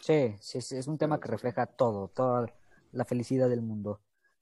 Sí, 0.00 0.36
sí, 0.40 0.60
sí, 0.60 0.76
es 0.76 0.86
un 0.86 0.98
tema 0.98 1.20
que 1.20 1.28
refleja 1.28 1.66
todo, 1.66 2.08
toda 2.08 2.46
la 2.92 3.04
felicidad 3.04 3.48
del 3.48 3.62
mundo 3.62 4.00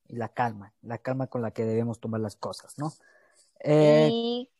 y 0.08 0.16
la 0.16 0.28
calma, 0.28 0.72
la 0.82 0.98
calma 0.98 1.26
con 1.26 1.42
la 1.42 1.52
que 1.52 1.64
debemos 1.64 2.00
tomar 2.00 2.20
las 2.20 2.36
cosas, 2.36 2.78
¿no? 2.78 2.92
Eh, 3.60 4.08
Y, 4.10 4.50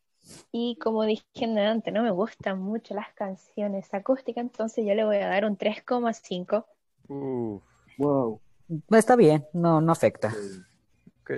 y 0.52 0.76
como 0.76 1.04
dije 1.04 1.24
antes, 1.58 1.92
no 1.92 2.02
me 2.02 2.10
gustan 2.10 2.60
mucho 2.60 2.94
las 2.94 3.12
canciones 3.14 3.92
acústicas, 3.92 4.42
entonces 4.42 4.84
yo 4.86 4.94
le 4.94 5.04
voy 5.04 5.16
a 5.16 5.28
dar 5.28 5.44
un 5.44 5.56
3,5. 5.56 6.66
Uf, 7.08 7.62
Wow. 7.98 8.40
está 8.90 9.16
bien, 9.16 9.46
no, 9.52 9.80
no 9.80 9.92
afecta. 9.92 10.34
ok. 11.22 11.30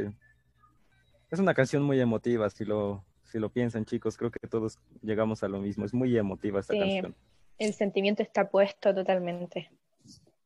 Es 1.30 1.38
una 1.38 1.54
canción 1.54 1.82
muy 1.82 2.00
emotiva, 2.00 2.48
si 2.50 2.64
lo, 2.64 3.04
si 3.24 3.38
lo 3.38 3.50
piensan, 3.50 3.84
chicos, 3.84 4.16
creo 4.16 4.30
que 4.30 4.46
todos 4.46 4.78
llegamos 5.02 5.42
a 5.42 5.48
lo 5.48 5.60
mismo. 5.60 5.84
Es 5.84 5.92
muy 5.92 6.16
emotiva 6.16 6.60
esta 6.60 6.74
Sí. 6.74 6.78
canción. 6.78 7.14
El 7.58 7.72
sentimiento 7.72 8.22
está 8.22 8.48
puesto 8.48 8.94
totalmente. 8.94 9.70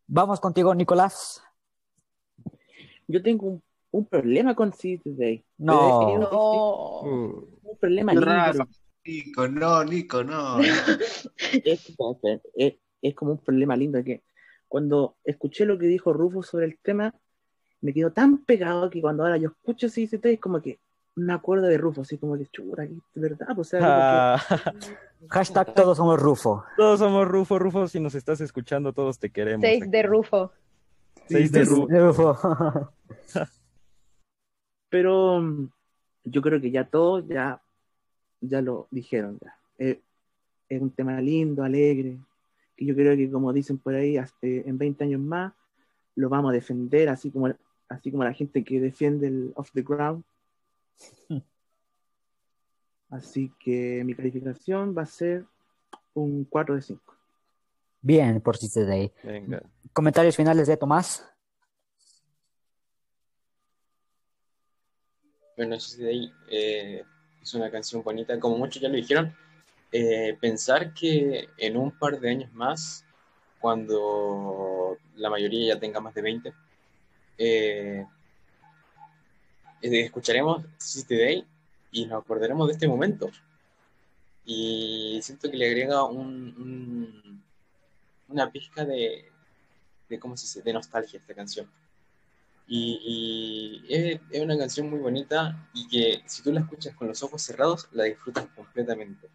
Vamos 0.07 0.41
contigo, 0.41 0.75
Nicolás. 0.75 1.43
Yo 3.07 3.23
tengo 3.23 3.47
un, 3.47 3.63
un 3.93 4.07
problema 4.07 4.55
con 4.55 4.73
See 4.73 4.99
Today. 4.99 5.45
No. 5.59 6.19
No. 6.19 7.47
Es 7.59 7.65
un 7.65 7.79
problema 7.79 8.13
raro. 8.15 8.69
Nico, 9.05 9.49
no, 9.49 9.83
Nico, 9.85 10.23
no. 10.25 10.61
Es, 10.61 11.97
es- 12.55 12.75
es 13.03 13.15
como 13.15 13.33
un 13.33 13.39
problema 13.39 13.75
lindo 13.77 14.05
que 14.05 14.23
cuando 14.69 15.17
escuché 15.25 15.65
lo 15.65 15.79
que 15.79 15.87
dijo 15.87 16.13
Rufo 16.13 16.43
sobre 16.43 16.67
el 16.67 16.79
tema, 16.83 17.15
me 17.81 17.95
quedó 17.95 18.13
tan 18.13 18.45
pegado 18.45 18.91
que 18.91 19.01
cuando 19.01 19.23
ahora 19.25 19.39
yo 19.39 19.49
escucho 19.49 19.89
See 19.89 20.07
Today 20.07 20.35
es 20.35 20.41
como 20.41 20.61
que 20.61 20.79
me 21.17 21.33
acuerdo 21.33 21.67
de 21.67 21.77
Rufo, 21.79 22.03
así 22.03 22.19
como 22.19 22.37
que 22.39 22.47
chura, 22.47 22.87
verdad, 23.15 23.49
pues, 23.57 23.69
o 23.69 23.71
sea, 23.71 24.35
ah, 24.35 24.43
Hashtag 25.31 25.75
todos 25.75 25.97
somos 25.97 26.21
Rufo. 26.21 26.63
todos 26.77 26.99
somos 27.01 27.27
Rufo, 27.27 27.59
Rufo, 27.59 27.89
si 27.89 27.99
nos 28.01 28.15
estás 28.15 28.41
escuchando, 28.43 28.93
todos 28.93 29.19
te 29.19 29.31
queremos. 29.31 29.63
6 29.63 29.83
aquí. 29.83 29.91
de 29.91 30.03
Rufo. 30.03 30.53
Seis 31.27 31.51
de 31.53 31.65
Rufo. 31.65 32.39
Pero 34.91 35.41
mm, 35.41 35.71
yo 36.25 36.43
creo 36.43 36.61
que 36.61 36.71
ya 36.71 36.85
todos 36.85 37.27
ya, 37.27 37.63
ya 38.41 38.61
lo 38.61 38.89
dijeron. 38.91 39.39
Ya. 39.41 39.57
Eh, 39.79 40.01
es 40.69 40.83
un 40.83 40.91
tema 40.91 41.21
lindo, 41.21 41.65
alegre, 41.65 42.19
que 42.77 42.85
yo 42.85 42.95
creo 42.95 43.17
que 43.17 43.31
como 43.31 43.53
dicen 43.53 43.79
por 43.79 43.95
ahí, 43.95 44.17
hasta, 44.17 44.47
eh, 44.47 44.65
en 44.67 44.77
20 44.77 45.05
años 45.05 45.21
más 45.21 45.53
lo 46.17 46.29
vamos 46.29 46.51
a 46.51 46.55
defender, 46.55 47.09
así 47.09 47.31
como, 47.31 47.49
así 47.89 48.11
como 48.11 48.25
la 48.25 48.35
gente 48.35 48.63
que 48.63 48.81
defiende 48.81 49.29
el 49.29 49.53
off 49.55 49.71
the 49.73 49.83
ground. 49.83 50.23
Así 53.09 53.53
que 53.59 54.05
mi 54.05 54.15
calificación 54.15 54.95
va 54.97 55.03
a 55.03 55.07
ser 55.07 55.45
un 56.15 56.45
4 56.45 56.77
de 56.77 56.83
5. 56.83 57.17
Bien, 58.03 58.41
por 58.41 58.57
si 58.57 58.71
Today. 58.71 59.13
Venga. 59.25 59.63
Comentarios 59.93 60.37
finales 60.37 60.69
de 60.69 60.77
Tomás. 60.77 61.29
Bueno, 65.61 65.77
ahí 66.09 66.33
eh, 66.49 67.05
es 67.43 67.53
una 67.53 67.71
canción 67.71 68.03
bonita, 68.03 68.41
como 68.41 68.57
muchos 68.57 68.81
ya 68.81 68.89
lo 68.89 68.95
dijeron. 68.97 69.37
eh, 69.93 70.35
pensar 70.41 70.95
que 70.95 71.51
en 71.59 71.77
un 71.77 71.91
par 71.91 72.19
de 72.19 72.31
años 72.31 72.51
más, 72.55 73.05
cuando 73.61 74.97
la 75.17 75.29
mayoría 75.29 75.75
ya 75.75 75.81
tenga 75.81 76.01
más 76.01 76.15
de 76.15 76.23
20, 76.23 76.55
eh, 77.37 78.07
eh, 79.83 80.01
escucharemos 80.01 80.65
City 80.79 81.17
Day 81.17 81.45
y 81.93 82.07
nos 82.07 82.23
acordaremos 82.23 82.67
de 82.69 82.73
este 82.75 82.89
momento. 82.89 83.31
Y 84.45 85.21
siento 85.23 85.51
que 85.51 85.57
le 85.57 85.67
agrega 85.67 86.05
un, 86.05 86.27
un- 86.59 87.43
una 88.29 88.51
pizca 88.51 88.85
de, 88.85 89.31
de, 90.09 90.19
¿cómo 90.21 90.37
se 90.37 90.47
dice? 90.47 90.63
de 90.63 90.73
nostalgia 90.73 91.19
a 91.19 91.23
esta 91.23 91.35
canción. 91.35 91.71
Y, 92.73 93.83
y 93.89 93.93
es, 93.93 94.21
es 94.31 94.41
una 94.41 94.57
canción 94.57 94.89
muy 94.89 95.01
bonita 95.01 95.69
y 95.75 95.89
que 95.89 96.23
si 96.27 96.41
tú 96.41 96.53
la 96.53 96.61
escuchas 96.61 96.95
con 96.95 97.09
los 97.09 97.21
ojos 97.25 97.43
cerrados, 97.43 97.89
la 97.91 98.05
disfrutas 98.05 98.47
completamente. 98.55 99.29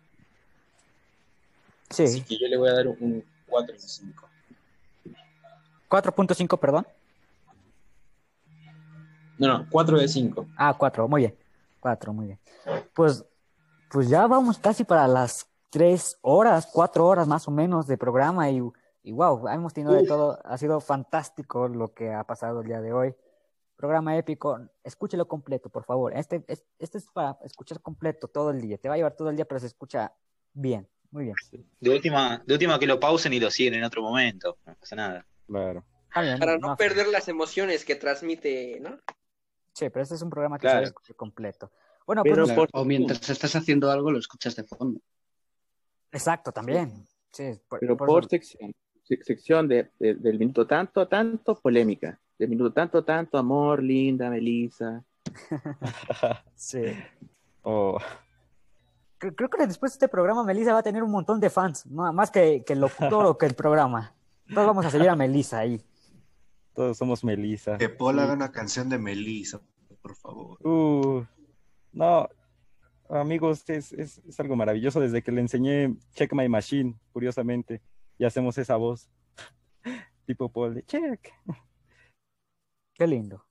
Así 1.90 2.08
Sí. 2.08 2.22
que 2.24 2.38
yo 2.40 2.48
le 2.48 2.56
voy 2.56 2.70
a 2.70 2.74
dar 2.76 2.88
un 2.88 3.26
4 3.50 3.74
de 3.74 3.80
5. 3.82 4.30
4.5, 5.90 6.58
perdón. 6.58 6.88
No, 9.38 9.48
no, 9.50 9.68
4 9.70 10.00
de 10.00 10.08
5. 10.08 10.48
Ah, 10.56 10.74
4, 10.78 11.08
muy 11.10 11.22
bien. 11.24 11.36
4, 11.82 12.14
muy 12.14 12.28
bien. 12.28 12.40
Pues, 12.94 13.26
pues 13.92 14.08
ya 14.08 14.28
vamos 14.28 14.58
casi 14.60 14.86
para 14.86 15.10
las 15.10 15.46
3 15.72 16.20
horas, 16.22 16.70
4 16.72 17.06
horas 17.06 17.28
más 17.28 17.48
o 17.50 17.52
menos 17.52 17.86
de 17.86 17.98
programa 17.98 18.50
y, 18.50 18.62
y 19.04 19.12
wow, 19.12 19.46
hemos 19.50 19.74
tenido 19.74 19.94
de 19.94 20.06
todo. 20.08 20.40
Ha 20.46 20.58
sido 20.58 20.80
fantástico 20.80 21.68
lo 21.68 21.94
que 21.94 22.14
ha 22.14 22.24
pasado 22.24 22.62
el 22.62 22.68
día 22.68 22.80
de 22.80 22.94
hoy. 22.94 23.14
Programa 23.76 24.16
épico. 24.18 24.60
Escúchelo 24.84 25.28
completo, 25.28 25.70
por 25.70 25.84
favor. 25.84 26.14
Este, 26.16 26.44
es- 26.48 26.64
este 26.80 26.98
es 26.98 27.06
para 27.12 27.38
escuchar 27.44 27.82
completo 27.82 28.28
todo 28.28 28.52
el 28.52 28.62
día. 28.62 28.78
Te 28.78 28.88
va 28.88 28.94
a 28.96 28.98
llevar 28.98 29.16
todo 29.16 29.30
el 29.30 29.36
día, 29.36 29.46
pero 29.46 29.60
se 29.60 29.68
escucha 29.68 30.14
bien. 30.54 30.88
Muy 31.12 31.26
bien. 31.26 31.36
De 31.80 31.90
última, 31.92 32.42
de 32.46 32.54
última 32.54 32.80
que 32.80 32.88
lo 32.88 33.00
pausen 33.00 33.32
y 33.34 33.40
lo 33.40 33.50
siguen 33.52 33.76
en 33.76 33.84
otro 33.84 34.02
momento. 34.02 34.58
No 34.66 34.76
pasa 34.76 34.96
nada. 34.96 35.28
Claro. 35.48 35.86
Está 36.08 36.22
bien, 36.22 36.40
Para 36.40 36.58
no 36.58 36.70
no- 36.70 36.76
perder 36.78 37.08
las 37.08 37.28
emociones 37.28 37.84
que 37.86 37.96
transmite, 37.96 38.80
¿no? 38.80 38.98
Sí, 39.74 39.90
pero 39.90 40.04
este 40.04 40.16
es 40.16 40.22
un 40.22 40.30
programa 40.30 40.58
que 40.58 40.62
Claro. 40.62 40.76
se 40.76 40.80
debe 40.80 40.88
escuchar 40.88 41.16
completo. 41.18 41.72
Bueno, 42.06 42.24
Pero 42.24 42.44
pues 42.46 42.56
por- 42.56 42.70
O 42.74 42.86
mientras 42.86 43.30
estás 43.30 43.56
haciendo 43.56 43.90
algo, 43.92 44.12
lo 44.12 44.20
escuchas 44.20 44.56
de 44.56 44.64
fondo. 44.64 45.00
Exacto, 46.12 46.52
también. 46.52 47.06
Sí, 47.32 47.52
por- 47.68 47.80
Pero 47.80 47.98
por 47.98 48.08
por 48.08 48.26
sección. 48.30 48.74
Se- 49.04 49.22
Sección 49.24 49.68
de, 49.68 49.92
de- 50.00 50.16
del 50.16 50.40
minuto 50.40 50.66
tanto 50.66 51.02
a 51.02 51.08
tanto, 51.10 51.60
polémica. 51.60 52.20
Del 52.38 52.50
minuto 52.50 52.74
tanto 52.74 53.04
tanto, 53.04 53.38
amor, 53.38 53.82
linda, 53.82 54.30
Melissa. 54.30 55.04
sí. 56.56 56.84
Oh, 57.64 57.98
Creo, 59.18 59.50
que 59.50 59.66
después 59.66 59.94
de 59.94 59.96
este 59.96 60.08
programa 60.08 60.44
Melissa 60.44 60.74
va 60.74 60.80
a 60.80 60.84
tener 60.84 61.02
un 61.02 61.12
montón 61.12 61.40
de 61.40 61.50
fans, 61.50 61.86
más 61.88 62.30
que, 62.30 62.64
que 62.66 62.74
el 62.74 62.82
locutor 62.82 63.26
o 63.26 63.38
que 63.38 63.46
el 63.46 63.56
programa. 63.56 64.14
Todos 64.54 64.68
vamos 64.68 64.86
a 64.86 64.92
seguir 64.92 65.10
a 65.10 65.16
Melissa 65.16 65.60
ahí. 65.60 65.82
todos 66.74 66.98
somos 66.98 67.24
Melissa. 67.24 67.78
Que 67.78 67.90
Paul 67.90 68.20
haga 68.20 68.34
una 68.34 68.52
canción 68.52 68.90
de 68.90 69.00
Melissa, 69.00 69.62
por 70.02 70.16
favor. 70.16 70.60
Uh, 70.68 71.26
no, 71.94 72.28
amigos, 73.10 73.64
es, 73.70 73.94
es, 73.94 74.20
es 74.20 74.40
algo 74.40 74.56
maravilloso 74.56 75.00
desde 75.00 75.24
que 75.24 75.32
le 75.32 75.42
enseñé 75.42 75.96
Check 76.14 76.34
My 76.34 76.50
Machine, 76.50 76.96
curiosamente, 77.14 77.82
y 78.18 78.26
hacemos 78.26 78.58
esa 78.58 78.76
voz. 78.76 79.10
Tipo 80.28 80.50
Paul 80.50 80.76
de 80.76 80.84
check, 80.84 81.32
Qué 82.96 83.08
lindo. 83.08 83.46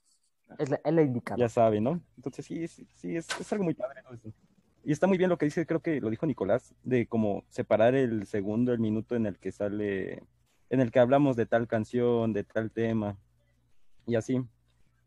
Es 0.59 0.71
la, 0.71 0.81
es 0.85 1.07
indicada. 1.07 1.39
ya 1.39 1.49
sabe, 1.49 1.81
¿no? 1.81 2.01
Entonces 2.17 2.45
sí, 2.45 2.67
sí, 2.69 2.87
sí, 2.95 3.17
es, 3.17 3.29
es 3.39 3.53
algo 3.53 3.65
muy 3.65 3.75
padre. 3.75 4.03
Y 4.85 4.93
está 4.93 5.07
muy 5.07 5.17
bien 5.17 5.31
lo 5.31 5.39
que 5.39 5.47
dice, 5.47 5.67
creo 5.67 5.81
que 5.81 6.01
lo 6.01 6.11
dijo 6.11 6.27
Nicolás, 6.27 6.75
de 6.83 7.07
como 7.07 7.45
separar 7.49 7.95
el 7.95 8.27
segundo, 8.27 8.73
el 8.73 8.79
minuto 8.79 9.17
en 9.17 9.27
el 9.27 9.39
que 9.39 9.53
sale, 9.53 10.23
en 10.69 10.81
el 10.81 10.91
que 10.91 10.99
hablamos 10.99 11.37
de 11.37 11.47
tal 11.47 11.67
canción, 11.67 12.33
de 12.33 12.45
tal 12.45 12.71
tema, 12.71 13.17
y 14.07 14.17
así, 14.17 14.45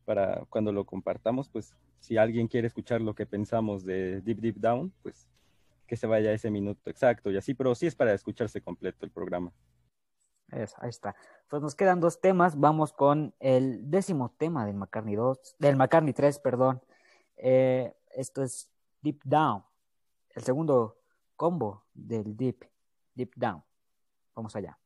para 0.05 0.45
cuando 0.49 0.71
lo 0.71 0.85
compartamos, 0.85 1.49
pues 1.49 1.75
si 1.99 2.17
alguien 2.17 2.47
quiere 2.47 2.67
escuchar 2.67 3.01
lo 3.01 3.13
que 3.13 3.25
pensamos 3.25 3.83
de 3.83 4.21
Deep 4.21 4.39
Deep 4.39 4.55
Down, 4.57 4.93
pues 5.03 5.27
que 5.85 5.95
se 5.95 6.07
vaya 6.07 6.33
ese 6.33 6.51
minuto 6.51 6.89
exacto 6.89 7.31
y 7.31 7.37
así, 7.37 7.53
pero 7.53 7.73
sí 7.75 7.87
es 7.87 7.95
para 7.95 8.13
escucharse 8.13 8.61
completo 8.61 9.05
el 9.05 9.11
programa. 9.11 9.53
Eso, 10.51 10.75
ahí 10.79 10.89
está. 10.89 11.15
Pues 11.49 11.61
nos 11.61 11.75
quedan 11.75 11.99
dos 11.99 12.21
temas. 12.21 12.59
Vamos 12.59 12.93
con 12.93 13.33
el 13.39 13.89
décimo 13.89 14.33
tema 14.37 14.65
del 14.65 14.75
McCartney 14.75 15.15
2, 15.15 15.55
del 15.59 15.75
McCartney 15.75 16.13
3, 16.13 16.39
perdón. 16.39 16.81
Eh, 17.37 17.95
esto 18.15 18.41
es 18.43 18.69
Deep 19.01 19.21
Down. 19.23 19.63
El 20.35 20.43
segundo 20.43 20.97
combo 21.35 21.83
del 21.93 22.35
Deep, 22.35 22.65
Deep 23.15 23.33
Down. 23.35 23.63
Vamos 24.35 24.55
allá. 24.55 24.77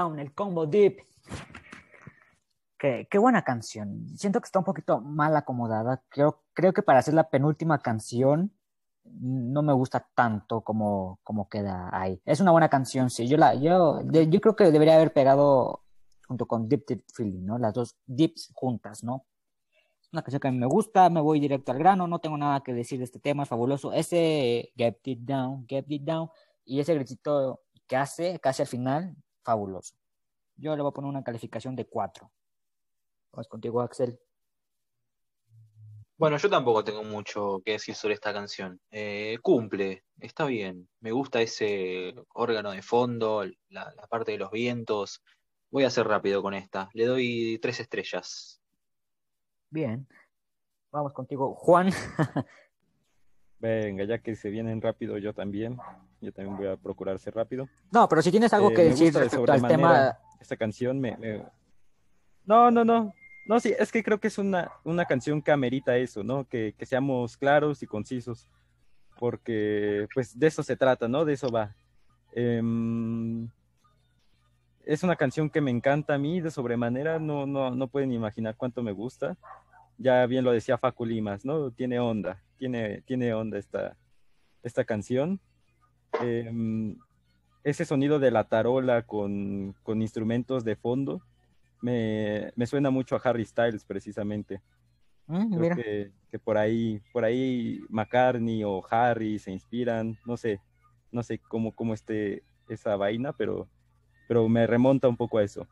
Down, 0.00 0.18
el 0.18 0.32
combo 0.32 0.66
Deep. 0.66 0.98
Qué, 2.78 3.06
qué 3.10 3.18
buena 3.18 3.42
canción. 3.42 4.08
Siento 4.16 4.40
que 4.40 4.46
está 4.46 4.58
un 4.58 4.64
poquito 4.64 5.00
mal 5.00 5.36
acomodada. 5.36 6.02
Creo, 6.08 6.42
creo 6.54 6.72
que 6.72 6.82
para 6.82 7.00
hacer 7.00 7.12
la 7.14 7.28
penúltima 7.28 7.78
canción 7.78 8.52
no 9.04 9.62
me 9.62 9.72
gusta 9.72 10.08
tanto 10.14 10.62
como, 10.62 11.18
como 11.22 11.48
queda 11.48 11.90
ahí. 11.92 12.20
Es 12.24 12.40
una 12.40 12.52
buena 12.52 12.68
canción, 12.70 13.10
sí. 13.10 13.28
Yo, 13.28 13.36
la, 13.36 13.54
yo, 13.54 14.00
de- 14.04 14.28
yo 14.28 14.40
creo 14.40 14.56
que 14.56 14.70
debería 14.70 14.94
haber 14.94 15.12
pegado 15.12 15.82
junto 16.26 16.46
con 16.46 16.68
Deep 16.68 16.84
Deep 16.86 17.04
Feeling, 17.14 17.44
¿no? 17.44 17.58
Las 17.58 17.74
dos 17.74 17.96
Deeps 18.06 18.50
juntas, 18.54 19.02
¿no? 19.04 19.26
Es 20.00 20.08
una 20.12 20.22
canción 20.22 20.40
que 20.40 20.48
a 20.48 20.52
mí 20.52 20.58
me 20.58 20.66
gusta, 20.66 21.10
me 21.10 21.20
voy 21.20 21.40
directo 21.40 21.72
al 21.72 21.78
grano, 21.78 22.06
no 22.06 22.18
tengo 22.20 22.38
nada 22.38 22.62
que 22.62 22.72
decir 22.72 22.98
de 22.98 23.04
este 23.04 23.18
tema, 23.18 23.42
es 23.42 23.48
fabuloso. 23.48 23.92
Ese 23.92 24.72
Get 24.76 24.98
It 25.04 25.20
Down, 25.20 25.66
Get 25.68 25.84
It 25.88 26.02
Down 26.02 26.30
y 26.64 26.80
ese 26.80 26.94
gritito 26.94 27.60
que 27.86 27.96
hace 27.96 28.38
casi 28.38 28.62
al 28.62 28.68
final, 28.68 29.16
fabuloso. 29.50 29.94
Yo 30.56 30.76
le 30.76 30.82
voy 30.82 30.90
a 30.90 30.94
poner 30.94 31.08
una 31.08 31.24
calificación 31.24 31.74
de 31.74 31.86
4. 31.86 32.30
Vamos 33.32 33.48
contigo, 33.48 33.80
Axel. 33.80 34.18
Bueno, 36.16 36.36
yo 36.36 36.48
tampoco 36.48 36.84
tengo 36.84 37.02
mucho 37.02 37.62
que 37.64 37.72
decir 37.72 37.94
sobre 37.94 38.14
esta 38.14 38.32
canción. 38.32 38.78
Eh, 38.90 39.38
cumple, 39.42 40.04
está 40.20 40.44
bien. 40.44 40.88
Me 41.00 41.10
gusta 41.12 41.40
ese 41.40 42.14
órgano 42.34 42.70
de 42.70 42.82
fondo, 42.82 43.44
la, 43.70 43.92
la 43.96 44.06
parte 44.06 44.32
de 44.32 44.38
los 44.38 44.50
vientos. 44.50 45.22
Voy 45.70 45.84
a 45.84 45.90
ser 45.90 46.06
rápido 46.06 46.42
con 46.42 46.54
esta. 46.54 46.90
Le 46.92 47.06
doy 47.06 47.58
tres 47.60 47.80
estrellas. 47.80 48.60
Bien. 49.70 50.06
Vamos 50.92 51.12
contigo, 51.12 51.54
Juan. 51.54 51.90
Venga, 53.58 54.04
ya 54.04 54.18
que 54.18 54.36
se 54.36 54.50
vienen 54.50 54.80
rápido, 54.80 55.18
yo 55.18 55.32
también. 55.32 55.78
Yo 56.20 56.32
también 56.32 56.56
voy 56.56 56.66
a 56.66 56.76
procurar 56.76 57.18
ser 57.18 57.34
rápido. 57.34 57.68
No, 57.90 58.08
pero 58.08 58.20
si 58.22 58.30
tienes 58.30 58.52
algo 58.52 58.70
Eh, 58.70 58.74
que 58.74 58.84
decir 58.84 59.12
respecto 59.14 59.50
al 59.52 59.66
tema, 59.66 60.16
Esta 60.40 60.56
canción 60.56 60.98
me, 61.00 61.16
me- 61.16 61.44
No, 62.44 62.70
no, 62.70 62.84
no. 62.84 63.12
No, 63.46 63.58
sí, 63.60 63.74
es 63.78 63.90
que 63.90 64.02
creo 64.02 64.18
que 64.20 64.28
es 64.28 64.38
una, 64.38 64.70
una 64.84 65.04
canción 65.06 65.42
que 65.42 65.50
amerita 65.50 65.96
eso, 65.96 66.22
¿no? 66.22 66.44
Que, 66.46 66.74
que 66.76 66.86
seamos 66.86 67.36
claros 67.36 67.82
y 67.82 67.86
concisos. 67.86 68.48
Porque, 69.18 70.06
pues, 70.14 70.38
de 70.38 70.46
eso 70.46 70.62
se 70.62 70.76
trata, 70.76 71.08
¿no? 71.08 71.24
De 71.24 71.34
eso 71.34 71.50
va. 71.50 71.74
Em, 72.32 73.48
es 74.84 75.02
una 75.02 75.16
canción 75.16 75.50
que 75.50 75.60
me 75.60 75.70
encanta 75.70 76.14
a 76.14 76.18
mí 76.18 76.40
de 76.40 76.50
sobremanera, 76.50 77.18
no, 77.18 77.46
no, 77.46 77.70
no 77.74 77.88
pueden 77.88 78.12
imaginar 78.12 78.56
cuánto 78.56 78.82
me 78.82 78.92
gusta. 78.92 79.36
Ya 79.98 80.24
bien 80.26 80.44
lo 80.44 80.52
decía 80.52 80.78
Facu 80.78 81.04
Limas, 81.04 81.44
¿no? 81.44 81.70
Tiene 81.70 82.00
onda, 82.00 82.42
tiene, 82.56 83.02
tiene 83.02 83.34
onda 83.34 83.58
esta, 83.58 83.96
esta 84.62 84.84
canción. 84.84 85.38
Em, 86.20 86.96
ese 87.62 87.84
sonido 87.84 88.18
de 88.18 88.30
la 88.30 88.44
tarola 88.44 89.02
con, 89.02 89.74
con 89.82 90.02
instrumentos 90.02 90.64
de 90.64 90.76
fondo 90.76 91.22
me, 91.82 92.52
me 92.56 92.66
suena 92.66 92.90
mucho 92.90 93.16
a 93.16 93.20
Harry 93.24 93.44
Styles 93.44 93.84
precisamente. 93.84 94.60
Mm, 95.26 95.48
Creo 95.48 95.60
mira. 95.60 95.76
que, 95.76 96.10
que 96.30 96.38
por 96.38 96.58
ahí, 96.58 97.00
por 97.12 97.24
ahí 97.24 97.80
McCartney 97.88 98.64
o 98.64 98.82
Harry 98.90 99.38
se 99.38 99.50
inspiran, 99.50 100.18
no 100.26 100.36
sé, 100.36 100.60
no 101.12 101.22
sé 101.22 101.38
cómo, 101.38 101.72
cómo 101.72 101.94
esté 101.94 102.42
esa 102.68 102.96
vaina, 102.96 103.32
pero, 103.32 103.68
pero 104.28 104.48
me 104.48 104.66
remonta 104.66 105.08
un 105.08 105.16
poco 105.16 105.38
a 105.38 105.42
eso. 105.42 105.66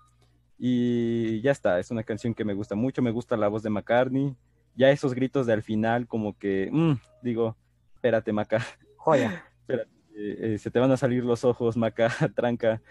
Y 0.59 1.41
ya 1.41 1.53
está, 1.53 1.79
es 1.79 1.91
una 1.91 2.03
canción 2.03 2.35
que 2.35 2.45
me 2.45 2.55
gusta 2.55 2.75
mucho, 2.75 3.03
me 3.03 3.13
gusta 3.13 3.37
la 3.37 3.49
voz 3.49 3.63
de 3.63 3.71
McCartney, 3.71 4.35
ya 4.75 4.91
esos 4.91 5.15
gritos 5.15 5.47
de 5.47 5.53
al 5.53 5.63
final 5.63 6.07
como 6.07 6.37
que, 6.39 6.69
mm, 6.73 6.95
digo, 7.23 7.57
espérate 7.95 8.33
Maca, 8.33 8.65
Joya. 8.97 9.45
espérate, 9.61 9.91
eh, 10.19 10.59
se 10.59 10.71
te 10.71 10.79
van 10.79 10.91
a 10.91 10.97
salir 10.97 11.25
los 11.25 11.45
ojos 11.45 11.77
Maca, 11.77 12.09
tranca. 12.35 12.83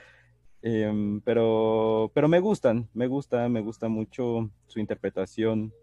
Em, 0.61 1.21
pero, 1.21 2.11
pero 2.13 2.27
me 2.27 2.39
gustan, 2.39 2.89
me 2.93 3.07
gusta, 3.07 3.47
me 3.49 3.61
gusta 3.61 3.89
mucho 3.89 4.49
su 4.67 4.79
interpretación 4.79 5.73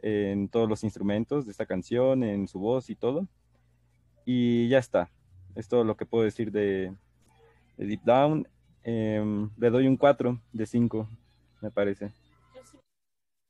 en 0.00 0.48
todos 0.48 0.68
los 0.68 0.84
instrumentos 0.84 1.44
de 1.44 1.52
esta 1.52 1.66
canción, 1.66 2.22
en 2.24 2.48
su 2.48 2.58
voz 2.58 2.90
y 2.90 2.96
todo. 2.96 3.26
Y 4.24 4.68
ya 4.68 4.78
está. 4.78 5.10
Es 5.54 5.68
todo 5.68 5.84
lo 5.84 5.96
que 5.96 6.06
puedo 6.06 6.24
decir 6.24 6.52
de, 6.52 6.94
de 7.76 7.86
Deep 7.86 8.02
Down. 8.04 8.48
Em, 8.84 9.50
le 9.56 9.70
doy 9.70 9.86
un 9.86 9.96
4 9.96 10.40
de 10.52 10.66
5, 10.66 11.08
me 11.60 11.70
parece. 11.70 12.12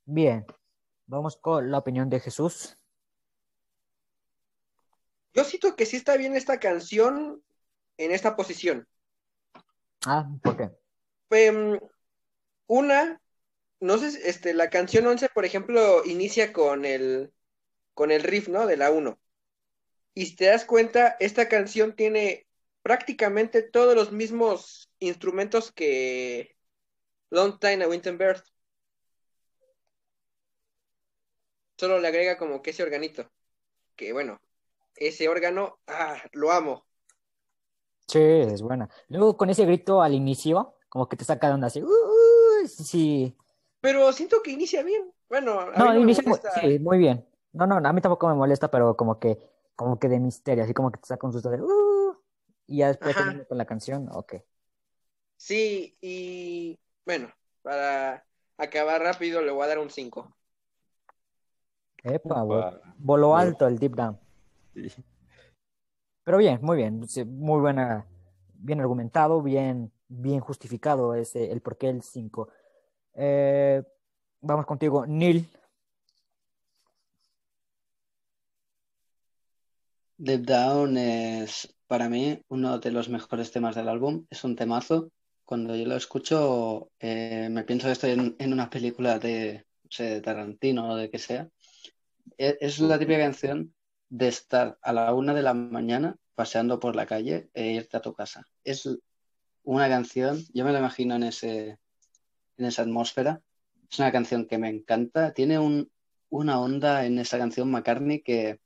Bien. 0.04 0.44
Vamos 1.06 1.36
con 1.36 1.70
la 1.70 1.78
opinión 1.78 2.08
de 2.08 2.20
Jesús. 2.20 2.76
Yo 5.34 5.44
siento 5.44 5.76
que 5.76 5.86
sí 5.86 5.96
está 5.96 6.16
bien 6.16 6.36
esta 6.36 6.60
canción 6.60 7.42
en 7.96 8.12
esta 8.12 8.36
posición. 8.36 8.86
Ah, 10.06 10.28
¿por 10.42 10.56
qué? 10.56 10.70
Em, 11.30 11.78
una, 12.66 13.20
no 13.80 13.98
sé, 13.98 14.28
este, 14.28 14.54
la 14.54 14.70
canción 14.70 15.06
11, 15.06 15.28
por 15.30 15.44
ejemplo, 15.44 16.04
inicia 16.04 16.52
con 16.52 16.84
el, 16.84 17.32
con 17.94 18.10
el 18.10 18.22
riff, 18.22 18.48
¿no? 18.48 18.66
De 18.66 18.76
la 18.76 18.90
1. 18.90 19.18
Y 20.14 20.26
si 20.26 20.36
te 20.36 20.46
das 20.46 20.64
cuenta, 20.64 21.16
esta 21.20 21.48
canción 21.48 21.94
tiene 21.96 22.46
prácticamente 22.82 23.62
todos 23.62 23.94
los 23.94 24.12
mismos 24.12 24.90
instrumentos 24.98 25.72
que 25.72 26.56
Long 27.30 27.58
Time 27.58 27.84
a 27.84 27.88
Wittenberg. 27.88 28.42
Solo 31.78 31.98
le 31.98 32.08
agrega 32.08 32.36
como 32.36 32.62
que 32.62 32.70
ese 32.70 32.82
organito. 32.82 33.30
Que 33.96 34.12
bueno, 34.12 34.40
ese 35.08 35.28
órgano, 35.28 35.78
ah, 35.86 36.16
lo 36.32 36.50
amo. 36.52 36.84
Sí, 38.08 38.18
es 38.20 38.60
buena. 38.62 38.88
Luego 39.08 39.36
con 39.36 39.48
ese 39.50 39.64
grito 39.64 40.02
al 40.02 40.14
inicio, 40.14 40.74
como 40.88 41.08
que 41.08 41.16
te 41.16 41.24
saca 41.24 41.48
de 41.48 41.54
onda 41.54 41.68
así. 41.68 41.82
"Uh, 41.82 41.86
uh", 41.86 42.66
sí. 42.68 43.36
Pero 43.80 44.12
siento 44.12 44.42
que 44.42 44.50
inicia 44.50 44.82
bien. 44.82 45.12
Bueno, 45.28 45.60
a 45.60 45.66
mí 45.66 45.72
No, 45.78 45.84
no 45.86 45.92
me 45.94 46.00
inicia 46.00 46.22
muy, 46.26 46.38
molesta. 46.38 46.60
sí, 46.60 46.78
muy 46.78 46.98
bien. 46.98 47.26
No, 47.52 47.66
no, 47.66 47.76
a 47.76 47.92
mí 47.92 48.00
tampoco 48.00 48.28
me 48.28 48.34
molesta, 48.34 48.70
pero 48.70 48.96
como 48.96 49.18
que, 49.18 49.38
como 49.76 49.98
que 49.98 50.08
de 50.08 50.20
misterio, 50.20 50.64
así 50.64 50.74
como 50.74 50.90
que 50.90 51.00
te 51.00 51.06
saca 51.06 51.26
un 51.26 51.32
susto 51.32 51.50
de 51.50 51.60
"Uh", 51.62 52.16
y 52.66 52.78
ya 52.78 52.88
después 52.88 53.16
termina 53.16 53.44
con 53.44 53.58
la 53.58 53.64
canción, 53.66 54.08
ok. 54.12 54.34
Sí, 55.36 55.96
y 56.00 56.78
bueno, 57.04 57.32
para 57.62 58.24
acabar 58.58 59.02
rápido 59.02 59.42
le 59.42 59.50
voy 59.50 59.64
a 59.64 59.68
dar 59.68 59.78
un 59.78 59.90
5. 59.90 60.32
Epa, 62.04 62.42
Upa. 62.44 62.80
voló 62.98 63.36
alto 63.36 63.66
el 63.66 63.78
deep 63.78 63.94
down. 63.94 64.18
Sí. 64.74 64.88
Pero 66.24 66.38
bien, 66.38 66.58
muy 66.62 66.76
bien, 66.76 67.00
muy 67.26 67.60
buena, 67.60 68.06
bien 68.54 68.80
argumentado, 68.80 69.42
bien, 69.42 69.92
bien 70.08 70.40
justificado 70.40 71.14
ese, 71.14 71.50
el 71.50 71.60
porqué 71.60 71.88
el 71.88 72.02
5. 72.02 72.48
Eh, 73.14 73.82
vamos 74.40 74.66
contigo, 74.66 75.04
Neil. 75.06 75.48
Deep 80.18 80.42
Down 80.46 80.96
es 80.96 81.74
para 81.88 82.08
mí 82.08 82.40
uno 82.48 82.78
de 82.78 82.90
los 82.92 83.08
mejores 83.08 83.50
temas 83.50 83.74
del 83.74 83.88
álbum. 83.88 84.26
Es 84.30 84.44
un 84.44 84.54
temazo. 84.56 85.10
Cuando 85.44 85.74
yo 85.74 85.84
lo 85.86 85.96
escucho, 85.96 86.90
eh, 87.00 87.48
me 87.50 87.64
pienso 87.64 87.88
que 87.88 87.92
estoy 87.92 88.12
en, 88.12 88.36
en 88.38 88.52
una 88.52 88.70
película 88.70 89.18
de, 89.18 89.66
no 89.82 89.90
sé, 89.90 90.04
de 90.04 90.20
Tarantino 90.20 90.92
o 90.92 90.96
de 90.96 91.10
que 91.10 91.18
sea. 91.18 91.48
E- 92.38 92.58
Es 92.60 92.78
la 92.78 92.98
típica 92.98 93.18
canción 93.18 93.74
de 94.12 94.28
estar 94.28 94.78
a 94.82 94.92
la 94.92 95.14
una 95.14 95.32
de 95.32 95.40
la 95.40 95.54
mañana 95.54 96.16
paseando 96.34 96.78
por 96.78 96.94
la 96.96 97.06
calle 97.06 97.48
e 97.54 97.72
irte 97.72 97.96
a 97.96 98.02
tu 98.02 98.12
casa. 98.12 98.46
Es 98.62 98.86
una 99.62 99.88
canción, 99.88 100.44
yo 100.52 100.66
me 100.66 100.72
la 100.72 100.80
imagino 100.80 101.14
en 101.14 101.22
ese, 101.22 101.78
en 102.58 102.64
esa 102.66 102.82
atmósfera. 102.82 103.40
Es 103.90 103.98
una 103.98 104.12
canción 104.12 104.46
que 104.46 104.58
me 104.58 104.68
encanta. 104.68 105.32
Tiene 105.32 105.58
un, 105.58 105.90
una 106.28 106.60
onda 106.60 107.06
en 107.06 107.18
esa 107.18 107.38
canción 107.38 107.70
McCartney 107.70 108.20
que, 108.20 108.60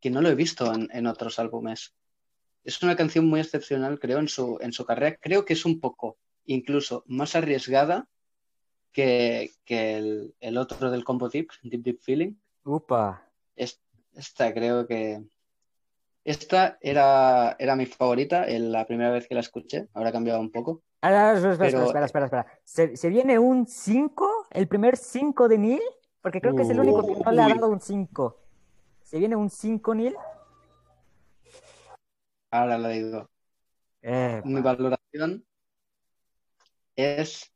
que 0.00 0.10
no 0.10 0.20
lo 0.22 0.28
he 0.28 0.34
visto 0.34 0.74
en, 0.74 0.88
en 0.92 1.06
otros 1.06 1.38
álbumes. 1.38 1.94
es 2.64 2.82
una 2.82 2.96
canción 2.96 3.28
muy 3.28 3.38
excepcional, 3.38 4.00
creo, 4.00 4.18
en 4.18 4.28
su, 4.28 4.58
en 4.60 4.72
su 4.72 4.84
carrera. 4.84 5.16
Creo 5.20 5.44
que 5.44 5.52
es 5.52 5.64
un 5.64 5.78
poco 5.78 6.18
incluso 6.46 7.04
más 7.06 7.36
arriesgada 7.36 8.08
que, 8.92 9.52
que 9.64 9.98
el, 9.98 10.34
el 10.40 10.56
otro 10.56 10.90
del 10.90 11.04
combo 11.04 11.28
Deep, 11.28 11.48
Deep 11.62 11.82
Deep 11.82 12.00
Feeling. 12.00 12.34
Upa. 12.64 13.22
Es- 13.54 13.80
Esta 14.14 14.52
creo 14.52 14.86
que... 14.86 15.22
Esta 16.24 16.76
era, 16.82 17.56
era 17.58 17.76
mi 17.76 17.86
favorita 17.86 18.46
en 18.46 18.70
la 18.72 18.86
primera 18.86 19.10
vez 19.10 19.26
que 19.26 19.34
la 19.34 19.40
escuché, 19.40 19.88
ahora 19.94 20.10
ha 20.10 20.12
cambiado 20.12 20.38
un 20.40 20.50
poco. 20.50 20.82
Ah, 21.00 21.32
espera, 21.34 21.52
espera, 21.54 21.70
Pero- 21.70 21.84
espera, 21.86 22.04
espera, 22.06 22.24
espera. 22.26 22.46
¿Se, 22.62 22.96
se 22.96 23.08
viene 23.08 23.38
un 23.38 23.66
5? 23.66 24.48
¿El 24.50 24.68
primer 24.68 24.96
5 24.98 25.48
de 25.48 25.58
Neil? 25.58 25.82
Porque 26.20 26.40
creo 26.42 26.54
que 26.54 26.62
es 26.62 26.68
el 26.70 26.78
único 26.80 27.06
que 27.06 27.24
no 27.24 27.32
le 27.32 27.42
ha 27.42 27.48
dado 27.48 27.68
un 27.68 27.80
5. 27.80 28.36
¿Se 29.02 29.18
viene 29.18 29.34
un 29.34 29.48
5, 29.48 29.94
Neil? 29.94 30.14
Ahora 32.50 32.76
la 32.78 32.88
digo. 32.90 33.30
Eh, 34.02 34.42
Mi 34.44 34.60
valoración 34.60 35.44
es 36.96 37.50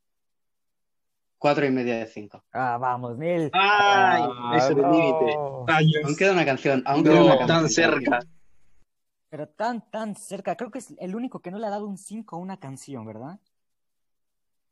cuatro 1.45 1.67
y 1.67 1.71
media 1.71 1.99
de 1.99 2.07
cinco. 2.07 2.43
ah, 2.55 2.79
vamos, 2.81 3.19
Neil. 3.19 3.51
¡Ay! 3.53 4.23
Ah, 4.25 4.55
Ese 4.57 4.65
es 4.73 4.77
el 4.79 4.83
no. 4.83 4.93
límite. 4.93 5.37
Aún 6.03 6.17
queda 6.17 6.33
una 6.33 6.45
canción, 6.47 6.83
aún 6.87 7.05
queda 7.05 7.21
una 7.23 7.33
No, 7.35 7.39
canción. 7.41 7.59
tan 7.61 7.69
cerca. 7.69 8.21
Pero 9.29 9.49
tan, 9.51 9.91
tan 9.91 10.15
cerca. 10.17 10.57
Creo 10.57 10.71
que 10.71 10.79
es 10.79 10.95
el 10.99 11.15
único 11.15 11.41
que 11.41 11.51
no 11.51 11.59
le 11.59 11.67
ha 11.67 11.71
dado 11.71 11.87
un 11.87 11.99
5 11.99 12.37
a 12.37 12.39
una 12.39 12.59
canción, 12.59 13.05
¿verdad? 13.05 13.39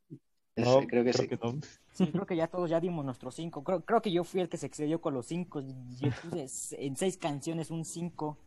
Sí, 0.09 0.19
No, 0.57 0.81
creo 0.87 1.05
que 1.05 1.13
sí. 1.13 1.29
no. 1.43 1.61
Sí, 1.93 2.07
creo 2.07 2.25
que 2.25 2.37
ya 2.37 2.47
todos 2.47 2.71
ya 2.71 2.81
dimos 2.81 3.05
nuestros 3.05 3.35
5. 3.35 3.63
Creo, 3.65 3.85
creo 3.85 4.01
que 4.01 4.11
yo 4.11 4.25
fui 4.25 4.41
el 4.41 4.49
que 4.49 4.57
se 4.57 4.65
excedió 4.65 4.99
con 4.99 5.13
los 5.13 5.27
5. 5.27 5.61
Yo 5.61 6.09
puse 6.23 6.47
en 6.87 6.97
6 6.97 7.19
canciones 7.19 7.71
un 7.71 7.85
5. 7.85 8.39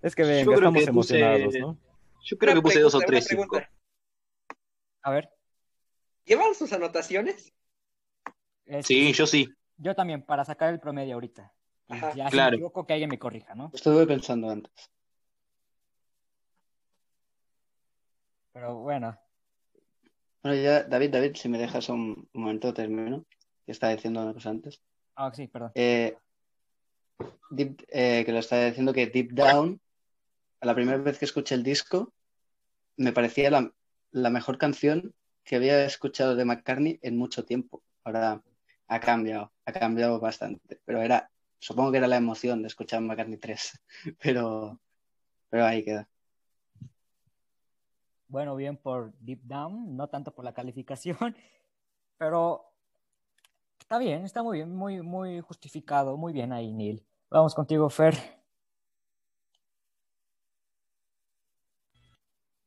Es 0.00 0.14
que 0.14 0.22
venga, 0.22 0.54
estamos 0.54 0.62
que 0.82 0.90
puse- 0.92 1.18
emocionados, 1.18 1.54
¿no? 1.60 1.76
Yo 2.24 2.38
creo 2.38 2.54
que 2.54 2.62
puse 2.62 2.80
dos 2.80 2.94
o 2.94 3.00
tres, 3.00 3.26
cinco. 3.28 3.60
A 5.02 5.10
ver. 5.10 5.28
¿Llevan 6.24 6.54
sus 6.54 6.72
anotaciones? 6.72 7.52
Este, 8.66 8.82
Sí, 8.94 9.12
yo 9.12 9.26
sí. 9.26 9.48
Yo 9.78 9.94
también, 9.94 10.22
para 10.22 10.44
sacar 10.44 10.72
el 10.72 10.80
promedio 10.80 11.14
ahorita. 11.14 11.52
Ajá. 11.88 12.14
ya 12.14 12.26
si 12.26 12.32
Claro. 12.32 12.50
me 12.52 12.56
equivoco, 12.56 12.84
que 12.86 12.92
alguien 12.94 13.10
me 13.10 13.18
corrija, 13.18 13.54
¿no? 13.54 13.70
Estuve 13.72 14.06
pensando 14.06 14.50
antes. 14.50 14.72
Pero 18.52 18.76
bueno. 18.76 19.16
Bueno, 20.42 20.60
ya, 20.62 20.82
David, 20.84 21.10
David, 21.10 21.36
si 21.36 21.48
me 21.48 21.58
dejas 21.58 21.88
un, 21.88 22.28
un 22.32 22.40
momento 22.42 22.72
termino, 22.72 23.24
que 23.64 23.72
estaba 23.72 23.94
diciendo 23.94 24.22
una 24.22 24.32
cosa 24.32 24.50
antes. 24.50 24.80
Ah, 25.14 25.30
sí, 25.32 25.46
perdón. 25.48 25.72
Eh, 25.74 26.16
Deep- 27.50 27.84
eh, 27.88 28.22
que 28.24 28.32
lo 28.32 28.38
estaba 28.38 28.64
diciendo 28.64 28.92
que 28.92 29.06
Deep 29.06 29.32
Down, 29.32 29.80
a 30.60 30.66
la 30.66 30.74
primera 30.74 30.98
vez 30.98 31.18
que 31.18 31.24
escuché 31.24 31.54
el 31.54 31.62
disco, 31.62 32.12
me 32.96 33.12
parecía 33.12 33.50
la, 33.50 33.72
la 34.10 34.30
mejor 34.30 34.58
canción 34.58 35.14
que 35.44 35.56
había 35.56 35.84
escuchado 35.84 36.34
de 36.34 36.44
McCartney 36.44 36.98
en 37.02 37.16
mucho 37.16 37.44
tiempo. 37.44 37.82
Ahora 38.04 38.42
ha 38.88 39.00
cambiado, 39.00 39.52
ha 39.64 39.72
cambiado 39.72 40.20
bastante, 40.20 40.80
pero 40.84 41.02
era, 41.02 41.30
supongo 41.58 41.92
que 41.92 41.98
era 41.98 42.06
la 42.06 42.16
emoción 42.16 42.62
de 42.62 42.68
escuchar 42.68 43.00
McCartney 43.00 43.38
3, 43.38 43.80
pero, 44.20 44.80
pero 45.48 45.64
ahí 45.64 45.84
queda. 45.84 46.08
Bueno, 48.28 48.56
bien 48.56 48.76
por 48.76 49.12
Deep 49.20 49.42
Down, 49.44 49.96
no 49.96 50.08
tanto 50.08 50.34
por 50.34 50.44
la 50.44 50.52
calificación, 50.52 51.16
pero 52.18 52.64
está 53.78 53.98
bien, 53.98 54.24
está 54.24 54.42
muy 54.42 54.58
bien, 54.58 54.74
muy, 54.74 55.02
muy 55.02 55.40
justificado, 55.40 56.16
muy 56.16 56.32
bien 56.32 56.52
ahí, 56.52 56.72
Neil. 56.72 57.06
Vamos 57.30 57.54
contigo, 57.54 57.88
Fer. 57.88 58.36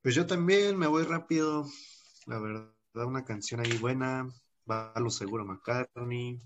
Pues 0.01 0.15
yo 0.15 0.25
también 0.25 0.77
me 0.77 0.87
voy 0.87 1.03
rápido. 1.03 1.65
La 2.25 2.39
verdad, 2.39 2.71
una 3.05 3.25
canción 3.25 3.59
ahí 3.59 3.77
buena. 3.77 4.29
Va 4.69 4.93
lo 4.97 5.09
seguro 5.09 5.45
McCartney. 5.45 6.39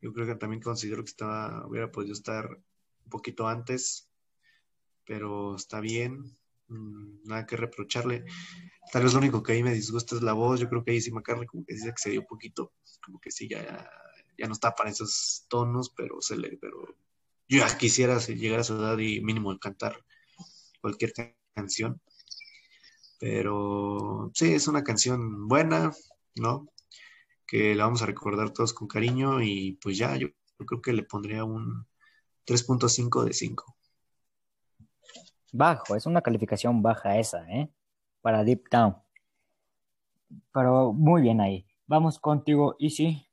Yo 0.00 0.12
creo 0.12 0.26
que 0.26 0.34
también 0.34 0.60
considero 0.62 1.04
que 1.04 1.10
estaba, 1.10 1.66
hubiera 1.66 1.90
podido 1.92 2.12
estar 2.12 2.48
un 2.48 3.10
poquito 3.10 3.46
antes, 3.46 4.10
pero 5.06 5.54
está 5.56 5.80
bien. 5.80 6.36
Mm, 6.68 7.22
Nada 7.24 7.46
que 7.46 7.56
reprocharle. 7.56 8.24
Tal 8.92 9.04
vez 9.04 9.12
lo 9.12 9.20
único 9.20 9.42
que 9.42 9.52
ahí 9.52 9.62
me 9.62 9.72
disgusta 9.74 10.16
es 10.16 10.22
la 10.22 10.32
voz. 10.32 10.58
Yo 10.60 10.68
creo 10.68 10.84
que 10.84 10.92
ahí 10.92 11.00
sí 11.00 11.12
McCartney 11.12 11.46
como 11.46 11.64
que 11.64 11.74
sí 11.74 11.80
se 11.82 11.90
excedió 11.90 12.20
un 12.20 12.26
poquito. 12.26 12.72
Como 13.04 13.20
que 13.20 13.30
sí 13.30 13.48
ya, 13.48 13.88
ya 14.38 14.46
no 14.46 14.52
está 14.52 14.74
para 14.74 14.90
esos 14.90 15.46
tonos, 15.48 15.90
pero 15.96 16.20
se 16.20 16.36
le, 16.36 16.56
pero 16.58 16.82
yo 17.48 17.58
ya 17.60 17.78
quisiera 17.78 18.18
llegar 18.18 18.60
a 18.60 18.64
su 18.64 18.74
edad 18.74 18.98
y 18.98 19.20
mínimo 19.20 19.56
cantar 19.58 20.04
cualquier 20.80 21.12
ca- 21.12 21.34
canción. 21.54 22.00
Pero 23.20 24.30
sí, 24.34 24.52
es 24.54 24.66
una 24.66 24.82
canción 24.82 25.46
buena, 25.46 25.92
¿no? 26.34 26.66
Que 27.46 27.74
la 27.74 27.84
vamos 27.84 28.02
a 28.02 28.06
recordar 28.06 28.50
todos 28.50 28.72
con 28.72 28.88
cariño 28.88 29.42
y 29.42 29.78
pues 29.82 29.98
ya, 29.98 30.16
yo, 30.16 30.28
yo 30.58 30.66
creo 30.66 30.82
que 30.82 30.92
le 30.92 31.02
pondría 31.02 31.44
un 31.44 31.86
3.5 32.46 33.24
de 33.24 33.32
5. 33.32 33.76
Bajo, 35.52 35.96
es 35.96 36.06
una 36.06 36.22
calificación 36.22 36.82
baja 36.82 37.18
esa, 37.18 37.46
¿eh? 37.50 37.68
Para 38.22 38.42
Deep 38.42 38.68
Down. 38.70 38.96
Pero 40.52 40.92
muy 40.92 41.20
bien 41.20 41.40
ahí. 41.40 41.66
Vamos 41.86 42.18
contigo, 42.18 42.76
Easy. 42.78 43.28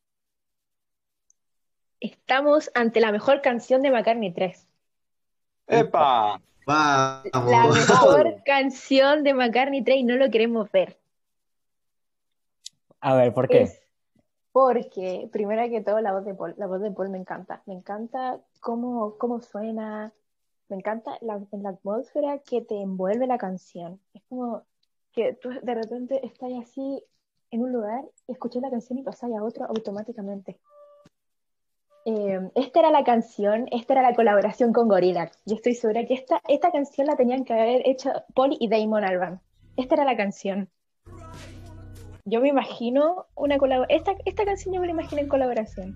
Estamos 2.01 2.71
ante 2.75 2.99
la 2.99 3.11
mejor 3.11 3.41
canción 3.41 3.81
de 3.81 3.91
McCartney 3.91 4.33
3. 4.33 4.67
¡Epa! 5.67 6.41
La 6.65 7.23
Vamos. 7.33 7.77
mejor 7.77 8.43
canción 8.45 9.23
de 9.23 9.33
McCartney 9.33 9.83
3 9.83 9.97
y 9.97 10.03
no 10.03 10.15
lo 10.17 10.29
queremos 10.29 10.71
ver. 10.71 10.99
A 12.99 13.15
ver, 13.15 13.33
¿por 13.33 13.47
qué? 13.47 13.63
Es 13.63 13.81
porque, 14.51 15.29
primero 15.31 15.69
que 15.69 15.81
todo, 15.81 16.01
la 16.01 16.13
voz 16.13 16.25
de 16.25 16.33
Paul. 16.33 16.55
La 16.57 16.67
voz 16.67 16.81
de 16.81 16.91
Paul 16.91 17.09
me 17.09 17.17
encanta. 17.17 17.61
Me 17.65 17.73
encanta 17.73 18.41
cómo, 18.59 19.17
cómo 19.17 19.41
suena. 19.41 20.13
Me 20.69 20.77
encanta 20.77 21.17
la, 21.21 21.41
atmósfera 21.69 22.39
que 22.39 22.61
te 22.61 22.81
envuelve 22.81 23.27
la 23.27 23.37
canción. 23.37 23.99
Es 24.13 24.23
como 24.29 24.63
que 25.11 25.33
tú 25.33 25.49
de 25.61 25.75
repente 25.75 26.25
estás 26.25 26.51
así 26.61 27.03
en 27.51 27.63
un 27.63 27.71
lugar, 27.71 28.05
escuchas 28.27 28.61
la 28.61 28.69
canción 28.69 28.99
y 28.99 29.03
pasas 29.03 29.31
a 29.31 29.43
otro 29.43 29.65
automáticamente. 29.65 30.59
Eh, 32.05 32.39
esta 32.55 32.79
era 32.79 32.91
la 32.91 33.03
canción, 33.03 33.67
esta 33.71 33.93
era 33.93 34.03
la 34.03 34.15
colaboración 34.15 34.71
con 34.71 34.87
Gorillaz. 34.87 35.31
Yo 35.45 35.55
estoy 35.55 35.73
segura 35.73 36.05
que 36.05 36.13
esta, 36.13 36.41
esta 36.47 36.71
canción 36.71 37.07
la 37.07 37.15
tenían 37.15 37.43
que 37.43 37.53
haber 37.53 37.87
hecho 37.87 38.11
Paul 38.35 38.55
y 38.59 38.67
Damon 38.67 39.03
Albarn. 39.03 39.41
Esta 39.75 39.95
era 39.95 40.05
la 40.05 40.15
canción. 40.15 40.69
Yo 42.29 42.41
me 42.41 42.49
imagino 42.49 43.27
una 43.35 43.57
colaboración. 43.57 43.97
Esta, 43.99 44.15
esta 44.25 44.45
canción 44.45 44.73
yo 44.73 44.81
me 44.81 44.87
la 44.87 44.93
imagino 44.93 45.21
en 45.21 45.27
colaboración. 45.27 45.95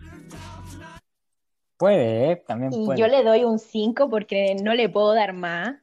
Puede, 1.78 2.32
¿eh? 2.32 2.44
También 2.48 2.74
Y 2.74 2.86
puede. 2.86 3.00
yo 3.00 3.08
le 3.08 3.24
doy 3.24 3.44
un 3.44 3.60
5 3.60 4.10
porque 4.10 4.56
no 4.56 4.74
le 4.74 4.90
puedo 4.90 5.14
dar 5.14 5.34
más. 5.34 5.76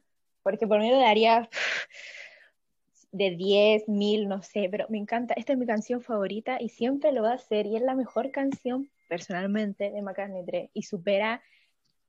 Porque 0.43 0.67
por 0.67 0.79
mí 0.79 0.89
le 0.89 0.97
daría 0.97 1.49
de 3.11 3.31
10, 3.31 3.87
1000, 3.87 4.27
no 4.27 4.41
sé. 4.41 4.67
Pero 4.69 4.87
me 4.89 4.97
encanta. 4.97 5.33
Esta 5.35 5.53
es 5.53 5.59
mi 5.59 5.65
canción 5.65 6.01
favorita 6.01 6.57
y 6.59 6.69
siempre 6.69 7.11
lo 7.11 7.23
va 7.23 7.31
a 7.31 7.35
hacer. 7.35 7.65
Y 7.65 7.75
es 7.75 7.81
la 7.81 7.95
mejor 7.95 8.31
canción, 8.31 8.89
personalmente, 9.07 9.91
de 9.91 10.01
McCartney 10.01 10.45
3. 10.45 10.69
Y 10.73 10.83
supera, 10.83 11.41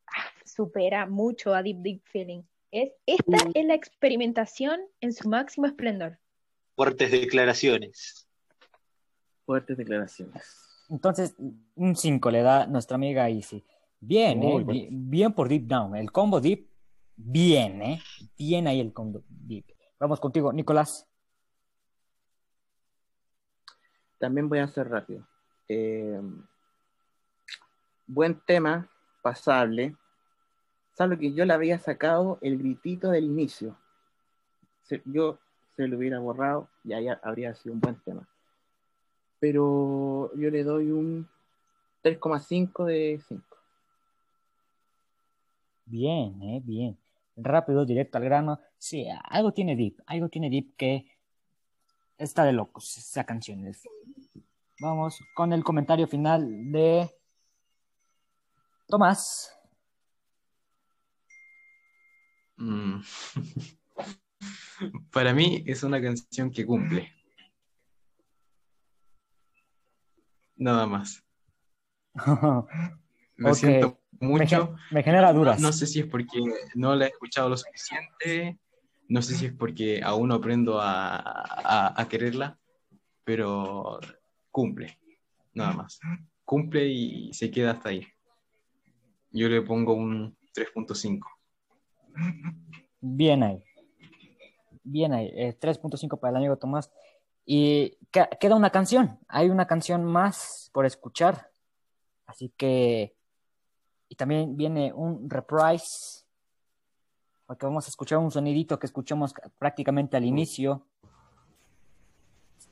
ah, 0.06 0.30
supera 0.44 1.06
mucho 1.06 1.54
a 1.54 1.62
Deep 1.62 1.78
Deep 1.78 2.02
Feeling. 2.04 2.42
Es, 2.70 2.92
esta 3.06 3.36
es 3.54 3.66
la 3.66 3.74
experimentación 3.74 4.80
en 5.00 5.12
su 5.12 5.28
máximo 5.28 5.66
esplendor. 5.66 6.18
Fuertes 6.74 7.10
declaraciones. 7.10 8.21
Fuertes 9.52 9.76
declaraciones. 9.76 10.84
Entonces, 10.88 11.34
un 11.74 11.94
5 11.94 12.30
le 12.30 12.40
da 12.42 12.66
nuestra 12.66 12.94
amiga 12.94 13.28
Easy. 13.28 13.62
Bien, 14.00 14.42
¿eh? 14.42 14.50
bueno. 14.52 14.66
Bi- 14.72 14.88
Bien 14.90 15.32
por 15.34 15.46
Deep 15.48 15.64
Down. 15.66 15.94
El 15.94 16.10
combo 16.10 16.40
Deep, 16.40 16.68
bien, 17.16 17.82
¿eh? 17.82 18.00
Bien 18.38 18.66
ahí 18.66 18.80
el 18.80 18.94
combo 18.94 19.22
Deep. 19.28 19.66
Vamos 20.00 20.20
contigo, 20.20 20.52
Nicolás. 20.54 21.06
También 24.18 24.48
voy 24.48 24.60
a 24.60 24.68
ser 24.68 24.88
rápido. 24.88 25.26
Eh, 25.68 26.20
buen 28.06 28.40
tema, 28.46 28.88
pasable. 29.22 29.96
Salvo 30.94 31.18
que 31.18 31.32
yo 31.34 31.44
le 31.44 31.52
había 31.52 31.78
sacado 31.78 32.38
el 32.40 32.56
gritito 32.58 33.10
del 33.10 33.24
inicio. 33.24 33.76
Yo 35.04 35.38
se 35.76 35.88
lo 35.88 35.96
hubiera 35.98 36.18
borrado 36.20 36.68
y 36.84 36.92
ahí 36.92 37.06
habría 37.22 37.54
sido 37.54 37.74
un 37.74 37.80
buen 37.80 37.96
tema. 38.00 38.26
Pero 39.42 40.30
yo 40.36 40.50
le 40.50 40.62
doy 40.62 40.92
un 40.92 41.28
3,5 42.00 42.84
de 42.84 43.20
5. 43.26 43.56
Bien, 45.84 46.40
¿eh? 46.42 46.60
Bien. 46.64 46.96
Rápido, 47.34 47.84
directo 47.84 48.18
al 48.18 48.24
grano. 48.24 48.60
Sí, 48.78 49.04
algo 49.24 49.52
tiene 49.52 49.74
Deep. 49.74 49.96
Algo 50.06 50.28
tiene 50.28 50.48
Deep 50.48 50.76
que 50.76 51.06
está 52.18 52.44
de 52.44 52.52
locos 52.52 52.96
esa 52.96 53.24
canción. 53.24 53.66
Es- 53.66 53.82
Vamos 54.78 55.18
con 55.34 55.52
el 55.52 55.64
comentario 55.64 56.06
final 56.06 56.70
de 56.70 57.10
Tomás. 58.86 59.58
Mm. 62.58 63.00
Para 65.12 65.34
mí 65.34 65.64
es 65.66 65.82
una 65.82 66.00
canción 66.00 66.52
que 66.52 66.64
cumple. 66.64 67.12
Nada 70.56 70.86
más. 70.86 71.24
Ok. 73.44 73.54
siento 73.56 73.98
Me, 74.20 74.28
mucho. 74.28 74.76
me 74.92 75.02
genera 75.02 75.32
dudas. 75.32 75.60
No 75.60 75.72
sé 75.72 75.86
si 75.86 76.00
es 76.00 76.06
porque 76.06 76.38
no 76.74 76.94
la 76.94 77.06
he 77.06 77.08
escuchado 77.08 77.48
lo 77.48 77.56
suficiente, 77.56 78.58
no 79.08 79.20
sé 79.22 79.34
si 79.34 79.46
es 79.46 79.52
porque 79.52 80.00
aún 80.02 80.28
no 80.28 80.34
aprendo 80.36 80.80
a, 80.80 81.16
a- 81.16 82.00
a 82.00 82.08
quererla, 82.08 82.56
pero 83.24 83.98
cumple, 84.52 84.96
nada 85.54 85.72
más. 85.72 85.98
Cumple 86.44 86.86
y 86.86 87.32
se 87.32 87.50
queda 87.50 87.72
hasta 87.72 87.88
ahí. 87.88 88.06
Yo 89.32 89.48
le 89.48 89.62
pongo 89.62 89.94
un 89.94 90.36
3.5. 90.54 91.26
Bien 93.00 93.42
ahí. 93.42 93.64
Bien 94.84 95.12
ahí. 95.14 95.30
Eh, 95.34 95.56
3.5 95.58 96.20
para 96.20 96.30
el 96.32 96.36
amigo 96.36 96.56
Tomás. 96.58 96.92
Y 97.44 97.98
que- 98.10 98.28
queda 98.40 98.56
una 98.56 98.70
canción. 98.70 99.18
Hay 99.28 99.50
una 99.50 99.66
canción 99.66 100.04
más 100.04 100.70
por 100.72 100.86
escuchar. 100.86 101.50
Así 102.26 102.52
que. 102.56 103.14
Y 104.08 104.14
también 104.14 104.56
viene 104.56 104.92
un 104.92 105.28
reprise. 105.28 106.24
Porque 107.46 107.66
vamos 107.66 107.86
a 107.86 107.90
escuchar 107.90 108.18
un 108.18 108.30
sonidito 108.30 108.78
que 108.78 108.86
escuchamos 108.86 109.34
prácticamente 109.58 110.16
al 110.16 110.24
inicio. 110.24 110.86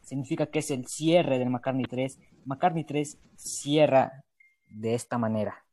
Significa 0.02 0.46
que 0.46 0.60
es 0.60 0.70
el 0.70 0.86
cierre 0.86 1.38
del 1.38 1.50
McCartney 1.50 1.84
3. 1.84 2.18
McCartney 2.44 2.84
3 2.84 3.18
cierra 3.36 4.24
de 4.68 4.94
esta 4.94 5.18
manera. 5.18 5.64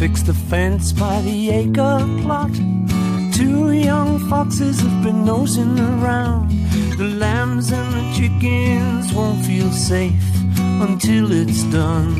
Fix 0.00 0.22
the 0.22 0.32
fence 0.32 0.94
by 0.94 1.20
the 1.20 1.50
acre 1.50 2.08
plot. 2.22 2.50
Two 3.34 3.72
young 3.72 4.18
foxes 4.30 4.80
have 4.80 5.04
been 5.04 5.26
nosing 5.26 5.78
around. 5.78 6.48
The 6.96 7.04
lambs 7.18 7.70
and 7.70 7.92
the 7.92 8.16
chickens 8.16 9.12
won't 9.12 9.44
feel 9.44 9.70
safe 9.70 10.24
until 10.80 11.30
it's 11.30 11.64
done. 11.64 12.14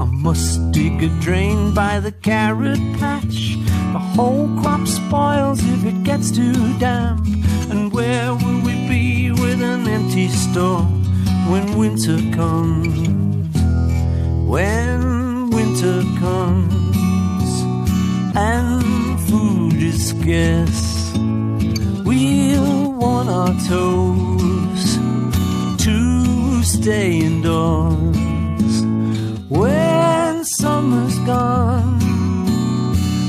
I 0.00 0.06
must 0.06 0.72
dig 0.72 1.04
a 1.04 1.08
drain 1.20 1.72
by 1.72 2.00
the 2.00 2.10
carrot 2.10 2.80
patch. 2.98 3.54
The 3.92 4.02
whole 4.16 4.48
crop 4.60 4.88
spoils 4.88 5.60
if 5.62 5.84
it 5.84 6.02
gets 6.02 6.32
too 6.32 6.76
damp. 6.80 7.24
And 7.70 7.92
where 7.92 8.34
will 8.34 8.60
we 8.62 8.74
be 8.88 9.30
with 9.30 9.62
an 9.62 9.86
empty 9.86 10.26
store 10.26 10.82
when 11.48 11.78
winter 11.78 12.18
comes? 12.34 13.28
when 14.48 14.97
winter 15.80 16.02
comes 16.18 17.62
and 18.34 19.20
food 19.28 19.74
is 19.74 20.08
scarce, 20.08 21.12
we'll 22.04 22.92
want 22.94 23.28
our 23.28 23.54
toes 23.68 24.98
to 25.84 26.62
stay 26.64 27.20
indoors. 27.20 28.82
When 29.48 30.44
summer's 30.44 31.18
gone, 31.20 31.98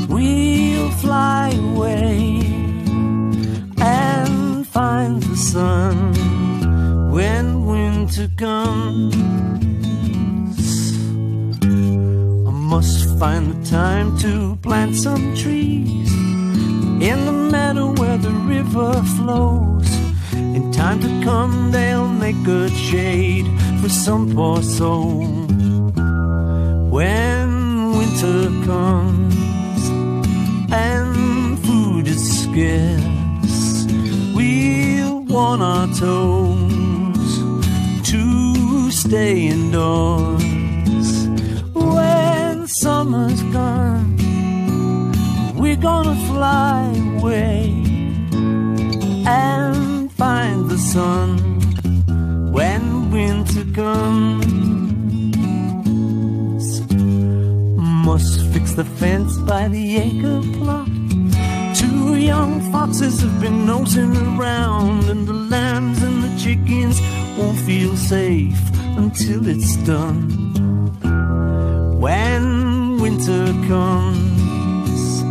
we'll 0.08 0.92
fly 1.04 1.52
away 1.52 2.42
and 3.80 4.68
find 4.68 5.22
the 5.22 5.38
sun 5.38 7.12
when 7.12 7.66
winter 7.68 8.28
comes. 8.38 9.29
Find 13.20 13.52
the 13.52 13.70
time 13.70 14.18
to 14.18 14.56
plant 14.62 14.96
some 14.96 15.36
trees 15.36 16.10
in 17.02 17.26
the 17.26 17.34
meadow 17.52 17.92
where 18.00 18.18
the 18.18 18.32
river 18.32 18.94
flows. 19.18 19.90
In 20.32 20.72
time 20.72 21.02
to 21.02 21.10
come, 21.26 21.70
they'll 21.70 22.08
make 22.08 22.42
good 22.46 22.72
shade 22.72 23.46
for 23.82 23.90
some 23.90 24.34
poor 24.34 24.62
soul. 24.62 25.26
When 26.96 27.92
winter 27.98 28.44
comes 28.66 29.90
and 30.72 31.60
food 31.66 32.08
is 32.08 32.24
scarce, 32.44 33.86
we'll 34.34 35.20
want 35.26 35.62
our 35.62 35.88
toes 35.88 37.32
to 38.12 38.92
stay 38.92 39.48
indoors 39.48 40.49
summer's 42.82 43.44
gone. 43.52 44.16
We're 45.58 45.82
gonna 45.90 46.16
fly 46.30 46.80
away 47.18 47.74
and 49.28 50.10
find 50.14 50.70
the 50.70 50.78
sun 50.78 51.30
when 52.54 53.12
winter 53.12 53.66
comes. 53.82 54.46
Must 58.08 58.40
fix 58.54 58.66
the 58.76 58.86
fence 58.86 59.38
by 59.40 59.68
the 59.68 59.86
acre 59.98 60.42
plot. 60.58 60.88
Two 61.76 62.16
young 62.16 62.62
foxes 62.72 63.20
have 63.20 63.42
been 63.42 63.66
nosing 63.66 64.16
around, 64.30 65.04
and 65.10 65.28
the 65.28 65.40
lambs 65.54 66.02
and 66.02 66.24
the 66.24 66.34
chickens 66.44 66.98
won't 67.38 67.60
feel 67.68 67.94
safe 67.98 68.62
until 69.04 69.42
it's 69.54 69.76
done. 69.94 70.40
When 72.06 72.39
winter 73.20 73.52
comes 73.68 75.22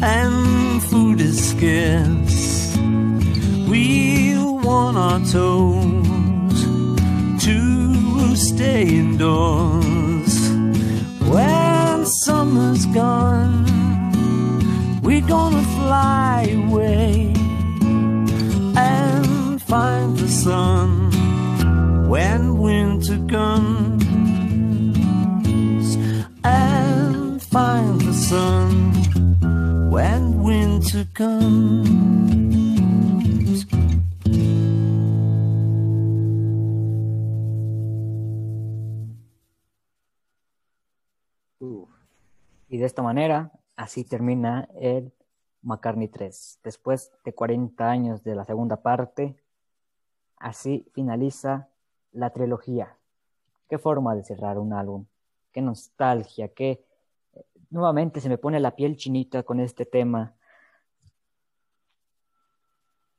and 0.00 0.82
food 0.84 1.20
is 1.20 1.50
scarce, 1.50 2.76
we'll 3.68 4.58
want 4.60 4.96
our 4.96 5.18
toes 5.20 6.64
to 7.44 8.36
stay 8.36 8.82
indoors. 8.82 10.50
When 11.28 12.06
summer's 12.06 12.86
gone, 12.86 13.64
we're 15.02 15.26
gonna 15.26 15.64
fly 15.78 16.46
away 16.68 17.32
and 18.76 19.60
find 19.62 20.16
the 20.16 20.28
sun 20.28 22.08
when 22.08 22.58
winter 22.58 23.18
comes 23.28 23.91
find 27.52 28.00
the 28.00 28.12
sun 28.14 28.94
when 29.90 30.42
winter 30.42 31.06
comes. 31.12 31.92
Y 42.70 42.78
de 42.78 42.86
esta 42.86 43.02
manera, 43.02 43.52
así 43.76 44.02
termina 44.02 44.66
el 44.80 45.12
McCartney 45.60 46.08
3. 46.08 46.60
Después 46.64 47.12
de 47.22 47.34
40 47.34 47.86
años 47.86 48.24
de 48.24 48.34
la 48.34 48.46
segunda 48.46 48.76
parte, 48.80 49.36
así 50.38 50.88
finaliza 50.94 51.68
la 52.12 52.30
trilogía. 52.30 52.96
Qué 53.68 53.76
forma 53.76 54.14
de 54.14 54.24
cerrar 54.24 54.58
un 54.58 54.72
álbum. 54.72 55.04
Qué 55.52 55.60
nostalgia, 55.60 56.48
qué... 56.48 56.82
Nuevamente 57.72 58.20
se 58.20 58.28
me 58.28 58.36
pone 58.36 58.60
la 58.60 58.76
piel 58.76 58.98
chinita 58.98 59.44
con 59.44 59.58
este 59.58 59.86
tema. 59.86 60.34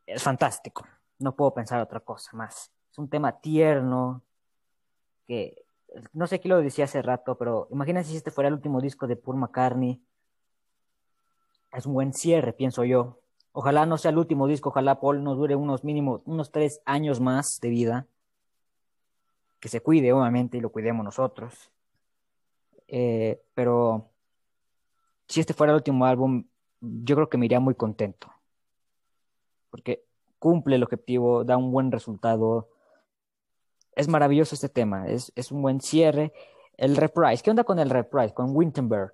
Es 0.05 0.21
fantástico. 0.21 0.85
No 1.17 1.35
puedo 1.35 1.55
pensar 1.55 1.81
otra 1.81 2.01
cosa 2.01 2.37
más. 2.37 2.71
Es 2.91 2.99
un 2.99 3.09
tema 3.09 3.39
tierno 3.39 4.21
que 5.25 5.65
no 6.13 6.27
sé 6.27 6.39
quién 6.39 6.53
lo 6.53 6.61
decía 6.61 6.85
hace 6.85 7.01
rato, 7.01 7.35
pero 7.35 7.67
imagínense 7.71 8.11
si 8.11 8.17
este 8.17 8.29
fuera 8.29 8.47
el 8.47 8.53
último 8.53 8.79
disco 8.79 9.07
de 9.07 9.15
Paul 9.15 9.37
McCartney. 9.37 9.99
Es 11.71 11.87
un 11.87 11.95
buen 11.95 12.13
cierre, 12.13 12.53
pienso 12.53 12.83
yo. 12.83 13.21
Ojalá 13.53 13.87
no 13.87 13.97
sea 13.97 14.11
el 14.11 14.19
último 14.19 14.45
disco, 14.45 14.69
ojalá 14.69 14.99
Paul 14.99 15.23
nos 15.23 15.35
dure 15.35 15.55
unos 15.55 15.83
mínimo, 15.83 16.21
unos 16.25 16.51
tres 16.51 16.79
años 16.85 17.19
más 17.19 17.59
de 17.59 17.69
vida. 17.69 18.07
Que 19.59 19.67
se 19.67 19.81
cuide, 19.81 20.13
obviamente, 20.13 20.57
y 20.57 20.61
lo 20.61 20.71
cuidemos 20.71 21.03
nosotros. 21.03 21.71
Eh, 22.87 23.41
pero 23.55 24.12
si 25.33 25.39
este 25.41 25.53
fuera 25.53 25.71
el 25.71 25.77
último 25.77 26.05
álbum, 26.05 26.45
yo 26.81 27.15
creo 27.15 27.29
que 27.29 27.37
me 27.37 27.45
iría 27.45 27.59
muy 27.59 27.75
contento. 27.75 28.31
Porque 29.69 30.03
cumple 30.39 30.75
el 30.75 30.83
objetivo, 30.83 31.43
da 31.43 31.57
un 31.57 31.71
buen 31.71 31.91
resultado. 31.91 32.69
Es 33.95 34.07
maravilloso 34.07 34.55
este 34.55 34.69
tema, 34.69 35.07
es, 35.07 35.31
es 35.35 35.51
un 35.51 35.61
buen 35.61 35.81
cierre. 35.81 36.33
El 36.77 36.95
reprise, 36.95 37.43
¿qué 37.43 37.49
onda 37.51 37.63
con 37.63 37.79
el 37.79 37.89
reprise? 37.89 38.33
Con 38.33 38.55
Wittenberg. 38.55 39.13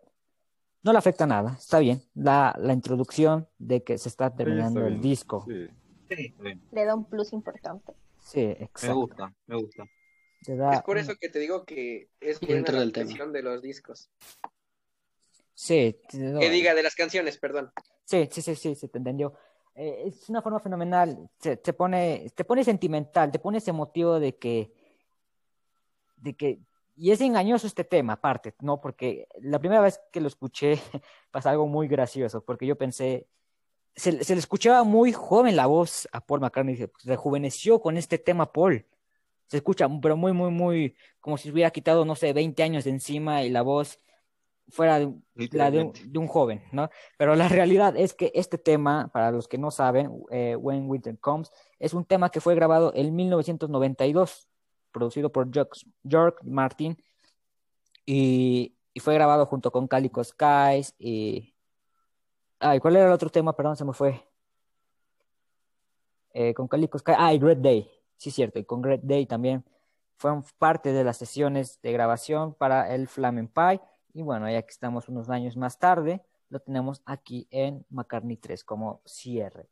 No 0.82 0.92
le 0.94 0.98
afecta 0.98 1.26
nada, 1.26 1.56
está 1.60 1.80
bien. 1.80 2.02
La, 2.16 2.56
la 2.58 2.74
introducción 2.74 3.48
de 3.58 3.84
que 3.84 3.98
se 3.98 4.08
está 4.10 4.34
terminando 4.36 4.86
el 4.86 5.02
disco. 5.02 5.46
sí. 5.48 5.68
Sí. 6.10 6.34
Le 6.72 6.86
da 6.86 6.96
un 6.96 7.06
plus 7.06 7.34
importante. 7.34 7.94
Sí, 8.20 8.40
Me 8.40 8.52
exacto. 8.64 8.96
gusta, 8.96 9.34
me 9.46 9.58
gusta. 9.62 9.84
Te 10.42 10.56
da 10.56 10.74
Es 10.74 10.82
por 10.82 10.96
un- 10.96 11.04
eso 11.04 11.14
que 11.22 11.30
te 11.30 11.38
digo 11.38 11.66
que 11.66 12.10
es 12.20 12.40
buena 12.40 12.56
dentro 12.56 12.74
la 12.76 12.80
del 12.80 12.94
tema. 12.94 13.06
selección 13.06 13.32
de 13.32 13.44
los 13.44 13.62
discos. 13.62 14.10
Sí, 15.60 16.00
Que 16.10 16.50
diga 16.50 16.74
de 16.74 16.82
las 16.82 16.96
canciones, 16.96 17.38
perdón. 17.38 17.70
Sí, 18.06 18.30
sí, 18.32 18.42
sí, 18.42 18.56
sí, 18.56 18.76
se 18.76 18.88
te 18.88 18.98
entendió. 18.98 19.34
Eh, 19.76 20.06
es 20.06 20.30
una 20.30 20.42
forma 20.42 20.62
fenomenal. 20.62 21.30
Se, 21.38 21.58
te 21.58 21.74
pone, 21.74 22.32
te 22.34 22.46
pone 22.46 22.64
sentimental, 22.64 23.30
te 23.30 23.40
pones 23.40 23.68
emotivo 23.68 24.22
de 24.22 24.38
que, 24.38 24.72
de 26.16 26.34
que, 26.34 26.60
y 26.96 27.12
es 27.12 27.20
engañoso 27.20 27.68
este 27.68 27.84
tema, 27.84 28.14
aparte, 28.14 28.56
¿no? 28.62 28.80
Porque 28.80 29.28
la 29.42 29.60
primera 29.60 29.82
vez 29.82 30.00
que 30.14 30.22
lo 30.22 30.30
escuché 30.30 30.80
pasa 31.30 31.50
algo 31.50 31.68
muy 31.68 31.90
gracioso, 31.90 32.42
porque 32.42 32.66
yo 32.66 32.78
pensé, 32.78 33.28
se, 33.98 34.24
se 34.24 34.36
le 34.36 34.40
escuchaba 34.40 34.86
muy 34.86 35.12
joven 35.12 35.58
la 35.58 35.66
voz 35.66 36.08
a 36.14 36.22
Paul 36.22 36.40
McCartney, 36.40 36.78
se 36.78 36.90
rejuveneció 37.04 37.82
con 37.82 37.98
este 37.98 38.18
tema 38.18 38.54
Paul. 38.54 38.86
Se 39.48 39.58
escucha, 39.58 39.90
pero 40.02 40.16
muy, 40.16 40.32
muy, 40.32 40.52
muy, 40.52 40.96
como 41.20 41.38
si 41.38 41.52
hubiera 41.52 41.70
quitado, 41.72 42.06
no 42.06 42.16
sé, 42.16 42.32
20 42.32 42.64
años 42.64 42.86
de 42.86 42.92
encima 42.92 43.44
y 43.44 43.50
la 43.50 43.62
voz 43.62 44.00
fuera 44.70 45.00
de, 45.00 45.14
la 45.52 45.72
de, 45.72 45.84
un, 45.84 45.94
de 46.06 46.20
un 46.20 46.28
joven, 46.28 46.64
¿no? 46.72 46.90
Pero 47.18 47.36
la 47.36 47.48
realidad 47.48 47.96
es 47.98 48.14
que 48.14 48.32
este 48.36 48.58
tema, 48.58 49.10
para 49.12 49.32
los 49.32 49.48
que 49.48 49.58
no 49.58 49.72
saben, 49.72 50.12
eh, 50.30 50.56
When 50.56 50.90
Winter 50.90 51.18
Comes, 51.20 51.52
es 51.80 51.94
un 51.94 52.06
tema 52.06 52.30
que 52.30 52.42
fue 52.42 52.56
grabado 52.56 52.92
en 52.96 53.16
1992, 53.16 54.48
producido 54.92 55.32
por 55.32 55.50
George, 55.52 56.38
Martin, 56.44 56.98
y, 58.06 58.76
y 58.94 59.00
fue 59.00 59.14
grabado 59.14 59.46
junto 59.46 59.72
con 59.72 59.88
Calico 59.88 60.24
Skies 60.24 60.96
y... 60.98 61.54
Ay, 62.62 62.80
¿cuál 62.80 62.98
era 62.98 63.06
el 63.06 63.14
otro 63.14 63.30
tema? 63.30 63.56
Perdón, 63.56 63.78
se 63.78 63.86
me 63.86 63.94
fue. 63.94 64.22
Eh, 66.34 66.54
con 66.54 66.68
Calico 66.68 67.00
Skies. 67.00 67.18
Ah, 67.18 67.34
y 67.34 67.40
Great 67.40 67.60
Day. 67.60 67.90
Sí, 68.18 68.32
cierto. 68.32 68.60
Y 68.60 68.66
con 68.66 68.82
Great 68.82 69.02
Day 69.02 69.26
también 69.26 69.64
fueron 70.18 70.44
parte 70.58 70.92
de 70.92 71.04
las 71.06 71.16
sesiones 71.16 71.82
de 71.82 71.94
grabación 71.94 72.54
para 72.54 72.94
el 72.94 73.08
Flamen 73.08 73.48
Pie. 73.48 73.80
Y 74.20 74.22
bueno, 74.22 74.52
ya 74.52 74.62
que 74.64 74.72
estamos 74.72 75.08
unos 75.08 75.30
años 75.30 75.56
más 75.56 75.80
tarde, 75.80 76.22
lo 76.50 76.60
tenemos 76.60 77.02
aquí 77.06 77.48
en 77.52 77.86
McCartney 77.90 78.36
3 78.36 78.66
como 78.66 79.02
cierre. 79.06 79.70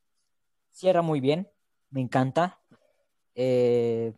Cierra 0.71 1.01
muy 1.01 1.19
bien, 1.19 1.49
me 1.89 1.99
encanta. 1.99 2.57
Eh, 3.35 4.13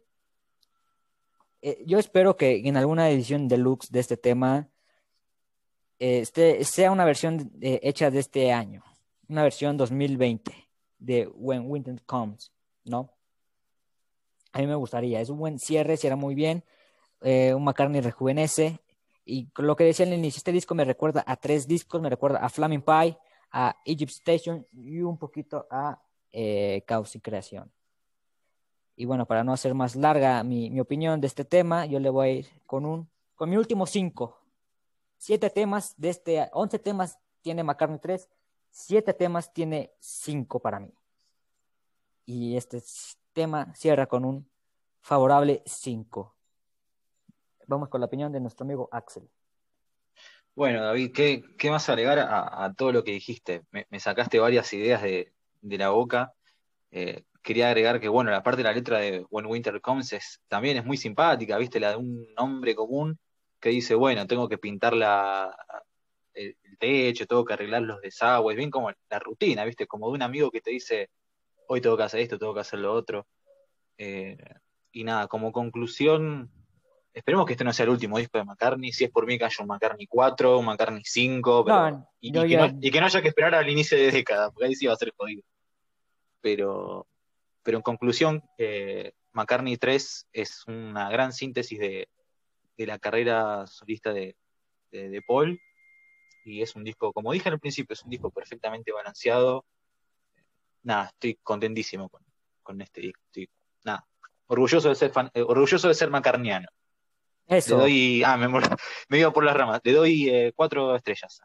eh, 1.64 1.84
yo 1.84 1.98
espero 1.98 2.38
que 2.38 2.60
en 2.64 2.78
alguna 2.78 3.10
edición 3.10 3.48
deluxe 3.48 3.92
de 3.92 4.02
este 4.02 4.18
tema 4.18 4.70
este, 5.98 6.64
sea 6.64 6.92
una 6.92 7.06
versión 7.06 7.52
hecha 7.60 8.12
de 8.12 8.20
este 8.20 8.52
año, 8.52 8.84
una 9.30 9.42
versión 9.42 9.78
2020 9.78 10.54
de 11.00 11.26
When 11.26 11.64
Winter 11.66 12.00
Comes, 12.06 12.52
¿no? 12.86 13.12
A 14.52 14.60
mí 14.60 14.68
me 14.68 14.76
gustaría, 14.76 15.22
es 15.22 15.30
un 15.30 15.40
buen 15.40 15.58
cierre, 15.58 15.98
cierra 15.98 16.16
muy 16.16 16.36
bien, 16.36 16.64
un 17.20 17.64
McCartney 17.64 18.02
rejuvenece, 18.02 18.80
y 19.30 19.52
lo 19.58 19.76
que 19.76 19.84
decía 19.84 20.06
al 20.06 20.14
inicio, 20.14 20.40
este 20.40 20.52
disco 20.52 20.74
me 20.74 20.86
recuerda 20.86 21.24
a 21.26 21.36
tres 21.36 21.68
discos, 21.68 22.02
me 22.02 22.10
recuerda 22.10 22.40
a 22.40 22.50
Flaming 22.50 22.82
Pie, 22.82 23.18
a 23.52 23.76
Egypt 23.86 24.12
Station 24.12 24.66
y 24.74 25.02
un 25.02 25.18
poquito 25.18 25.68
a 25.70 26.02
eh, 26.32 26.84
Caos 26.88 27.16
y 27.16 27.22
Creación. 27.22 27.72
Y 28.96 29.06
bueno, 29.06 29.26
para 29.26 29.44
no 29.44 29.54
hacer 29.54 29.74
más 29.74 29.96
larga 29.96 30.44
mi, 30.44 30.70
mi 30.70 30.80
opinión 30.80 31.22
de 31.22 31.28
este 31.28 31.46
tema, 31.46 31.86
yo 31.86 32.00
le 32.00 32.10
voy 32.10 32.28
a 32.28 32.32
ir 32.32 32.48
con 32.66 32.86
un 32.86 33.10
con 33.36 33.50
mi 33.50 33.56
último 33.56 33.86
cinco. 33.86 34.38
Siete 35.18 35.50
temas 35.50 35.94
de 35.96 36.10
este, 36.10 36.50
once 36.52 36.78
temas 36.78 37.18
tiene 37.42 37.64
McCartney 37.64 38.00
3, 38.00 38.28
siete 38.70 39.14
temas 39.14 39.54
tiene 39.54 39.94
cinco 40.00 40.60
para 40.60 40.80
mí. 40.82 40.94
Y 42.26 42.58
este 42.58 42.84
tema 43.32 43.74
cierra 43.76 44.08
con 44.08 44.26
un 44.26 44.50
favorable 45.00 45.64
5. 45.66 46.36
Vamos 47.70 47.90
con 47.90 48.02
la 48.02 48.08
opinión 48.08 48.32
de 48.32 48.40
nuestro 48.40 48.66
amigo 48.66 48.90
Axel. 48.92 49.30
Bueno, 50.56 50.84
David, 50.84 51.14
¿qué, 51.14 51.70
más 51.70 51.88
agregar 51.88 52.18
a, 52.18 52.74
todo 52.76 52.92
lo 52.92 53.04
que 53.04 53.12
dijiste? 53.12 53.62
Me, 53.70 54.00
sacaste 54.00 54.40
varias 54.40 54.74
ideas 54.74 55.04
de, 55.04 55.32
la 55.62 55.90
boca. 55.90 56.34
Eh, 56.90 57.26
quería 57.44 57.68
agregar 57.68 58.00
que, 58.00 58.08
bueno, 58.08 58.32
la 58.32 58.42
parte 58.42 58.58
de 58.58 58.64
la 58.64 58.74
letra 58.74 58.98
de 58.98 59.24
When 59.30 59.46
Winter 59.46 59.80
Comes 59.82 60.14
es, 60.14 60.42
también 60.48 60.78
es 60.78 60.86
muy 60.86 60.98
simpática, 60.98 61.60
¿viste? 61.60 61.80
La 61.80 61.92
de 61.92 61.98
un 61.98 62.26
hombre 62.38 62.74
común 62.74 63.20
que 63.60 63.70
dice, 63.70 63.94
bueno, 63.94 64.26
tengo 64.26 64.50
que 64.50 64.58
pintar 64.58 64.96
la, 64.96 65.56
el, 66.34 66.58
el 66.64 66.78
techo, 66.80 67.28
tengo 67.28 67.46
que 67.46 67.54
arreglar 67.54 67.84
los 67.84 68.02
desagües, 68.02 68.58
bien 68.58 68.72
como 68.72 68.90
la 69.12 69.20
rutina, 69.20 69.64
¿viste? 69.64 69.86
Como 69.86 70.08
de 70.08 70.14
un 70.16 70.24
amigo 70.24 70.50
que 70.50 70.62
te 70.62 70.72
dice, 70.72 71.12
hoy 71.68 71.82
tengo 71.82 71.96
que 71.96 72.04
hacer 72.04 72.22
esto, 72.22 72.40
tengo 72.40 72.56
que 72.56 72.62
hacer 72.62 72.80
lo 72.80 72.92
otro. 72.94 73.28
Eh, 74.00 74.38
y 74.92 75.04
nada, 75.04 75.28
como 75.28 75.52
conclusión, 75.52 76.52
esperemos 77.14 77.46
que 77.46 77.54
este 77.54 77.64
no 77.64 77.74
sea 77.74 77.84
el 77.86 77.90
último 77.90 78.18
disco 78.18 78.38
de 78.38 78.44
McCartney. 78.46 78.92
Si 78.92 79.04
es 79.06 79.12
por 79.12 79.26
mí, 79.26 79.38
que 79.38 79.46
haya 79.46 79.56
un 79.62 79.68
McCartney 79.68 80.08
4, 80.08 80.60
un 80.60 80.66
McCartney 80.66 81.02
5, 81.04 81.66
pero, 81.66 81.78
No, 82.32 82.46
y, 82.46 82.50
que 82.50 82.56
no, 82.58 82.66
y 82.82 82.92
que 82.92 83.00
no 83.00 83.06
haya 83.08 83.22
que 83.22 83.28
esperar 83.30 83.56
al 83.56 83.70
inicio 83.70 83.98
de 83.98 84.12
década, 84.12 84.52
porque 84.52 84.66
ahí 84.68 84.76
sí 84.76 84.86
va 84.88 84.94
a 84.94 84.98
ser 84.98 85.12
jodido. 85.18 85.44
Pero, 86.42 87.08
pero 87.64 87.78
en 87.78 87.82
conclusión, 87.84 88.44
eh, 88.58 89.14
McCartney 89.34 89.78
3 89.78 90.28
es 90.34 90.66
una 90.68 91.10
gran 91.10 91.34
síntesis 91.34 91.80
de, 91.80 92.08
de 92.78 92.86
la 92.88 92.98
carrera 93.00 93.68
solista 93.68 94.14
de, 94.14 94.36
de, 94.92 95.10
de 95.10 95.22
Paul. 95.22 95.60
Y 96.46 96.62
es 96.62 96.76
un 96.76 96.84
disco, 96.84 97.12
como 97.14 97.32
dije 97.34 97.50
al 97.50 97.60
principio, 97.60 97.94
es 97.94 98.04
un 98.04 98.10
disco 98.10 98.32
perfectamente 98.32 98.92
balanceado. 98.92 99.66
Nada, 100.84 101.08
estoy 101.08 101.36
contentísimo 101.44 102.10
con, 102.10 102.24
con 102.64 102.82
este 102.82 103.02
disco. 103.02 103.22
Estoy, 103.26 103.50
nada, 103.84 104.06
orgulloso 104.48 104.90
de 104.90 104.96
ser 104.96 105.12
fan- 105.12 105.30
eh, 105.34 105.42
orgulloso 105.42 105.88
de 105.90 105.94
ser 105.94 106.10
macarniano. 106.10 106.68
Eso, 107.50 107.76
Le 107.76 107.82
doy, 107.82 108.24
ah, 108.24 108.38
me, 108.38 108.48
me 109.10 109.20
iba 109.20 109.34
por 109.34 109.44
las 109.44 109.58
ramas. 109.58 109.82
Le 109.84 109.92
doy 109.94 110.30
eh, 110.30 110.54
cuatro 110.56 110.96
estrellas. 110.96 111.42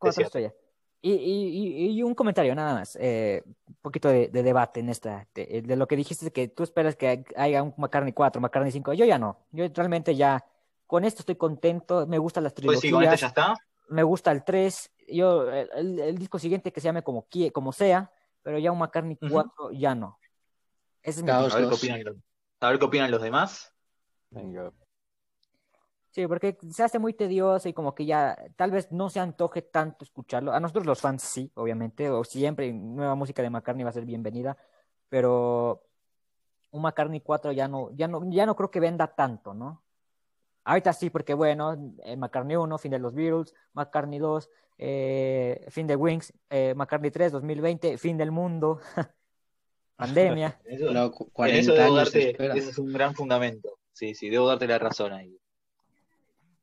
cuatro 0.00 0.24
estrellas. 0.24 0.52
Y, 1.00 1.12
y- 1.12 1.86
y- 1.98 2.02
un 2.02 2.14
comentario 2.14 2.54
nada 2.54 2.74
más, 2.74 2.96
eh, 2.98 3.42
un 3.46 3.76
poquito 3.82 4.08
de, 4.08 4.28
de 4.28 4.42
debate 4.42 4.80
en 4.80 4.88
esta, 4.88 5.28
de, 5.34 5.60
de 5.62 5.76
lo 5.76 5.86
que 5.86 5.96
dijiste 5.96 6.32
que 6.32 6.48
tú 6.48 6.62
esperas 6.62 6.96
que 6.96 7.24
haya 7.36 7.62
un 7.62 7.74
McCartney 7.76 8.14
4, 8.14 8.40
McCartney 8.40 8.72
5, 8.72 8.94
yo 8.94 9.04
ya 9.04 9.18
no, 9.18 9.46
yo 9.52 9.66
realmente 9.74 10.16
ya, 10.16 10.42
con 10.86 11.04
esto 11.04 11.20
estoy 11.20 11.36
contento, 11.36 12.06
me 12.06 12.16
gustan 12.16 12.42
las 12.44 12.54
Pues 12.54 12.80
sí, 12.80 12.90
con 12.90 13.02
este 13.02 13.16
ya 13.16 13.18
trilogías, 13.18 13.22
está. 13.22 13.54
me 13.90 14.02
gusta 14.02 14.32
el 14.32 14.44
3, 14.44 14.90
yo, 15.06 15.50
el, 15.52 15.68
el- 15.76 16.00
el 16.00 16.18
disco 16.18 16.38
siguiente 16.38 16.72
que 16.72 16.80
se 16.80 16.86
llame 16.86 17.02
como, 17.02 17.26
como 17.52 17.72
sea, 17.72 18.10
pero 18.42 18.58
ya 18.58 18.72
un 18.72 18.78
McCartney 18.78 19.18
Ujú. 19.20 19.30
4 19.30 19.72
ya 19.72 19.94
no. 19.94 20.18
Ese 21.02 21.20
es 21.20 21.22
mi. 21.24 21.30
A 21.32 21.42
ver 21.42 21.50
qué 21.68 21.74
opinan 21.74 22.24
a 22.60 22.70
ver 22.70 22.78
qué 22.78 22.84
opinan 22.86 23.10
los 23.10 23.20
demás. 23.20 23.74
Venga. 24.30 24.72
Sí, 26.14 26.28
porque 26.28 26.56
se 26.70 26.84
hace 26.84 27.00
muy 27.00 27.12
tedioso 27.12 27.68
y 27.68 27.72
como 27.72 27.92
que 27.92 28.06
ya 28.06 28.38
tal 28.54 28.70
vez 28.70 28.92
no 28.92 29.10
se 29.10 29.18
antoje 29.18 29.62
tanto 29.62 30.04
escucharlo. 30.04 30.52
A 30.52 30.60
nosotros 30.60 30.86
los 30.86 31.00
fans 31.00 31.24
sí, 31.24 31.50
obviamente, 31.56 32.08
o 32.08 32.22
siempre 32.22 32.72
nueva 32.72 33.16
música 33.16 33.42
de 33.42 33.50
McCartney 33.50 33.82
va 33.82 33.90
a 33.90 33.94
ser 33.94 34.04
bienvenida, 34.04 34.56
pero 35.08 35.82
un 36.70 36.82
McCartney 36.82 37.20
4 37.20 37.50
ya 37.50 37.66
no, 37.66 37.90
ya 37.96 38.06
no, 38.06 38.30
ya 38.30 38.46
no 38.46 38.54
creo 38.54 38.70
que 38.70 38.78
venda 38.78 39.08
tanto, 39.08 39.54
¿no? 39.54 39.82
Ahorita 40.62 40.92
sí, 40.92 41.10
porque 41.10 41.34
bueno, 41.34 41.76
eh, 42.04 42.16
McCartney 42.16 42.54
1, 42.54 42.78
fin 42.78 42.92
de 42.92 43.00
los 43.00 43.12
Beatles, 43.12 43.52
McCartney 43.72 44.20
2, 44.20 44.48
eh, 44.78 45.66
fin 45.68 45.88
de 45.88 45.96
Wings, 45.96 46.32
eh, 46.48 46.74
McCartney 46.76 47.10
3, 47.10 47.32
2020, 47.32 47.98
fin 47.98 48.16
del 48.16 48.30
mundo, 48.30 48.78
pandemia. 49.96 50.60
Eso, 50.64 50.92
Luego, 50.92 51.10
cu- 51.10 51.24
en 51.24 51.30
40 51.32 51.58
eso 51.58 51.72
debo 51.72 51.84
años 51.86 52.12
darte, 52.12 52.56
ese 52.56 52.70
es 52.70 52.78
un 52.78 52.92
gran 52.92 53.16
fundamento. 53.16 53.80
Sí, 53.92 54.14
sí, 54.14 54.30
debo 54.30 54.46
darte 54.46 54.68
la 54.68 54.78
razón 54.78 55.12
ahí. 55.12 55.36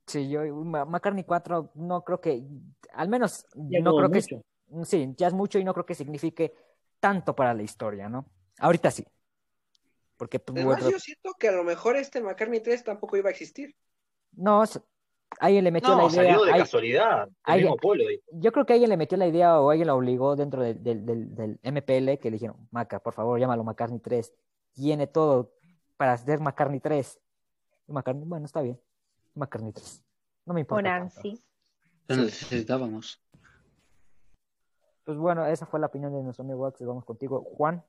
Sí, 0.07 0.29
yo, 0.29 0.41
McCartney 0.43 1.23
4 1.23 1.71
no 1.75 2.03
creo 2.03 2.19
que, 2.19 2.43
al 2.93 3.07
menos 3.09 3.45
Ya 3.55 3.79
no 3.79 3.95
creo 3.95 4.09
que, 4.11 4.21
sí, 4.21 5.13
ya 5.17 5.27
es 5.27 5.33
mucho 5.33 5.59
y 5.59 5.63
no 5.63 5.73
creo 5.73 5.85
que 5.85 5.95
signifique 5.95 6.53
tanto 6.99 7.35
para 7.35 7.53
la 7.53 7.63
historia, 7.63 8.09
¿no? 8.09 8.25
Ahorita 8.59 8.91
sí. 8.91 9.05
Porque, 10.17 10.39
pues, 10.39 10.57
Además, 10.57 10.87
yo 10.91 10.99
siento 10.99 11.33
que 11.39 11.47
a 11.49 11.51
lo 11.51 11.63
mejor 11.63 11.95
este 11.95 12.21
McCartney 12.21 12.59
3 12.59 12.83
tampoco 12.83 13.17
iba 13.17 13.29
a 13.29 13.31
existir. 13.31 13.75
no, 14.33 14.63
alguien 15.39 15.63
le 15.63 15.71
metió 15.71 15.89
la 15.95 16.03
No, 16.03 16.09
idea, 16.09 16.23
salió 16.23 16.45
de 16.45 16.51
ay- 16.51 16.59
casualidad. 16.59 17.27
El 17.27 17.33
ay- 17.43 17.61
mismo 17.61 17.77
Polo 17.77 18.03
yo 18.33 18.51
creo 18.51 18.65
que 18.65 18.73
alguien 18.73 18.89
le 18.89 18.97
metió 18.97 19.17
la 19.17 19.27
idea 19.27 19.59
o 19.59 19.69
alguien 19.71 19.87
la 19.87 19.95
obligó 19.95 20.35
dentro 20.35 20.61
del, 20.61 20.81
del, 20.83 21.05
del, 21.05 21.35
del 21.35 21.59
MPL 21.63 22.19
que 22.19 22.29
le 22.29 22.35
dijeron, 22.35 22.67
Maca, 22.71 22.99
por 22.99 23.13
favor, 23.13 23.39
llámalo 23.39 23.63
McCartney 23.63 23.99
3, 23.99 24.33
tiene 24.73 25.07
todo 25.07 25.51
para 25.97 26.13
hacer 26.13 26.39
McCartney 26.39 26.79
3. 26.79 27.19
Y 27.87 27.91
McCartney, 27.93 28.25
bueno, 28.27 28.45
está 28.45 28.61
bien, 28.61 28.79
McCartney 29.35 29.71
3, 29.73 30.03
no 30.45 30.53
me 30.53 30.59
O 30.59 30.63
importa. 30.63 30.83
tanto. 30.83 31.13
Nancy. 31.15 31.43
Lo 32.07 32.15
necesitábamos. 32.17 33.21
Pues 35.03 35.17
bueno, 35.17 35.45
esa 35.45 35.65
fue 35.65 35.79
la 35.79 35.87
opinión 35.87 36.13
de 36.13 36.21
nuestro 36.23 36.43
amigo 36.45 36.65
Axel. 36.65 36.87
Vamos 36.87 37.05
contigo, 37.05 37.43
Juan. 37.43 37.83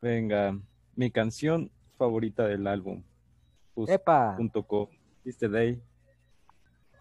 Venga, 0.00 0.56
mi 0.94 1.10
canción 1.10 1.70
favorita 1.96 2.46
del 2.46 2.66
álbum. 2.66 3.02
Just 3.74 3.90
¡Epa! 3.92 4.34
punto 4.36 4.62
co, 4.66 4.90
It's 5.24 5.38
the 5.38 5.48
Day. 5.48 5.82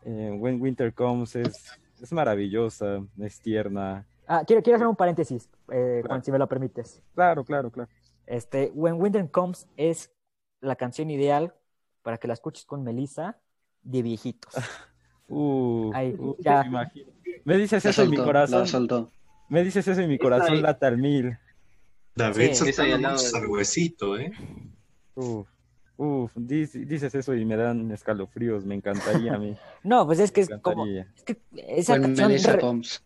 Eh, 0.04 0.32
When 0.40 0.62
Winter 0.62 0.94
Comes 0.94 1.36
es, 1.36 1.72
es 2.02 2.12
maravillosa, 2.12 3.06
es 3.20 3.40
tierna. 3.42 4.06
Ah, 4.28 4.44
quiero, 4.46 4.62
quiero 4.62 4.76
hacer 4.78 4.88
un 4.88 4.96
paréntesis, 4.96 5.50
eh, 5.72 6.00
Claro. 6.02 6.08
Juan, 6.08 6.24
si 6.24 6.32
me 6.32 6.40
lo 6.40 6.48
permites. 6.48 7.02
Claro, 7.14 7.44
claro, 7.46 7.72
claro. 7.72 7.90
Este, 8.26 8.72
When 8.74 9.00
Winter 9.02 9.30
Comes 9.32 9.68
es 9.78 10.12
la 10.62 10.76
canción 10.76 11.10
ideal 11.10 11.54
para 12.02 12.18
que 12.18 12.28
la 12.28 12.34
escuches 12.34 12.66
con 12.66 12.84
Melissa 12.84 13.38
de 13.84 14.02
viejitos. 14.02 14.54
Uh, 15.30 15.92
Ahí, 15.94 16.16
uh, 16.18 16.38
ya. 16.40 16.62
me 16.62 16.68
imagino. 16.70 17.12
Me 17.44 17.58
dices 17.58 17.84
La 17.84 17.90
eso 17.92 18.06
y 18.06 18.08
mi 18.08 18.16
corazón. 18.16 19.10
Me 19.50 19.62
dices 19.62 19.86
eso 19.86 20.02
y 20.02 20.08
mi 20.08 20.18
corazón 20.18 20.62
lata 20.62 20.88
al 20.88 20.98
mil. 20.98 21.38
David 22.16 22.54
Sí. 22.54 22.56
se 22.64 22.70
Está 22.70 22.88
dando 22.88 23.10
al 23.10 23.48
huesito, 23.48 24.18
¿eh? 24.18 24.32
Uf, 25.16 25.46
uf, 25.98 26.32
dic- 26.38 26.86
dices 26.86 27.14
eso 27.14 27.36
y 27.36 27.44
me 27.44 27.58
dan 27.58 27.92
escalofríos, 27.92 28.64
me 28.64 28.76
encantaría 28.76 29.34
a 29.34 29.38
mí. 29.38 29.58
No, 29.84 30.06
pues 30.06 30.20
es 30.20 30.32
que 30.32 30.40
es 30.40 30.50
como. 30.62 30.86
Es 30.86 31.24
que 31.26 31.42
esa 31.58 32.00
canción. 32.00 32.30
Melissa 32.30 32.54
re- 32.54 32.62
Comes. 32.62 33.04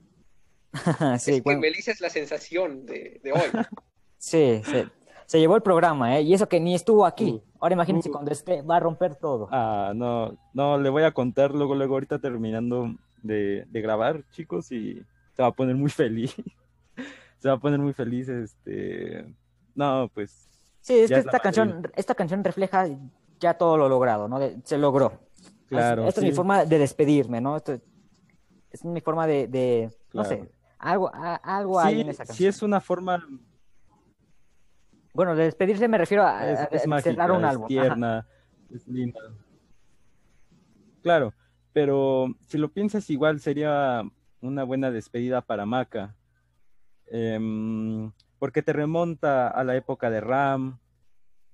sí, 1.18 1.32
es 1.32 1.36
que 1.38 1.41
bueno, 1.41 1.61
Melissa 1.61 1.91
es 1.91 2.02
la 2.02 2.11
sensación 2.11 2.86
de, 2.86 3.19
de 3.23 3.32
hoy. 3.32 3.49
sí, 4.19 4.61
se, 4.64 4.88
se 5.32 5.40
llevó 5.40 5.56
el 5.56 5.62
programa, 5.62 6.18
¿eh? 6.18 6.24
Y 6.24 6.34
eso 6.34 6.49
que 6.49 6.60
ni 6.60 6.76
estuvo 6.76 7.06
aquí. 7.06 7.32
Uh, 7.32 7.41
Ahora 7.62 7.74
imagínense 7.76 8.10
uh. 8.10 8.12
cuando 8.12 8.32
esté, 8.32 8.62
va 8.64 8.76
a 8.76 8.80
romper 8.82 9.16
todo. 9.16 9.48
Ah, 9.49 9.94
no, 9.95 10.38
no, 10.53 10.78
le 10.78 10.90
voy 10.90 11.03
a 11.03 11.14
contar 11.14 11.52
luego, 11.56 11.74
luego 11.74 11.94
ahorita 11.94 12.20
terminando 12.20 12.94
de, 13.24 13.64
de 13.70 13.82
grabar, 13.82 14.26
chicos, 14.32 14.70
y 14.74 15.02
se 15.34 15.41
va 15.41 15.48
a 15.48 15.52
poner 15.53 15.76
muy 15.76 15.90
feliz. 15.90 16.36
Se 17.40 17.48
va 17.48 17.56
a 17.56 17.60
poner 17.60 17.80
muy 17.80 17.94
feliz, 17.94 18.28
este, 18.30 19.34
no, 19.74 20.12
pues, 20.14 20.32
Sí, 20.82 20.99
es 20.99 21.08
que 21.10 21.16
es 21.16 21.26
esta 21.26 21.40
canción, 21.40 21.90
esta 21.95 22.14
canción 22.14 22.44
refleja 22.44 22.88
ya 23.40 23.53
todo 23.56 23.78
lo 23.78 23.88
logrado, 23.90 24.28
¿no? 24.28 24.38
De- 24.38 24.58
se 24.64 24.78
logró. 24.78 25.14
claro, 25.68 26.06
Esta 26.08 26.20
es 26.22 26.26
mi 26.26 26.32
sí, 26.32 26.36
forma 26.36 26.66
de 26.66 26.78
despedirme, 26.78 27.40
¿no? 27.41 27.56
Esto 27.58 27.80
es 28.70 28.84
mi 28.86 28.99
forma 29.02 29.26
de, 29.26 29.48
de 29.48 29.90
no 30.14 30.24
sé, 30.24 30.52
algo, 30.78 31.10
a- 31.14 31.36
algo 31.36 31.80
hay 31.80 31.95
sí, 31.95 32.02
en 32.02 32.10
esa 32.10 32.26
sí 32.26 32.28
canción. 32.28 32.49
es 32.49 32.62
una 32.62 32.80
forma, 32.82 33.28
Bueno, 35.14 35.36
de 35.36 35.44
despedirse 35.46 35.88
me 35.88 35.98
refiero 35.98 36.24
a, 36.26 36.50
es, 36.50 36.60
a- 36.60 36.64
es 36.66 36.86
a 36.86 36.88
mágica, 36.88 37.10
cerrar 37.12 37.32
un 37.32 37.44
es 37.44 37.50
álbum. 37.50 37.64
Ajá. 37.66 37.68
tierna, 37.68 38.28
es 38.74 38.88
linda. 38.88 39.20
Claro, 41.02 41.34
pero 41.74 42.28
si 42.48 42.58
lo 42.58 42.70
piensas 42.70 43.10
igual 43.10 43.40
sería 43.40 44.04
una 44.42 44.64
buena 44.64 44.92
despedida 44.92 45.42
para 45.42 45.66
Maca, 45.66 46.16
em, 47.08 48.12
porque 48.40 48.62
te 48.62 48.72
remonta 48.74 49.48
a 49.50 49.64
la 49.64 49.76
época 49.76 50.10
de 50.10 50.22
Ram, 50.22 50.80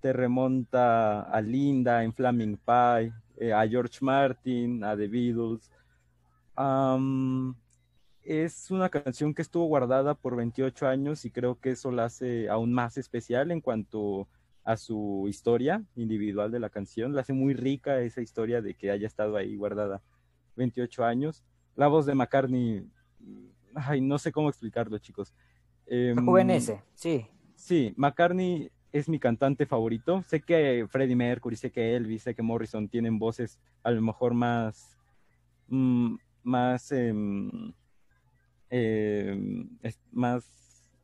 te 0.02 0.14
remonta 0.14 1.22
a 1.22 1.42
Linda 1.42 2.04
en 2.04 2.14
Flaming 2.14 2.58
Pie, 2.58 3.12
eh, 3.38 3.54
a 3.54 3.68
George 3.68 3.98
Martin, 4.02 4.84
a 4.84 4.96
The 4.96 5.08
Beatles. 5.08 5.72
Es 8.28 8.72
una 8.72 8.90
canción 8.90 9.34
que 9.34 9.41
estuvo 9.41 9.66
guardada 9.66 10.14
por 10.14 10.36
28 10.36 10.86
años 10.88 11.24
y 11.24 11.32
creo 11.32 11.60
que 11.60 11.72
eso 11.72 11.91
la 11.91 12.06
hace 12.06 12.49
aún 12.49 12.74
más 12.74 12.98
especial 12.98 13.52
en 13.52 13.62
cuanto 13.62 14.28
a 14.66 14.76
su 14.76 15.28
historia 15.30 15.82
individual 15.95 16.52
de 16.52 16.60
la 16.60 16.70
canción. 16.70 17.16
La 17.16 17.22
hace 17.22 17.32
muy 17.32 17.54
rica 17.54 18.02
esa 18.02 18.22
historia 18.22 18.62
de 18.62 18.74
que 18.74 18.91
haya 18.91 19.08
estado 19.08 19.38
ahí 19.38 19.56
guardada 19.56 20.02
28 20.58 21.06
años. 21.06 21.45
La 21.76 21.88
voz 21.88 22.06
de 22.06 22.16
McCartney, 22.16 22.86
ay, 23.74 24.02
no 24.02 24.20
sé 24.20 24.34
cómo 24.34 24.49
explicarlo, 24.49 24.98
chicos. 24.98 25.34
Em, 25.86 26.18
Rejuvenece, 26.18 26.84
sí. 26.95 27.28
Sí, 27.56 27.94
McCartney 27.95 28.70
es 28.91 29.08
mi 29.08 29.20
cantante 29.20 29.66
favorito. 29.66 30.22
Sé 30.24 30.41
que 30.41 30.86
Freddie 30.90 31.16
Mercury, 31.16 31.56
sé 31.56 31.72
que 31.72 31.95
Elvis, 31.95 32.24
sé 32.24 32.36
que 32.36 32.41
Morrison 32.41 32.90
tienen 32.90 33.20
voces 33.20 33.58
a 33.84 33.91
lo 33.91 34.02
mejor 34.02 34.34
más, 34.34 34.98
mm, 35.70 36.16
más, 36.44 36.91
em, 36.91 37.72
es- 38.69 39.99
más 40.11 40.44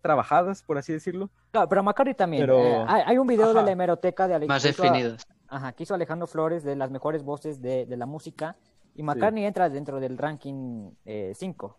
trabajadas, 0.02 0.62
por 0.64 0.78
así 0.78 0.92
decirlo. 0.94 1.30
Claro, 1.52 1.70
pero 1.70 1.84
McCartney 1.84 2.14
también. 2.16 2.44
Pero- 2.44 2.60
eh, 2.60 2.86
hay, 2.88 3.04
hay 3.06 3.18
un 3.18 3.28
video 3.28 3.54
de 3.54 3.64
la 3.64 3.72
hemeroteca 3.72 4.28
de 4.28 4.34
Ale- 4.36 4.48
Más 4.48 4.62
que 4.64 4.70
hizo- 4.70 4.84
definidas. 4.84 5.26
Ajá, 5.48 5.72
que 5.74 5.84
hizo 5.84 5.94
Alejandro 5.94 6.28
Flores 6.28 6.64
de 6.64 6.76
las 6.76 6.90
mejores 6.92 7.24
voces 7.24 7.62
de, 7.62 7.86
de 7.86 7.98
la 7.98 8.06
música. 8.06 8.58
Y 8.96 9.04
McCartney 9.04 9.46
entra 9.46 9.70
dentro 9.70 10.00
del 10.00 10.18
ranking 10.18 10.92
5. 11.34 11.78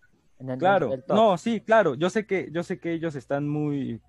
Claro, 0.58 0.90
no, 1.08 1.38
sí, 1.38 1.60
claro. 1.60 1.94
Yo 1.94 2.10
sé 2.10 2.26
que, 2.26 2.48
yo 2.50 2.62
sé 2.62 2.78
que 2.80 2.92
ellos 2.92 3.14
están 3.14 3.48
muy, 3.48 4.00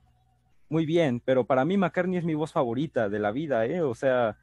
muy 0.69 0.85
bien, 0.85 1.21
pero 1.23 1.45
para 1.45 1.65
mí 1.65 1.77
McCartney 1.77 2.17
es 2.17 2.25
mi 2.25 2.33
voz 2.35 2.51
favorita 2.51 3.09
de 3.09 3.19
la 3.19 3.31
vida, 3.31 3.65
¿eh? 3.65 3.81
O 3.81 3.93
sea, 3.95 4.37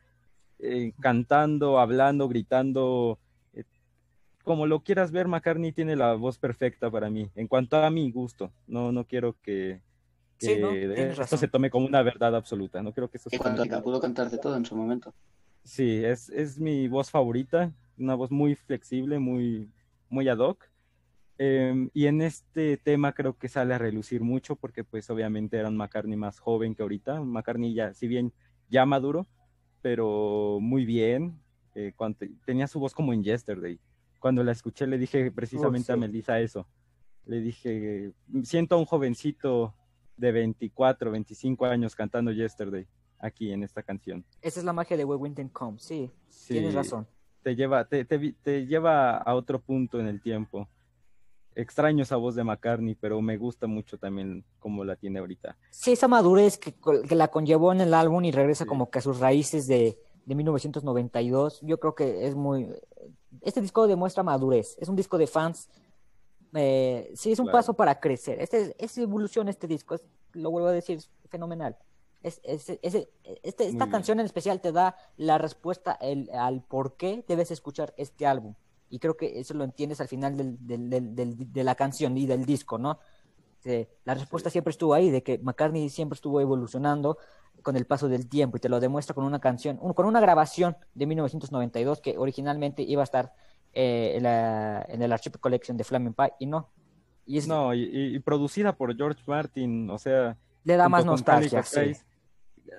eh, 0.59 0.93
cantando, 1.01 1.79
hablando, 1.81 2.29
gritando, 2.29 3.19
eh, 3.19 3.32
como 4.43 4.67
lo 4.67 4.83
quieras 4.83 5.13
ver, 5.13 5.29
McCartney 5.29 5.73
tiene 5.73 5.97
la 5.97 6.15
voz 6.15 6.39
perfecta 6.39 6.91
para 6.91 7.11
mí, 7.11 7.31
en 7.35 7.49
cuanto 7.49 7.77
a 7.77 7.91
mi 7.91 8.11
gusto. 8.11 8.53
No, 8.67 8.93
no 8.93 9.05
quiero 9.07 9.37
que, 9.43 9.81
Sí, 10.39 10.49
que 10.49 10.85
esto 11.03 11.17
razón. 11.17 11.39
se 11.41 11.49
tome 11.49 11.71
como 11.71 11.87
una 11.87 12.03
verdad 12.03 12.35
absoluta. 12.37 12.83
No 12.83 12.93
creo 12.93 13.09
que 13.09 13.19
esto 13.19 13.31
Y 13.31 13.37
sea 13.37 13.41
cuando 13.43 13.63
pudo 13.83 14.01
cantar 14.01 14.31
de 14.31 14.39
todo 14.39 14.57
en 14.57 14.65
su 14.65 14.77
momento. 14.77 15.13
Sí, 15.65 16.05
es, 16.05 16.29
es 16.31 16.59
mi 16.59 16.89
voz 16.89 17.11
favorita, 17.11 17.73
una 17.97 18.15
voz 18.17 18.31
muy 18.31 18.55
flexible, 18.57 19.19
muy, 19.19 19.71
muy 20.09 20.29
ad 20.29 20.39
hoc. 20.39 20.65
Em, 21.39 21.91
y 21.95 22.07
en 22.07 22.23
este 22.23 22.77
tema 22.77 23.13
creo 23.15 23.37
que 23.39 23.49
sale 23.49 23.75
a 23.75 23.79
relucir 23.79 24.21
mucho 24.23 24.57
porque 24.57 24.85
pues 24.85 25.09
obviamente 25.11 25.57
era 25.57 25.69
un 25.69 25.77
McCartney 25.77 26.17
más 26.17 26.39
joven 26.39 26.75
que 26.75 26.83
ahorita. 26.83 27.21
Un 27.21 27.33
McCartney 27.33 27.75
ya, 27.75 27.95
si 27.95 28.07
bien 28.09 28.33
ya 28.69 28.87
maduro, 28.87 29.27
pero 29.83 30.59
muy 30.61 30.85
bien. 30.85 31.41
eh, 31.75 31.93
cuando 31.97 32.19
te- 32.19 32.31
tenía 32.45 32.67
su 32.67 32.79
voz 32.81 32.93
como 32.95 33.13
en 33.15 33.25
Yesterday. 33.25 33.79
Cuando 34.23 34.45
la 34.45 34.53
escuché 34.53 34.87
le 34.87 34.99
dije 34.99 35.33
precisamente 35.33 35.91
a 35.91 35.97
sí. 35.97 36.01
Melissa 36.01 36.39
eso. 36.39 36.65
Le 37.27 37.41
dije, 37.41 38.13
siento 38.45 38.77
a 38.77 38.79
un 38.79 38.85
jovencito 38.85 39.75
de 40.17 40.31
24, 40.31 41.11
25 41.11 41.67
años 41.67 41.97
cantando 41.97 42.31
Yesterday 42.31 42.87
aquí 43.19 43.51
en 43.51 43.65
esta 43.65 43.83
canción. 43.83 44.25
Esa 44.41 44.61
es 44.61 44.65
la 44.65 44.73
magia 44.73 44.97
de 44.97 45.05
We 45.05 45.17
Winter 45.17 45.51
Come, 45.51 45.77
sí, 45.81 46.09
tienes 46.47 46.73
razón. 46.73 47.09
Te 47.43 47.57
lleva, 47.57 47.85
te, 47.85 48.05
te 48.05 48.33
te 48.45 48.65
lleva 48.65 49.17
a 49.19 49.35
otro 49.35 49.61
punto 49.61 49.99
en 49.99 50.07
el 50.07 50.21
tiempo. 50.23 50.69
Extraño 51.57 52.05
esa 52.05 52.15
voz 52.17 52.37
de 52.37 52.45
McCartney, 52.45 52.95
pero 52.95 53.21
me 53.21 53.37
gusta 53.37 53.67
mucho 53.67 53.99
también 53.99 54.45
como 54.61 54.85
la 54.85 54.95
tiene 54.95 55.19
ahorita. 55.19 55.57
Sí, 55.71 55.91
esa 55.93 56.07
madurez 56.07 56.59
que, 56.59 56.75
que 57.09 57.17
la 57.17 57.27
conllevó 57.29 57.73
en 57.73 57.81
el 57.81 57.93
álbum 57.93 58.25
y 58.25 58.31
regresa 58.31 58.63
Sí. 58.65 58.69
como 58.69 58.89
que 58.89 59.01
a 59.01 59.03
sus 59.03 59.19
raíces 59.19 59.67
de, 59.67 59.99
de 60.25 60.35
1992, 60.35 61.61
yo 61.63 61.79
creo 61.81 61.95
que 61.95 62.27
es 62.27 62.35
muy... 62.35 62.69
Este 63.41 63.61
disco 63.61 63.87
demuestra 63.87 64.23
madurez, 64.23 64.77
es 64.81 64.89
un 64.89 64.97
disco 64.97 65.19
de 65.19 65.27
fans, 65.27 65.69
eh, 66.55 67.11
sí, 67.15 67.33
es 67.33 67.39
un 67.39 67.47
Claro. 67.47 67.59
paso 67.59 67.75
para 67.75 67.99
crecer, 68.01 68.41
este, 68.41 68.75
es 68.79 68.99
evolución 68.99 69.49
este 69.49 69.67
disco, 69.67 69.95
es- 69.95 70.05
lo 70.33 70.51
vuelvo 70.51 70.69
a 70.69 70.73
decir, 70.73 70.99
es 70.99 71.11
fenomenal. 71.29 71.77
Es, 72.23 72.41
es- 72.45 72.69
es- 72.83 73.09
este- 73.43 73.67
esta 73.67 73.91
canción 73.91 74.21
en 74.21 74.27
especial 74.27 74.61
te 74.61 74.71
da 74.71 74.95
la 75.17 75.39
respuesta 75.39 75.93
el- 76.01 76.31
al 76.33 76.63
por 76.63 76.97
qué 76.97 77.25
debes 77.27 77.51
escuchar 77.51 77.93
este 77.97 78.27
álbum. 78.27 78.55
Y 78.91 78.99
creo 79.01 79.17
que 79.17 79.41
eso 79.41 79.55
lo 79.55 79.65
entiendes 79.65 80.01
al 80.01 80.09
final 80.09 80.37
del- 80.37 80.57
del- 80.61 81.15
del- 81.17 81.53
de 81.53 81.65
la 81.65 81.75
canción 81.75 82.17
y 82.17 82.27
del 82.27 82.45
disco, 82.45 82.79
¿no? 82.79 82.99
Sí, 83.63 83.87
la 84.05 84.15
respuesta 84.15 84.51
siempre 84.51 84.71
estuvo 84.73 84.93
ahí, 84.95 85.11
de 85.11 85.23
que 85.23 85.39
McCartney 85.39 85.89
siempre 85.89 86.15
estuvo 86.15 86.41
evolucionando 86.41 87.17
con 87.63 87.77
el 87.77 87.87
paso 87.87 88.09
del 88.09 88.29
tiempo 88.29 88.57
y 88.57 88.61
te 88.61 88.69
lo 88.69 88.81
demuestra 88.81 89.15
con 89.15 89.25
una 89.25 89.39
canción, 89.41 89.77
con 89.77 90.07
una 90.07 90.21
grabación 90.21 90.77
de 90.95 91.07
1992 91.07 92.01
que 92.01 92.19
originalmente 92.19 92.83
iba 92.83 93.03
a 93.03 93.05
estar 93.05 93.33
eh, 93.73 94.15
en, 94.17 94.25
la- 94.25 94.85
en 94.89 95.01
el 95.01 95.13
Archive 95.13 95.39
Collection 95.39 95.77
de 95.77 95.85
Flaming 95.85 96.13
Pie 96.15 96.33
y 96.41 96.47
no. 96.47 96.71
Y 97.25 97.39
es- 97.39 97.47
No, 97.47 97.73
y, 97.73 98.19
producida 98.19 98.75
por 98.77 98.97
George 98.97 99.23
Martin, 99.27 99.89
o 99.91 99.99
sea, 99.99 100.37
le 100.65 100.77
da 100.77 100.89
más 100.89 101.05
nostalgia. 101.07 101.63
Sí. 101.63 101.93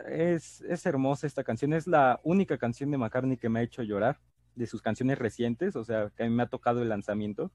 Es, 0.10 0.62
es 0.62 0.86
hermosa 0.86 1.28
esta 1.28 1.44
canción, 1.44 1.74
es 1.74 1.88
la 1.88 2.20
única 2.24 2.58
canción 2.58 2.92
de 2.92 2.98
McCartney 2.98 3.38
que 3.38 3.48
me 3.50 3.60
ha 3.60 3.64
hecho 3.64 3.84
llorar, 3.84 4.20
de 4.56 4.68
sus 4.68 4.82
canciones 4.82 5.18
recientes, 5.18 5.76
o 5.76 5.84
sea, 5.84 6.12
que 6.16 6.24
a 6.24 6.26
mí 6.28 6.32
me 6.36 6.44
ha 6.44 6.48
tocado 6.48 6.82
el 6.82 6.90
lanzamiento. 6.90 7.52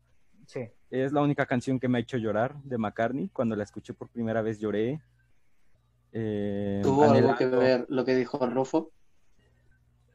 Sí. 0.48 0.60
Es 0.90 1.12
la 1.12 1.20
única 1.20 1.44
canción 1.44 1.78
que 1.78 1.88
me 1.88 1.98
ha 1.98 2.00
hecho 2.00 2.16
llorar 2.16 2.56
de 2.62 2.78
McCartney. 2.78 3.28
Cuando 3.28 3.54
la 3.54 3.64
escuché 3.64 3.92
por 3.92 4.08
primera 4.08 4.40
vez 4.40 4.58
lloré. 4.58 4.98
Eh, 6.12 6.80
¿Tuvo 6.82 7.04
algo 7.04 7.36
que 7.36 7.46
ver 7.46 7.84
lo 7.90 8.06
que 8.06 8.16
dijo 8.16 8.44
Rufo? 8.46 8.90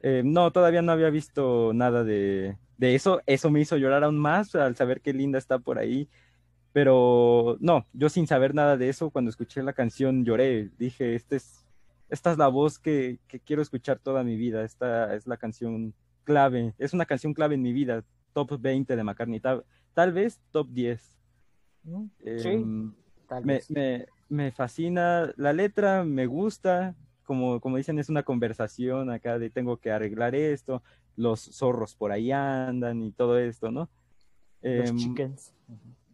Eh, 0.02 0.22
no, 0.24 0.50
todavía 0.50 0.82
no 0.82 0.90
había 0.90 1.08
visto 1.10 1.70
nada 1.72 2.02
de, 2.02 2.58
de 2.78 2.96
eso. 2.96 3.22
Eso 3.26 3.48
me 3.48 3.60
hizo 3.60 3.76
llorar 3.76 4.02
aún 4.02 4.18
más 4.18 4.56
al 4.56 4.74
saber 4.74 5.00
que 5.00 5.12
Linda 5.12 5.38
está 5.38 5.60
por 5.60 5.78
ahí. 5.78 6.08
Pero 6.72 7.56
no, 7.60 7.86
yo 7.92 8.08
sin 8.08 8.26
saber 8.26 8.56
nada 8.56 8.76
de 8.76 8.88
eso, 8.88 9.10
cuando 9.10 9.30
escuché 9.30 9.62
la 9.62 9.72
canción 9.72 10.24
lloré. 10.24 10.68
Dije, 10.76 11.14
este 11.14 11.36
es, 11.36 11.64
esta 12.08 12.32
es 12.32 12.38
la 12.38 12.48
voz 12.48 12.80
que, 12.80 13.20
que 13.28 13.38
quiero 13.38 13.62
escuchar 13.62 14.00
toda 14.00 14.24
mi 14.24 14.34
vida. 14.34 14.64
Esta 14.64 15.14
es 15.14 15.28
la 15.28 15.36
canción 15.36 15.94
clave. 16.24 16.74
Es 16.76 16.92
una 16.92 17.06
canción 17.06 17.34
clave 17.34 17.54
en 17.54 17.62
mi 17.62 17.72
vida. 17.72 18.02
Top 18.34 18.60
20 18.60 18.94
de 18.96 19.02
McCartney, 19.04 19.40
tal, 19.40 19.64
tal 19.94 20.12
vez 20.12 20.38
top 20.50 20.68
10. 20.70 21.16
Mm, 21.84 22.04
Eh, 22.20 22.38
Sí, 22.38 22.94
tal 23.26 23.44
me, 23.46 23.54
vez. 23.54 23.70
me, 23.70 24.06
me 24.28 24.50
fascina 24.52 25.32
la 25.36 25.52
letra, 25.54 26.04
me 26.04 26.26
gusta, 26.26 26.94
como, 27.24 27.60
como 27.60 27.78
dicen, 27.78 27.98
es 27.98 28.10
una 28.10 28.22
conversación 28.24 29.08
acá 29.10 29.38
de 29.38 29.48
tengo 29.48 29.78
que 29.78 29.90
arreglar 29.90 30.34
esto, 30.34 30.82
los 31.16 31.40
zorros 31.40 31.94
por 31.94 32.12
ahí 32.12 32.32
andan 32.32 33.02
y 33.02 33.12
todo 33.12 33.38
esto, 33.38 33.70
¿no? 33.70 33.88
Los 34.60 34.90
Em, 34.90 34.96
chickens. 34.98 35.54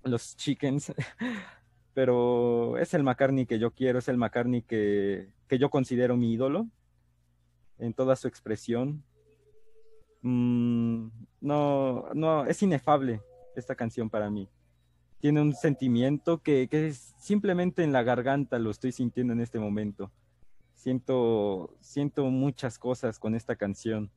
los 0.04 0.36
chickens, 0.36 0.92
pero 1.94 2.76
es 2.78 2.94
el 2.94 3.02
McCartney 3.02 3.46
que 3.46 3.58
yo 3.58 3.70
quiero, 3.72 3.98
es 3.98 4.08
el 4.08 4.16
McCartney 4.18 4.62
que, 4.62 5.30
que 5.48 5.58
yo 5.58 5.70
considero 5.70 6.16
mi 6.16 6.32
ídolo 6.32 6.68
en 7.78 7.94
toda 7.94 8.14
su 8.16 8.28
expresión. 8.28 9.02
Mm, 10.22 11.08
no, 11.40 12.08
no, 12.14 12.44
es 12.46 12.62
inefable 12.62 13.20
esta 13.56 13.74
canción 13.74 14.10
para 14.10 14.30
mí. 14.30 14.48
Tiene 15.20 15.40
un 15.40 15.54
sentimiento 15.54 16.42
que, 16.42 16.68
que 16.68 16.88
es 16.88 17.14
simplemente 17.18 17.82
en 17.82 17.92
la 17.92 18.02
garganta 18.02 18.58
lo 18.58 18.70
estoy 18.70 18.92
sintiendo 18.92 19.32
en 19.32 19.40
este 19.40 19.58
momento. 19.58 20.10
Siento, 20.74 21.74
siento 21.80 22.24
muchas 22.26 22.78
cosas 22.78 23.18
con 23.18 23.34
esta 23.34 23.56
canción. 23.56 24.10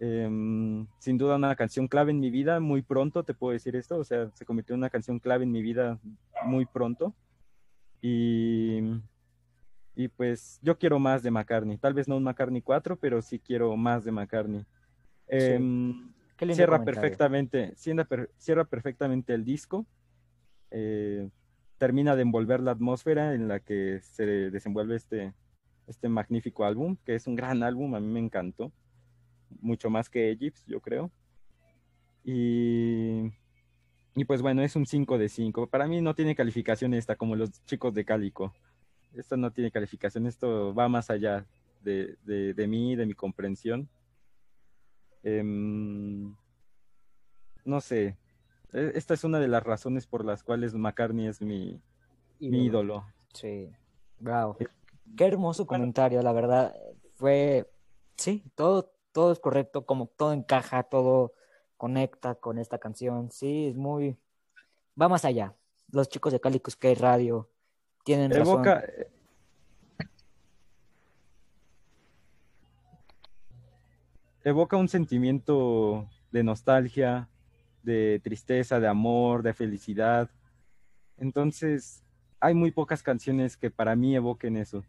Em, 0.00 0.88
sin 0.98 1.16
duda 1.16 1.36
una 1.36 1.54
canción 1.54 1.86
clave 1.86 2.10
en 2.10 2.18
mi 2.18 2.30
vida, 2.30 2.58
muy 2.58 2.82
pronto 2.82 3.22
te 3.22 3.34
puedo 3.34 3.52
decir 3.52 3.76
esto, 3.76 3.98
o 3.98 4.02
sea, 4.02 4.28
se 4.34 4.44
convirtió 4.44 4.74
en 4.74 4.80
una 4.80 4.90
canción 4.90 5.20
clave 5.20 5.44
en 5.44 5.52
mi 5.52 5.62
vida 5.62 6.00
muy 6.44 6.66
pronto. 6.66 7.14
Y, 8.00 8.80
y 9.94 10.08
pues 10.08 10.58
yo 10.60 10.76
quiero 10.76 10.98
más 10.98 11.22
de 11.22 11.30
McCartney, 11.30 11.78
tal 11.78 11.94
vez 11.94 12.08
no 12.08 12.16
un 12.16 12.24
McCartney 12.24 12.62
4, 12.62 12.96
pero 12.96 13.22
sí 13.22 13.38
quiero 13.38 13.76
más 13.76 14.02
de 14.02 14.10
McCartney. 14.10 14.66
Em, 15.28 16.12
cierra 16.38 16.78
comentario. 16.78 16.84
perfectamente, 16.84 17.72
cierra, 17.76 18.04
per- 18.04 18.30
cierra 18.38 18.64
perfectamente 18.64 19.34
el 19.34 19.44
disco. 19.44 19.86
eh, 20.70 21.28
termina 21.78 22.14
de 22.16 22.22
envolver 22.22 22.60
la 22.60 22.70
atmósfera 22.70 23.34
en 23.34 23.48
la 23.48 23.58
que 23.60 24.00
se 24.02 24.24
desenvuelve 24.50 24.94
este, 24.96 25.34
este 25.88 26.08
magnífico 26.08 26.64
álbum, 26.64 26.96
que 27.04 27.14
es 27.16 27.26
un 27.26 27.34
gran 27.34 27.62
álbum, 27.64 27.94
a 27.96 28.00
mí 28.00 28.06
me 28.06 28.20
encantó, 28.20 28.72
mucho 29.60 29.90
más 29.90 30.08
que 30.08 30.30
Egypt, 30.30 30.58
yo 30.66 30.80
creo. 30.80 31.10
Y, 32.24 33.32
y 34.14 34.24
pues 34.26 34.42
bueno, 34.42 34.62
es 34.62 34.76
un 34.76 34.86
5 34.86 35.18
de 35.18 35.28
5. 35.28 35.66
Para 35.66 35.86
mí 35.88 36.00
no 36.00 36.14
tiene 36.14 36.34
calificación 36.36 36.94
esta, 36.94 37.16
como 37.16 37.34
los 37.36 37.50
chicos 37.64 37.92
de 37.94 38.04
Cálico. 38.04 38.54
Esto 39.14 39.36
no 39.36 39.50
tiene 39.50 39.70
calificación, 39.70 40.26
esto 40.26 40.74
va 40.74 40.88
más 40.88 41.10
allá 41.10 41.44
de, 41.82 42.16
de, 42.24 42.54
de 42.54 42.66
mí, 42.66 42.94
de 42.96 43.06
mi 43.06 43.14
comprensión. 43.14 43.88
Em, 45.22 46.34
no 47.64 47.80
sé, 47.80 48.16
e- 48.72 48.92
esta 48.94 49.14
es 49.14 49.24
una 49.24 49.38
de 49.38 49.48
las 49.48 49.62
razones 49.62 50.06
por 50.06 50.24
las 50.24 50.42
cuales 50.42 50.74
McCartney 50.74 51.26
es 51.28 51.40
mi, 51.40 51.80
mi 52.40 52.64
ídolo. 52.66 53.06
Sí, 53.32 53.70
bravo. 54.18 54.56
Qué 55.16 55.24
hermoso 55.24 55.66
comentario, 55.66 56.22
la 56.22 56.32
verdad. 56.32 56.74
Fue, 57.14 57.70
sí, 58.16 58.44
todo, 58.54 58.94
todo 59.12 59.32
es 59.32 59.38
correcto, 59.38 59.84
como 59.86 60.06
todo 60.06 60.32
encaja, 60.32 60.82
todo 60.84 61.34
conecta 61.76 62.34
con 62.36 62.58
esta 62.58 62.78
canción. 62.78 63.30
Sí, 63.30 63.68
es 63.68 63.76
muy, 63.76 64.16
va 65.00 65.08
más 65.08 65.24
allá. 65.24 65.54
Los 65.90 66.08
chicos 66.08 66.32
de 66.32 66.40
Calico 66.40 66.70
Sky 66.70 66.94
Radio 66.94 67.50
tienen 68.04 68.32
razón. 68.32 68.64
Evoca, 74.44 74.76
un 74.76 74.88
sentimiento 74.88 76.08
de 76.32 76.42
nostalgia, 76.42 77.28
de 77.84 78.20
tristeza, 78.24 78.80
de 78.80 78.88
amor, 78.88 79.44
de 79.44 79.54
felicidad. 79.54 80.30
Entonces, 81.16 82.02
hay 82.40 82.52
muy 82.52 82.72
pocas 82.72 83.04
canciones 83.04 83.56
que 83.56 83.70
para 83.70 83.94
mí 83.94 84.16
evoquen 84.16 84.56
eso. 84.56 84.84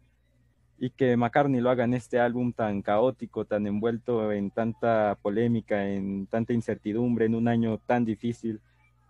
Y 0.76 0.90
que 0.90 1.16
McCartney 1.16 1.60
lo 1.60 1.70
haga 1.70 1.84
en 1.84 1.94
este 1.94 2.18
álbum 2.18 2.52
tan 2.52 2.82
caótico, 2.82 3.44
tan 3.44 3.68
envuelto 3.68 4.32
en 4.32 4.50
tanta 4.50 5.16
polémica, 5.22 5.88
en 5.88 6.26
tanta 6.26 6.52
incertidumbre, 6.52 7.26
en 7.26 7.36
un 7.36 7.46
año 7.46 7.78
tan 7.78 8.04
difícil. 8.04 8.60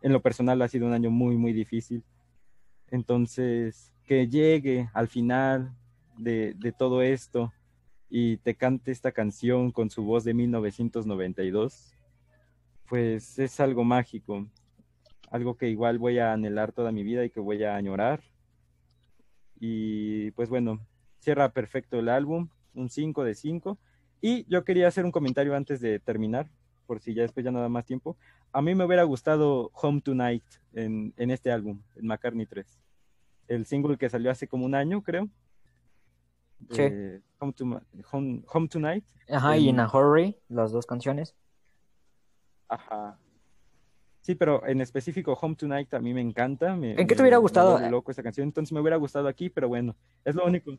En 0.02 0.12
lo 0.12 0.20
personal 0.20 0.60
ha 0.60 0.68
sido 0.68 0.86
un 0.86 0.92
año 0.92 1.10
muy, 1.10 1.38
muy 1.38 1.54
difícil. 1.54 2.04
Entonces, 2.90 3.94
que 4.04 4.28
llegue 4.28 4.90
al 4.92 5.08
final 5.08 5.74
de, 6.18 6.52
de 6.58 6.72
todo 6.72 7.00
esto 7.00 7.50
y 8.16 8.36
te 8.36 8.54
cante 8.54 8.92
esta 8.92 9.10
canción 9.10 9.72
con 9.72 9.90
su 9.90 10.04
voz 10.04 10.22
de 10.22 10.34
1992, 10.34 11.96
pues 12.88 13.40
es 13.40 13.58
algo 13.58 13.82
mágico, 13.82 14.46
algo 15.32 15.56
que 15.56 15.68
igual 15.68 15.98
voy 15.98 16.20
a 16.20 16.32
anhelar 16.32 16.70
toda 16.70 16.92
mi 16.92 17.02
vida 17.02 17.24
y 17.24 17.30
que 17.30 17.40
voy 17.40 17.64
a 17.64 17.74
añorar. 17.74 18.20
Y 19.58 20.30
pues 20.30 20.48
bueno, 20.48 20.78
cierra 21.18 21.48
perfecto 21.48 21.98
el 21.98 22.08
álbum, 22.08 22.50
un 22.72 22.88
5 22.88 23.24
de 23.24 23.34
5. 23.34 23.78
Y 24.20 24.44
yo 24.44 24.62
quería 24.62 24.86
hacer 24.86 25.04
un 25.04 25.10
comentario 25.10 25.56
antes 25.56 25.80
de 25.80 25.98
terminar, 25.98 26.48
por 26.86 27.00
si 27.00 27.14
ya 27.14 27.22
después 27.22 27.42
ya 27.42 27.50
no 27.50 27.60
da 27.60 27.68
más 27.68 27.84
tiempo. 27.84 28.16
A 28.52 28.62
mí 28.62 28.76
me 28.76 28.84
hubiera 28.84 29.02
gustado 29.02 29.72
Home 29.74 30.00
Tonight 30.00 30.44
en, 30.72 31.12
en 31.16 31.32
este 31.32 31.50
álbum, 31.50 31.82
en 31.96 32.06
McCartney 32.06 32.46
3. 32.46 32.78
El 33.48 33.66
single 33.66 33.98
que 33.98 34.08
salió 34.08 34.30
hace 34.30 34.46
como 34.46 34.66
un 34.66 34.76
año, 34.76 35.02
creo. 35.02 35.28
Sí. 36.70 36.82
Eh, 36.82 37.20
Home, 37.38 37.52
to- 37.52 37.80
Home- 38.12 38.42
Home 38.52 38.68
Tonight. 38.68 39.04
Ajá, 39.30 39.56
y 39.56 39.68
In 39.68 39.80
a 39.80 39.88
Hurry, 39.88 40.38
las 40.48 40.72
dos 40.72 40.86
canciones. 40.86 41.34
Ajá. 42.68 43.18
Sí, 44.22 44.34
pero 44.34 44.66
en 44.66 44.80
específico 44.80 45.34
Home 45.40 45.54
Tonight 45.54 45.92
a 45.92 46.00
mí 46.00 46.14
me 46.14 46.20
encanta. 46.22 46.74
me- 46.76 46.92
¿En 46.92 47.06
qué 47.06 47.14
te 47.14 47.16
me- 47.16 47.22
hubiera 47.22 47.36
me 47.38 47.42
gustado? 47.42 47.72
vuelve 47.72 47.90
loco 47.90 48.10
esta 48.10 48.22
canción, 48.22 48.46
entonces 48.48 48.72
me 48.72 48.80
hubiera 48.80 48.96
gustado 48.96 49.28
aquí, 49.28 49.50
pero 49.50 49.68
bueno, 49.68 49.94
es 50.24 50.34
lo 50.34 50.44
único. 50.46 50.72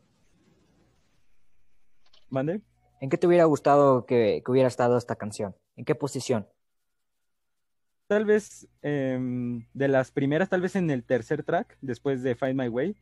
¿Mande? 2.28 2.60
¿En 3.00 3.08
qué 3.10 3.18
te 3.18 3.26
hubiera 3.26 3.44
gustado 3.44 4.06
que, 4.06 4.42
que 4.44 4.50
hubiera 4.50 4.68
estado 4.68 4.96
esta 4.96 5.16
canción? 5.16 5.54
¿En 5.76 5.84
qué 5.84 5.94
posición? 5.94 6.46
Tal 8.08 8.24
vez 8.24 8.68
em, 8.82 9.66
de 9.74 9.88
las 9.88 10.10
primeras, 10.10 10.48
tal 10.48 10.60
vez 10.60 10.76
en 10.76 10.90
el 10.90 11.04
tercer 11.04 11.42
track, 11.44 11.76
después 11.80 12.22
de 12.22 12.34
Find 12.34 12.54
My 12.60 12.68
Way, 12.68 12.96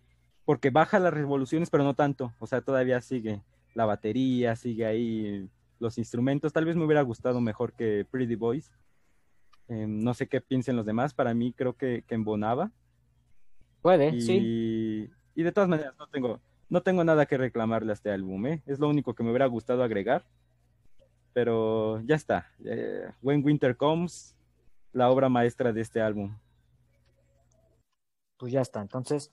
porque 0.44 0.70
baja 0.70 0.98
las 0.98 1.14
revoluciones, 1.14 1.70
pero 1.70 1.84
no 1.84 1.94
tanto. 1.94 2.32
O 2.38 2.46
sea, 2.46 2.60
todavía 2.60 3.00
sigue 3.00 3.42
la 3.74 3.86
batería, 3.86 4.56
sigue 4.56 4.86
ahí 4.86 5.48
los 5.78 5.98
instrumentos. 5.98 6.52
Tal 6.52 6.64
vez 6.64 6.76
me 6.76 6.84
hubiera 6.84 7.02
gustado 7.02 7.40
mejor 7.40 7.72
que 7.72 8.06
Pretty 8.10 8.34
Boys. 8.34 8.70
Em, 9.68 10.00
no 10.02 10.14
sé 10.14 10.28
qué 10.28 10.40
piensen 10.40 10.76
los 10.76 10.86
demás. 10.86 11.14
Para 11.14 11.34
mí 11.34 11.52
creo 11.52 11.74
que, 11.74 12.04
que 12.06 12.14
embonaba. 12.14 12.70
Puede, 13.80 14.10
y, 14.16 14.20
sí. 14.22 15.10
y 15.34 15.42
de 15.42 15.52
todas 15.52 15.68
maneras, 15.68 15.94
no 15.98 16.06
tengo, 16.06 16.40
no 16.70 16.82
tengo 16.82 17.04
nada 17.04 17.26
que 17.26 17.36
reclamarle 17.36 17.92
a 17.92 17.94
este 17.94 18.10
álbum. 18.10 18.46
¿eh? 18.46 18.62
Es 18.66 18.78
lo 18.78 18.88
único 18.88 19.14
que 19.14 19.22
me 19.22 19.30
hubiera 19.30 19.46
gustado 19.46 19.82
agregar. 19.82 20.24
Pero 21.32 22.00
ya 22.02 22.14
está. 22.14 22.50
Eh, 22.64 23.08
When 23.20 23.44
Winter 23.44 23.76
Comes, 23.76 24.36
la 24.92 25.10
obra 25.10 25.28
maestra 25.28 25.72
de 25.72 25.80
este 25.80 26.00
álbum. 26.00 26.36
Pues 28.38 28.52
ya 28.52 28.60
está. 28.60 28.80
Entonces, 28.80 29.32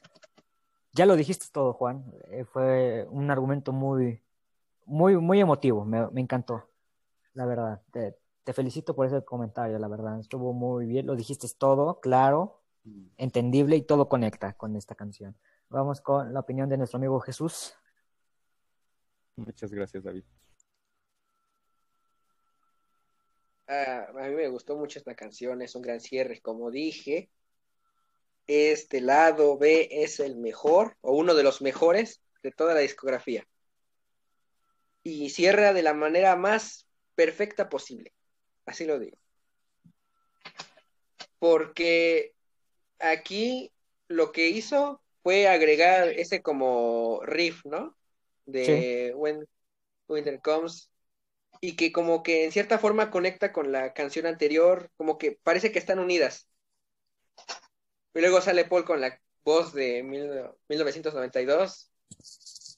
ya 0.94 1.06
lo 1.06 1.16
dijiste 1.16 1.48
todo, 1.52 1.74
Juan. 1.74 2.06
Eh, 2.30 2.46
fue 2.46 3.08
un 3.10 3.32
argumento 3.32 3.72
muy, 3.72 4.22
muy, 4.86 5.18
muy 5.18 5.40
emotivo. 5.40 5.86
Me, 5.86 6.08
me 6.12 6.22
encantó, 6.22 6.70
la 7.34 7.46
verdad. 7.46 7.82
Te, 7.92 8.18
te 8.44 8.54
felicito 8.54 8.96
por 8.96 9.06
ese 9.08 9.24
comentario, 9.24 9.78
la 9.80 9.88
verdad. 9.88 10.20
Estuvo 10.20 10.54
muy 10.54 10.86
bien. 10.86 11.06
Lo 11.06 11.16
dijiste 11.16 11.48
todo, 11.58 12.00
claro, 12.00 12.62
entendible 13.18 13.76
y 13.76 13.82
todo 13.84 14.10
conecta 14.10 14.54
con 14.54 14.76
esta 14.76 14.96
canción. 14.96 15.36
Vamos 15.70 16.02
con 16.02 16.34
la 16.34 16.42
opinión 16.42 16.68
de 16.70 16.78
nuestro 16.78 16.98
amigo 16.98 17.20
Jesús. 17.20 17.76
Muchas 19.36 19.72
gracias, 19.72 20.04
David. 20.04 20.24
Ah, 23.68 24.08
a 24.10 24.28
mí 24.28 24.36
me 24.36 24.50
gustó 24.50 24.76
mucho 24.76 25.00
esta 25.00 25.16
canción, 25.16 25.62
es 25.62 25.76
un 25.76 25.82
gran 25.82 26.02
cierre, 26.02 26.42
como 26.42 26.72
dije. 26.72 27.30
Este 28.48 29.02
lado 29.02 29.58
B 29.58 29.88
es 29.92 30.20
el 30.20 30.36
mejor 30.36 30.98
o 31.02 31.14
uno 31.14 31.36
de 31.36 31.44
los 31.44 31.62
mejores 31.62 32.22
de 32.44 32.52
toda 32.52 32.74
la 32.74 32.82
discografía. 32.82 33.48
Y 35.04 35.30
cierra 35.30 35.74
de 35.74 35.84
la 35.84 35.94
manera 35.94 36.36
más 36.36 36.88
perfecta 37.16 37.70
posible. 37.70 38.14
Así 38.66 38.86
lo 38.86 39.00
digo. 39.00 39.18
Porque 41.40 42.34
aquí 43.00 43.72
lo 44.08 44.32
que 44.32 44.50
hizo 44.50 45.02
fue 45.24 45.48
agregar 45.48 46.10
ese 46.10 46.42
como 46.42 47.22
riff, 47.24 47.66
¿no? 47.66 47.96
De 48.46 49.14
When 49.16 49.48
Winter 50.08 50.40
Comes 50.42 50.92
y 51.62 51.76
que 51.76 51.92
como 51.92 52.24
que 52.24 52.44
en 52.44 52.52
cierta 52.52 52.80
forma 52.80 53.12
conecta 53.12 53.54
con 53.54 53.72
la 53.72 53.94
canción 53.94 54.26
anterior, 54.26 54.90
como 54.98 55.18
que 55.18 55.40
parece 55.44 55.72
que 55.72 55.80
están 55.80 56.00
unidas. 56.00 56.48
Y 58.14 58.20
luego 58.20 58.42
sale 58.42 58.66
Paul 58.66 58.86
con 58.86 59.02
la 59.02 59.20
voz 59.44 59.74
de 59.74 60.04
mil, 60.04 60.30
1992 60.70 61.92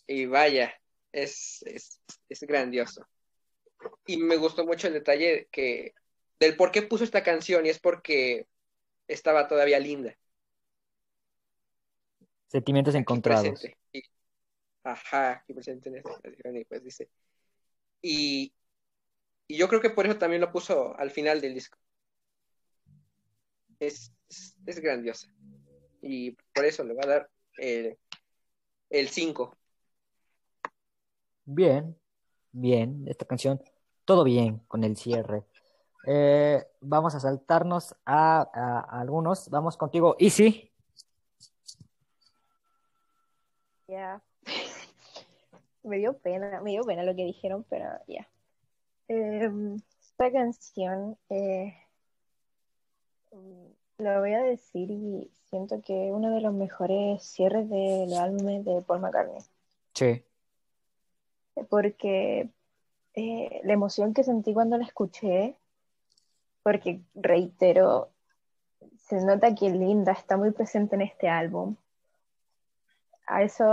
y 0.07 0.25
vaya, 0.25 0.73
es, 1.11 1.63
es, 1.65 2.01
es 2.29 2.41
grandioso. 2.41 3.05
Y 4.05 4.17
me 4.17 4.37
gustó 4.37 4.65
mucho 4.65 4.87
el 4.87 4.93
detalle 4.93 5.47
que 5.51 5.93
del 6.39 6.55
por 6.55 6.71
qué 6.71 6.81
puso 6.81 7.03
esta 7.03 7.23
canción 7.23 7.65
y 7.65 7.69
es 7.69 7.79
porque 7.79 8.47
estaba 9.07 9.47
todavía 9.47 9.79
linda. 9.79 10.17
Sentimientos 12.47 12.95
encontrados. 12.95 13.65
Y- 13.91 14.03
ajá, 14.83 15.31
aquí 15.31 15.53
presente 15.53 15.89
en 15.89 15.97
esta 15.97 16.19
canción 16.19 16.57
y 16.57 16.65
pues 16.65 16.83
dice. 16.83 17.09
Y, 18.01 18.53
y 19.47 19.57
yo 19.57 19.67
creo 19.69 19.81
que 19.81 19.89
por 19.89 20.05
eso 20.05 20.17
también 20.17 20.41
lo 20.41 20.51
puso 20.51 20.97
al 20.97 21.09
final 21.11 21.39
del 21.41 21.53
disco. 21.53 21.77
Es, 23.79 24.11
es, 24.33 24.55
es 24.65 24.79
grandiosa. 24.79 25.27
Y 26.01 26.31
por 26.53 26.65
eso 26.65 26.83
le 26.83 26.93
va 26.93 27.01
a 27.03 27.07
dar 27.07 27.29
el, 27.57 27.97
el 28.89 29.09
5. 29.09 29.55
Bien, 31.45 31.97
bien, 32.51 33.05
esta 33.07 33.25
canción, 33.25 33.61
todo 34.05 34.23
bien 34.23 34.59
con 34.67 34.83
el 34.83 34.97
cierre. 34.97 35.43
Eh, 36.05 36.65
vamos 36.81 37.15
a 37.15 37.19
saltarnos 37.19 37.95
a, 38.05 38.41
a- 38.41 38.79
a 38.79 38.99
algunos. 39.01 39.49
Vamos 39.49 39.77
contigo, 39.77 40.15
Easy. 40.19 40.71
Ya. 43.87 44.21
me 45.83 45.97
dio 45.97 46.17
pena, 46.17 46.61
me 46.61 46.71
dio 46.71 46.83
pena 46.83 47.03
lo 47.03 47.15
que 47.15 47.23
dijeron, 47.25 47.65
pero 47.69 47.85
ya. 48.07 48.27
Em, 49.07 49.75
esta 50.01 50.31
canción, 50.31 51.17
eh, 51.29 51.75
lo 54.03 54.19
voy 54.19 54.33
a 54.33 54.43
decir 54.43 54.91
y 54.91 55.31
siento 55.49 55.81
que 55.81 56.07
es 56.07 56.13
uno 56.13 56.33
de 56.35 56.41
los 56.41 56.53
mejores 56.53 57.23
cierres 57.23 57.69
de 57.69 58.05
los 58.07 58.19
álbumes 58.19 58.65
de 58.65 58.81
Paul 58.81 58.99
McCartney. 58.99 59.41
Sí, 59.93 60.23
porque 61.69 62.49
eh, 63.13 63.61
la 63.63 63.73
emoción 63.73 64.13
que 64.13 64.23
sentí 64.23 64.53
cuando 64.53 64.77
la 64.77 64.85
escuché, 64.85 65.55
porque 66.63 67.01
reitero, 67.13 68.09
se 68.97 69.23
nota 69.23 69.53
que 69.53 69.69
Linda 69.69 70.13
está 70.13 70.37
muy 70.37 70.51
presente 70.51 70.95
en 70.95 71.01
este 71.01 71.29
álbum. 71.29 71.75
A 73.27 73.43
eso 73.43 73.65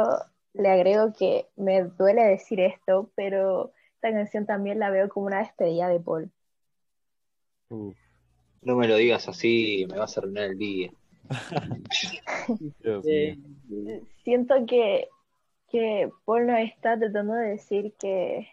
le 0.52 0.68
agrego 0.68 1.12
que 1.12 1.48
me 1.56 1.82
duele 1.82 2.22
decir 2.24 2.60
esto, 2.60 3.10
pero 3.14 3.72
esta 3.94 4.12
canción 4.12 4.46
también 4.46 4.78
la 4.78 4.90
veo 4.90 5.08
como 5.08 5.26
una 5.26 5.38
despedida 5.38 5.88
de 5.88 6.00
Paul. 6.00 6.30
Uf, 7.70 7.96
No 8.62 8.76
me 8.76 8.86
lo 8.86 8.96
digas 8.96 9.28
así, 9.28 9.86
me 9.90 9.98
vas 9.98 10.16
a 10.16 10.20
arruinar 10.20 10.44
el 10.44 10.58
día. 10.58 10.92
Eh. 12.84 13.38
Siento 14.24 14.54
que, 14.66 15.08
que 15.70 16.10
Paul 16.24 16.46
nos 16.46 16.58
está 16.60 16.98
tratando 16.98 17.34
de 17.34 17.50
decir 17.50 17.94
que, 17.98 18.48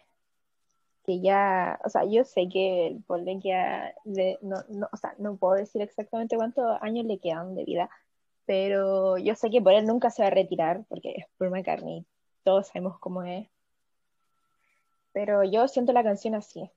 que 1.05 1.19
ya, 1.19 1.79
o 1.83 1.89
sea, 1.89 2.05
yo 2.05 2.23
sé 2.23 2.47
que 2.47 2.87
el 2.87 3.03
Paul 3.03 3.25
le 3.25 3.39
queda, 3.39 3.93
le- 4.05 4.37
no, 4.41 4.57
no, 4.69 4.87
o 4.91 4.97
sea, 4.97 5.15
no 5.17 5.35
puedo 5.35 5.55
decir 5.55 5.81
exactamente 5.81 6.37
cuántos 6.37 6.65
años 6.81 7.05
le 7.05 7.17
quedan 7.19 7.55
de 7.55 7.65
vida, 7.65 7.89
pero 8.45 9.17
yo 9.17 9.35
sé 9.35 9.49
que 9.49 9.61
por 9.61 9.73
él 9.73 9.85
nunca 9.85 10.09
se 10.09 10.21
va 10.21 10.27
a 10.27 10.31
retirar, 10.31 10.85
porque 10.87 11.13
es 11.17 11.25
Paul 11.37 11.51
McCartney, 11.51 12.05
todos 12.43 12.67
sabemos 12.67 12.97
cómo 12.99 13.23
es. 13.23 13.47
Pero 15.11 15.43
yo 15.43 15.67
siento 15.67 15.91
la 15.93 16.03
canción 16.03 16.35
así. 16.35 16.69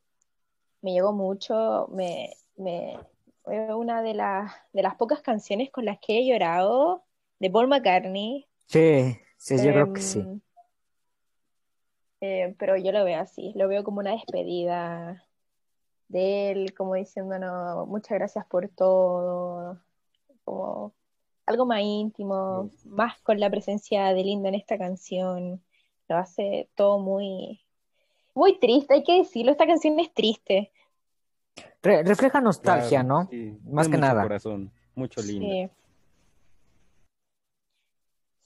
Me 0.82 0.92
llegó 0.92 1.12
mucho, 1.12 1.88
me, 1.92 2.30
me, 2.56 2.98
fue 3.50 3.74
una 3.74 4.00
de 4.00 4.14
las, 4.14 4.52
de 4.72 4.80
las 4.80 4.94
pocas 4.94 5.22
canciones 5.22 5.72
con 5.72 5.84
las 5.84 5.98
que 5.98 6.18
he 6.18 6.26
llorado 6.26 7.02
de 7.40 7.50
Paul 7.50 7.66
McCartney. 7.66 8.46
sí, 8.66 9.18
sí, 9.38 9.56
yo 9.56 9.72
creo 9.72 9.92
que 9.92 10.00
sí. 10.00 10.20
Em, 10.20 10.40
eh, 12.20 12.54
pero 12.56 12.76
yo 12.76 12.92
lo 12.92 13.04
veo 13.04 13.18
así, 13.18 13.52
lo 13.56 13.66
veo 13.66 13.82
como 13.82 13.98
una 13.98 14.12
despedida 14.12 15.26
de 16.06 16.52
él, 16.52 16.74
como 16.74 16.94
diciéndonos 16.94 17.88
muchas 17.88 18.18
gracias 18.18 18.46
por 18.46 18.68
todo, 18.68 19.80
como 20.44 20.92
algo 21.44 21.66
más 21.66 21.80
íntimo, 21.82 22.70
más 22.84 23.20
con 23.22 23.40
la 23.40 23.50
presencia 23.50 24.14
de 24.14 24.22
Linda 24.22 24.48
en 24.48 24.54
esta 24.54 24.78
canción, 24.78 25.60
lo 26.08 26.16
hace 26.16 26.68
todo 26.76 27.00
muy, 27.00 27.64
muy 28.32 28.60
triste, 28.60 28.94
hay 28.94 29.02
que 29.02 29.18
decirlo, 29.18 29.50
esta 29.50 29.66
canción 29.66 29.98
es 29.98 30.14
triste. 30.14 30.70
Re- 31.82 32.02
refleja 32.02 32.40
nostalgia, 32.40 33.00
Claro, 33.02 33.08
¿no? 33.24 33.28
sí, 33.30 33.58
Más 33.64 33.86
que 33.88 33.92
mucho 33.96 34.00
nada. 34.06 34.22
corazón, 34.22 34.70
mucho 34.94 35.22
lindo. 35.22 35.46
Sí. 35.46 35.70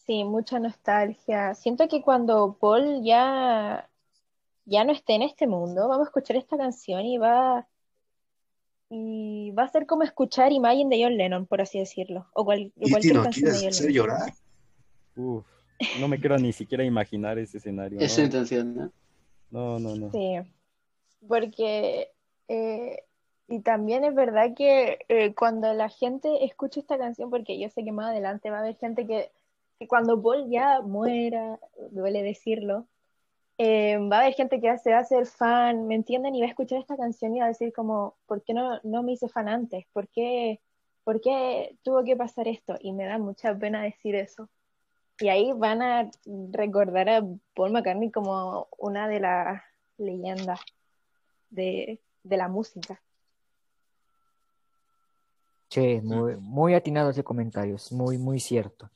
Sí, 0.07 0.25
mucha 0.25 0.59
nostalgia. 0.59 1.55
Siento 1.55 1.89
que 1.89 2.03
cuando 2.03 2.59
Paul 2.61 3.03
ya, 3.03 3.89
ya 4.67 4.85
no 4.85 4.93
esté 4.93 5.15
en 5.15 5.23
este 5.23 5.47
mundo, 5.47 5.89
vamos 5.89 6.07
a 6.07 6.09
escuchar 6.11 6.37
esta 6.37 6.59
canción 6.59 7.01
y 7.07 7.17
va, 7.17 7.67
y 8.91 9.51
va 9.53 9.63
a 9.65 9.69
ser 9.69 9.87
como 9.87 10.03
escuchar 10.03 10.53
Imagine 10.53 10.95
de 10.95 11.03
John 11.03 11.17
Lennon, 11.17 11.47
por 11.47 11.63
así 11.63 11.79
decirlo, 11.79 12.27
o, 12.35 12.45
cual- 12.45 12.71
o 12.77 12.87
¿Y 12.87 12.91
cualquier 12.91 13.15
nos 13.15 13.25
canción 13.25 13.51
de 13.53 13.59
John 13.59 13.69
hacer 13.69 13.87
Lennon. 13.91 13.95
llorar? 13.95 14.33
Uf, 15.17 15.47
no 16.01 16.09
me 16.09 16.19
quiero 16.21 16.37
ni 16.39 16.53
siquiera 16.53 16.85
imaginar 16.85 17.39
ese 17.39 17.57
escenario. 17.59 17.99
No, 17.99 18.23
intención, 18.23 18.75
¿no? 18.77 18.93
no, 19.51 19.79
no, 19.79 19.97
no. 19.97 20.11
Sí, 20.13 20.35
porque, 21.27 22.11
eh, 22.49 23.05
y 23.49 23.61
también 23.61 24.05
es 24.05 24.15
verdad 24.15 24.55
que 24.57 24.99
eh, 25.09 25.35
cuando 25.35 25.73
la 25.75 25.89
gente 25.89 26.45
escucha 26.45 26.81
esta 26.81 26.99
canción, 26.99 27.31
porque 27.31 27.59
yo 27.59 27.69
sé 27.69 27.85
que 27.85 27.93
más 27.93 28.11
adelante 28.11 28.51
va 28.51 28.59
a 28.59 28.61
haber 28.61 28.77
gente 28.77 29.07
que, 29.07 29.31
que 29.79 29.87
cuando 29.89 30.21
Paul 30.23 30.49
ya 30.51 30.81
muera, 30.81 31.59
duele 31.91 32.23
decirlo, 32.23 32.87
eh, 33.59 33.99
va 33.99 34.19
a 34.19 34.21
haber 34.23 34.35
gente 34.35 34.61
que 34.61 34.77
se 34.79 34.91
va 34.91 34.99
a 34.99 35.01
hacer 35.01 35.27
fan, 35.27 35.87
¿me 35.87 35.95
entienden? 35.95 36.35
Y 36.35 36.41
va 36.41 36.47
a 36.47 36.51
escuchar 36.51 36.81
esta 36.81 36.97
canción 36.97 37.37
y 37.37 37.41
va 37.41 37.47
a 37.47 37.49
decir 37.49 37.73
como, 37.73 38.17
¿por 38.27 38.43
qué 38.43 38.55
no, 38.55 38.81
no 38.83 39.03
me 39.03 39.13
hice 39.13 39.29
fan 39.29 39.49
antes? 39.49 39.87
¿Por 39.93 40.09
qué, 40.09 40.61
por 41.05 41.21
qué 41.21 41.77
tuvo 41.83 42.03
que 42.05 42.17
pasar 42.17 42.49
esto? 42.49 42.77
Y 42.81 42.93
me 42.93 43.05
da 43.07 43.19
mucha 43.19 43.57
pena 43.57 43.83
decir 43.83 44.15
eso. 44.17 44.49
Y 45.21 45.29
ahí 45.29 45.53
van 45.53 45.83
a 45.83 46.11
recordar 46.53 47.09
a 47.09 47.23
Paul 47.55 47.73
McCartney 47.73 48.11
como 48.11 48.69
una 48.79 49.09
de 49.09 49.21
las 49.21 49.63
leyendas 49.99 50.61
de, 51.51 52.01
de 52.25 52.37
la 52.37 52.49
música. 52.49 53.01
Sí, 55.69 56.01
muy, 56.03 56.37
muy 56.37 56.75
atinado 56.75 57.11
ese 57.11 57.25
comentario, 57.25 57.77
es 57.77 57.91
muy, 57.93 58.19
muy 58.19 58.39
cierto. 58.41 58.91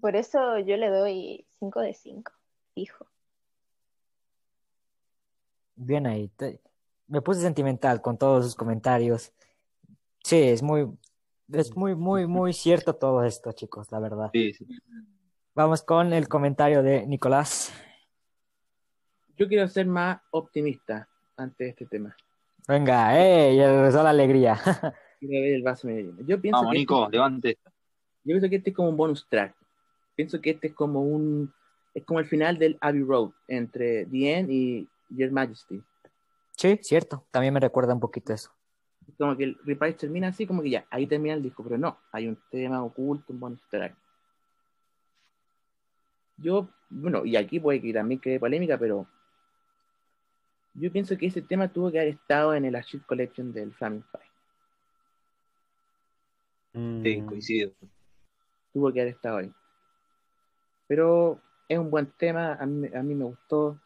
Por 0.00 0.14
eso 0.14 0.58
yo 0.58 0.76
le 0.76 0.88
doy 0.88 1.46
5 1.58 1.80
de 1.80 1.94
5, 1.94 2.32
fijo. 2.74 3.06
Bien 5.74 6.06
ahí. 6.06 6.28
te- 6.28 6.60
me 7.08 7.22
puse 7.22 7.40
sentimental 7.40 8.00
con 8.02 8.18
todos 8.18 8.44
sus 8.44 8.54
comentarios. 8.54 9.32
Sí, 10.24 10.42
es 10.42 10.62
muy, 10.62 10.88
es 11.52 11.76
muy, 11.76 11.94
muy, 11.94 12.26
muy 12.26 12.52
cierto 12.52 12.96
todo 12.96 13.24
esto, 13.24 13.52
chicos, 13.52 13.90
la 13.92 14.00
verdad. 14.00 14.30
Sí, 14.32 14.52
sí. 14.52 14.66
Vamos 15.54 15.82
con 15.82 16.12
el 16.12 16.28
comentario 16.28 16.82
de 16.82 17.06
Nicolás. 17.06 17.72
Yo 19.36 19.48
quiero 19.48 19.68
ser 19.68 19.86
más 19.86 20.20
optimista 20.30 21.08
ante 21.36 21.68
este 21.68 21.86
tema. 21.86 22.16
Venga, 22.66 23.18
¡eh! 23.20 23.56
Ya 23.56 23.70
regresó 23.70 24.02
la 24.02 24.10
alegría. 24.10 24.54
Quiero 25.20 25.42
ver 25.42 25.54
el 25.54 25.62
vaso 25.62 25.86
medio 25.86 26.10
lleno. 26.10 26.26
Yo 26.26 26.40
pienso 26.40 26.58
Vamos, 26.58 26.72
que 26.72 26.78
Nico, 26.78 27.04
este, 27.04 27.16
levante. 27.16 27.58
yo 27.64 27.70
pienso 28.24 28.48
que 28.48 28.56
este 28.56 28.70
es 28.70 28.76
como 28.76 28.88
un 28.88 28.96
bonus 28.96 29.26
track. 29.28 29.54
Pienso 30.14 30.40
que 30.40 30.50
este 30.50 30.68
es 30.68 30.74
como 30.74 31.02
un 31.02 31.52
es 31.94 32.04
como 32.04 32.20
el 32.20 32.26
final 32.26 32.58
del 32.58 32.76
Abbey 32.80 33.02
Road 33.02 33.30
entre 33.48 34.04
The 34.06 34.38
End 34.38 34.50
y 34.50 34.88
Your 35.08 35.30
Majesty. 35.30 35.82
Sí, 36.54 36.78
cierto. 36.82 37.24
También 37.30 37.54
me 37.54 37.60
recuerda 37.60 37.94
un 37.94 38.00
poquito 38.00 38.34
eso. 38.34 38.50
Como 39.16 39.36
que 39.36 39.44
el 39.44 39.58
Reprise 39.64 39.96
termina 39.96 40.28
así, 40.28 40.46
como 40.46 40.62
que 40.62 40.70
ya, 40.70 40.86
ahí 40.90 41.06
termina 41.06 41.34
el 41.34 41.42
disco, 41.42 41.62
pero 41.62 41.78
no, 41.78 41.96
hay 42.12 42.28
un 42.28 42.38
tema 42.50 42.82
oculto, 42.82 43.32
un 43.32 43.40
bonus 43.40 43.60
track. 43.70 43.94
Yo, 46.36 46.68
bueno, 46.90 47.24
y 47.24 47.36
aquí 47.36 47.60
puede 47.60 47.80
que 47.80 47.94
también 47.94 48.20
quede 48.20 48.40
polémica, 48.40 48.76
pero 48.76 49.06
yo 50.78 50.92
pienso 50.92 51.16
que 51.16 51.26
ese 51.26 51.42
tema 51.42 51.68
tuvo 51.68 51.90
que 51.90 51.98
haber 51.98 52.14
estado 52.14 52.54
en 52.54 52.64
el 52.64 52.74
Archive 52.76 53.04
Collection 53.06 53.52
del 53.52 53.72
Flaming 53.72 54.04
Fire. 54.04 54.24
Sí, 57.02 57.20
Mm, 57.22 57.26
coincido. 57.26 57.72
tuvo 58.72 58.92
que 58.92 59.00
haber 59.00 59.14
estado 59.14 59.38
ahí. 59.38 59.52
Pero 60.86 61.40
es 61.68 61.78
un 61.78 61.90
buen 61.90 62.06
tema, 62.18 62.54
a 62.54 62.66
mí, 62.66 62.88
a 62.94 63.02
mí 63.02 63.14
me 63.14 63.24
gustó, 63.24 63.80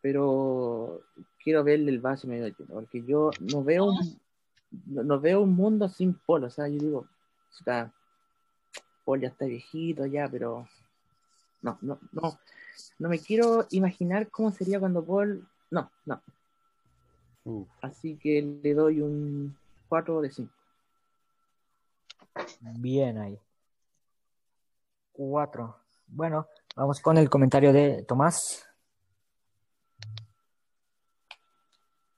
pero 0.00 1.02
quiero 1.42 1.62
verle 1.62 1.90
el 1.90 2.00
vaso 2.00 2.26
medio 2.26 2.48
lleno, 2.48 2.74
porque 2.74 3.02
yo 3.04 3.30
no 3.40 3.62
veo 3.62 3.84
un, 3.84 4.20
no, 4.86 5.02
no 5.02 5.20
veo 5.20 5.42
un 5.42 5.54
mundo 5.54 5.88
sin 5.88 6.14
Paul, 6.14 6.44
o 6.44 6.50
sea, 6.50 6.66
yo 6.68 6.78
digo, 6.78 7.06
está, 7.56 7.92
Paul 9.04 9.20
ya 9.20 9.28
está 9.28 9.44
viejito 9.44 10.06
ya, 10.06 10.26
pero 10.28 10.66
no, 11.62 11.78
no, 11.82 11.98
no, 12.12 12.38
no 12.98 13.08
me 13.08 13.18
quiero 13.18 13.66
imaginar 13.70 14.30
cómo 14.30 14.50
sería 14.50 14.80
cuando 14.80 15.04
Paul, 15.04 15.46
no, 15.70 15.90
no, 16.04 16.22
uf. 17.44 17.68
así 17.82 18.16
que 18.16 18.42
le 18.62 18.74
doy 18.74 19.00
un 19.00 19.56
4 19.88 20.20
de 20.20 20.30
5. 20.30 20.52
Bien 22.78 23.18
ahí. 23.18 23.38
Cuatro. 25.12 25.78
Bueno, 26.06 26.46
vamos 26.76 27.00
con 27.00 27.16
el 27.16 27.30
comentario 27.30 27.72
de 27.72 28.04
Tomás. 28.04 28.68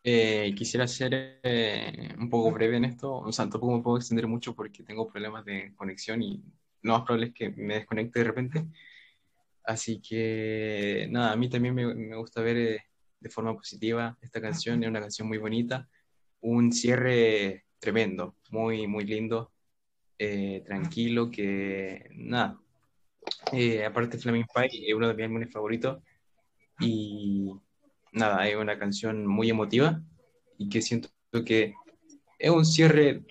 Eh, 0.03 0.55
quisiera 0.57 0.87
ser 0.87 1.41
eh, 1.43 2.15
un 2.19 2.31
poco 2.31 2.51
breve 2.51 2.79
en 2.79 2.87
esto, 2.87 3.19
o 3.19 3.33
sea, 3.33 3.49
tampoco 3.49 3.77
me 3.77 3.83
puedo 3.83 3.99
extender 3.99 4.27
mucho 4.27 4.55
porque 4.55 4.83
tengo 4.83 5.07
problemas 5.07 5.45
de 5.45 5.75
conexión 5.77 6.23
y 6.23 6.43
lo 6.83 6.95
más 6.95 7.03
probable 7.03 7.27
es 7.27 7.35
que 7.35 7.51
me 7.51 7.75
desconecte 7.75 8.21
de 8.21 8.25
repente. 8.25 8.65
Así 9.65 10.01
que 10.01 11.09
nada, 11.11 11.33
a 11.33 11.37
mí 11.37 11.51
también 11.51 11.75
me, 11.75 11.95
me 11.95 12.17
gusta 12.17 12.41
ver 12.41 12.57
eh, 12.57 12.88
de 13.21 13.31
forma 13.31 13.55
positiva 13.55 14.17
esta 14.21 14.41
canción, 14.41 14.83
es 14.83 14.89
una 14.89 15.01
canción 15.01 15.29
muy 15.29 15.39
bonita, 15.39 15.89
un 16.41 16.73
cierre 16.73 17.65
tremendo, 17.79 18.37
muy, 18.51 18.87
muy 18.87 19.05
lindo, 19.05 19.53
eh, 20.19 20.63
tranquilo, 20.67 21.31
que 21.31 22.11
nada, 22.15 22.59
eh, 23.53 23.85
aparte 23.85 24.19
Flaming 24.19 24.47
Pie 24.53 24.89
es 24.89 24.95
uno 24.95 25.09
de 25.09 25.15
mis 25.15 25.25
álbumes 25.25 25.53
favoritos 25.53 26.03
y 26.81 27.53
nada, 28.13 28.47
es 28.49 28.57
una 28.57 28.79
canción 28.79 29.27
muy 29.27 29.51
emotiva 29.51 30.03
y 30.59 30.69
que 30.69 30.83
siento 30.83 31.09
que 31.45 31.75
es 32.39 32.51
un 32.51 32.65
cierre 32.65 33.25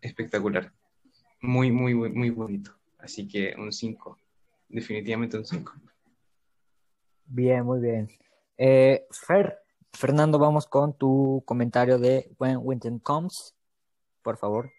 espectacular, 0.00 0.72
muy, 1.40 1.70
muy, 1.70 1.94
muy, 1.94 2.10
muy 2.10 2.30
bonito. 2.30 2.74
Así 2.98 3.28
que 3.28 3.54
un 3.58 3.72
5, 3.72 4.18
definitivamente 4.68 5.36
un 5.36 5.44
5. 5.44 5.72
Bien, 7.26 7.64
muy 7.64 7.80
bien. 7.80 8.08
Eh, 8.56 9.06
Fer, 9.10 9.58
Fernando, 9.92 10.38
vamos 10.38 10.66
con 10.66 10.96
tu 10.96 11.42
comentario 11.46 11.98
de 11.98 12.30
When 12.38 12.58
Winter 12.60 12.92
Comes, 13.02 13.54
por 14.22 14.36
favor. 14.36 14.70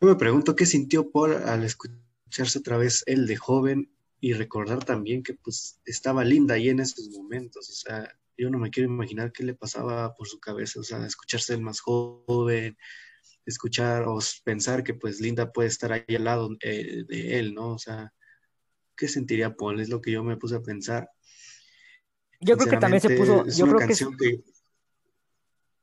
Yo 0.00 0.08
me 0.08 0.14
pregunto 0.14 0.54
qué 0.54 0.64
sintió 0.64 1.10
Paul 1.10 1.34
al 1.34 1.64
escucharse 1.64 2.60
otra 2.60 2.78
vez 2.78 3.02
el 3.06 3.26
de 3.26 3.36
joven 3.36 3.90
y 4.20 4.32
recordar 4.32 4.84
también 4.84 5.22
que 5.22 5.34
pues 5.34 5.80
estaba 5.84 6.24
linda 6.24 6.54
ahí 6.54 6.68
en 6.68 6.80
esos 6.80 7.08
momentos. 7.10 7.68
O 7.70 7.74
sea, 7.74 8.16
yo 8.36 8.50
no 8.50 8.58
me 8.58 8.70
quiero 8.70 8.88
imaginar 8.88 9.32
qué 9.32 9.42
le 9.42 9.54
pasaba 9.54 10.14
por 10.14 10.28
su 10.28 10.38
cabeza, 10.38 10.80
o 10.80 10.84
sea, 10.84 11.04
escucharse 11.04 11.54
el 11.54 11.62
más 11.62 11.80
joven, 11.80 12.76
escuchar 13.44 14.04
o 14.06 14.18
pensar 14.44 14.84
que 14.84 14.94
pues 14.94 15.20
Linda 15.20 15.52
puede 15.52 15.68
estar 15.68 15.92
ahí 15.92 16.14
al 16.14 16.24
lado 16.24 16.56
eh, 16.60 17.04
de 17.08 17.38
él, 17.38 17.54
¿no? 17.54 17.70
O 17.70 17.78
sea, 17.78 18.12
¿qué 18.96 19.08
sentiría 19.08 19.56
Paul? 19.56 19.80
Es 19.80 19.88
lo 19.88 20.00
que 20.00 20.12
yo 20.12 20.22
me 20.22 20.36
puse 20.36 20.56
a 20.56 20.62
pensar. 20.62 21.10
Yo 22.40 22.56
creo 22.56 22.70
que 22.70 22.76
también 22.76 23.00
se 23.00 23.10
puso, 23.10 23.44
Es 23.46 23.56
yo 23.56 23.64
una 23.64 23.76
creo 23.76 23.88
que, 23.88 23.94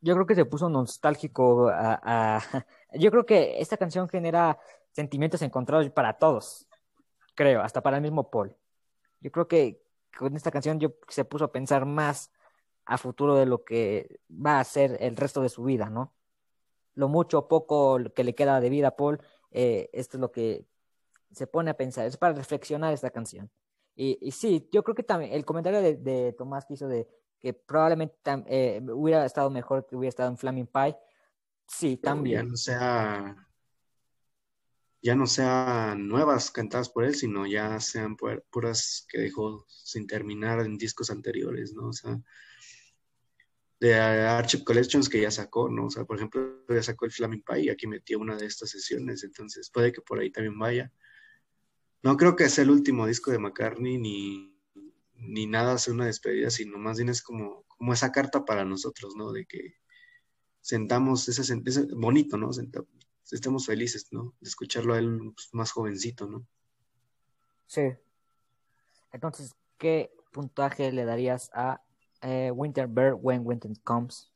yo 0.01 0.13
creo 0.13 0.25
que 0.25 0.35
se 0.35 0.45
puso 0.45 0.69
nostálgico 0.69 1.69
a, 1.69 1.99
a- 2.03 2.41
yo 2.93 3.11
creo 3.11 3.25
que 3.25 3.59
esta 3.59 3.77
canción 3.77 4.07
genera 4.07 4.59
sentimientos 4.91 5.41
encontrados 5.41 5.89
para 5.89 6.13
todos, 6.17 6.67
creo, 7.33 7.61
hasta 7.61 7.81
para 7.81 7.97
el 7.97 8.03
mismo 8.03 8.29
Paul. 8.29 8.55
Yo 9.19 9.31
creo 9.31 9.47
que 9.47 9.81
con 10.17 10.35
esta 10.35 10.51
canción 10.51 10.79
yo 10.79 10.93
se 11.09 11.25
puso 11.25 11.45
a 11.45 11.51
pensar 11.51 11.85
más 11.85 12.31
a 12.85 12.97
futuro 12.97 13.35
de 13.35 13.45
lo 13.45 13.63
que 13.65 14.19
va 14.29 14.59
a 14.59 14.63
ser 14.63 14.97
el 15.01 15.17
resto 15.17 15.41
de 15.41 15.49
su 15.49 15.63
vida, 15.63 15.89
¿no? 15.89 16.13
Lo 16.93 17.09
mucho 17.09 17.39
o 17.39 17.47
poco 17.47 17.99
que 18.15 18.23
le 18.23 18.35
queda 18.35 18.61
de 18.61 18.69
vida 18.69 18.89
a 18.89 18.95
Paul, 18.95 19.19
eh, 19.51 19.89
esto 19.91 20.15
es 20.17 20.21
lo 20.21 20.31
que 20.31 20.65
se 21.31 21.47
pone 21.47 21.71
a 21.71 21.77
pensar, 21.77 22.05
es 22.05 22.15
para 22.15 22.33
reflexionar 22.35 22.93
esta 22.93 23.09
canción. 23.09 23.49
Y, 23.95 24.17
y 24.21 24.31
sí, 24.31 24.67
yo 24.71 24.83
creo 24.83 24.95
que 24.95 25.03
también 25.03 25.31
el 25.33 25.45
comentario 25.45 25.81
de, 25.81 25.95
de 25.95 26.33
Tomás 26.33 26.65
que 26.65 26.73
hizo 26.73 26.87
de 26.87 27.07
que 27.39 27.53
probablemente 27.53 28.15
eh, 28.47 28.81
hubiera 28.93 29.25
estado 29.25 29.49
mejor 29.49 29.85
que 29.85 29.95
hubiera 29.95 30.09
estado 30.09 30.29
en 30.29 30.37
Flaming 30.37 30.67
Pie, 30.67 30.97
sí, 31.67 31.95
ya 31.95 32.01
también. 32.03 32.49
no 32.49 32.57
sea 32.57 33.47
ya 35.01 35.15
no 35.15 35.27
sean 35.27 36.07
nuevas 36.07 36.49
cantadas 36.49 36.89
por 36.89 37.03
él, 37.05 37.13
sino 37.13 37.45
ya 37.45 37.79
sean 37.79 38.17
pu- 38.17 38.43
puras 38.49 39.05
que 39.07 39.19
dejó 39.19 39.63
sin 39.67 40.07
terminar 40.07 40.61
en 40.61 40.77
discos 40.79 41.11
anteriores, 41.11 41.73
¿no? 41.73 41.89
O 41.89 41.93
sea, 41.93 42.19
de 43.79 43.93
Archive 43.93 44.63
Collections 44.63 45.07
que 45.07 45.21
ya 45.21 45.29
sacó, 45.29 45.69
¿no? 45.69 45.85
O 45.85 45.89
sea, 45.91 46.05
por 46.05 46.17
ejemplo, 46.17 46.65
ya 46.67 46.81
sacó 46.81 47.05
el 47.05 47.11
Flaming 47.11 47.43
Pie 47.43 47.59
y 47.65 47.69
aquí 47.69 47.85
metió 47.85 48.17
una 48.17 48.35
de 48.35 48.47
estas 48.47 48.71
sesiones, 48.71 49.23
entonces 49.23 49.69
puede 49.69 49.91
que 49.91 50.01
por 50.01 50.17
ahí 50.17 50.31
también 50.31 50.57
vaya. 50.57 50.91
No 52.05 52.17
creo 52.17 52.35
que 52.35 52.49
sea 52.49 52.63
el 52.63 52.69
último 52.69 53.07
disco 53.07 53.31
de 53.31 53.39
McCartney 53.39 53.97
ni, 53.97 54.55
ni 55.15 55.47
nada 55.47 55.79
sea 55.79 55.91
una 55.91 56.05
despedida, 56.05 56.51
sino 56.51 56.77
más 56.77 56.97
bien 56.97 57.09
es 57.09 57.23
como, 57.23 57.63
como 57.63 57.93
esa 57.93 58.11
carta 58.11 58.45
para 58.45 58.63
nosotros, 58.63 59.15
¿no? 59.15 59.31
De 59.31 59.47
que 59.47 59.73
sentamos 60.61 61.27
ese, 61.27 61.41
ese- 61.65 61.87
bonito, 61.95 62.37
¿no? 62.37 62.53
Senta- 62.53 62.85
estemos 63.31 63.65
felices, 63.65 64.09
¿no? 64.11 64.35
De 64.39 64.47
escucharlo 64.47 64.93
a 64.93 64.99
él 64.99 65.19
pues, 65.35 65.49
más 65.53 65.71
jovencito, 65.71 66.27
¿no? 66.27 66.45
Sí. 67.65 67.81
Entonces, 69.11 69.55
¿qué 69.79 70.11
puntaje 70.31 70.91
le 70.91 71.05
darías 71.05 71.49
a 71.55 71.81
eh, 72.21 72.51
Winter 72.51 72.85
Bear 72.87 73.15
When 73.15 73.41
Winter 73.43 73.71
Comes? 73.83 74.31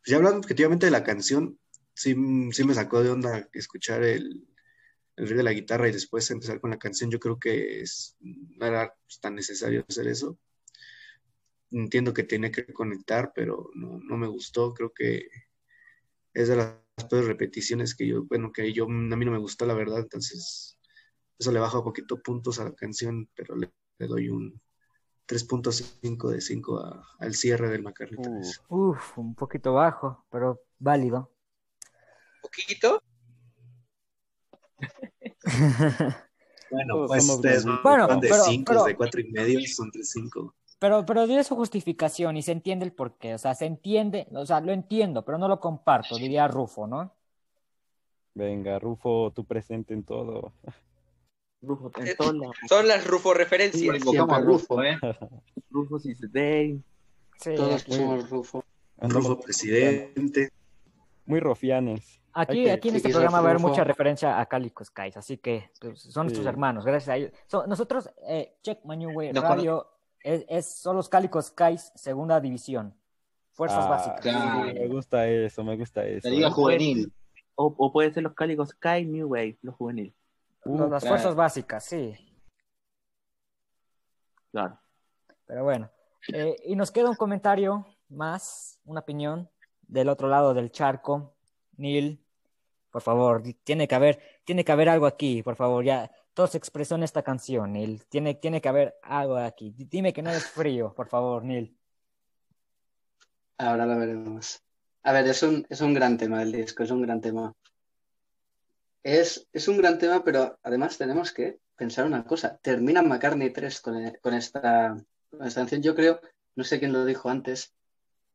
Pues 0.00 0.06
ya 0.10 0.16
hablando 0.16 0.38
objetivamente 0.38 0.86
de 0.86 0.92
la 0.92 1.04
canción, 1.04 1.58
sí, 1.94 2.14
sí 2.52 2.64
me 2.64 2.74
sacó 2.74 3.02
de 3.02 3.10
onda 3.10 3.48
escuchar 3.52 4.02
el, 4.02 4.46
el 5.16 5.28
riff 5.28 5.36
de 5.36 5.42
la 5.42 5.52
guitarra 5.52 5.88
y 5.88 5.92
después 5.92 6.30
empezar 6.30 6.60
con 6.60 6.70
la 6.70 6.78
canción. 6.78 7.10
Yo 7.10 7.20
creo 7.20 7.38
que 7.38 7.80
es, 7.82 8.16
no 8.20 8.66
era 8.66 8.94
tan 9.20 9.34
necesario 9.34 9.84
hacer 9.88 10.08
eso. 10.08 10.38
Entiendo 11.70 12.12
que 12.14 12.24
tenía 12.24 12.52
que 12.52 12.66
conectar, 12.72 13.32
pero 13.34 13.70
no, 13.74 13.98
no 13.98 14.16
me 14.16 14.28
gustó. 14.28 14.74
Creo 14.74 14.92
que 14.92 15.26
es 16.34 16.48
de 16.48 16.56
las 16.56 16.74
peores 17.08 17.26
repeticiones 17.28 17.94
que 17.94 18.06
yo, 18.06 18.24
bueno, 18.24 18.52
que 18.52 18.72
yo, 18.72 18.84
a 18.84 18.88
mí 18.88 19.24
no 19.24 19.32
me 19.32 19.38
gustó, 19.38 19.66
la 19.66 19.74
verdad. 19.74 20.00
Entonces, 20.00 20.78
eso 21.38 21.52
le 21.52 21.60
baja 21.60 21.78
un 21.78 21.84
poquito 21.84 22.20
puntos 22.22 22.60
a 22.60 22.64
la 22.64 22.74
canción, 22.74 23.28
pero 23.34 23.56
le, 23.56 23.72
doy 23.98 24.28
un 24.28 24.60
3.5 25.26 26.30
de 26.30 26.40
5 26.40 26.78
a- 26.80 27.06
al 27.20 27.34
cierre 27.34 27.70
del 27.70 27.82
McCartney 27.82 28.20
3. 28.20 28.60
Uf, 28.68 29.18
un 29.18 29.34
poquito 29.34 29.74
bajo, 29.74 30.24
pero 30.30 30.60
válido. 30.78 31.31
¿Poquito? 32.42 33.02
Bueno, 36.70 37.06
pues 37.06 37.28
ustedes 37.28 37.64
grandes. 37.66 37.82
Bueno, 37.82 38.08
van 38.08 38.20
de 38.20 38.28
pero- 38.30 38.44
5, 38.44 38.64
pero- 38.66 38.84
de 38.84 38.96
4 38.96 39.20
y 39.20 39.30
medio, 39.30 39.60
son 39.68 39.90
3.5. 39.90 40.54
Pero, 40.78 41.04
pero 41.04 41.26
dio 41.26 41.44
su 41.44 41.54
justificación 41.54 42.36
y 42.38 42.42
se 42.42 42.52
entiende 42.52 42.86
el 42.86 42.92
porqué. 42.92 43.34
O 43.34 43.38
sea, 43.38 43.54
se 43.54 43.66
entiende, 43.66 44.26
o 44.32 44.46
sea, 44.46 44.60
lo 44.62 44.72
entiendo, 44.72 45.22
pero 45.24 45.36
no 45.36 45.48
lo 45.48 45.60
comparto, 45.60 46.16
diría 46.16 46.48
Rufo, 46.48 46.86
¿no? 46.86 47.14
Venga, 48.34 48.78
Rufo, 48.78 49.32
tú 49.34 49.44
presente 49.44 49.92
en 49.92 50.02
todo. 50.02 50.54
Rufo, 51.60 51.92
Eh. 52.02 52.16
Son 52.68 52.88
las 52.88 53.06
Rufo 53.06 53.34
referencias. 53.34 54.02
A 54.28 54.40
Rufo, 54.40 54.82
¿eh? 54.82 54.98
Rufo 55.70 55.98
day. 56.32 56.82
Sí, 57.38 57.54
Todos 57.54 57.82
somos 57.82 58.30
Rufo. 58.30 58.64
Rufo 58.96 59.38
presidente. 59.40 60.50
muy 61.26 61.38
rofianes. 61.40 62.21
Aquí, 62.34 62.68
aquí 62.68 62.88
en 62.88 62.96
este 62.96 63.10
programa 63.10 63.40
va 63.40 63.48
a 63.48 63.50
haber 63.50 63.60
mucha 63.62 63.84
referencia 63.84 64.40
a 64.40 64.46
Calico 64.46 64.84
Skies, 64.84 65.16
así 65.16 65.38
que 65.38 65.70
pues, 65.80 66.00
son 66.02 66.26
nuestros 66.26 66.44
Sí. 66.44 66.48
hermanos, 66.48 66.84
gracias 66.84 67.08
a 67.08 67.16
ellos. 67.16 67.32
So- 67.46 67.66
nosotros, 67.66 68.10
eh, 68.26 68.56
Check 68.62 68.84
My 68.84 68.96
New 68.96 69.10
Way 69.16 69.32
No 69.32 69.42
Radio, 69.42 69.88
es, 70.22 70.44
es- 70.48 70.74
son 70.74 70.96
los 70.96 71.08
Calico 71.08 71.40
Skies, 71.42 71.92
segunda 71.94 72.40
división, 72.40 72.94
fuerzas 73.52 73.84
Ah, 73.86 73.88
básicas. 73.90 74.20
Claro. 74.20 74.64
Me 74.72 74.88
gusta 74.88 75.26
eso, 75.28 75.64
me 75.64 75.76
gusta 75.76 76.04
eso. 76.06 76.28
La 76.28 76.34
liga 76.34 76.48
¿eh? 76.48 76.50
juvenil. 76.52 77.12
O, 77.54 77.74
o 77.76 77.92
puede 77.92 78.12
ser 78.12 78.22
los 78.22 78.34
cálicos 78.34 78.70
Sky 78.70 79.04
New 79.04 79.28
Wave, 79.28 79.58
los 79.62 79.74
juveniles. 79.74 80.14
Los- 80.64 80.78
las 80.90 81.02
claro. 81.02 81.16
fuerzas 81.16 81.34
básicas, 81.34 81.84
sí. 81.84 82.14
Claro. 84.50 84.78
Pero 85.46 85.64
bueno, 85.64 85.90
eh, 86.32 86.56
y 86.64 86.76
nos 86.76 86.90
queda 86.90 87.10
un 87.10 87.16
comentario 87.16 87.86
más, 88.08 88.78
una 88.84 89.00
opinión 89.00 89.50
del 89.82 90.08
otro 90.08 90.28
lado 90.28 90.54
del 90.54 90.70
charco. 90.70 91.34
Neil, 91.76 92.21
por 92.92 93.02
favor, 93.02 93.42
tiene 93.64 93.88
que 93.88 93.94
haber, 93.96 94.20
tiene 94.44 94.64
que 94.64 94.70
haber 94.70 94.88
algo 94.88 95.06
aquí, 95.06 95.42
por 95.42 95.56
favor, 95.56 95.84
ya. 95.84 96.10
Todo 96.34 96.46
se 96.46 96.58
expresó 96.58 96.94
en 96.94 97.02
esta 97.02 97.22
canción, 97.22 97.72
Neil. 97.72 98.04
Tiene, 98.08 98.34
tiene 98.36 98.60
que 98.60 98.68
haber 98.68 98.94
algo 99.02 99.36
aquí. 99.36 99.70
Di- 99.70 99.84
Dime 99.86 100.12
que 100.12 100.22
no 100.22 100.30
es 100.30 100.44
frío, 100.46 100.94
por 100.94 101.08
favor, 101.08 101.42
Neil. 101.44 101.76
Ahora 103.58 103.86
lo 103.86 103.98
veremos. 103.98 104.62
A 105.02 105.12
ver, 105.12 105.26
es 105.26 105.42
un, 105.42 105.66
es 105.68 105.80
un 105.80 105.94
gran 105.94 106.16
tema 106.16 106.42
el 106.42 106.52
disco, 106.52 106.82
es 106.82 106.90
un 106.90 107.02
gran 107.02 107.20
tema. 107.20 107.52
Es, 109.02 109.48
es 109.52 109.68
un 109.68 109.78
gran 109.78 109.98
tema, 109.98 110.22
pero 110.24 110.58
además 110.62 110.96
tenemos 110.96 111.32
que 111.32 111.58
pensar 111.76 112.06
una 112.06 112.24
cosa. 112.24 112.58
Termina 112.62 113.02
McCartney 113.02 113.50
3 113.50 113.80
con, 113.80 113.96
e- 114.06 114.18
con 114.20 114.34
esta, 114.34 114.96
con 115.30 115.46
esta 115.46 115.60
canción. 115.60 115.82
Yo 115.82 115.94
creo, 115.94 116.20
no 116.54 116.64
sé 116.64 116.78
quién 116.78 116.92
lo 116.92 117.04
dijo 117.04 117.28
antes, 117.28 117.74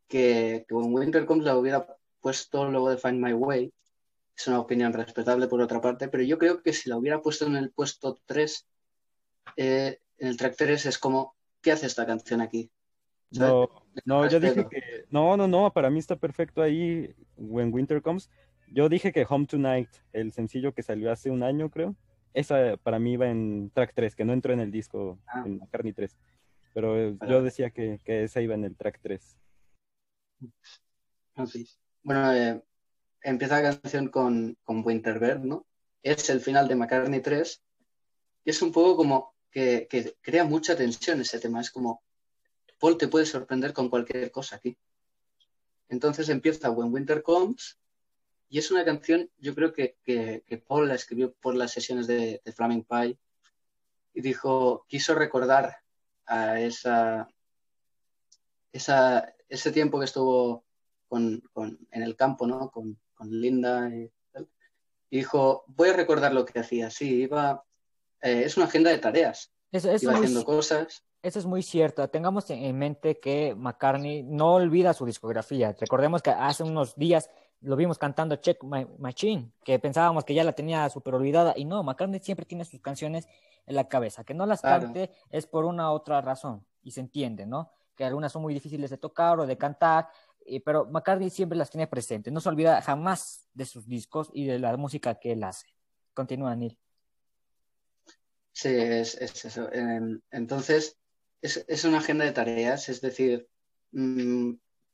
que, 0.08 0.66
que 0.68 0.74
When 0.74 0.94
Winter 0.94 1.26
Comes 1.26 1.46
la 1.46 1.58
hubiera 1.58 1.88
puesto 2.22 2.70
luego 2.70 2.90
de 2.90 2.98
Find 2.98 3.24
My 3.24 3.34
Way. 3.34 3.72
Es 4.38 4.48
una 4.48 4.60
opinión 4.60 4.94
respetable 4.94 5.48
por 5.48 5.62
otra 5.62 5.82
parte, 5.82 6.08
pero 6.10 6.24
yo 6.24 6.38
creo 6.38 6.62
que 6.62 6.72
si 6.72 6.90
la 6.90 6.98
hubiera 6.98 7.22
puesto 7.22 7.48
en 7.48 7.56
el 7.56 7.72
puesto 7.72 8.20
3, 8.28 8.68
eh, 9.56 10.00
en 10.20 10.28
el 10.28 10.38
track 10.38 10.56
3 10.56 10.86
es 10.86 10.98
como, 11.00 11.36
¿qué 11.62 11.72
hace 11.72 11.88
esta 11.88 12.06
canción 12.06 12.42
aquí? 12.42 12.72
No, 13.32 13.68
no, 14.06 14.30
yo 14.30 14.40
dije 14.40 14.68
que. 14.70 15.06
No, 15.10 15.36
no, 15.36 15.48
no, 15.48 15.74
para 15.74 15.90
mí 15.90 16.00
está 16.00 16.16
perfecto 16.16 16.62
ahí. 16.62 17.14
When 17.36 17.74
Winter 17.74 18.02
Comes. 18.02 18.30
Yo 18.72 18.90
dije 18.90 19.12
que 19.12 19.26
Home 19.28 19.48
Tonight, 19.48 19.90
el 20.14 20.32
sencillo 20.34 20.74
que 20.74 20.84
salió 20.84 21.12
hace 21.12 21.30
un 21.32 21.44
año, 21.44 21.70
creo. 21.70 21.96
Esa 22.34 22.78
para 22.78 23.00
mí 23.00 23.14
iba 23.14 23.28
en 23.28 23.72
track 23.74 23.94
3, 23.96 24.16
que 24.16 24.24
no 24.24 24.34
entró 24.34 24.54
en 24.54 24.60
el 24.60 24.72
disco 24.72 25.20
Ah. 25.28 25.44
en 25.46 25.58
McCartney 25.58 25.94
3. 25.94 26.16
Pero 26.74 27.18
yo 27.28 27.42
decía 27.42 27.72
que, 27.72 28.00
que 28.04 28.24
esa 28.24 28.40
iba 28.42 28.54
en 28.54 28.66
el 28.66 28.76
track 28.76 29.00
3. 29.02 29.38
Ok. 31.36 31.50
Bueno, 32.04 32.32
eh, 32.34 32.62
empieza 33.22 33.62
la 33.62 33.78
canción 33.80 34.08
con, 34.10 34.58
con 34.64 34.86
Winterbird, 34.86 35.40
¿no? 35.42 35.66
Es 36.04 36.30
el 36.30 36.40
final 36.42 36.68
de 36.68 36.76
McCartney 36.76 37.22
3 37.22 37.62
y 38.46 38.50
es 38.50 38.62
un 38.62 38.72
poco 38.72 38.96
como 38.98 39.34
que, 39.52 39.88
que 39.90 40.16
crea 40.22 40.44
mucha 40.46 40.76
tensión 40.76 41.20
ese 41.22 41.40
tema. 41.40 41.60
Es 41.62 41.72
como, 41.72 42.02
Paul 42.80 42.98
te 42.98 43.08
puede 43.08 43.26
sorprender 43.26 43.74
con 43.74 43.90
cualquier 43.90 44.32
cosa 44.32 44.58
aquí. 44.58 44.78
Entonces 45.90 46.30
empieza 46.30 46.70
When 46.72 46.94
Winter 46.94 47.24
Comes 47.24 47.78
y 48.50 48.60
es 48.60 48.72
una 48.72 48.86
canción, 48.86 49.30
yo 49.38 49.54
creo 49.56 49.74
que, 49.74 49.98
que, 50.04 50.44
que 50.46 50.58
Paul 50.58 50.88
la 50.88 50.96
escribió 50.96 51.34
por 51.34 51.56
las 51.56 51.72
sesiones 51.72 52.08
de, 52.08 52.42
de 52.44 52.52
Flaming 52.54 52.84
Pie 52.86 53.18
y 54.14 54.22
dijo, 54.22 54.86
quiso 54.88 55.16
recordar 55.16 55.78
a 56.26 56.60
esa, 56.60 57.30
esa, 58.72 59.34
ese 59.50 59.72
tiempo 59.72 60.00
que 60.00 60.06
estuvo 60.06 60.64
con, 61.08 61.42
con- 61.54 61.80
en 61.92 62.04
el 62.04 62.16
campo, 62.16 62.48
¿no? 62.48 62.70
Con, 62.72 62.98
con 63.18 63.30
Linda 63.32 63.90
y 63.94 64.10
tal. 64.32 64.48
Y 65.10 65.18
dijo, 65.18 65.64
voy 65.68 65.90
a 65.90 65.94
recordar 65.94 66.34
lo 66.34 66.46
que 66.46 66.60
hacía. 66.60 66.90
Sí, 66.90 67.24
iba, 67.24 67.64
eh, 68.22 68.44
es 68.46 68.56
una 68.58 68.68
agenda 68.68 68.92
de 68.92 69.00
tareas. 69.00 69.52
Eso, 69.72 69.92
eso 69.92 70.06
Iba 70.06 70.14
es 70.14 70.20
muy 70.20 70.26
haciendo 70.28 70.46
cosas. 70.46 71.04
Eso 71.22 71.40
es 71.40 71.46
muy 71.46 71.64
cierto. 71.64 72.08
Tengamos 72.10 72.50
en- 72.52 72.64
en 72.64 72.78
mente 72.78 73.20
que 73.20 73.56
McCartney 73.56 74.24
no 74.24 74.54
olvida 74.56 74.94
su 74.94 75.06
discografía. 75.06 75.76
Recordemos 75.80 76.22
que 76.22 76.30
hace 76.30 76.64
unos 76.64 76.96
días 76.96 77.30
lo 77.62 77.76
vimos 77.76 77.98
cantando 77.98 78.36
Check 78.36 78.64
My 78.64 78.86
Machine, 79.00 79.52
que 79.64 79.80
pensábamos 79.80 80.24
que 80.24 80.36
ya 80.36 80.44
la 80.44 80.54
tenía 80.54 80.88
súper 80.90 81.16
olvidada. 81.16 81.54
Y 81.58 81.66
no, 81.66 81.82
McCartney 81.84 82.20
siempre 82.20 82.46
tiene 82.46 82.66
sus 82.66 82.80
canciones 82.82 83.28
en 83.66 83.76
la 83.76 83.88
cabeza. 83.90 84.24
Que 84.24 84.36
no 84.36 84.46
las 84.46 84.62
Claro. 84.62 84.84
cante 84.84 85.12
es 85.32 85.48
por 85.48 85.66
una 85.66 85.92
otra 85.92 86.22
razón. 86.22 86.66
Y 86.84 86.92
se 86.92 87.02
entiende, 87.02 87.46
¿no? 87.48 87.72
Que 87.96 88.06
algunas 88.06 88.32
son 88.32 88.44
muy 88.44 88.54
difíciles 88.54 88.92
de 88.92 88.98
tocar 88.98 89.40
o 89.40 89.48
de 89.48 89.58
cantar. 89.58 90.08
Eh, 90.48 90.62
pero 90.62 90.86
McCartney 90.86 91.30
siempre 91.30 91.58
las 91.58 91.70
tiene 91.70 91.88
presentes. 91.88 92.32
No 92.32 92.40
se 92.40 92.50
olvida 92.50 92.82
jamás 92.82 93.48
de 93.54 93.66
sus 93.66 93.88
discos 93.88 94.30
y 94.34 94.46
de 94.46 94.60
la 94.60 94.76
música 94.78 95.16
que 95.16 95.34
él 95.34 95.44
hace. 95.44 95.68
Continúa, 96.14 96.56
Neil. 96.56 96.78
Sí, 98.54 98.70
es, 98.70 99.16
es 99.16 99.46
eso. 99.46 99.72
Em, 99.72 100.20
entonces, 100.32 100.98
es, 101.42 101.64
es 101.68 101.84
una 101.84 102.00
agenda 102.00 102.26
de 102.26 102.32
tareas, 102.32 102.90
es 102.90 103.02
decir, 103.02 103.48
mm, 103.92 104.54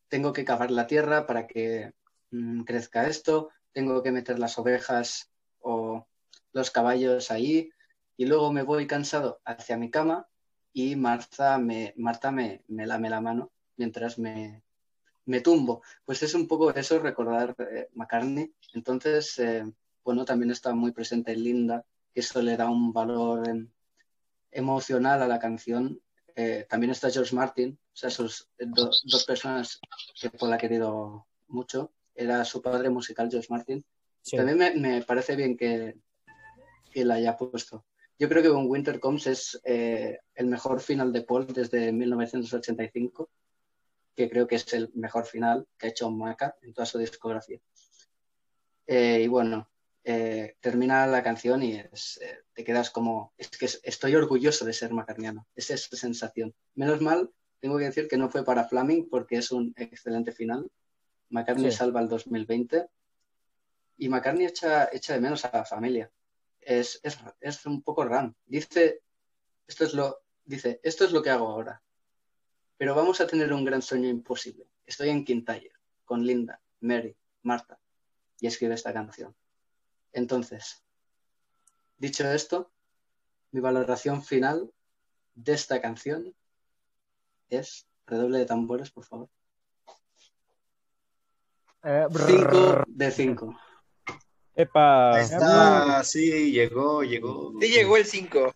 tengo 0.09 0.34
que 0.34 0.43
cavar 0.43 0.71
la 0.71 0.88
tierra 0.88 1.25
para 1.25 1.47
que 1.47 1.93
mm, 2.31 2.63
crezca 2.63 3.07
esto, 3.07 3.49
tengo 3.71 4.03
que 4.03 4.11
meter 4.11 4.39
las 4.39 4.57
ovejas 4.59 5.31
o 5.61 6.05
los 6.51 6.71
caballos 6.71 7.31
ahí, 7.31 7.71
y 8.17 8.25
luego 8.25 8.51
me 8.51 8.63
voy 8.63 8.85
cansado 8.88 9.41
hacia 9.45 9.77
mi 9.77 9.89
cama 9.89 10.27
y 10.73 10.95
Marta 10.95 11.57
me, 11.57 11.93
Marta 11.97 12.31
me, 12.31 12.63
me 12.67 12.85
lame 12.85 13.09
la 13.09 13.21
mano 13.21 13.51
mientras 13.77 14.19
me, 14.19 14.63
me 15.25 15.41
tumbo. 15.41 15.81
Pues 16.05 16.21
es 16.23 16.33
un 16.33 16.47
poco 16.47 16.71
eso, 16.73 16.99
recordar 16.99 17.55
eh, 17.59 17.89
McCartney. 17.93 18.53
Entonces, 18.73 19.37
eh, 19.39 19.63
bueno, 20.03 20.25
también 20.25 20.51
está 20.51 20.73
muy 20.73 20.91
presente 20.91 21.31
en 21.33 21.43
Linda, 21.43 21.85
que 22.13 22.19
eso 22.21 22.41
le 22.41 22.57
da 22.57 22.69
un 22.69 22.91
valor 22.93 23.47
em, 23.47 23.69
emocional 24.51 25.21
a 25.21 25.27
la 25.27 25.39
canción. 25.39 25.99
Eh, 26.35 26.65
también 26.69 26.91
está 26.91 27.09
George 27.11 27.35
Martin, 27.35 27.77
o 27.93 27.95
sea, 27.95 28.09
sus 28.09 28.49
eh, 28.57 28.65
do- 28.65 28.91
dos 29.03 29.23
personas 29.25 29.79
que 30.19 30.29
Paul 30.29 30.53
ha 30.53 30.57
querido 30.57 31.25
mucho. 31.47 31.91
Era 32.15 32.43
su 32.45 32.61
padre 32.61 32.89
musical, 32.89 33.29
George 33.29 33.47
Martin. 33.49 33.83
Sí. 34.21 34.37
También 34.37 34.57
me, 34.57 34.71
me 34.75 35.01
parece 35.03 35.35
bien 35.35 35.57
que, 35.57 35.95
que 36.91 37.05
la 37.05 37.15
haya 37.15 37.37
puesto. 37.37 37.85
Yo 38.19 38.29
creo 38.29 38.41
que 38.43 38.49
When 38.51 38.67
Winter 38.69 38.99
Comes 38.99 39.27
es 39.27 39.61
eh, 39.65 40.19
el 40.35 40.45
mejor 40.47 40.79
final 40.79 41.11
de 41.11 41.23
Paul 41.23 41.47
desde 41.47 41.91
1985, 41.91 43.29
que 44.15 44.30
creo 44.30 44.48
que 44.48 44.56
es 44.56 44.73
el 44.73 44.91
mejor 44.94 45.26
final 45.26 45.68
que 45.77 45.88
ha 45.88 45.90
hecho 45.90 46.10
Maca 46.11 46.56
en 46.61 46.73
toda 46.73 46.85
su 46.85 46.98
discografía. 46.99 47.60
Eh, 48.88 49.22
y 49.23 49.27
bueno, 49.27 49.69
eh, 50.03 50.56
termina 50.60 51.07
la 51.07 51.23
canción 51.23 51.64
y 51.64 51.76
es, 51.76 52.19
eh, 52.22 52.40
te 52.53 52.64
quedas 52.64 52.90
como, 52.90 53.34
es 53.38 53.49
que 53.49 53.65
es- 53.65 53.80
estoy 53.84 54.15
orgulloso 54.15 54.65
de 54.65 54.73
ser 54.73 54.91
macarniano, 54.94 55.48
es 55.56 55.69
esa 55.69 55.95
sensación. 55.95 56.53
Menos 56.76 57.02
mal, 57.02 57.31
tengo 57.60 57.77
que 57.77 57.85
decir 57.85 58.07
que 58.07 58.18
no 58.18 58.30
fue 58.30 58.44
para 58.44 58.65
Flaming 58.68 59.10
porque 59.10 59.38
es 59.38 59.52
un 59.52 59.73
excelente 59.77 60.31
final. 60.31 60.69
McCartney 61.30 61.72
Sí. 61.72 61.77
salva 61.77 62.02
el 62.02 62.10
2020 62.10 62.88
y 63.98 64.10
McCartney 64.10 64.45
echa, 64.48 64.90
echa 64.91 65.14
de 65.14 65.22
menos 65.22 65.45
a 65.45 65.52
la 65.57 65.65
familia. 65.65 66.11
Es, 66.60 66.99
es, 67.03 67.18
es 67.40 67.65
un 67.65 67.81
poco 67.81 68.06
ram. 68.06 68.34
Dice, 68.45 69.02
esto 69.68 69.85
es 69.85 69.94
lo, 69.94 70.22
dice, 70.45 70.80
esto 70.84 71.06
es 71.06 71.11
lo 71.11 71.22
que 71.22 71.30
hago 71.30 71.48
ahora. 71.48 71.81
Pero 72.77 72.95
vamos 72.95 73.21
a 73.21 73.27
tener 73.27 73.53
un 73.53 73.65
gran 73.65 73.81
sueño 73.81 74.09
imposible. 74.09 74.67
Estoy 74.85 75.09
en 75.09 75.23
Kintyre 75.23 75.71
con 76.05 76.25
Linda, 76.25 76.61
Mary, 76.81 77.15
Marta 77.43 77.79
y 78.39 78.47
escribe 78.47 78.73
esta 78.73 78.93
canción. 78.93 79.35
Entonces, 80.11 80.83
dicho 81.97 82.29
esto, 82.29 82.71
mi 83.51 83.61
valoración 83.61 84.23
final 84.23 84.71
de 85.35 85.53
esta 85.53 85.81
canción 85.81 86.35
es 87.49 87.87
redoble 88.05 88.39
de 88.39 88.45
tambores, 88.45 88.91
por 88.91 89.05
favor. 89.05 89.29
Eh, 91.83 92.07
5 92.09 92.83
de 92.87 93.11
5. 93.11 93.59
¡Epa! 94.55 95.15
Ahí 95.15 95.23
está, 95.23 96.03
sí, 96.03 96.51
llegó, 96.51 97.03
llegó. 97.03 97.53
Sí 97.59 97.67
llegó 97.69 97.97
el 97.97 98.05
5. 98.05 98.53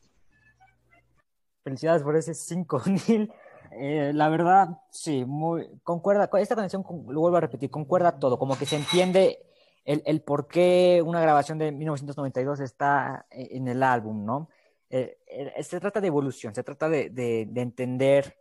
Felicidades 1.64 2.04
por 2.04 2.16
ese 2.16 2.34
5, 2.34 2.84
Neil. 3.08 3.32
Eh, 3.72 4.12
la 4.14 4.30
verdad, 4.30 4.82
sí, 4.90 5.26
muy 5.26 5.68
concuerda. 5.84 6.28
con 6.30 6.40
Esta 6.40 6.56
canción, 6.56 6.84
lo 7.10 7.20
vuelvo 7.22 7.38
a 7.38 7.42
repetir, 7.42 7.70
concuerda 7.70 8.20
todo. 8.20 8.38
Como 8.40 8.58
que 8.58 8.66
se 8.66 8.76
entiende 8.78 9.40
el, 9.86 10.02
el 10.06 10.22
por 10.22 10.48
qué 10.48 11.02
una 11.06 11.22
grabación 11.22 11.58
de 11.58 11.72
1992 11.72 12.60
está 12.60 13.26
eh, 13.32 13.50
en 13.52 13.68
el 13.68 13.84
álbum, 13.84 14.26
¿no? 14.26 14.50
Eh, 14.90 15.18
eh, 15.28 15.64
se 15.64 15.80
trata 15.80 16.00
de 16.02 16.08
evolución, 16.08 16.54
se 16.56 16.64
trata 16.64 16.88
de, 16.90 17.10
de- 17.10 17.48
de 17.50 17.62
entender 17.62 18.38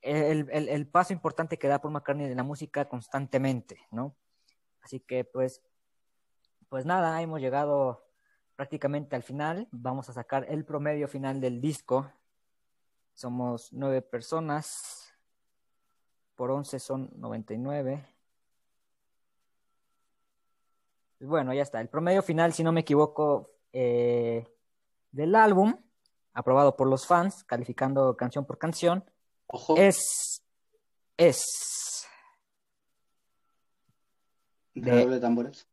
el, 0.00 0.48
el- 0.50 0.68
el 0.68 0.86
paso 0.86 1.12
importante 1.12 1.58
que 1.58 1.68
da 1.68 1.80
Paul 1.80 1.92
McCartney 1.94 2.26
en 2.30 2.36
la 2.36 2.42
música 2.42 2.88
constantemente, 2.88 3.78
¿no? 3.90 4.14
Así 4.82 5.00
que, 5.00 5.24
pues, 5.24 5.60
pues 6.68 6.86
nada, 6.86 7.20
hemos 7.20 7.40
llegado 7.40 8.04
prácticamente 8.56 9.16
al 9.16 9.22
final. 9.22 9.68
Vamos 9.70 10.08
a 10.08 10.12
sacar 10.12 10.46
el 10.48 10.64
promedio 10.64 11.08
final 11.08 11.40
del 11.40 11.60
disco. 11.60 12.10
Somos 13.18 13.72
nueve 13.72 14.00
personas. 14.00 15.12
Por 16.36 16.52
once 16.52 16.78
son 16.78 17.10
99. 17.16 18.06
Pues 21.18 21.28
Bueno, 21.28 21.52
ya 21.52 21.62
está. 21.62 21.80
El 21.80 21.88
promedio 21.88 22.22
final, 22.22 22.52
si 22.52 22.62
no 22.62 22.70
me 22.70 22.82
equivoco, 22.82 23.50
eh, 23.72 24.46
del 25.10 25.34
álbum, 25.34 25.74
aprobado 26.32 26.76
por 26.76 26.86
los 26.86 27.08
fans, 27.08 27.42
calificando 27.42 28.16
canción 28.16 28.44
por 28.44 28.56
canción, 28.56 29.04
Ojo, 29.48 29.74
es. 29.76 30.44
Es. 31.16 32.06
de 34.74 35.18
tambores. 35.18 35.66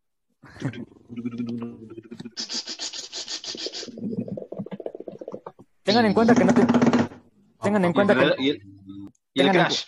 Tengan 5.83 6.05
en 6.07 6.13
cuenta 6.15 6.33
que 6.33 6.43
no 6.43 6.51
te- 6.51 6.94
Tengan 7.65 7.85
en 7.85 7.93
cuenta 7.93 8.13
y 8.13 8.17
el, 8.23 8.35
que. 8.35 8.43
y 8.43 8.49
el- 8.49 8.61
y 9.33 9.41
el 9.41 9.47
tengan 9.47 9.55
en 9.55 9.61
crash. 9.61 9.85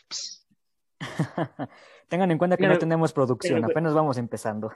Tengan 2.09 2.31
en 2.31 2.37
cuenta 2.37 2.57
que 2.57 2.63
Pero- 2.63 2.73
no 2.73 2.79
tenemos 2.79 3.13
producción, 3.13 3.61
pero- 3.61 3.71
apenas 3.71 3.93
vamos 3.93 4.17
empezando. 4.17 4.71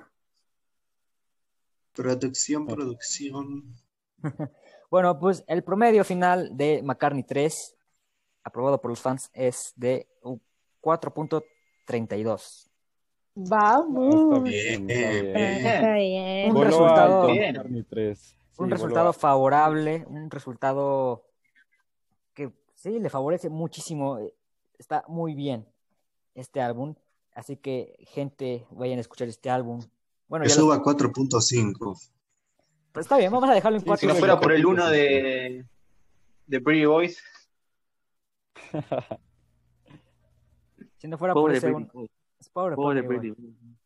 Producción, 1.94 2.66
producción. 2.68 3.76
Bueno, 4.92 5.18
pues 5.18 5.42
el 5.48 5.64
promedio 5.64 6.04
final 6.04 6.50
de 6.58 6.82
McCartney 6.84 7.24
3, 7.24 7.78
aprobado 8.44 8.82
por 8.82 8.92
los 8.92 9.00
fans, 9.00 9.30
es 9.32 9.72
de 9.78 10.06
uh, 10.24 10.38
4.32. 10.82 12.70
Vamos. 13.36 14.44
Bien. 14.44 14.90
Está 14.90 15.94
bien. 15.94 16.50
Un 16.50 16.54
Voló 16.56 16.66
resultado- 16.66 17.22
alto, 17.22 17.32
Bien. 17.32 17.54
McCartney 17.54 17.84
3. 17.84 18.36
Un 18.58 18.66
Sí, 18.68 18.72
resultado 18.74 19.06
voló 19.06 19.14
favorable, 19.14 20.04
un 20.10 20.30
resultado 20.30 21.24
sí 22.82 23.00
le 23.00 23.10
favorece 23.10 23.50
muchísimo. 23.50 24.18
eh, 24.20 24.34
Está 24.78 25.04
muy 25.08 25.36
bien 25.36 25.66
este 26.34 26.60
álbum. 26.62 26.96
Así 27.34 27.56
que, 27.56 27.96
gente, 28.10 28.66
vayan 28.72 28.98
a 28.98 29.02
escuchar 29.02 29.28
este 29.28 29.50
álbum. 29.50 29.80
Bueno, 30.28 30.44
Que 30.44 30.50
lo- 30.50 30.56
suba 30.56 30.76
a 30.76 30.82
4.5. 30.82 31.98
pues 32.92 33.06
está 33.06 33.18
bien, 33.18 33.32
vamos 33.32 33.50
a 33.50 33.54
dejarlo 33.54 33.78
en 33.78 33.82
Sí, 33.82 33.86
Si 33.86 33.90
4. 33.90 34.10
no 34.10 34.16
fuera 34.16 34.40
por 34.40 34.52
el 34.52 34.66
1 34.66 34.90
de, 34.90 35.66
de 36.48 36.62
Pretty 36.62 36.86
Boys, 36.86 37.24
Si 40.98 41.08
no 41.08 41.18
fuera 41.18 41.34
por 41.34 41.44
Pobre 41.44 41.60
Britney. 41.60 41.88
un- 41.94 42.10
es 42.40 42.50
pobre, 42.50 42.76
Pobre 42.76 43.04
pobre, 43.04 43.18
Britney. 43.20 43.32
igual. 43.50 43.78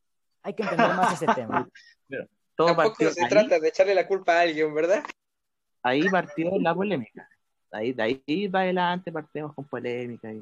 Hay 0.43 0.53
que 0.53 0.63
entender 0.63 0.87
más 0.95 1.13
ese 1.21 1.25
tema. 1.35 1.69
Todo 2.55 2.67
Tampoco 2.67 2.89
partió 2.89 3.11
se 3.11 3.23
ahí, 3.23 3.29
trata 3.29 3.59
de 3.59 3.67
echarle 3.67 3.95
la 3.95 4.07
culpa 4.07 4.33
a 4.37 4.41
alguien, 4.41 4.73
¿verdad? 4.73 5.03
ahí 5.83 6.07
partió 6.09 6.51
la 6.59 6.73
polémica. 6.73 7.27
Ahí, 7.75 7.93
de 7.93 8.03
ahí 8.03 8.47
va 8.47 8.61
adelante, 8.61 9.11
partimos 9.11 9.53
con 9.53 9.65
polémica. 9.65 10.31
Y... 10.31 10.41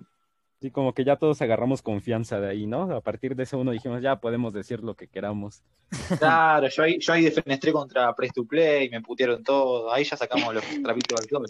Sí, 0.62 0.72
como 0.72 0.94
que 0.94 1.04
ya 1.04 1.16
todos 1.16 1.42
agarramos 1.42 1.82
confianza 1.82 2.40
de 2.40 2.50
ahí, 2.50 2.66
¿no? 2.68 2.84
A 2.96 3.02
partir 3.02 3.36
de 3.36 3.44
ese 3.44 3.56
uno 3.56 3.72
dijimos, 3.72 4.02
ya 4.02 4.16
podemos 4.18 4.54
decir 4.54 4.82
lo 4.84 4.96
que 4.96 5.08
queramos. 5.08 5.62
Claro, 6.20 6.68
yo 6.70 6.84
ahí, 6.84 7.00
yo 7.00 7.14
ahí 7.14 7.24
defenestré 7.24 7.72
contra 7.72 8.14
Press 8.16 8.34
to 8.34 8.46
Play, 8.46 8.90
me 8.90 9.02
putearon 9.02 9.44
todo, 9.44 9.92
ahí 9.92 10.04
ya 10.04 10.16
sacamos 10.16 10.54
los 10.54 10.64
trapitos 10.84 11.20
al 11.20 11.28
sol. 11.30 11.46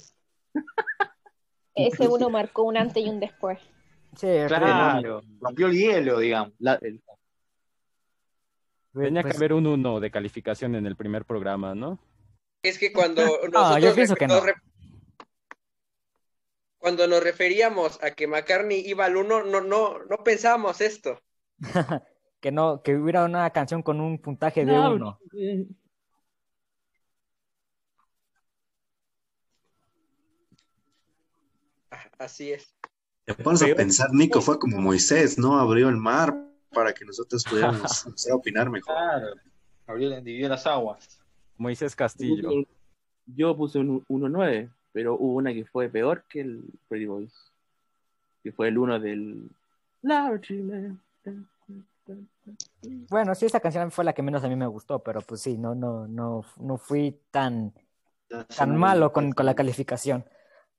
Ese 1.76 2.08
uno 2.08 2.30
marcó 2.30 2.64
un 2.64 2.78
antes 2.78 3.04
y 3.06 3.10
un 3.10 3.20
después. 3.20 3.60
Sí, 4.16 4.28
Claro, 4.48 5.22
rompió 5.42 5.68
el 5.68 5.74
hielo, 5.74 6.20
digamos. 6.20 6.54
La- 6.60 6.80
el- 6.82 7.02
Tenía 8.94 9.24
pues, 9.24 9.34
que 9.34 9.38
haber 9.38 9.54
un 9.54 9.66
uno 9.66 10.00
de 10.00 10.12
calificación 10.12 10.76
en 10.76 10.86
el 10.86 10.96
primer 10.96 11.26
programa, 11.26 11.74
¿no? 11.74 11.98
Es 12.62 12.78
que 12.78 12.94
cuando 12.94 13.22
No, 13.52 13.60
nosotros 13.60 13.84
yo 13.84 13.96
pienso 13.96 14.16
que 14.16 14.28
nos 14.28 14.46
no. 14.46 14.52
Cuando 16.84 17.08
nos 17.08 17.24
referíamos 17.24 17.98
a 18.04 18.12
que 18.12 18.28
McCartney 18.28 18.82
iba 18.86 19.06
al 19.06 19.16
uno, 19.16 19.42
no, 19.42 19.62
no, 19.62 20.04
no 20.04 20.18
pensábamos 20.18 20.82
esto. 20.82 21.18
que 22.42 22.52
no, 22.52 22.82
que 22.84 22.98
hubiera 22.98 23.24
una 23.24 23.50
canción 23.52 23.82
con 23.82 24.02
un 24.02 24.20
puntaje 24.22 24.66
de 24.66 24.74
No, 24.74 24.94
uno. 24.94 25.20
eh, 25.34 25.66
Ah, 31.90 32.04
Así 32.20 32.52
es. 32.52 32.76
Te 33.24 33.34
pones 33.34 33.62
a 33.62 33.74
pensar, 33.74 34.10
Nico 34.12 34.42
fue 34.42 34.60
como 34.60 34.82
Moisés, 34.82 35.38
¿no? 35.38 35.58
Abrió 35.58 35.88
el 35.88 35.96
mar 35.96 36.36
para 36.74 36.94
que 36.94 37.06
nosotros 37.06 37.46
pudiéramos 37.50 38.06
a 38.30 38.36
opinar 38.36 38.70
mejor. 38.70 38.94
Claro. 38.94 39.28
Abrió, 39.88 40.10
dividió 40.20 40.50
las 40.50 40.68
aguas. 40.68 41.22
Moisés 41.56 41.96
Castillo. 41.96 42.66
Yo 43.26 43.56
puse 43.56 43.80
un 43.80 44.04
1.9, 44.08 44.70
pero 44.94 45.16
hubo 45.16 45.34
una 45.34 45.52
que 45.54 45.66
fue 45.66 45.90
peor 45.90 46.24
que 46.30 46.42
el 46.42 46.64
Pretty 46.88 47.08
Boys. 47.08 47.34
Que 48.44 48.52
fue 48.52 48.68
el 48.70 48.78
uno 48.78 49.00
del. 49.00 49.50
Bueno, 53.10 53.34
sí, 53.34 53.46
esa 53.46 53.60
canción 53.60 53.92
fue 53.92 54.04
la 54.04 54.14
que 54.14 54.22
menos 54.22 54.44
a 54.44 54.50
mí 54.50 54.56
me 54.56 54.68
gustó, 54.68 55.00
pero 55.00 55.22
pues 55.22 55.42
sí, 55.42 55.58
no, 55.58 55.74
no, 55.74 56.08
no, 56.08 56.44
no 56.60 56.78
fui 56.78 57.18
tan, 57.32 57.74
tan 58.56 58.76
malo 58.76 59.12
con, 59.12 59.32
con 59.32 59.46
la 59.46 59.56
calificación. 59.56 60.26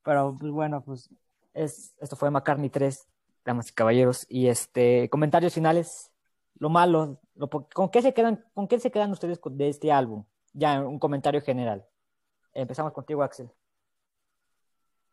Pero 0.05 0.37
pues 0.39 0.53
bueno, 0.53 0.83
pues 0.83 1.09
es, 1.55 1.95
esto 2.01 2.17
fue 2.17 2.31
McCartney 2.31 2.69
3, 2.69 3.09
damas 3.45 3.71
y 3.71 3.73
caballeros. 3.73 4.27
Y 4.29 4.49
este, 4.49 5.09
comentarios 5.09 5.55
finales, 5.55 6.13
lo 6.59 6.69
malo, 6.69 7.19
lo, 7.35 7.49
¿con 7.49 7.89
qué 7.89 8.03
se 8.03 8.13
quedan, 8.13 8.45
con 8.53 8.69
qué 8.69 8.79
se 8.79 8.91
quedan 8.91 9.11
ustedes 9.11 9.41
de 9.43 9.69
este 9.69 9.91
álbum? 9.91 10.25
Ya, 10.53 10.81
un 10.83 10.99
comentario 10.99 11.41
general. 11.41 11.87
Empezamos 12.53 12.93
contigo, 12.93 13.23
Axel. 13.23 13.51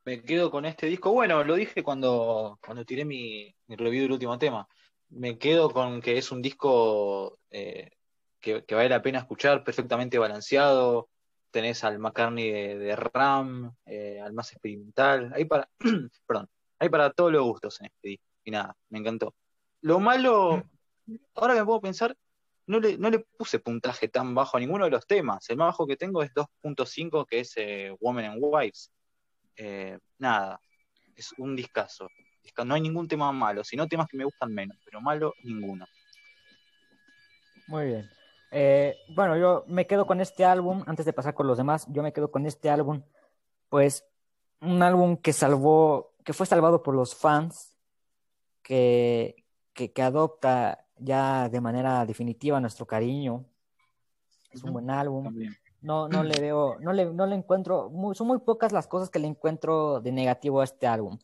Me 0.03 0.23
quedo 0.23 0.49
con 0.49 0.65
este 0.65 0.88
disco. 0.88 1.11
Bueno, 1.11 1.44
lo 1.44 1.56
dije 1.56 1.84
cuando, 1.84 2.57
cuando 2.65 2.86
tiré 2.86 3.06
mi, 3.06 3.53
mi 3.68 3.76
review 3.76 4.03
del 4.03 4.14
último 4.14 4.38
tema. 4.40 4.68
Me 5.10 5.38
quedo 5.38 5.69
con 5.69 6.02
que 6.02 6.18
es 6.18 6.32
un 6.32 6.41
disco 6.41 7.38
eh, 7.52 7.91
que, 8.40 8.64
vale 8.72 8.90
la 8.90 9.02
pena 9.02 9.19
escuchar, 9.19 9.64
perfectamente 9.64 10.18
balanceado. 10.18 11.10
Tenés 11.52 11.84
al 11.84 11.99
McCartney 11.99 12.49
de, 12.49 12.78
de 12.80 12.95
Ram, 12.95 13.76
eh, 13.86 14.19
al 14.22 14.34
más 14.34 14.52
experimental. 14.53 15.32
Hay 15.36 15.45
para, 15.45 15.69
perdón, 16.26 16.49
hay 16.80 16.90
para 16.90 17.11
todos 17.11 17.32
los 17.32 17.44
gustos 17.44 17.80
en 17.82 17.88
este 17.88 18.07
disco. 18.10 18.26
Y 18.44 18.52
nada, 18.52 18.76
me 18.90 18.99
encantó. 18.99 19.36
Lo 19.82 19.99
malo, 19.99 20.64
ahora 21.36 21.53
que 21.53 21.60
me 21.60 21.65
puedo 21.65 21.82
pensar, 21.82 22.18
no 22.65 22.80
le, 22.80 22.98
no 22.98 23.10
le 23.10 23.19
puse 23.19 23.60
puntaje 23.60 24.07
tan 24.07 24.34
bajo 24.34 24.57
a 24.57 24.60
ninguno 24.60 24.86
de 24.86 24.91
los 24.91 25.06
temas. 25.06 25.48
El 25.49 25.57
más 25.57 25.68
bajo 25.68 25.86
que 25.86 25.98
tengo 25.98 26.23
es 26.23 26.32
2.5, 26.34 27.26
que 27.28 27.41
es 27.41 27.53
eh, 27.57 27.95
Women 27.99 28.26
and 28.26 28.40
Wives. 28.41 28.91
Eh, 29.56 29.98
nada, 30.18 30.60
es 31.15 31.34
un 31.38 31.56
discazo. 31.56 32.07
Disca- 32.44 32.65
No 32.65 32.73
hay 32.73 32.82
ningún 32.82 33.07
tema 33.07 33.32
malo, 33.32 33.64
sino 33.64 33.88
temas 33.88 34.07
que 34.07 34.18
me 34.18 34.23
gustan 34.26 34.53
menos, 34.53 34.78
pero 34.84 35.02
malo 35.02 35.34
ninguno. 35.44 35.86
Muy 37.68 37.86
bien. 37.86 38.10
Eh, 38.52 38.98
bueno, 39.15 39.38
yo 39.38 39.64
me 39.68 39.88
quedo 39.88 40.06
con 40.06 40.19
este 40.19 40.44
álbum, 40.44 40.84
antes 40.88 41.06
de 41.06 41.14
pasar 41.14 41.34
con 41.34 41.48
los 41.48 41.57
demás, 41.57 41.86
yo 41.90 42.03
me 42.03 42.11
quedo 42.11 42.30
con 42.32 42.45
este 42.45 42.69
álbum, 42.69 43.02
pues 43.69 44.03
un 44.60 44.84
álbum 44.84 45.15
que 45.18 45.32
salvó, 45.32 46.14
que 46.26 46.34
fue 46.34 46.45
salvado 46.45 46.84
por 46.84 46.94
los 46.95 47.15
fans, 47.15 47.78
que, 48.61 49.36
que, 49.73 49.91
que 49.94 50.02
adopta 50.02 50.86
ya 50.98 51.49
de 51.49 51.61
manera 51.61 52.06
definitiva 52.06 52.60
nuestro 52.60 52.86
cariño. 52.86 53.45
Es 54.52 54.64
un 54.64 54.73
buen 54.73 54.90
álbum. 54.90 55.23
También. 55.23 55.56
No, 55.82 56.08
no 56.08 56.24
le 56.24 56.40
veo, 56.40 56.78
no 56.80 56.94
le, 56.94 57.06
no 57.06 57.26
le 57.26 57.36
encuentro, 57.36 57.90
muy- 57.90 58.14
son 58.16 58.28
muy 58.28 58.38
pocas 58.40 58.72
las 58.72 58.88
cosas 58.88 59.10
que 59.10 59.20
le 59.20 59.28
encuentro 59.28 59.99
de 59.99 60.12
negativo 60.12 60.62
a 60.62 60.64
este 60.64 60.86
álbum. 60.88 61.18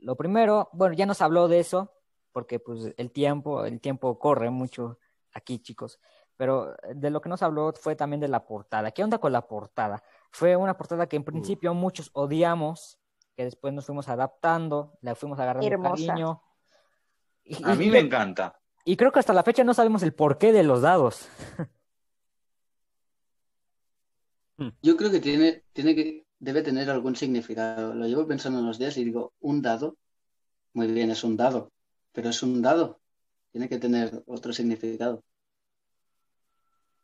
Lo 0.00 0.16
primero, 0.16 0.68
bueno, 0.72 0.94
ya 0.94 1.06
nos 1.06 1.22
habló 1.22 1.48
de 1.48 1.60
eso, 1.60 1.92
porque 2.32 2.58
pues 2.60 2.92
el 2.98 3.10
tiempo, 3.10 3.64
el 3.64 3.80
tiempo 3.80 4.18
corre 4.18 4.50
mucho 4.50 4.98
aquí, 5.32 5.58
chicos. 5.58 5.98
Pero 6.36 6.76
de 6.94 7.08
lo 7.08 7.22
que 7.22 7.30
nos 7.30 7.42
habló 7.42 7.72
fue 7.72 7.96
también 7.96 8.20
de 8.20 8.28
la 8.28 8.44
portada. 8.46 8.90
¿Qué 8.90 9.02
onda 9.02 9.16
con 9.16 9.32
la 9.32 9.46
portada? 9.48 10.02
Fue 10.30 10.54
una 10.54 10.76
portada 10.76 11.06
que 11.06 11.16
en 11.16 11.24
principio 11.24 11.72
muchos 11.72 12.10
odiamos, 12.12 12.98
que 13.34 13.44
después 13.44 13.72
nos 13.72 13.86
fuimos 13.86 14.08
adaptando, 14.10 14.92
la 15.00 15.14
fuimos 15.14 15.38
agarrando 15.40 15.66
Hermosa. 15.66 16.06
cariño. 16.06 16.42
Y, 17.42 17.64
A 17.64 17.72
y- 17.74 17.78
mí 17.78 17.88
me 17.90 18.00
encanta. 18.00 18.60
y 18.84 18.96
creo 18.98 19.10
que 19.12 19.20
hasta 19.20 19.32
la 19.32 19.42
fecha 19.42 19.64
no 19.64 19.72
sabemos 19.72 20.02
el 20.02 20.12
porqué 20.12 20.52
de 20.52 20.62
los 20.62 20.82
dados. 20.82 21.26
Yo 24.82 24.96
creo 24.96 25.10
que 25.10 25.20
tiene, 25.20 25.62
tiene 25.72 25.94
que, 25.94 26.26
debe 26.38 26.62
tener 26.62 26.90
algún 26.90 27.16
significado. 27.16 27.94
Lo 27.94 28.06
llevo 28.06 28.26
pensando 28.26 28.60
unos 28.60 28.78
días 28.78 28.96
y 28.96 29.04
digo, 29.04 29.32
un 29.40 29.62
dado, 29.62 29.96
muy 30.74 30.86
bien, 30.88 31.10
es 31.10 31.24
un 31.24 31.36
dado, 31.36 31.70
pero 32.12 32.30
es 32.30 32.42
un 32.42 32.62
dado. 32.62 33.00
Tiene 33.52 33.68
que 33.68 33.78
tener 33.78 34.22
otro 34.26 34.52
significado. 34.52 35.22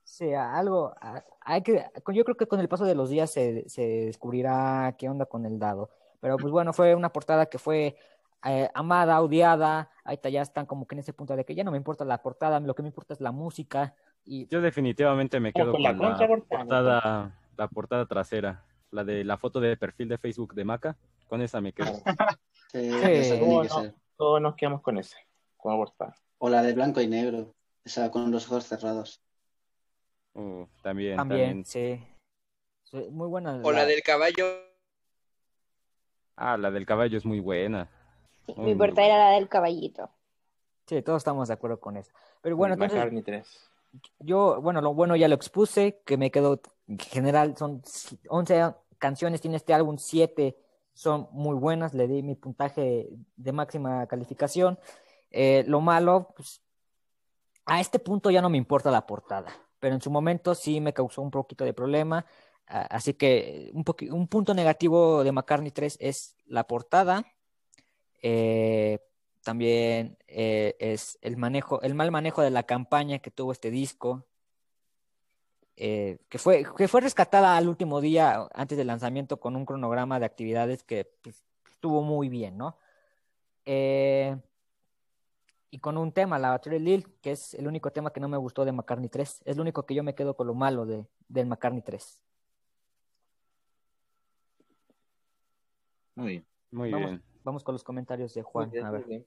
Sí, 0.05 0.33
a- 0.35 0.55
algo, 0.57 0.95
hay 1.41 1.63
que, 1.63 1.85
yo 2.13 2.25
creo 2.25 2.37
que 2.37 2.47
con 2.47 2.61
el 2.61 2.69
paso 2.69 2.85
de 2.85 2.95
los 2.95 3.09
días 3.09 3.31
se, 3.31 3.69
se 3.69 3.83
descubrirá 4.07 4.95
qué 4.99 5.09
onda 5.09 5.27
con 5.27 5.47
el 5.47 5.59
dado. 5.59 5.91
Pero 6.21 6.37
pues 6.37 6.53
bueno, 6.53 6.73
fue 6.73 6.95
una 6.95 7.13
portada 7.13 7.47
que 7.47 7.59
fue 7.59 7.97
eh, 8.45 8.69
amada, 8.75 9.21
odiada. 9.23 9.91
Ahorita 10.05 10.29
ya 10.29 10.43
están 10.43 10.67
como 10.67 10.87
que 10.87 10.95
en 10.95 11.01
ese 11.01 11.13
punto 11.13 11.35
de 11.35 11.45
que 11.45 11.55
ya 11.55 11.65
no 11.65 11.71
me 11.71 11.77
importa 11.79 12.05
la 12.05 12.23
portada, 12.23 12.61
lo 12.61 12.75
que 12.75 12.83
me 12.83 12.89
importa 12.89 13.15
es 13.15 13.21
la 13.21 13.33
música. 13.33 13.95
Y 14.25 14.47
Yo 14.49 14.61
definitivamente 14.61 15.41
me 15.41 15.53
quedo 15.53 15.73
con 15.73 15.95
con 15.95 16.11
la 16.19 16.29
portada, 16.29 17.42
la 17.57 17.69
portada 17.69 18.07
trasera, 18.07 18.65
la 18.91 19.05
de 19.05 19.25
la 19.25 19.37
foto 19.39 19.61
de 19.61 19.77
perfil 19.77 20.09
de 20.09 20.19
Facebook 20.19 20.55
de 20.55 20.65
Maca. 20.65 20.97
Con 21.29 21.41
esa 21.43 21.61
me 21.61 21.73
quedo. 21.73 21.93
Sí, 22.73 22.91
Sí. 22.91 22.97
esa 23.03 23.35
tiene 23.35 23.39
que 23.39 23.47
No, 23.47 23.63
no. 23.65 23.81
ser. 23.83 23.95
Todos 24.17 24.41
nos 24.41 24.55
quedamos 24.57 24.81
con 24.81 24.97
ese, 24.97 25.17
con 25.59 25.73
la 25.73 25.79
portada. 25.79 26.17
O 26.39 26.49
la 26.49 26.63
de 26.63 26.73
blanco 26.73 27.03
y 27.03 27.07
negro, 27.07 27.55
esa 27.85 28.11
con 28.11 28.31
los 28.31 28.47
ojos 28.47 28.65
cerrados. 28.67 29.21
Uh, 30.35 30.65
también, 30.83 31.17
también, 31.17 31.63
también. 31.63 31.65
sí. 31.67 32.03
Sí, 32.85 33.09
Muy 33.11 33.29
buena. 33.29 33.61
O 33.63 33.73
la 33.73 33.81
la- 33.81 33.87
del 33.87 34.03
caballo. 34.03 34.47
Ah, 36.37 36.57
la 36.57 36.71
del 36.71 36.87
caballo 36.87 37.19
es 37.19 37.25
muy 37.27 37.41
buena. 37.41 37.89
Muy, 38.57 38.73
Mi 38.73 38.75
portada 38.75 39.07
era 39.07 39.19
la 39.19 39.31
del 39.33 39.49
caballito. 39.49 40.11
Sí, 40.87 41.03
todos 41.03 41.19
estamos 41.19 41.49
de 41.49 41.55
acuerdo 41.55 41.79
con 41.79 41.97
eso. 41.97 42.11
Pero 42.41 42.57
bueno, 42.57 42.75
entonces 42.75 42.97
McCartney 42.97 43.23
3. 43.23 43.71
Yo, 44.19 44.61
bueno, 44.61 44.81
lo 44.81 44.95
bueno 44.95 45.17
ya 45.17 45.29
lo 45.29 45.35
expuse, 45.35 46.03
que 46.05 46.17
me 46.17 46.31
quedo, 46.31 46.61
en 46.87 46.99
general 46.99 47.57
son 47.57 47.83
11 48.29 48.75
canciones, 48.99 49.41
tiene 49.41 49.57
este 49.57 49.75
álbum, 49.75 49.99
7 49.99 50.57
son 50.95 51.29
muy 51.33 51.57
buenas, 51.57 51.95
le 51.95 52.07
di 52.07 52.23
mi 52.23 52.35
puntaje 52.35 53.09
de 53.37 53.53
máxima 53.53 54.07
calificación. 54.07 54.79
Eh, 55.31 55.65
lo 55.67 55.81
malo, 55.81 56.35
pues, 56.37 56.63
a 57.65 57.81
este 57.81 57.99
punto 57.99 58.31
ya 58.31 58.43
no 58.43 58.51
me 58.51 58.59
importa 58.59 58.91
la 58.91 59.07
portada, 59.07 59.53
pero 59.79 59.95
en 59.95 60.03
su 60.03 60.11
momento 60.11 60.55
sí 60.55 60.81
me 60.81 60.93
causó 60.93 61.23
un 61.23 61.31
poquito 61.31 61.65
de 61.65 61.73
problema, 61.73 62.27
así 62.67 63.15
que 63.15 63.71
un, 63.75 63.85
un 64.11 64.29
punto 64.29 64.55
negativo 64.55 65.25
de 65.25 65.33
McCartney 65.33 65.71
3 65.71 65.99
es 66.01 66.37
la 66.47 66.67
portada. 66.67 67.25
Eh, 68.23 68.99
también 69.43 70.17
eh, 70.29 70.77
es 70.79 71.19
el 71.21 71.37
manejo, 71.37 71.83
el 71.83 71.95
mal 71.95 72.11
manejo 72.11 72.43
de 72.43 72.51
la 72.51 72.63
campaña 72.63 73.19
que 73.19 73.31
tuvo 73.31 73.53
este 73.53 73.71
disco, 73.71 74.25
eh, 75.77 76.19
que 76.29 76.39
fue, 76.39 76.65
que 76.77 76.89
fue 76.89 77.01
rescatada 77.01 77.57
al 77.57 77.69
último 77.69 78.01
día 78.01 78.47
antes 78.55 78.79
del 78.79 78.87
lanzamiento 78.87 79.41
con 79.41 79.57
un 79.57 79.67
cronograma 79.67 80.21
de 80.21 80.27
actividades 80.27 80.83
que 80.85 81.11
pues, 81.23 81.43
estuvo 81.71 82.03
muy 82.03 82.29
bien, 82.29 82.57
¿no? 82.57 82.77
Eh, 83.65 84.37
y 85.71 85.79
con 85.79 85.97
un 85.97 86.13
tema, 86.13 86.39
la 86.39 86.51
Battery 86.51 86.79
Lil, 86.79 87.09
que 87.23 87.33
es 87.33 87.55
el 87.55 87.67
único 87.67 87.91
tema 87.91 88.13
que 88.13 88.21
no 88.21 88.29
me 88.29 88.37
gustó 88.37 88.65
de 88.65 88.73
McCartney 88.73 89.09
3. 89.09 89.43
Es 89.47 89.57
lo 89.57 89.63
único 89.63 89.87
que 89.87 89.95
yo 89.95 90.03
me 90.03 90.15
quedo 90.15 90.37
con 90.37 90.47
lo 90.47 90.55
malo 90.55 90.85
de, 90.85 91.07
del 91.29 91.47
McCartney 91.47 91.81
3. 91.81 92.21
Muy 96.15 96.29
bien. 96.29 96.47
Muy 96.71 96.91
Vamos. 96.91 97.11
bien. 97.11 97.32
Vamos 97.45 97.65
con 97.65 97.73
los 97.75 97.83
comentarios 97.83 98.35
de 98.35 98.43
Juan. 98.43 98.71
Bien, 98.71 98.87
A 98.87 98.91
ver. 98.91 99.05
bien. 99.07 99.27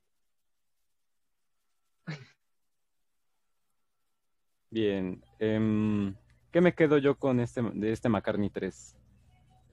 Bien. 4.71 5.23
em, 5.39 6.15
¿qué 6.51 6.61
me 6.61 6.73
quedo 6.73 6.97
yo 6.97 7.15
con 7.15 7.39
este 7.39 7.61
de 7.61 7.91
este 7.91 8.09
McCartney 8.09 8.49
3? 8.49 8.95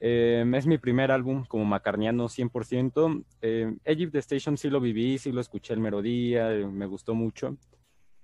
Eh, 0.05 0.45
es 0.57 0.67
mi 0.67 0.79
primer 0.79 1.13
álbum 1.13 1.45
como 1.45 1.65
macarniano 1.65 2.29
100%. 2.29 3.25
Eh, 3.41 3.77
Egypt 3.85 4.17
Station 4.17 4.57
sí 4.57 4.69
lo 4.69 4.81
viví, 4.81 5.19
sí 5.19 5.31
lo 5.31 5.41
escuché 5.41 5.75
el 5.75 5.81
melodía, 5.81 6.53
eh, 6.53 6.67
me 6.67 6.87
gustó 6.87 7.15
mucho. 7.15 7.57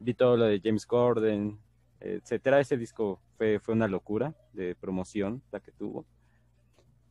Vi 0.00 0.14
todo 0.14 0.36
lo 0.36 0.44
de 0.46 0.60
James 0.60 0.86
Corden, 0.86 1.58
etcétera. 2.00 2.58
Ese 2.60 2.76
disco 2.76 3.20
fue, 3.36 3.60
fue 3.60 3.74
una 3.74 3.86
locura 3.86 4.34
de 4.52 4.74
promoción 4.74 5.42
la 5.52 5.60
que 5.60 5.70
tuvo. 5.72 6.04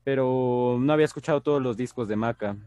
Pero 0.04 0.78
no 0.80 0.94
había 0.94 1.06
escuchado 1.06 1.42
todos 1.42 1.62
los 1.62 1.78
discos 1.78 2.08
de 2.10 2.16
Maca. 2.18 2.58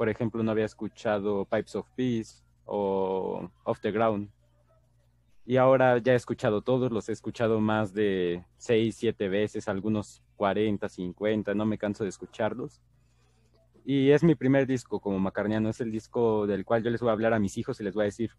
Por 0.00 0.08
ejemplo, 0.08 0.42
no 0.42 0.50
había 0.50 0.64
escuchado 0.64 1.44
Pipes 1.44 1.76
of 1.76 1.86
Peace 1.94 2.42
o 2.64 3.50
Off 3.64 3.80
the 3.80 3.92
Ground. 3.92 4.30
Y 5.44 5.58
ahora 5.58 5.98
ya 5.98 6.14
he 6.14 6.16
escuchado 6.16 6.62
todos, 6.62 6.90
los 6.90 7.10
he 7.10 7.12
escuchado 7.12 7.60
más 7.60 7.92
de 7.92 8.42
6, 8.56 8.96
7 8.96 9.28
veces, 9.28 9.68
algunos 9.68 10.22
40, 10.36 10.88
50, 10.88 11.52
no 11.52 11.66
me 11.66 11.76
canso 11.76 12.04
de 12.04 12.08
escucharlos. 12.08 12.80
Y 13.84 14.12
es 14.12 14.22
mi 14.24 14.34
primer 14.34 14.66
disco 14.66 15.00
como 15.00 15.18
macarniano, 15.18 15.68
es 15.68 15.82
el 15.82 15.92
disco 15.92 16.46
del 16.46 16.64
cual 16.64 16.82
yo 16.82 16.88
les 16.88 17.02
voy 17.02 17.10
a 17.10 17.12
hablar 17.12 17.34
a 17.34 17.38
mis 17.38 17.58
hijos 17.58 17.78
y 17.78 17.84
les 17.84 17.92
voy 17.94 18.04
a 18.04 18.04
decir, 18.06 18.30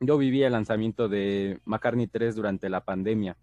yo 0.00 0.18
viví 0.18 0.42
el 0.42 0.50
lanzamiento 0.50 1.08
de 1.08 1.60
McCartney 1.64 2.08
3 2.08 2.34
durante 2.34 2.68
la 2.68 2.84
pandemia. 2.84 3.36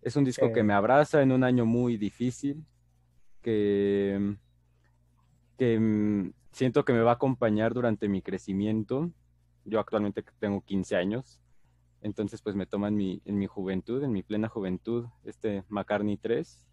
Es 0.00 0.16
un 0.16 0.24
disco 0.24 0.48
Sí. 0.48 0.52
que 0.52 0.64
me 0.64 0.74
abraza 0.74 1.22
en 1.22 1.30
un 1.30 1.44
año 1.44 1.66
muy 1.66 1.96
difícil, 1.96 2.64
que, 3.42 4.38
mm, 5.78 6.32
siento 6.52 6.84
que 6.84 6.92
me 6.92 7.02
va 7.02 7.12
a 7.12 7.14
acompañar 7.14 7.74
durante 7.74 8.08
mi 8.08 8.22
crecimiento. 8.22 9.10
Yo 9.64 9.80
actualmente 9.80 10.24
tengo 10.38 10.60
15 10.62 10.96
años, 10.96 11.40
entonces 12.00 12.42
pues 12.42 12.56
me 12.56 12.66
toma 12.66 12.88
en 12.88 12.96
mi, 12.96 13.22
en 13.24 13.38
mi 13.38 13.46
juventud, 13.46 14.02
en 14.02 14.12
mi 14.12 14.22
plena 14.22 14.48
juventud, 14.48 15.06
este 15.24 15.64
McCartney 15.68 16.16
3. 16.16 16.66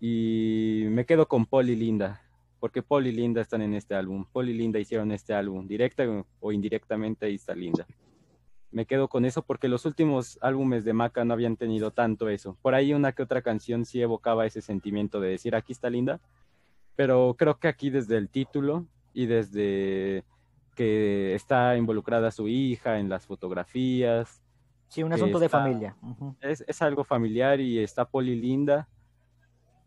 Y 0.00 0.84
me 0.88 1.06
quedo 1.06 1.28
con 1.28 1.46
Paul 1.46 1.70
y 1.70 1.76
Linda, 1.76 2.22
porque 2.60 2.82
Paul 2.82 3.06
y 3.06 3.12
Linda 3.12 3.40
están 3.40 3.62
en 3.62 3.74
este 3.74 3.94
álbum. 3.94 4.24
Paul 4.32 4.48
y 4.48 4.54
Linda 4.54 4.78
hicieron 4.78 5.12
este 5.12 5.34
álbum, 5.34 5.66
directa 5.66 6.04
o 6.40 6.52
indirectamente, 6.52 7.26
ahí 7.26 7.34
está 7.34 7.54
Linda. 7.54 7.86
Me 8.70 8.86
quedo 8.86 9.08
con 9.08 9.24
eso 9.24 9.42
porque 9.42 9.68
los 9.68 9.84
últimos 9.84 10.38
álbumes 10.40 10.84
de 10.84 10.94
Maca 10.94 11.24
no 11.24 11.34
habían 11.34 11.56
tenido 11.56 11.90
tanto 11.90 12.28
eso. 12.28 12.56
Por 12.62 12.74
ahí 12.74 12.94
una 12.94 13.12
que 13.12 13.22
otra 13.22 13.42
canción 13.42 13.84
sí 13.84 14.00
evocaba 14.00 14.46
ese 14.46 14.62
sentimiento 14.62 15.20
de 15.20 15.28
decir, 15.28 15.54
aquí 15.54 15.72
está 15.72 15.90
Linda, 15.90 16.20
pero 16.96 17.34
creo 17.38 17.58
que 17.58 17.68
aquí 17.68 17.90
desde 17.90 18.16
el 18.16 18.28
título 18.28 18.86
y 19.12 19.26
desde 19.26 20.24
que 20.74 21.34
está 21.34 21.76
involucrada 21.76 22.30
su 22.30 22.48
hija 22.48 22.98
en 22.98 23.08
las 23.08 23.26
fotografías. 23.26 24.42
Sí, 24.88 25.02
un 25.02 25.12
asunto 25.12 25.38
de 25.38 25.48
familia. 25.48 25.96
Es, 26.40 26.64
es 26.66 26.82
algo 26.82 27.04
familiar 27.04 27.60
y 27.60 27.78
está 27.78 28.04
Poli 28.04 28.36
linda. 28.36 28.88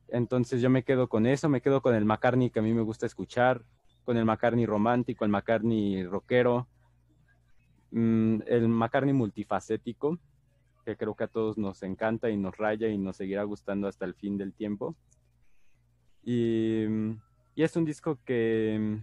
Entonces 0.07 0.61
yo 0.61 0.69
me 0.69 0.83
quedo 0.83 1.07
con 1.07 1.25
eso, 1.25 1.49
me 1.49 1.61
quedo 1.61 1.81
con 1.81 1.95
el 1.95 2.05
McCartney 2.05 2.49
que 2.49 2.59
a 2.59 2.63
mí 2.63 2.73
me 2.73 2.81
gusta 2.81 3.05
escuchar, 3.05 3.63
con 4.03 4.17
el 4.17 4.25
McCartney 4.25 4.65
romántico, 4.65 5.25
el 5.25 5.31
McCartney 5.31 6.05
rockero, 6.05 6.67
mm, 7.91 8.41
el 8.45 8.67
McCartney 8.67 9.13
multifacético, 9.13 10.19
que 10.85 10.95
creo 10.95 11.15
que 11.15 11.23
a 11.23 11.27
todos 11.27 11.57
nos 11.57 11.81
encanta 11.81 12.29
y 12.29 12.37
nos 12.37 12.55
raya 12.57 12.87
y 12.87 12.97
nos 12.97 13.17
seguirá 13.17 13.43
gustando 13.43 13.87
hasta 13.87 14.05
el 14.05 14.13
fin 14.13 14.37
del 14.37 14.53
tiempo. 14.53 14.95
Y, 16.25 16.85
mm, 16.89 17.11
y 17.55 17.63
es 17.63 17.75
un 17.77 17.85
disco 17.85 18.19
que, 18.25 18.99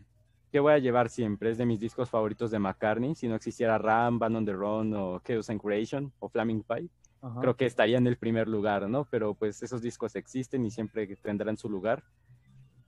que 0.50 0.60
voy 0.60 0.74
a 0.74 0.78
llevar 0.78 1.08
siempre, 1.08 1.50
es 1.50 1.56
de 1.56 1.64
mis 1.64 1.80
discos 1.80 2.10
favoritos 2.10 2.50
de 2.50 2.58
McCartney. 2.58 3.14
Si 3.14 3.26
no 3.28 3.34
existiera 3.34 3.78
Ram, 3.78 4.18
Band 4.18 4.36
on 4.36 4.44
the 4.44 4.52
Run 4.52 4.94
o 4.94 5.20
Chaos 5.20 5.48
and 5.48 5.60
Creation 5.60 6.12
o 6.18 6.28
Flaming 6.28 6.62
Pie, 6.62 6.90
Ajá. 7.22 7.40
creo 7.40 7.56
que 7.56 7.64
estaría 7.64 7.96
en 7.96 8.06
el 8.06 8.18
primer 8.18 8.48
lugar, 8.48 8.88
¿no? 8.90 9.06
Pero 9.06 9.34
pues 9.34 9.62
esos 9.62 9.80
discos 9.80 10.14
existen 10.16 10.64
y 10.66 10.70
siempre 10.70 11.16
tendrán 11.16 11.56
su 11.56 11.70
lugar. 11.70 12.02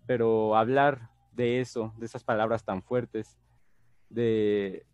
Pero 0.06 0.56
hablar 0.56 1.08
de 1.32 1.60
eso, 1.60 1.94
de 1.96 2.06
esas 2.06 2.22
palabras 2.22 2.64
tan 2.64 2.82
fuertes, 2.82 3.38
de 4.10 4.84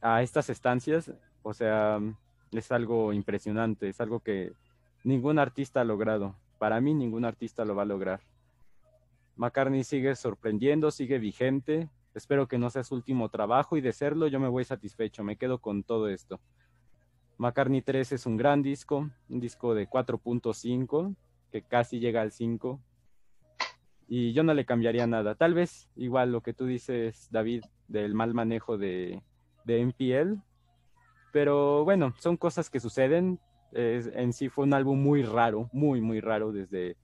a 0.00 0.22
estas 0.22 0.50
estancias, 0.50 1.12
o 1.42 1.54
sea, 1.54 1.98
es 2.52 2.72
algo 2.72 3.12
impresionante, 3.12 3.88
es 3.88 4.00
algo 4.00 4.20
que 4.20 4.52
ningún 5.04 5.38
artista 5.38 5.80
ha 5.80 5.84
logrado. 5.84 6.36
Para 6.58 6.80
mí 6.80 6.94
ningún 6.94 7.24
artista 7.24 7.64
lo 7.64 7.74
va 7.74 7.82
a 7.82 7.86
lograr. 7.86 8.20
McCartney 9.38 9.84
sigue 9.84 10.14
sorprendiendo, 10.16 10.90
sigue 10.90 11.18
vigente. 11.18 11.88
Espero 12.12 12.48
que 12.48 12.58
no 12.58 12.70
sea 12.70 12.82
su 12.82 12.96
último 12.96 13.28
trabajo 13.28 13.76
y 13.76 13.80
de 13.80 13.92
serlo 13.92 14.26
yo 14.26 14.40
me 14.40 14.48
voy 14.48 14.64
satisfecho, 14.64 15.22
me 15.22 15.36
quedo 15.36 15.60
con 15.60 15.84
todo 15.84 16.08
esto. 16.08 16.40
McCartney 17.38 17.80
3 17.82 18.10
es 18.12 18.26
un 18.26 18.36
gran 18.36 18.62
disco, 18.62 19.08
un 19.28 19.40
disco 19.40 19.74
de 19.74 19.86
4.5 19.86 21.14
que 21.52 21.62
casi 21.62 22.00
llega 22.00 22.20
al 22.20 22.32
5 22.32 22.80
y 24.08 24.32
yo 24.32 24.42
no 24.42 24.54
le 24.54 24.64
cambiaría 24.66 25.06
nada. 25.06 25.36
Tal 25.36 25.54
vez 25.54 25.88
igual 25.94 26.32
lo 26.32 26.40
que 26.40 26.52
tú 26.52 26.66
dices, 26.66 27.28
David, 27.30 27.62
del 27.86 28.14
mal 28.14 28.34
manejo 28.34 28.76
de, 28.76 29.22
de 29.64 29.80
NPL, 29.82 30.42
pero 31.32 31.84
bueno, 31.84 32.12
son 32.18 32.36
cosas 32.36 32.70
que 32.70 32.80
suceden. 32.80 33.38
Es- 33.70 34.10
en 34.14 34.32
sí 34.32 34.48
fue 34.48 34.64
un 34.64 34.74
álbum 34.74 35.00
muy 35.00 35.22
raro, 35.22 35.68
muy, 35.72 36.00
muy 36.00 36.20
raro 36.20 36.50
desde, 36.52 36.96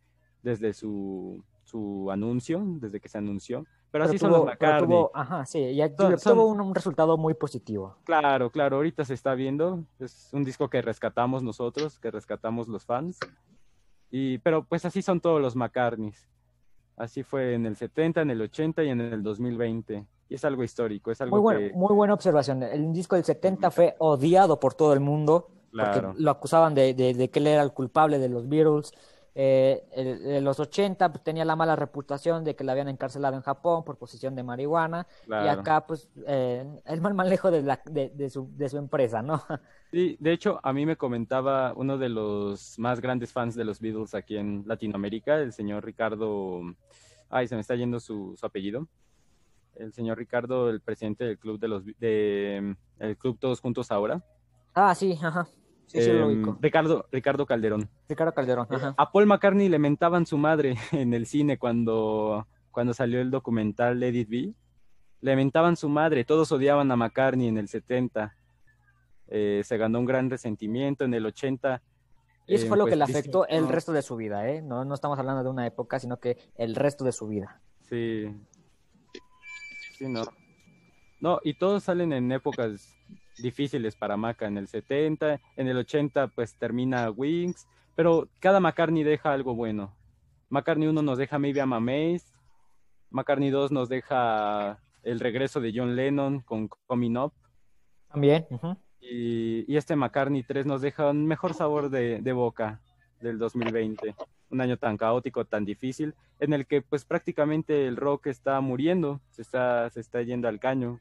desde 0.42 0.72
su, 0.72 1.44
su 1.74 2.08
anuncio, 2.12 2.62
desde 2.64 3.00
que 3.00 3.08
se 3.08 3.18
anunció. 3.18 3.66
Pero, 3.90 4.04
así 4.04 4.16
son 4.16 4.30
tuvo, 4.30 4.44
los 4.46 4.56
pero 4.56 4.72
McCartney. 4.72 4.96
tuvo- 4.96 5.10
ajá, 5.12 5.44
sí, 5.44 5.74
ya 5.74 5.88
Son- 5.88 5.96
tuvo 5.96 6.18
son- 6.18 6.38
un, 6.38 6.60
un 6.60 6.74
resultado 6.74 7.16
muy 7.16 7.34
positivo. 7.34 7.96
Claro, 8.04 8.50
claro, 8.50 8.76
ahorita 8.76 9.04
se 9.04 9.14
está 9.14 9.34
viendo. 9.34 9.82
Es 9.98 10.30
un 10.32 10.44
disco 10.44 10.68
que 10.70 10.80
rescatamos 10.82 11.42
nosotros, 11.42 11.98
que 11.98 12.12
rescatamos 12.12 12.68
los 12.68 12.84
fans. 12.84 13.18
Y, 14.10 14.38
pero 14.38 14.64
pues 14.64 14.84
así 14.84 15.02
son 15.02 15.20
todos 15.20 15.40
los 15.42 15.56
McCartneys. 15.56 16.28
Así 16.96 17.24
fue 17.24 17.54
en 17.54 17.66
el 17.66 17.74
70, 17.74 18.22
en 18.22 18.30
el 18.30 18.40
80 18.40 18.84
y 18.84 18.90
en 18.90 19.00
el 19.00 19.22
2020. 19.24 20.06
Y 20.28 20.34
es 20.36 20.44
algo 20.44 20.62
histórico, 20.62 21.10
es 21.10 21.20
algo 21.20 21.36
Muy, 21.36 21.42
bueno, 21.42 21.58
que... 21.60 21.72
muy 21.74 21.92
buena 21.92 22.14
observación. 22.14 22.62
El 22.62 22.92
disco 22.92 23.16
del 23.16 23.24
70 23.24 23.72
fue 23.72 23.96
odiado 23.98 24.60
por 24.60 24.74
todo 24.74 24.92
el 24.92 25.00
mundo 25.00 25.48
Claro. 25.72 26.02
porque 26.10 26.22
lo 26.22 26.30
acusaban 26.30 26.72
de, 26.76 26.94
de- 26.94 27.14
de 27.14 27.30
que 27.30 27.40
él 27.40 27.48
era 27.48 27.62
el 27.62 27.72
culpable 27.72 28.20
de 28.20 28.28
los 28.28 28.48
Beatles. 28.48 28.92
Eh, 29.36 29.84
el- 29.92 30.26
en 30.36 30.44
los 30.44 30.60
80 30.60 31.10
pues, 31.10 31.24
tenía 31.24 31.44
la 31.44 31.56
mala 31.56 31.74
reputación 31.74 32.44
de 32.44 32.54
que 32.54 32.62
la 32.62 32.72
habían 32.72 32.88
encarcelado 32.88 33.34
en 33.34 33.42
Japón 33.42 33.84
por 33.84 33.96
posesión 33.98 34.34
de 34.36 34.42
marihuana. 34.44 35.06
Y 35.26 35.32
acá, 35.48 35.86
pues, 35.86 36.08
eh, 36.26 36.64
el 36.84 37.00
mal 37.00 37.14
manejo 37.14 37.50
de, 37.50 37.62
la, 37.62 37.80
de, 37.86 38.10
de 38.10 38.30
su, 38.30 38.48
de 38.56 38.68
su 38.68 38.78
empresa, 38.78 39.22
¿no? 39.22 39.42
Sí, 39.90 40.16
de 40.18 40.32
hecho, 40.32 40.58
a 40.62 40.72
mí 40.72 40.86
me 40.86 40.96
comentaba 40.96 41.72
uno 41.76 41.96
de 41.98 42.08
los 42.08 42.76
más 42.80 43.00
grandes 43.00 43.32
fans 43.32 43.54
de 43.54 43.64
los 43.64 43.78
Beatles 43.78 44.12
aquí 44.14 44.36
en 44.36 44.64
Latinoamérica, 44.66 45.36
el 45.38 45.52
señor 45.52 45.84
Ricardo, 45.84 46.62
ay, 47.30 47.46
se 47.46 47.54
me 47.54 47.60
está 47.60 47.76
yendo 47.76 48.00
su, 48.00 48.34
su 48.36 48.44
apellido. 48.44 48.88
El 49.76 49.92
señor 49.92 50.18
Ricardo, 50.18 50.68
el 50.68 50.80
presidente 50.80 51.24
del 51.24 51.38
club 51.38 51.60
de 51.60 51.68
los 51.68 51.84
de 51.84 52.76
el 52.98 53.16
club 53.16 53.38
Todos 53.38 53.60
Juntos 53.60 53.90
Ahora. 53.92 54.20
Ah, 54.74 54.94
sí, 54.94 55.16
ajá. 55.22 55.46
Sí, 55.86 56.00
sí, 56.02 56.12
lo 56.12 56.28
Em, 56.30 56.38
ubico. 56.38 56.58
Ricardo, 56.60 57.06
Ricardo 57.12 57.46
Calderón. 57.46 57.88
Ricardo 58.08 58.32
Calderón, 58.34 58.66
ajá. 58.70 58.94
A 58.96 59.12
Paul 59.12 59.26
McCartney 59.26 59.68
le 59.68 59.78
mentaban 59.78 60.26
su 60.26 60.38
madre 60.38 60.74
en 60.92 61.14
el 61.14 61.26
cine 61.26 61.58
cuando, 61.58 62.46
cuando 62.70 62.94
salió 62.94 63.20
el 63.20 63.30
documental 63.30 64.02
It 64.02 64.28
Be. 64.28 64.52
Le 65.20 65.36
mentaban 65.36 65.76
su 65.76 65.88
madre, 65.88 66.24
todos 66.24 66.50
odiaban 66.52 66.90
a 66.90 66.96
McCartney 66.96 67.48
en 67.48 67.58
el 67.58 67.68
70. 67.68 68.36
Eh, 69.28 69.62
se 69.64 69.76
ganó 69.78 69.98
un 70.00 70.04
gran 70.04 70.28
resentimiento 70.28 71.04
en 71.04 71.14
el 71.14 71.24
80. 71.26 71.82
Y 72.46 72.54
eso 72.56 72.66
eh, 72.66 72.68
fue 72.68 72.76
lo 72.76 72.84
que 72.84 72.90
pues, 72.90 72.98
le 72.98 73.06
dice- 73.06 73.18
afectó 73.20 73.46
el 73.48 73.62
no, 73.64 73.70
resto 73.70 73.92
de 73.92 74.02
su 74.02 74.16
vida, 74.16 74.48
¿eh? 74.50 74.60
No, 74.60 74.84
no 74.84 74.94
estamos 74.94 75.18
hablando 75.18 75.42
de 75.42 75.48
una 75.48 75.66
época, 75.66 75.98
sino 75.98 76.18
que 76.18 76.36
el 76.56 76.74
resto 76.74 77.04
de 77.04 77.12
su 77.12 77.26
vida. 77.28 77.62
Sí. 77.88 78.26
Sí, 79.96 80.08
no. 80.08 80.24
No, 81.20 81.40
y 81.42 81.54
todos 81.54 81.84
salen 81.84 82.12
en 82.12 82.30
épocas 82.32 82.94
difíciles 83.38 83.96
para 83.96 84.16
Maca. 84.16 84.46
En 84.46 84.58
el 84.58 84.68
70, 84.68 85.40
en 85.56 85.68
el 85.68 85.76
80, 85.78 86.28
pues 86.28 86.56
termina 86.58 87.10
Wings. 87.10 87.66
Pero 87.94 88.28
cada 88.40 88.60
McCartney 88.60 89.02
deja 89.02 89.32
algo 89.32 89.54
bueno. 89.54 89.94
McCartney 90.48 90.88
1 90.88 91.02
nos 91.02 91.18
deja 91.18 91.38
Maybe 91.38 91.60
I'm 91.60 91.72
Amazed. 91.72 92.28
McCartney 93.10 93.50
2 93.50 93.72
nos 93.72 93.88
deja 93.88 94.80
el 95.02 95.20
regreso 95.20 95.60
de 95.60 95.72
John 95.74 95.94
Lennon 95.96 96.40
con 96.40 96.68
Coming 96.86 97.16
Up. 97.16 97.32
También. 98.08 98.46
y 99.00 99.76
este 99.76 99.96
McCartney 99.96 100.42
3 100.42 100.66
nos 100.66 100.80
deja 100.80 101.10
un 101.10 101.26
mejor 101.26 101.54
sabor 101.54 101.90
de, 101.90 102.20
de 102.20 102.32
boca 102.32 102.80
del 103.20 103.38
2020. 103.38 104.14
Un 104.50 104.60
año 104.60 104.76
tan 104.76 104.96
caótico, 104.96 105.44
tan 105.44 105.64
difícil, 105.64 106.14
en 106.38 106.52
el 106.52 106.66
que 106.66 106.82
pues 106.82 107.04
prácticamente 107.04 107.86
el 107.88 107.96
rock 107.96 108.28
está 108.28 108.60
muriendo, 108.60 109.20
se 109.30 109.42
está, 109.42 109.90
se 109.90 110.00
está 110.00 110.22
yendo 110.22 110.46
al 110.46 110.60
caño. 110.60 111.00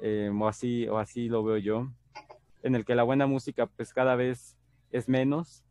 Eh, 0.00 0.30
o, 0.32 0.48
así, 0.48 0.86
o 0.88 0.98
así 0.98 1.28
lo 1.28 1.42
veo 1.44 1.56
yo. 1.58 1.88
En 2.62 2.74
el 2.74 2.84
que 2.84 2.94
la 2.94 3.02
buena 3.02 3.26
música 3.26 3.66
pues 3.66 3.92
cada 3.94 4.16
vez 4.16 4.56
es 4.90 5.08
menos. 5.08 5.62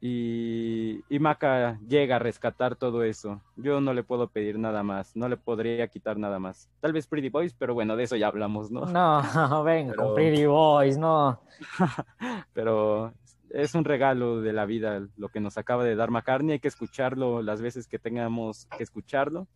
Y, 0.00 1.00
y 1.08 1.18
Maca 1.18 1.78
llega 1.88 2.16
a 2.16 2.18
rescatar 2.18 2.76
todo 2.76 3.04
eso. 3.04 3.40
Yo 3.56 3.80
no 3.80 3.94
le 3.94 4.02
puedo 4.02 4.28
pedir 4.28 4.58
nada 4.58 4.82
más, 4.82 5.16
no 5.16 5.28
le 5.30 5.38
podría 5.38 5.88
quitar 5.88 6.18
nada 6.18 6.38
más. 6.38 6.68
Tal 6.80 6.92
vez 6.92 7.06
Pretty 7.06 7.30
Boys, 7.30 7.54
pero 7.54 7.72
bueno, 7.72 7.96
de 7.96 8.04
eso 8.04 8.16
ya 8.16 8.26
hablamos, 8.26 8.70
¿no? 8.70 8.84
No, 8.84 9.22
venga, 9.64 9.92
Pero- 9.92 10.04
con 10.04 10.14
Pretty 10.14 10.44
Boys, 10.44 10.98
no. 10.98 11.40
pero 12.52 13.14
es 13.48 13.74
un 13.74 13.84
regalo 13.84 14.42
de 14.42 14.52
la 14.52 14.66
vida 14.66 15.06
lo 15.16 15.28
que 15.30 15.40
nos 15.40 15.56
acaba 15.56 15.84
de 15.84 15.96
dar 15.96 16.10
McCartney. 16.10 16.52
Hay 16.54 16.60
que 16.60 16.68
escucharlo 16.68 17.40
las 17.40 17.62
veces 17.62 17.86
que 17.88 17.98
tengamos 17.98 18.66
que 18.76 18.82
escucharlo. 18.82 19.46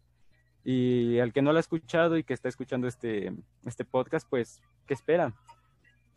Y 0.71 1.19
al 1.19 1.33
que 1.33 1.41
no 1.41 1.53
lo 1.53 1.57
ha 1.57 1.61
escuchado 1.61 2.19
y 2.19 2.25
que 2.25 2.35
está 2.35 2.51
escuchando 2.51 2.89
este, 2.89 3.33
este 3.65 3.87
podcast, 3.87 4.29
pues, 4.29 4.61
¿qué 4.87 4.93
espera? 4.93 5.35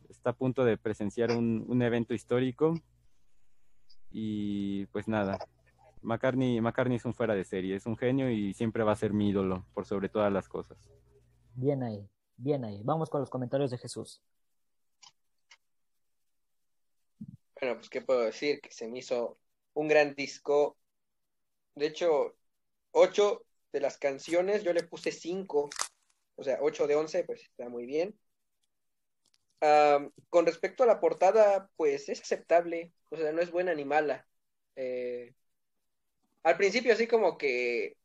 Está 0.09 0.31
a 0.31 0.35
punto 0.35 0.65
de 0.65 0.77
presenciar 0.77 1.31
un, 1.31 1.63
un 1.69 1.81
evento 1.81 2.13
histórico. 2.13 2.73
Y 4.09 4.87
pues 4.87 5.07
nada, 5.07 5.39
McCartney, 6.01 6.59
McCartney 6.59 6.97
es 6.97 7.05
un 7.05 7.13
fuera 7.13 7.33
de 7.33 7.45
serie, 7.45 7.77
es 7.77 7.85
un 7.85 7.95
genio 7.95 8.29
y 8.29 8.53
siempre 8.53 8.83
va 8.83 8.91
a 8.91 8.97
ser 8.97 9.13
mi 9.13 9.29
ídolo 9.29 9.65
por 9.73 9.85
sobre 9.85 10.09
todas 10.09 10.33
las 10.33 10.49
cosas. 10.49 10.77
Bien 11.55 11.81
ahí, 11.81 12.05
bien 12.35 12.65
ahí. 12.65 12.81
Vamos 12.83 13.09
con 13.09 13.21
los 13.21 13.29
comentarios 13.29 13.71
de 13.71 13.77
Jesús. 13.77 14.21
Bueno, 17.57 17.77
pues 17.77 17.89
qué 17.89 18.01
puedo 18.01 18.19
decir, 18.19 18.59
que 18.59 18.69
se 18.69 18.89
me 18.89 18.99
hizo 18.99 19.37
un 19.75 19.87
gran 19.87 20.13
disco. 20.13 20.75
De 21.73 21.85
hecho, 21.85 22.35
ocho 22.91 23.45
de 23.73 23.79
las 23.81 23.97
canciones 23.97 24.63
yo 24.63 24.73
le 24.73 24.83
puse 24.83 25.11
cinco, 25.11 25.69
o 26.35 26.43
sea, 26.43 26.59
ocho 26.61 26.87
de 26.87 26.95
once, 26.95 27.23
pues 27.25 27.43
está 27.43 27.69
muy 27.69 27.85
bien. 27.85 28.17
Con 30.29 30.45
respecto 30.45 30.83
a 30.83 30.85
la 30.87 30.99
portada, 30.99 31.69
pues 31.75 32.09
es 32.09 32.21
aceptable, 32.21 32.93
o 33.09 33.17
sea, 33.17 33.31
no 33.31 33.41
es 33.41 33.51
buena 33.51 33.73
ni 33.75 33.85
mala. 33.85 34.27
Eh, 34.75 35.33
al 36.43 36.57
principio 36.57 36.93
así 36.93 37.07
como 37.07 37.37
que 37.37 37.97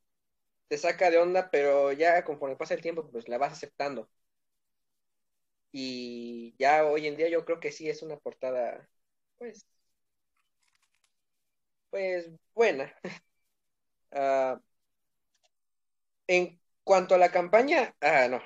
te 0.68 0.78
saca 0.78 1.10
de 1.10 1.18
onda, 1.18 1.50
pero 1.52 1.92
ya 1.92 2.24
conforme 2.24 2.56
pasa 2.56 2.74
el 2.74 2.82
tiempo, 2.82 3.10
pues 3.10 3.28
la 3.28 3.38
vas 3.38 3.52
aceptando. 3.54 4.10
Y 5.72 6.54
ya 6.58 6.84
hoy 6.86 7.06
en 7.06 7.16
día 7.16 7.28
yo 7.28 7.44
creo 7.44 7.60
que 7.60 7.70
sí 7.72 7.88
es 7.88 8.02
una 8.02 8.16
portada, 8.18 8.88
pues, 9.38 9.66
pues 11.90 12.30
buena. 12.54 12.92
Ah, 14.12 14.60
en 16.26 16.60
cuanto 16.84 17.14
a 17.14 17.18
la 17.18 17.30
campaña, 17.30 17.94
ah, 18.00 18.28
no, 18.28 18.40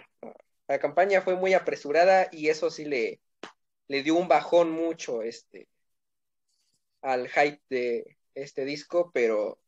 la 0.68 0.78
campaña 0.78 1.20
fue 1.22 1.36
muy 1.36 1.54
apresurada 1.54 2.28
y 2.32 2.48
eso 2.48 2.70
sí 2.70 2.84
le, 2.84 3.20
le 3.88 4.02
dio 4.02 4.14
un 4.14 4.28
bajón 4.28 4.70
mucho 4.70 5.22
este, 5.22 5.68
al 7.02 7.28
hype 7.28 7.60
de 7.68 8.16
este 8.34 8.64
disco, 8.64 9.10
pero 9.12 9.58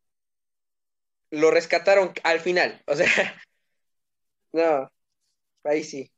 lo 1.30 1.50
rescataron 1.50 2.12
al 2.24 2.40
final, 2.40 2.82
o 2.86 2.94
sea, 2.94 3.06
no, 4.52 4.90
ahí 5.64 5.82
sí, 5.84 6.10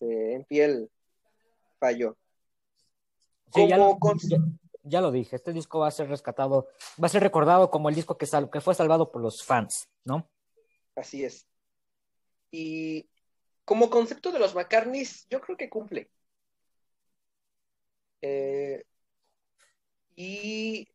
este, 0.00 0.34
en 0.34 0.44
piel 0.44 0.90
falló. 1.78 2.16
Sí, 3.52 3.66
ya, 3.68 3.76
lo, 3.78 3.98
con- 3.98 4.18
ya- 4.18 4.38
ya 4.82 5.00
lo 5.00 5.10
dije, 5.10 5.36
este 5.36 5.52
disco 5.52 5.80
va 5.80 5.88
a 5.88 5.92
ser 5.92 6.08
rescatado, 6.08 6.68
va 7.02 7.06
a 7.06 7.10
ser 7.10 7.22
recordado 7.22 7.70
como 7.70 7.88
el 7.88 7.94
disco 7.94 8.16
que, 8.18 8.26
sal- 8.26 8.50
que 8.50 8.60
fue 8.60 8.74
salvado 8.74 9.10
por 9.10 9.22
los 9.22 9.42
fans, 9.44 9.88
¿no? 10.04 10.28
Así 10.98 11.24
es. 11.24 11.46
Y 12.50 13.08
como 13.64 13.90
concepto 13.90 14.32
de 14.32 14.38
los 14.40 14.54
McCartneys, 14.54 15.26
yo 15.30 15.40
creo 15.40 15.56
que 15.56 15.70
cumple. 15.70 16.10
Eh, 18.20 18.82
y 20.16 20.88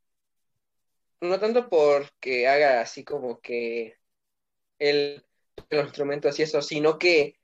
no 1.21 1.39
tanto 1.39 1.69
porque 1.69 2.47
haga 2.49 2.81
así 2.81 3.05
como 3.05 3.39
que 3.39 3.97
el, 4.79 5.25
los 5.69 5.85
instrumentos 5.85 6.37
y 6.39 6.43
eso, 6.43 6.61
sino 6.61 6.99
que 6.99 7.39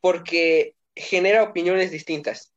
porque 0.00 0.76
genera 0.94 1.42
opiniones 1.42 1.90
distintas. 1.90 2.52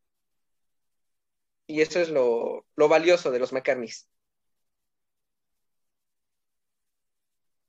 Y 1.66 1.82
eso 1.82 2.00
es 2.00 2.10
lo, 2.10 2.66
lo 2.76 2.88
valioso 2.88 3.32
de 3.32 3.40
los 3.40 3.52
McCartneys. 3.54 4.08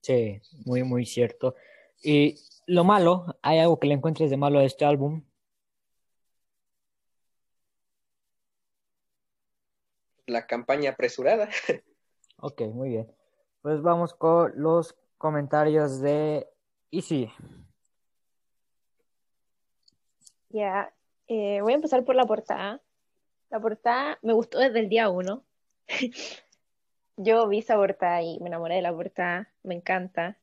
Sí, 0.03 0.41
muy, 0.65 0.83
muy 0.85 1.05
cierto. 1.07 1.55
Y 2.03 2.37
lo 2.67 2.85
malo, 2.85 3.39
¿hay 3.43 3.59
algo 3.59 3.79
que 3.79 3.89
le 3.89 3.95
encuentres 3.95 4.31
de 4.31 4.37
malo 4.37 4.59
a 4.59 4.65
este 4.65 4.85
álbum? 4.85 5.25
La 10.27 10.47
campaña 10.47 10.91
apresurada. 10.91 11.49
Ok, 12.41 12.61
muy 12.73 12.91
bien. 12.91 13.13
Pues 13.63 13.83
vamos 13.83 14.15
con 14.15 14.53
los 14.55 14.97
comentarios 15.17 16.01
de 16.01 16.47
Easy. 16.93 17.29
Ya, 20.51 20.95
eh, 21.27 21.61
voy 21.61 21.73
a 21.73 21.77
empezar 21.77 22.05
por 22.05 22.15
la 22.15 22.27
portada. 22.27 22.81
La 23.51 23.61
portada 23.61 24.19
me 24.23 24.33
gustó 24.33 24.61
desde 24.61 24.79
el 24.79 24.89
día 24.89 25.09
uno. 25.09 25.45
Yo 27.17 27.49
vi 27.49 27.59
esa 27.59 27.75
portada 27.75 28.23
y 28.23 28.39
me 28.39 28.47
enamoré 28.47 28.77
de 28.77 28.83
la 28.83 28.95
portada, 28.95 29.53
me 29.65 29.75
encanta. 29.75 30.39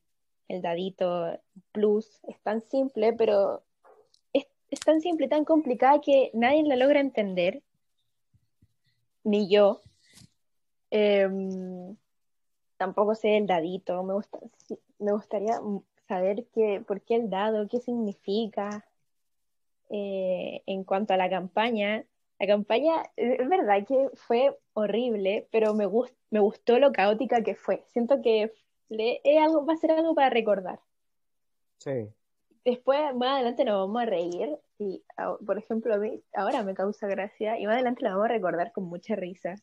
El 0.48 0.62
dadito 0.62 1.38
plus 1.72 2.20
es 2.28 2.40
tan 2.40 2.60
simple, 2.60 3.12
pero 3.12 3.62
es, 4.32 4.46
es 4.70 4.80
tan 4.80 5.00
simple 5.00 5.28
tan 5.28 5.44
complicada 5.44 6.00
que 6.00 6.30
nadie 6.34 6.62
la 6.64 6.76
logra 6.76 7.00
entender, 7.00 7.62
ni 9.24 9.48
yo. 9.48 9.80
Em, 10.90 11.96
tampoco 12.76 13.14
sé 13.14 13.36
el 13.36 13.46
dadito, 13.46 14.02
me 14.04 14.14
gusta, 14.14 14.38
me 14.98 15.12
gustaría 15.12 15.60
saber 16.06 16.46
qué, 16.54 16.82
por 16.86 17.00
qué 17.00 17.16
el 17.16 17.28
dado, 17.30 17.68
qué 17.68 17.80
significa. 17.80 18.84
Eh, 19.88 20.62
en 20.66 20.82
cuanto 20.84 21.14
a 21.14 21.16
la 21.16 21.30
campaña, 21.30 22.04
la 22.40 22.46
campaña 22.46 23.02
eh, 23.16 23.36
es 23.40 23.48
verdad 23.48 23.86
que 23.86 24.10
fue 24.14 24.56
horrible, 24.74 25.46
pero 25.52 25.74
me, 25.74 25.86
gust- 25.86 26.14
me 26.30 26.40
gustó 26.40 26.78
lo 26.78 26.92
caótica 26.92 27.42
que 27.42 27.54
fue. 27.54 27.84
Siento 27.92 28.20
que 28.20 28.52
le- 28.88 29.20
es 29.24 29.42
algo, 29.42 29.64
va 29.66 29.74
a 29.74 29.76
ser 29.76 29.90
algo 29.92 30.14
para 30.14 30.30
recordar. 30.30 30.80
Sí. 31.78 32.08
Después, 32.64 33.14
más 33.14 33.36
adelante 33.36 33.64
nos 33.64 33.86
vamos 33.86 34.02
a 34.02 34.06
reír 34.06 34.58
y, 34.78 35.02
por 35.46 35.56
ejemplo, 35.56 35.94
a 35.94 35.98
mí 35.98 36.20
ahora 36.34 36.62
me 36.62 36.74
causa 36.74 37.06
gracia 37.06 37.58
y 37.58 37.66
más 37.66 37.74
adelante 37.74 38.02
la 38.02 38.10
vamos 38.10 38.24
a 38.24 38.32
recordar 38.32 38.72
con 38.72 38.84
mucha 38.84 39.14
risa, 39.14 39.54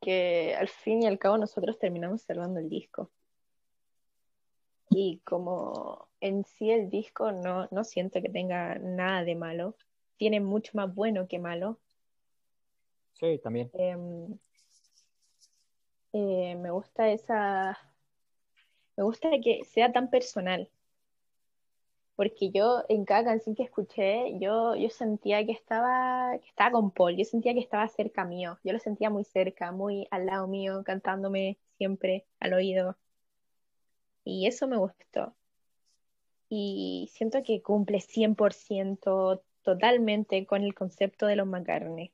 que 0.00 0.54
al 0.58 0.68
fin 0.68 1.02
y 1.02 1.06
al 1.06 1.18
cabo 1.18 1.38
nosotros 1.38 1.78
terminamos 1.78 2.22
salvando 2.22 2.58
el 2.60 2.68
disco. 2.68 3.10
Y 4.90 5.18
como 5.24 6.08
en 6.20 6.44
sí 6.44 6.70
el 6.70 6.90
disco 6.90 7.30
no, 7.30 7.68
no 7.70 7.84
siento 7.84 8.20
que 8.20 8.28
tenga 8.28 8.76
nada 8.76 9.22
de 9.22 9.36
malo, 9.36 9.76
tiene 10.16 10.40
mucho 10.40 10.72
más 10.74 10.92
bueno 10.92 11.28
que 11.28 11.38
malo. 11.38 11.78
Sí, 13.12 13.38
también. 13.38 13.70
Em, 13.74 14.38
eh, 16.12 16.56
me 16.56 16.70
gusta 16.70 17.08
esa, 17.10 17.78
me 18.98 19.04
gusta 19.04 19.30
que 19.40 19.64
sea 19.64 19.92
tan 19.92 20.10
personal, 20.10 20.68
porque 22.16 22.50
yo 22.50 22.82
en 22.88 23.04
cada 23.04 23.22
canción 23.22 23.54
que 23.54 23.62
escuché, 23.62 24.36
yo, 24.40 24.74
yo 24.74 24.90
sentía 24.90 25.46
que 25.46 25.52
estaba, 25.52 26.36
que 26.40 26.48
estaba 26.48 26.72
con 26.72 26.90
Paul, 26.90 27.16
yo 27.16 27.24
sentía 27.24 27.54
que 27.54 27.60
estaba 27.60 27.86
cerca 27.86 28.24
mío, 28.24 28.58
yo 28.64 28.72
lo 28.72 28.80
sentía 28.80 29.08
muy 29.08 29.22
cerca, 29.22 29.70
muy 29.70 30.08
al 30.10 30.26
lado 30.26 30.48
mío, 30.48 30.82
cantándome 30.84 31.58
siempre 31.76 32.26
al 32.40 32.54
oído, 32.54 32.96
y 34.24 34.48
eso 34.48 34.66
me 34.66 34.78
gustó. 34.78 35.32
Y 36.48 37.08
siento 37.12 37.44
que 37.44 37.62
cumple 37.62 38.00
100% 38.00 39.42
totalmente 39.62 40.44
con 40.44 40.64
el 40.64 40.74
concepto 40.74 41.26
de 41.26 41.36
los 41.36 41.46
McCartney. 41.46 42.10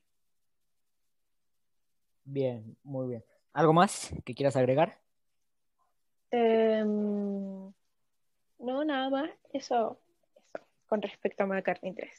Bien, 2.25 2.77
muy 2.83 3.07
bien. 3.07 3.25
¿Algo 3.53 3.73
más 3.73 4.13
que 4.23 4.35
quieras 4.35 4.55
agregar? 4.55 5.03
Em, 6.37 7.71
no, 8.59 8.83
nada 8.83 9.09
más. 9.09 9.29
Eso, 9.53 9.97
eso, 10.53 10.59
con 10.89 11.01
respecto 11.01 11.43
a 11.43 11.45
McCartney 11.45 11.93
3. 11.93 12.09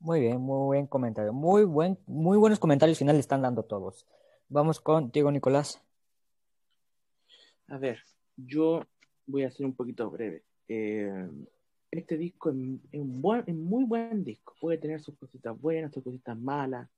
Muy 0.00 0.20
bien, 0.20 0.38
muy 0.40 0.66
buen 0.66 0.86
comentario. 0.86 1.32
Muy 1.32 1.64
buen, 1.64 1.98
muy 2.06 2.36
buenos 2.36 2.58
comentarios 2.58 2.98
finales 2.98 3.20
están 3.20 3.40
dando 3.40 3.62
todos. 3.62 4.06
Vamos 4.50 4.78
contigo, 4.78 5.30
Nicolás. 5.30 5.82
A 7.68 7.78
ver, 7.78 7.98
yo 8.36 8.82
voy 9.26 9.44
a 9.44 9.50
ser 9.50 9.64
un 9.64 9.74
poquito 9.74 10.10
breve. 10.10 10.42
Eh, 10.68 11.26
este 11.90 12.18
disco 12.18 12.50
es, 12.50 12.56
es 12.92 13.00
un 13.00 13.22
buen, 13.22 13.42
es 13.46 13.54
muy 13.54 13.84
buen 13.84 14.22
disco. 14.22 14.54
Puede 14.60 14.76
tener 14.76 15.00
sus 15.00 15.16
cositas 15.16 15.58
buenas, 15.58 15.94
sus 15.94 16.04
cositas 16.04 16.38
malas. 16.38 16.90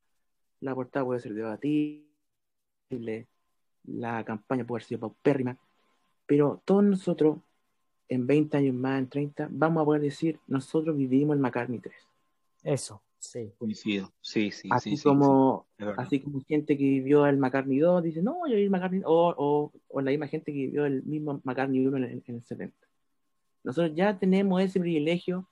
La 0.61 0.75
portada 0.75 1.05
puede 1.05 1.21
ser 1.21 1.35
debatible. 1.35 3.29
La 3.85 4.25
campaña 4.25 4.65
puede 4.65 4.79
haber 4.79 4.89
sido 4.89 5.01
paupérrima. 5.01 5.57
Pero 6.29 6.61
todos 6.67 6.85
nosotros, 6.85 7.39
en 8.09 8.27
20 8.27 8.59
años 8.59 8.75
más, 8.75 8.99
en 8.99 9.09
30, 9.09 9.49
vamos 9.51 9.81
a 9.81 9.85
poder 9.87 10.03
decir, 10.03 10.39
nosotros 10.47 10.95
vivimos 10.95 11.35
el 11.35 11.41
McCartney 11.41 11.79
3. 11.81 11.97
Eso, 12.63 13.01
sí. 13.19 13.51
Coincido. 13.59 14.13
Sí, 14.21 14.51
sí, 14.51 14.69
Así 14.71 14.91
sí, 14.91 14.97
sí, 14.99 15.03
como, 15.05 15.67
sí, 15.79 15.85
así 15.97 16.21
como 16.21 16.43
gente 16.47 16.77
que 16.77 16.85
vivió 16.85 17.27
el 17.27 17.39
McCartney 17.39 17.79
2 17.79 18.03
dice, 18.03 18.21
no, 18.23 18.47
yo 18.47 18.53
viví 18.57 18.65
el 18.65 18.71
McCartney, 18.71 19.03
o, 19.07 19.35
o, 19.39 19.73
o 19.89 20.01
la 20.03 20.11
misma 20.11 20.29
gente 20.29 20.53
que 20.53 20.59
vivió 20.59 20.85
el 20.85 21.03
mismo 21.05 21.41
McCartney 21.45 21.87
1 21.87 21.97
en, 21.97 22.05
el- 22.05 22.23
en 22.27 22.35
el 22.37 22.43
70. 22.45 22.77
Nosotros 23.65 23.97
ya 23.97 24.19
tenemos 24.19 24.61
ese 24.63 24.79
privilegio 24.81 25.49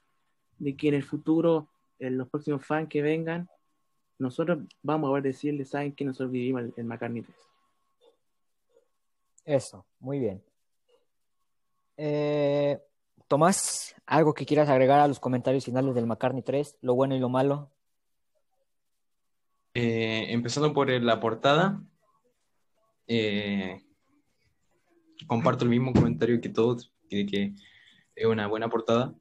de 0.58 0.76
que 0.76 0.88
en 0.88 0.94
el 0.94 1.02
futuro, 1.04 1.68
en 1.98 2.18
los 2.18 2.28
próximos 2.28 2.64
fans 2.66 2.88
que 2.90 3.00
vengan, 3.00 3.48
nosotros 4.18 4.58
vamos 4.82 5.16
a 5.16 5.20
decirle, 5.22 5.64
¿saben 5.64 5.92
que 5.92 6.04
nosotros 6.04 6.30
vivimos 6.30 6.62
el, 6.62 6.74
el 6.76 6.84
McCartney 6.84 7.22
3? 7.22 7.36
Eso, 9.46 9.86
muy 10.00 10.18
bien. 10.18 10.42
Eh, 11.96 12.78
Tomás, 13.28 13.94
¿algo 14.06 14.34
que 14.34 14.46
quieras 14.46 14.68
agregar 14.68 15.00
a 15.00 15.08
los 15.08 15.18
comentarios 15.20 15.64
finales 15.64 15.94
del 15.94 16.06
McCartney 16.06 16.42
3? 16.42 16.76
Lo 16.80 16.94
bueno 16.94 17.14
y 17.16 17.18
lo 17.18 17.28
malo. 17.28 17.70
Eh, 19.74 20.26
empezando 20.32 20.72
por 20.72 20.88
la 20.88 21.20
portada, 21.20 21.82
eh, 23.06 23.84
comparto 25.26 25.64
el 25.64 25.70
mismo 25.70 25.92
comentario 25.92 26.40
que 26.40 26.48
todos, 26.48 26.92
de 27.10 27.26
que 27.26 27.52
es 28.14 28.26
una 28.26 28.46
buena 28.46 28.68
portada, 28.70 29.14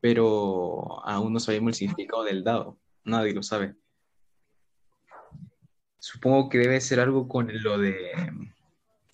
pero 0.00 1.04
aún 1.06 1.32
no 1.34 1.40
sabemos 1.40 1.70
el 1.70 1.74
significado 1.74 2.24
del 2.24 2.42
dado, 2.44 2.78
nadie 3.04 3.34
lo 3.34 3.42
sabe. 3.42 3.74
Supongo 5.98 6.48
que 6.48 6.56
debe 6.58 6.80
ser 6.80 6.98
algo 7.00 7.28
con 7.28 7.50
lo 7.62 7.76
de 7.76 8.10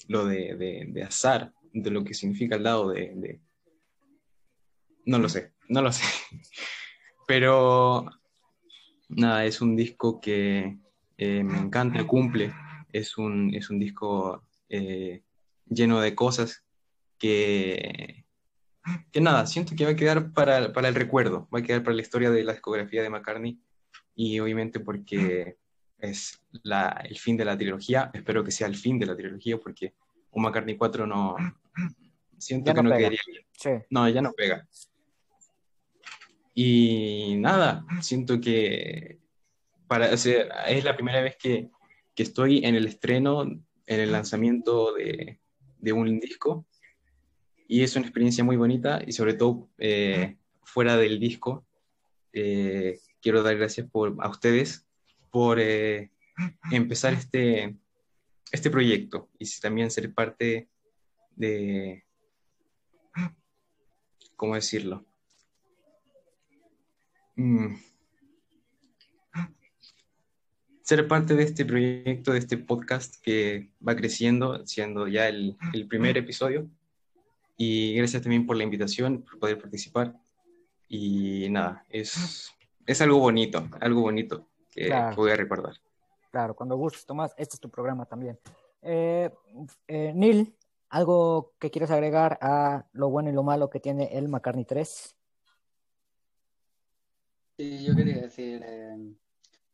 lo 0.09 0.25
de, 0.25 0.55
de- 0.55 0.87
de 0.89 1.03
azar, 1.03 1.53
de 1.83 1.91
lo 1.91 2.03
que 2.05 2.15
significa 2.15 2.57
el 2.57 2.63
dado 2.63 2.91
de, 2.91 3.13
de- 3.15 3.41
No 5.05 5.19
lo 5.19 5.29
sé, 5.29 5.53
no 5.69 5.83
lo 5.83 5.93
sé. 5.93 6.03
Pero 7.27 8.07
nada, 9.09 9.45
es 9.45 9.61
un 9.61 9.77
disco 9.77 10.21
que 10.21 10.79
eh, 11.19 11.43
me 11.45 11.59
encanta, 11.59 12.07
cumple. 12.07 12.53
Es 12.93 13.19
un, 13.19 13.55
es 13.55 13.69
un 13.71 13.79
disco 13.79 14.45
eh, 14.69 15.23
lleno 15.67 16.01
de 16.01 16.15
cosas 16.15 16.65
que, 17.19 18.25
que 19.13 19.21
nada, 19.21 19.47
siento 19.47 19.75
que 19.77 19.85
va 19.85 19.91
a 19.91 19.97
quedar 19.97 20.33
para, 20.33 20.73
para 20.73 20.89
el 20.89 20.95
recuerdo, 20.95 21.49
va 21.55 21.59
a 21.59 21.63
quedar 21.63 21.83
para 21.83 21.95
la 21.97 22.03
historia 22.03 22.31
de 22.31 22.45
la 22.45 22.53
discografía 22.53 23.03
de 23.03 23.11
McCartney 23.11 23.61
y 24.15 24.39
obviamente 24.41 24.81
porque 24.81 25.57
es 25.99 26.41
la, 26.63 26.89
el 27.05 27.19
fin 27.19 27.37
de 27.37 27.45
la 27.45 27.57
trilogía, 27.57 28.11
espero 28.15 28.45
que 28.45 28.51
sea 28.51 28.67
el 28.67 28.77
fin 28.77 28.99
de 28.99 29.07
la 29.07 29.17
trilogía 29.17 29.59
porque 29.59 29.95
un 30.37 30.43
McCartney 30.43 30.77
4 30.77 31.07
no, 31.07 31.35
siento 32.39 32.67
Ya 32.71 32.75
que 32.75 32.83
no 32.83 32.91
no 32.91 32.97
quedaría 32.97 33.21
bien. 33.27 33.43
Sí. 33.53 33.71
No, 33.91 34.09
ya 34.09 34.21
no 34.23 34.33
pega. 34.33 34.69
Y 36.55 37.37
nada, 37.39 37.85
siento 38.01 38.41
que 38.41 39.19
para, 39.89 40.13
o 40.13 40.17
sea, 40.17 40.43
es 40.69 40.85
la 40.85 40.95
primera 40.95 41.21
vez 41.23 41.37
que, 41.37 41.71
que 42.15 42.23
estoy 42.23 42.65
en 42.65 42.75
el 42.75 42.87
estreno, 42.87 43.43
en 43.43 44.01
el 44.01 44.13
lanzamiento 44.13 44.95
de, 44.95 45.39
de 45.79 45.93
un 45.93 46.19
disco. 46.21 46.67
Y 47.69 47.83
es 47.83 47.97
una 47.97 48.07
experiencia 48.07 48.45
muy 48.45 48.57
bonita 48.57 49.01
y 49.07 49.13
sobre 49.13 49.35
todo 49.35 49.69
eh, 49.79 50.37
fuera 50.63 50.97
del 50.97 51.19
disco. 51.19 51.67
eh, 52.33 52.99
quiero 53.21 53.43
dar 53.43 53.57
gracias 53.57 53.89
por, 53.91 54.15
a 54.21 54.29
ustedes 54.29 54.87
por 55.31 55.59
eh, 55.61 56.11
empezar 56.71 57.13
este, 57.15 57.77
este 58.57 58.71
proyecto 58.71 59.29
y 59.39 59.49
también 59.61 59.91
ser 59.91 60.13
parte 60.13 60.69
de, 61.37 62.05
¿cómo 64.37 64.55
decirlo? 64.55 65.05
Mm. 67.37 67.75
Ser 70.83 71.09
parte 71.09 71.35
de 71.35 71.43
este 71.43 71.65
proyecto, 71.65 72.33
de 72.33 72.39
este 72.39 72.57
podcast 72.57 73.17
que 73.23 73.71
va 73.87 73.97
creciendo, 73.97 74.65
siendo 74.67 75.09
ya 75.09 75.29
el, 75.29 75.57
el 75.73 75.87
primer 75.89 76.17
episodio. 76.17 76.69
Y 77.59 77.95
gracias 77.95 78.23
también 78.23 78.47
por 78.47 78.57
la 78.57 78.63
invitación, 78.65 79.23
por 79.23 79.39
poder 79.39 79.59
participar. 79.59 80.15
Y 80.89 81.49
nada, 81.51 81.85
es, 81.91 82.53
es 82.87 83.01
algo 83.01 83.19
bonito, 83.19 83.69
algo 83.81 84.03
bonito 84.03 84.49
que, 84.73 84.87
Claro. 84.87 85.11
que 85.11 85.21
voy 85.21 85.31
a 85.33 85.37
recordar. 85.37 85.75
Claro, 86.37 86.55
cuando 86.55 86.77
gustes, 86.77 87.07
Tomás, 87.07 87.33
este 87.39 87.57
es 87.57 87.61
tu 87.61 87.71
programa 87.71 88.05
también. 88.05 88.39
Eh, 88.83 89.31
eh, 89.89 90.13
Neil, 90.15 90.55
¿algo 90.91 91.55
que 91.59 91.71
quieras 91.71 91.91
agregar 91.91 92.37
a 92.43 92.85
lo 92.93 93.09
bueno 93.09 93.31
y 93.31 93.33
lo 93.33 93.43
malo 93.43 93.71
que 93.71 93.81
tiene 93.81 94.11
el 94.13 94.29
McCartney 94.29 94.67
3? 94.67 95.17
Sí, 97.57 97.83
yo 97.83 97.97
quería 97.97 98.21
decir 98.21 98.63
eh, 98.67 99.15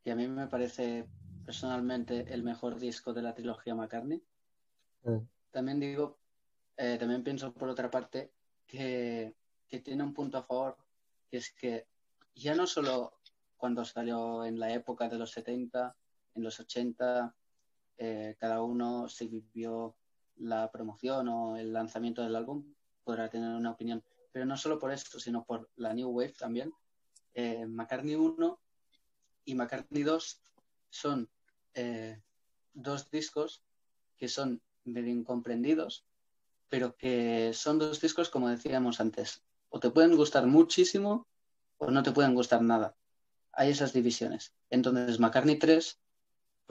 que 0.05 0.13
a 0.13 0.15
mí 0.15 0.29
me 0.29 0.47
parece 0.47 1.09
personalmente 1.45 2.33
el 2.33 2.45
mejor 2.45 2.79
disco 2.79 3.13
de 3.13 3.23
la 3.23 3.35
trilogía 3.35 3.75
McCartney. 3.75 4.23
También 5.51 5.81
digo, 5.81 6.17
eh, 6.77 6.97
también 6.97 7.25
pienso 7.25 7.53
por 7.53 7.71
otra 7.71 7.91
parte 7.91 8.31
que, 8.69 9.35
que 9.69 9.81
tiene 9.81 10.05
un 10.05 10.15
punto 10.15 10.39
a 10.39 10.45
favor, 10.45 10.77
que 11.29 11.39
es 11.39 11.51
que 11.51 11.89
ya 12.37 12.55
no 12.55 12.69
solo 12.69 13.15
cuando 13.57 13.85
salió 13.85 14.45
en 14.45 14.61
la 14.61 14.73
época 14.73 15.09
de 15.09 15.19
los 15.19 15.33
70, 15.33 15.97
en 16.35 16.43
los 16.43 16.59
80, 16.61 17.35
eh, 17.99 18.37
cada 18.39 18.63
uno 18.63 19.09
se 19.09 19.27
vivió 19.27 19.97
la 20.37 20.71
promoción 20.71 21.29
o 21.29 21.57
el 21.57 21.73
lanzamiento 21.73 22.23
del 22.23 22.37
álbum, 22.37 22.75
podrá 23.05 23.29
tener 23.29 23.55
una 23.55 23.71
opinión. 23.71 24.03
Pero 24.33 24.47
no 24.47 24.57
solo 24.57 24.79
por 24.79 24.93
esto, 24.93 25.21
sino 25.21 25.45
por 25.45 25.71
la 25.77 25.93
New 25.93 26.09
Wave 26.09 26.35
también. 26.39 26.73
Eh, 27.35 27.67
McCartney 27.67 28.15
1 28.15 28.61
y 29.45 29.55
McCartney 29.55 30.03
2 30.03 30.43
son 30.91 31.29
eh, 31.75 32.21
dos 32.75 33.11
discos 33.11 33.63
que 34.17 34.29
son 34.29 34.63
medio 34.85 35.11
incomprendidos, 35.11 36.05
pero 36.69 36.97
que 36.97 37.53
son 37.55 37.79
dos 37.79 38.01
discos, 38.01 38.31
como 38.31 38.49
decíamos 38.49 39.01
antes, 39.01 39.43
o 39.69 39.81
te 39.81 39.91
pueden 39.91 40.17
gustar 40.17 40.47
muchísimo 40.47 41.27
o 41.79 41.91
no 41.91 42.03
te 42.03 42.13
pueden 42.13 42.35
gustar 42.35 42.63
nada. 42.63 42.97
Hay 43.53 43.71
esas 43.71 43.93
divisiones. 43.93 44.55
Entonces, 44.71 45.19
McCartney 45.19 45.59
3, 45.59 46.01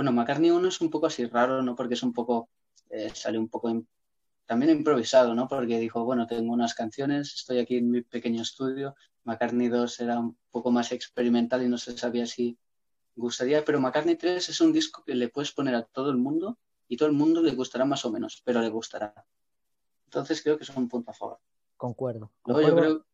bueno, 0.01 0.13
McCartney 0.13 0.49
1 0.49 0.67
es 0.67 0.81
un 0.81 0.89
poco 0.89 1.05
así 1.05 1.27
raro, 1.27 1.61
¿no? 1.61 1.75
Porque 1.75 1.93
es 1.93 2.01
un 2.01 2.11
poco, 2.11 2.49
eh, 2.89 3.11
salió 3.13 3.39
un 3.39 3.49
poco 3.49 3.83
también 4.47 4.75
improvisado, 4.75 5.35
¿no? 5.35 5.47
Porque 5.47 5.77
dijo, 5.77 6.03
bueno, 6.03 6.25
tengo 6.25 6.51
unas 6.51 6.73
canciones, 6.73 7.35
estoy 7.35 7.59
aquí 7.59 7.77
en 7.77 7.91
mi 7.91 8.01
pequeño 8.01 8.41
estudio. 8.41 8.95
McCartney 9.25 9.67
2 9.67 9.99
era 9.99 10.17
un 10.17 10.35
poco 10.49 10.71
más 10.71 10.91
experimental 10.91 11.61
y 11.61 11.67
no 11.67 11.77
se 11.77 11.95
sabía 11.95 12.25
si 12.25 12.57
gustaría, 13.15 13.63
pero 13.63 13.79
McCartney 13.79 14.15
3 14.15 14.49
es 14.49 14.59
un 14.59 14.73
disco 14.73 15.03
que 15.05 15.13
le 15.13 15.29
puedes 15.29 15.51
poner 15.51 15.75
a 15.75 15.83
todo 15.83 16.09
el 16.09 16.17
mundo 16.17 16.57
y 16.87 16.97
todo 16.97 17.07
el 17.07 17.13
mundo 17.13 17.43
le 17.43 17.51
gustará 17.51 17.85
más 17.85 18.03
o 18.03 18.11
menos, 18.11 18.41
pero 18.43 18.59
le 18.59 18.69
gustará. 18.69 19.13
Entonces 20.05 20.41
creo 20.41 20.57
que 20.57 20.63
es 20.63 20.69
un 20.71 20.89
punto 20.89 21.11
a 21.11 21.13
favor. 21.13 21.37
Concuerdo. 21.77 22.31
Luego 22.45 22.61
yo 22.67 22.75
creo, 22.75 23.05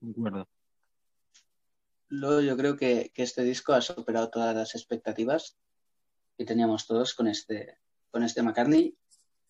Concuerdo. 0.00 0.46
Luego 2.14 2.40
yo 2.40 2.56
creo 2.56 2.76
que, 2.76 3.10
que 3.14 3.22
este 3.22 3.42
disco 3.42 3.72
ha 3.72 3.80
superado 3.80 4.30
todas 4.30 4.54
las 4.54 4.74
expectativas 4.74 5.56
que 6.36 6.44
teníamos 6.44 6.86
todos 6.86 7.14
con 7.14 7.28
este, 7.28 7.78
con 8.10 8.22
este 8.22 8.42
McCartney 8.42 8.96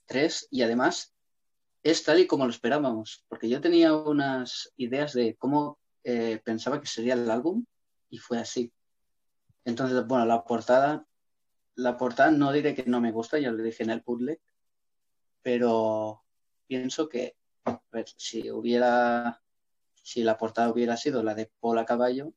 3 0.06 0.48
y 0.50 0.62
además 0.62 1.14
es 1.82 2.02
tal 2.02 2.20
y 2.20 2.26
como 2.26 2.44
lo 2.44 2.50
esperábamos, 2.50 3.24
porque 3.28 3.48
yo 3.48 3.60
tenía 3.60 3.94
unas 3.94 4.72
ideas 4.76 5.12
de 5.12 5.36
cómo 5.36 5.78
eh, 6.02 6.40
pensaba 6.44 6.80
que 6.80 6.86
sería 6.86 7.14
el 7.14 7.30
álbum 7.30 7.64
y 8.08 8.18
fue 8.18 8.38
así. 8.38 8.72
Entonces, 9.64 10.06
bueno, 10.06 10.24
la 10.24 10.44
portada, 10.44 11.06
la 11.74 11.96
portada 11.96 12.30
no 12.30 12.52
diré 12.52 12.74
que 12.74 12.84
no 12.84 13.00
me 13.00 13.12
gusta, 13.12 13.38
ya 13.38 13.50
lo 13.50 13.62
dije 13.62 13.82
en 13.82 13.90
el 13.90 14.02
puzzle, 14.02 14.40
pero 15.42 16.22
pienso 16.66 17.08
que 17.08 17.36
a 17.66 17.80
ver, 17.92 18.06
si 18.16 18.50
hubiera, 18.50 19.42
si 19.94 20.22
la 20.22 20.36
portada 20.36 20.70
hubiera 20.70 20.96
sido 20.96 21.22
la 21.22 21.34
de 21.34 21.50
Paul 21.60 21.78
a 21.78 21.86
caballo, 21.86 22.32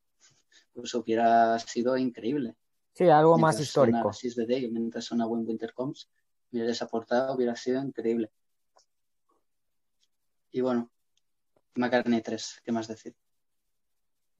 pues 0.72 0.94
hubiera 0.94 1.58
sido 1.58 1.96
increíble. 1.96 2.56
Sí, 2.92 3.08
algo 3.08 3.38
más 3.38 3.56
Mientras 3.56 3.68
histórico. 3.68 4.12
Seize 4.12 4.44
the 4.44 4.52
Day, 4.52 4.70
mientras 4.70 5.10
Winter 5.12 5.72
Comes, 5.72 6.10
mira, 6.50 6.70
esa 6.70 6.88
portada 6.88 7.32
hubiera 7.32 7.54
sido 7.54 7.80
increíble. 7.80 8.30
Y 10.50 10.60
bueno, 10.60 10.90
McCartney 11.74 12.20
3, 12.22 12.62
¿qué 12.64 12.72
más 12.72 12.88
decir? 12.88 13.14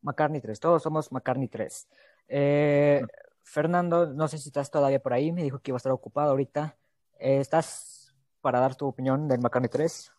McCartney 0.03 0.41
3, 0.41 0.59
todos 0.59 0.83
somos 0.83 1.13
McCartney 1.13 1.49
3. 1.49 1.89
Eh, 2.29 3.03
Fernando, 3.43 4.07
no 4.07 4.29
sé 4.29 4.39
si 4.39 4.49
estás 4.49 4.71
todavía 4.71 5.01
por 5.01 5.13
ahí, 5.13 5.33
me 5.33 5.43
dijo 5.43 5.61
que 5.61 5.71
iba 5.71 5.77
a 5.77 5.79
estar 5.79 5.93
ocupado 5.93 6.31
ahorita. 6.31 6.77
Eh, 7.19 7.41
¿estás 7.41 8.15
para 8.41 8.61
dar 8.61 8.75
tu 8.75 8.87
opinión 8.87 9.29
del 9.29 9.41
McCartney 9.41 9.71
3? 9.71 10.13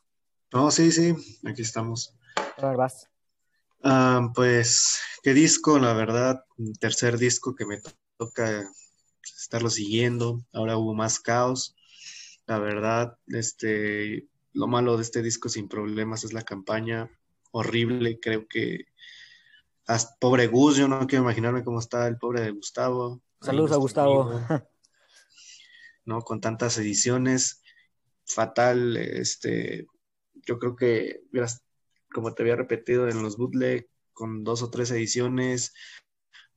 No, 0.53 0.71
sí, 0.71 0.91
sí, 0.91 1.15
aquí 1.45 1.61
estamos. 1.61 2.17
A 2.57 2.67
ver, 2.67 2.77
vas. 2.77 3.09
Ah, 3.81 4.31
pues, 4.35 4.99
qué 5.23 5.33
disco, 5.33 5.79
la 5.79 5.93
verdad, 5.93 6.43
tercer 6.79 7.17
disco 7.17 7.55
que 7.55 7.65
me 7.65 7.79
to- 7.79 7.91
toca 8.17 8.69
estarlo 9.23 9.69
siguiendo. 9.69 10.43
Ahora 10.51 10.77
hubo 10.77 10.93
más 10.93 11.19
caos. 11.19 11.75
La 12.45 12.59
verdad, 12.59 13.17
este, 13.27 14.27
lo 14.53 14.67
malo 14.67 14.97
de 14.97 15.03
este 15.03 15.21
disco 15.21 15.49
sin 15.49 15.69
problemas 15.69 16.23
es 16.23 16.33
la 16.33 16.41
campaña 16.41 17.09
horrible. 17.51 18.19
Creo 18.19 18.47
que 18.47 18.85
hasta, 19.85 20.15
pobre 20.19 20.47
Gus, 20.47 20.77
yo 20.77 20.87
no 20.87 21.07
quiero 21.07 21.23
imaginarme 21.23 21.63
cómo 21.63 21.79
está 21.79 22.07
el 22.07 22.17
pobre 22.17 22.41
de 22.41 22.51
Gustavo. 22.51 23.21
Saludos 23.41 23.71
a 23.71 23.75
Gustavo. 23.77 24.23
amigo, 24.23 24.61
¿no? 26.05 26.21
Con 26.21 26.41
tantas 26.41 26.77
ediciones, 26.77 27.61
fatal. 28.25 28.97
Este, 28.97 29.87
yo 30.45 30.59
creo 30.59 30.75
que 30.75 31.21
como 32.13 32.33
te 32.33 32.43
había 32.43 32.55
repetido 32.55 33.07
en 33.07 33.21
los 33.21 33.37
bootleg, 33.37 33.89
con 34.13 34.43
dos 34.43 34.61
o 34.63 34.69
tres 34.69 34.91
ediciones, 34.91 35.73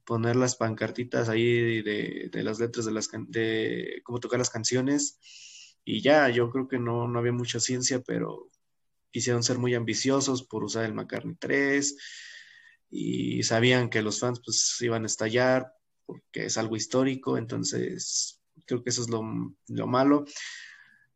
poner 0.05 0.37
las 0.37 0.57
pancartitas 0.57 1.29
ahí 1.29 1.83
de, 1.83 2.31
las 2.43 2.59
letras 2.59 2.85
de 2.87 2.93
las 2.93 3.09
de 3.29 4.01
cómo 4.05 4.21
tocar 4.21 4.39
las 4.39 4.51
canciones 4.51 5.19
y 5.85 6.01
ya, 6.01 6.29
yo 6.29 6.51
creo 6.51 6.69
que 6.69 6.79
no, 6.79 7.09
no 7.09 7.19
había 7.19 7.33
mucha 7.33 7.61
ciencia, 7.61 8.01
pero 8.01 8.49
quisieron 9.11 9.43
ser 9.43 9.59
muy 9.59 9.75
ambiciosos 9.75 10.45
por 10.45 10.65
usar 10.65 10.85
el 10.85 10.95
McCartney 10.95 11.37
3 11.39 11.97
y 12.91 13.43
sabían 13.43 13.91
que 13.91 14.03
los 14.03 14.21
fans 14.21 14.41
pues 14.45 14.77
iban 14.81 15.03
a 15.03 15.07
estallar 15.07 15.73
porque 16.07 16.47
es 16.47 16.57
algo 16.57 16.77
histórico, 16.77 17.37
entonces 17.37 18.41
creo 18.67 18.83
que 18.83 18.91
eso 18.91 19.03
es 19.03 19.11
lo, 19.11 19.23
lo 19.69 19.87
malo. 19.87 20.25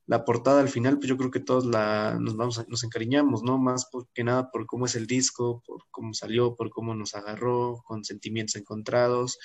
La 0.08 0.24
portada 0.24 0.60
al 0.60 0.68
final, 0.68 0.98
pues 0.98 1.08
yo 1.08 1.16
creo 1.16 1.30
que 1.32 1.40
todos 1.40 1.66
la, 1.66 2.16
nos, 2.20 2.36
vamos 2.36 2.58
a- 2.58 2.64
nos 2.68 2.84
encariñamos, 2.84 3.42
¿no? 3.42 3.58
Más 3.58 3.88
que 4.14 4.22
nada 4.22 4.50
por 4.50 4.64
cómo 4.66 4.86
es 4.86 4.94
el 4.94 5.06
disco, 5.06 5.62
por 5.66 5.82
cómo 5.90 6.14
salió, 6.14 6.54
por 6.54 6.70
cómo 6.70 6.94
nos 6.94 7.14
agarró, 7.14 7.82
con 7.84 8.04
sentimientos 8.04 8.54
encontrados. 8.56 9.38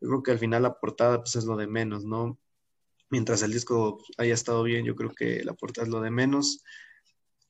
Yo 0.00 0.08
creo 0.08 0.22
que 0.22 0.30
al 0.32 0.38
final 0.38 0.62
la 0.62 0.78
portada 0.78 1.18
pues 1.18 1.34
es 1.36 1.44
lo 1.44 1.56
de 1.56 1.66
menos, 1.66 2.04
¿no? 2.04 2.38
Mientras 3.10 3.42
el 3.42 3.52
disco 3.52 3.98
haya 4.18 4.34
estado 4.34 4.62
bien, 4.62 4.84
yo 4.84 4.94
creo 4.94 5.10
que 5.14 5.42
la 5.44 5.54
portada 5.54 5.86
es 5.86 5.92
lo 5.92 6.00
de 6.00 6.10
menos. 6.10 6.62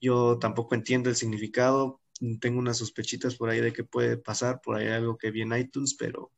Yo 0.01 0.39
tampoco 0.39 0.75
entiendo 0.75 1.11
el 1.11 1.17
significado. 1.17 2.01
Tengo 2.41 2.59
unas 2.59 2.79
sospechitas 2.79 3.37
por 3.37 3.51
ahí 3.51 3.61
de 3.61 3.73
que 3.73 3.85
puede 3.85 4.17
pasar, 4.17 4.61
por 4.63 4.77
ahí 4.77 4.89
algo 4.89 5.17
que 5.19 5.31
vi 5.31 5.43
en 5.43 5.53
iTunes, 5.57 5.95
pero, 5.99 6.33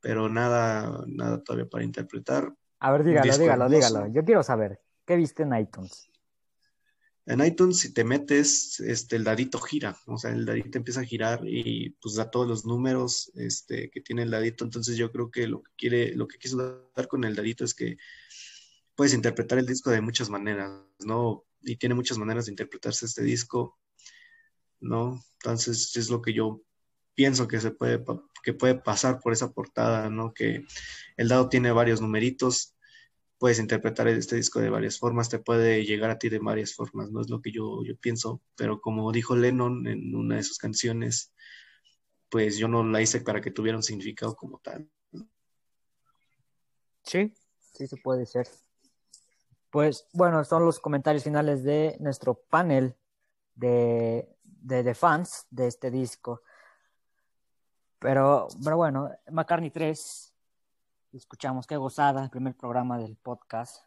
pero 0.00 0.28
nada, 0.28 1.04
nada 1.06 1.42
todavía 1.42 1.68
para 1.68 1.84
interpretar. 1.84 2.54
A 2.80 2.92
ver, 2.92 3.04
dígalo, 3.04 3.36
dígalo, 3.38 3.64
hermoso. 3.64 3.76
dígalo. 3.76 4.12
Yo 4.12 4.24
quiero 4.24 4.42
saber, 4.42 4.80
¿qué 5.06 5.16
viste 5.16 5.44
en 5.44 5.56
iTunes? 5.56 6.10
En 7.24 7.44
iTunes, 7.44 7.78
si 7.80 7.92
te 7.92 8.04
metes, 8.04 8.78
este, 8.78 9.16
el 9.16 9.24
dadito 9.24 9.58
gira, 9.58 9.96
o 10.06 10.16
sea, 10.16 10.30
el 10.30 10.46
dadito 10.46 10.78
empieza 10.78 11.00
a 11.00 11.04
girar 11.04 11.40
y 11.44 11.90
pues 12.00 12.14
da 12.14 12.30
todos 12.30 12.46
los 12.46 12.64
números 12.64 13.32
este, 13.34 13.90
que 13.90 14.00
tiene 14.00 14.22
el 14.22 14.30
dadito. 14.30 14.64
Entonces 14.64 14.96
yo 14.96 15.10
creo 15.10 15.30
que 15.30 15.48
lo 15.48 15.62
que 15.62 15.72
quiere, 15.76 16.14
lo 16.14 16.28
que 16.28 16.38
quiso 16.38 16.88
dar 16.94 17.08
con 17.08 17.24
el 17.24 17.34
dadito 17.34 17.64
es 17.64 17.74
que 17.74 17.96
puedes 18.94 19.12
interpretar 19.12 19.58
el 19.58 19.66
disco 19.66 19.90
de 19.90 20.00
muchas 20.00 20.30
maneras, 20.30 20.70
¿no? 21.00 21.44
Y 21.62 21.76
tiene 21.76 21.96
muchas 21.96 22.16
maneras 22.16 22.46
de 22.46 22.52
interpretarse 22.52 23.06
este 23.06 23.24
disco, 23.24 23.76
¿no? 24.78 25.20
Entonces 25.40 25.96
es 25.96 26.10
lo 26.10 26.22
que 26.22 26.32
yo 26.32 26.62
pienso 27.16 27.48
que 27.48 27.60
se 27.60 27.72
puede, 27.72 28.04
que 28.44 28.52
puede 28.52 28.76
pasar 28.76 29.18
por 29.18 29.32
esa 29.32 29.50
portada, 29.50 30.10
¿no? 30.10 30.32
Que 30.32 30.64
el 31.16 31.26
dado 31.28 31.48
tiene 31.48 31.72
varios 31.72 32.00
numeritos, 32.00 32.75
puedes 33.38 33.58
interpretar 33.58 34.08
este 34.08 34.36
disco 34.36 34.60
de 34.60 34.70
varias 34.70 34.98
formas, 34.98 35.28
te 35.28 35.38
puede 35.38 35.84
llegar 35.84 36.10
a 36.10 36.18
ti 36.18 36.28
de 36.28 36.38
varias 36.38 36.74
formas, 36.74 37.10
no 37.10 37.20
es 37.20 37.30
lo 37.30 37.40
que 37.40 37.52
yo, 37.52 37.82
yo 37.84 37.96
pienso, 37.96 38.40
pero 38.56 38.80
como 38.80 39.12
dijo 39.12 39.36
Lennon 39.36 39.86
en 39.86 40.14
una 40.14 40.36
de 40.36 40.42
sus 40.42 40.58
canciones, 40.58 41.34
pues 42.30 42.58
yo 42.58 42.68
no 42.68 42.84
la 42.84 43.02
hice 43.02 43.20
para 43.20 43.40
que 43.40 43.50
tuviera 43.50 43.76
un 43.76 43.82
significado 43.82 44.34
como 44.34 44.58
tal. 44.58 44.90
Sí, 47.02 47.32
sí 47.72 47.86
se 47.86 47.96
puede 47.98 48.26
ser. 48.26 48.48
Pues 49.70 50.06
bueno, 50.12 50.42
son 50.44 50.64
los 50.64 50.80
comentarios 50.80 51.24
finales 51.24 51.62
de 51.62 51.96
nuestro 52.00 52.34
panel 52.34 52.96
de, 53.54 54.28
de, 54.44 54.82
de 54.82 54.94
fans 54.94 55.46
de 55.50 55.66
este 55.66 55.90
disco. 55.90 56.42
Pero, 57.98 58.48
pero 58.62 58.76
bueno, 58.76 59.10
McCartney 59.30 59.70
3, 59.70 60.34
escuchamos 61.16 61.66
qué 61.66 61.76
gozada, 61.76 62.22
el 62.22 62.30
primer 62.30 62.54
programa 62.54 62.98
del 62.98 63.16
podcast, 63.16 63.84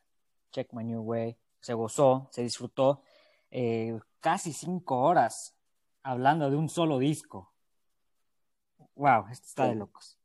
Check 0.52 0.74
My 0.74 0.84
New 0.84 1.02
Way, 1.02 1.38
se 1.60 1.74
gozó, 1.74 2.28
se 2.32 2.42
disfrutó 2.42 3.04
eh, 3.52 4.00
casi 4.20 4.54
cinco 4.54 5.00
horas 5.02 5.56
hablando 6.04 6.50
de 6.50 6.56
un 6.56 6.70
solo 6.70 6.98
disco. 6.98 7.52
Wow, 8.96 9.28
esto 9.32 9.48
está 9.48 9.68
de 9.68 9.76
locos. 9.76 10.18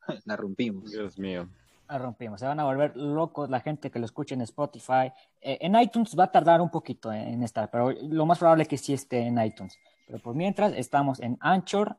La 0.24 0.36
rompimos. 0.36 0.90
Dios 0.90 1.18
mío. 1.18 1.48
La 1.88 1.98
rompimos. 1.98 2.40
Se 2.40 2.46
van 2.46 2.60
a 2.60 2.64
volver 2.64 2.96
locos 2.96 3.50
la 3.50 3.60
gente 3.60 3.90
que 3.90 3.98
lo 3.98 4.06
escuche 4.06 4.34
en 4.34 4.40
Spotify. 4.42 5.12
Eh, 5.40 5.58
en 5.60 5.78
iTunes 5.78 6.16
va 6.18 6.24
a 6.24 6.32
tardar 6.32 6.60
un 6.60 6.70
poquito 6.70 7.12
en, 7.12 7.34
en 7.34 7.42
estar, 7.42 7.70
pero 7.70 7.90
lo 7.90 8.26
más 8.26 8.38
probable 8.38 8.62
es 8.62 8.68
que 8.68 8.78
sí 8.78 8.94
esté 8.94 9.26
en 9.26 9.38
iTunes. 9.38 9.76
Pero 10.06 10.18
por 10.20 10.34
mientras 10.34 10.72
estamos 10.74 11.20
en 11.20 11.36
Anchor 11.40 11.98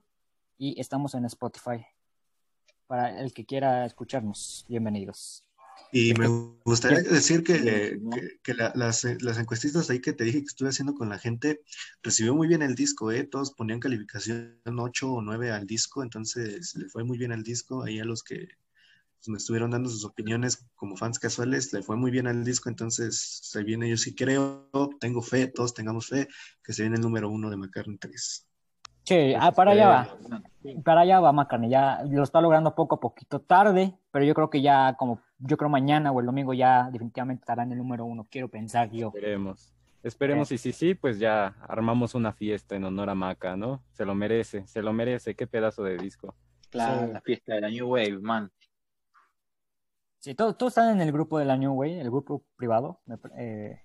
y 0.58 0.80
estamos 0.80 1.14
en 1.14 1.26
Spotify. 1.26 1.86
Para 2.88 3.20
el 3.20 3.34
que 3.34 3.46
quiera 3.46 3.86
escucharnos, 3.86 4.66
bienvenidos. 4.68 5.44
Y 5.92 6.14
me 6.14 6.28
gustaría 6.66 7.00
decir 7.02 7.44
que, 7.44 7.54
Buenísimo. 7.60 8.12
que- 8.12 8.40
que 8.44 8.54
la- 8.54 8.72
las, 8.76 9.04
las 9.22 9.38
encuestistas 9.40 9.90
ahí 9.90 10.02
que 10.02 10.14
te 10.14 10.24
dije 10.24 10.40
que 10.40 10.46
estuve 10.46 10.70
haciendo 10.70 10.94
con 10.94 11.10
la 11.10 11.18
gente, 11.18 11.62
recibió 12.04 12.36
muy 12.36 12.48
bien 12.48 12.62
el 12.62 12.76
disco, 12.76 13.12
¿eh? 13.12 13.24
Todos 13.24 13.54
ponían 13.54 13.80
calificación 13.80 14.60
8 14.80 15.12
o 15.12 15.22
9 15.22 15.52
al 15.52 15.66
disco, 15.66 16.04
entonces 16.04 16.76
le 16.76 16.90
fue 16.90 17.04
muy 17.04 17.18
bien 17.18 17.32
al 17.32 17.44
disco. 17.44 17.84
Ahí 17.84 18.00
a 18.00 18.06
los 18.06 18.24
que 18.24 18.48
pues, 19.20 19.30
me 19.30 19.38
estuvieron 19.38 19.72
dando 19.72 19.90
sus 19.90 20.06
opiniones 20.06 20.66
como 20.76 20.98
fans 20.98 21.20
casuales, 21.20 21.74
le 21.74 21.82
fue 21.84 21.96
muy 21.98 22.12
bien 22.12 22.28
al 22.28 22.44
disco, 22.44 22.70
entonces 22.70 23.40
se 23.44 23.64
viene, 23.64 23.90
yo 23.90 23.98
sí 23.98 24.14
creo, 24.16 24.70
tengo 25.00 25.22
fe, 25.22 25.48
todos 25.48 25.74
tengamos 25.74 26.08
fe, 26.08 26.28
que 26.64 26.74
se 26.74 26.84
viene 26.84 26.98
el 26.98 27.02
número 27.02 27.30
uno 27.30 27.50
de 27.50 27.58
McCartney 27.58 27.98
3. 27.98 28.48
Sí, 29.06 29.34
ah, 29.40 29.52
para 29.52 29.72
allá 29.72 29.88
va. 29.88 30.08
Para 30.84 31.02
allá 31.02 31.20
va 31.20 31.32
McCartney. 31.32 31.70
Ya 31.70 32.04
lo 32.10 32.24
está 32.24 32.42
logrando 32.42 32.74
poco 32.74 32.96
a 32.96 33.00
poquito 33.00 33.40
tarde, 33.40 33.94
pero 34.12 34.26
yo 34.26 34.34
creo 34.34 34.50
que 34.50 34.62
ya 34.62 34.96
como, 34.98 35.22
yo 35.38 35.58
creo 35.58 35.70
mañana 35.70 36.12
o 36.12 36.20
el 36.20 36.26
domingo 36.26 36.54
ya 36.54 36.90
definitivamente 36.92 37.42
estará 37.42 37.64
en 37.64 37.72
el 37.74 37.78
número 37.78 38.04
uno. 38.06 38.26
Quiero 38.30 38.50
pensar 38.50 38.90
yo. 38.90 39.08
Esperemos. 39.08 39.72
Esperemos 40.02 40.52
y 40.52 40.58
si 40.58 40.72
sí, 40.72 40.94
pues 40.96 41.18
ya 41.20 41.56
armamos 41.68 42.14
una 42.16 42.32
fiesta 42.34 42.76
en 42.76 42.84
honor 42.84 43.10
a 43.10 43.16
Maca, 43.16 43.56
¿no? 43.56 43.84
Se 43.92 44.06
lo 44.06 44.14
merece, 44.16 44.68
se 44.68 44.82
lo 44.82 44.92
merece. 44.94 45.36
Qué 45.36 45.48
pedazo 45.48 45.84
de 45.84 45.98
disco. 45.98 46.36
Claro. 46.70 47.14
La 47.14 47.22
fiesta 47.22 47.54
de 47.56 47.62
la 47.62 47.70
New 47.70 47.88
Wave, 47.88 48.20
man. 48.20 48.52
Sí, 50.20 50.34
todos, 50.34 50.58
todos 50.58 50.72
están 50.72 50.96
en 50.96 51.02
el 51.02 51.12
grupo 51.12 51.38
de 51.38 51.46
la 51.46 51.58
New 51.58 51.74
Way, 51.74 52.00
el 52.00 52.10
grupo 52.10 52.44
privado. 52.56 53.00
eh, 53.38 53.82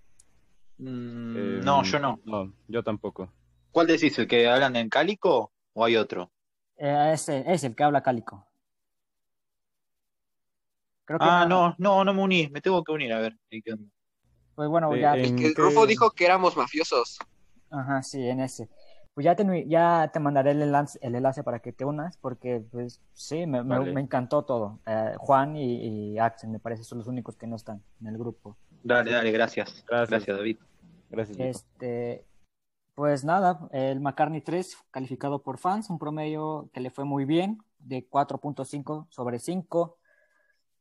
Mm, 0.78 1.36
Eh, 1.36 1.60
no, 1.62 1.82
yo 1.82 1.98
no. 1.98 2.18
No, 2.24 2.52
yo 2.66 2.82
tampoco. 2.82 3.30
¿Cuál 3.72 3.86
decís? 3.86 4.18
¿El 4.18 4.26
que 4.26 4.48
hablan 4.48 4.76
en 4.76 4.88
Cálico 4.88 5.52
o 5.74 5.84
hay 5.84 5.96
otro? 5.96 6.30
eh, 6.76 7.10
ese 7.14 7.44
es 7.46 7.62
el 7.64 7.74
que 7.76 7.84
habla 7.84 8.02
Cálico. 8.02 8.46
Creo 11.04 11.18
que 11.18 11.24
Ah, 11.28 11.46
no, 11.48 11.74
no, 11.78 12.04
no 12.04 12.14
me 12.14 12.22
uní. 12.22 12.48
Me 12.50 12.60
tengo 12.60 12.82
que 12.84 12.92
unir 12.92 13.12
a 13.12 13.20
ver. 13.20 13.36
Pues 14.54 14.68
bueno, 14.68 14.94
Eh, 14.94 15.00
ya. 15.00 15.12
Que 15.12 15.52
Rufo 15.56 15.86
dijo 15.86 16.10
que 16.12 16.24
éramos 16.24 16.56
mafiosos. 16.56 17.18
Ajá, 17.70 18.02
sí, 18.02 18.26
en 18.28 18.40
ese. 18.40 18.68
Pues 19.12 19.24
ya 19.24 19.34
te, 19.34 19.44
ya 19.68 20.08
te 20.12 20.20
mandaré 20.20 20.52
el 20.52 20.62
enlace, 20.62 20.98
el 21.02 21.14
enlace 21.16 21.42
para 21.42 21.58
que 21.58 21.72
te 21.72 21.84
unas, 21.84 22.16
porque 22.18 22.62
pues 22.70 23.00
sí, 23.12 23.44
me, 23.46 23.62
me- 23.64 23.78
Vale. 23.78 23.92
me 23.92 24.00
encantó 24.00 24.44
todo. 24.44 24.78
Eh, 24.86 25.14
Juan 25.18 25.56
y, 25.56 26.12
y 26.14 26.18
Axel, 26.18 26.50
me 26.50 26.60
parece, 26.60 26.84
son 26.84 26.98
los 26.98 27.08
únicos 27.08 27.36
que 27.36 27.46
no 27.46 27.56
están 27.56 27.82
en 28.00 28.06
el 28.06 28.16
grupo. 28.18 28.56
Dale, 28.82 29.10
dale, 29.10 29.30
gracias. 29.32 29.84
Gracias. 29.88 30.10
Gracias, 30.10 30.36
David. 30.36 30.58
Gracias. 31.10 31.38
Este, 31.38 32.24
pues 33.00 33.24
nada, 33.24 33.66
el 33.72 33.98
McCartney 33.98 34.42
3 34.42 34.76
calificado 34.90 35.42
por 35.42 35.56
fans, 35.56 35.88
un 35.88 35.98
promedio 35.98 36.68
que 36.70 36.80
le 36.80 36.90
fue 36.90 37.06
muy 37.06 37.24
bien, 37.24 37.64
de 37.78 38.06
4.5 38.06 39.06
sobre 39.08 39.38
5. 39.38 39.96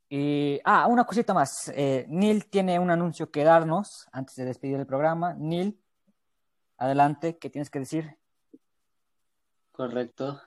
Y, 0.10 0.60
ah, 0.66 0.88
una 0.88 1.06
cosita 1.06 1.34
más. 1.34 1.72
eh, 1.74 2.06
Neil 2.10 2.48
tiene 2.48 2.78
un 2.78 2.92
anuncio 2.92 3.32
que 3.32 3.46
darnos 3.46 4.10
antes 4.12 4.36
de 4.36 4.44
despedir 4.44 4.76
el 4.76 4.86
programa. 4.86 5.34
Neil, 5.34 5.80
adelante, 6.76 7.38
¿qué 7.38 7.50
tienes 7.50 7.70
que 7.70 7.80
decir? 7.80 8.18
Correcto. 9.72 10.42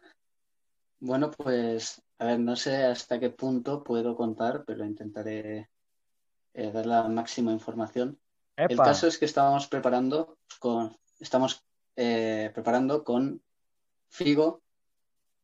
Bueno, 1.01 1.31
pues, 1.31 2.03
a 2.19 2.27
ver, 2.27 2.39
no 2.39 2.55
sé 2.55 2.85
hasta 2.85 3.19
qué 3.19 3.31
punto 3.31 3.83
puedo 3.83 4.15
contar, 4.15 4.65
pero 4.67 4.85
intentaré 4.85 5.71
eh, 6.53 6.71
dar 6.71 6.85
la 6.85 7.09
máxima 7.09 7.51
información. 7.51 8.19
El 8.57 8.77
caso 8.77 9.07
es 9.07 9.17
que 9.17 9.25
estábamos 9.25 9.69
preparando 9.69 10.37
con, 10.61 10.95
estamos 11.23 11.65
eh, 11.97 12.51
preparando 12.53 13.05
con 13.05 13.41
Figo, 14.09 14.61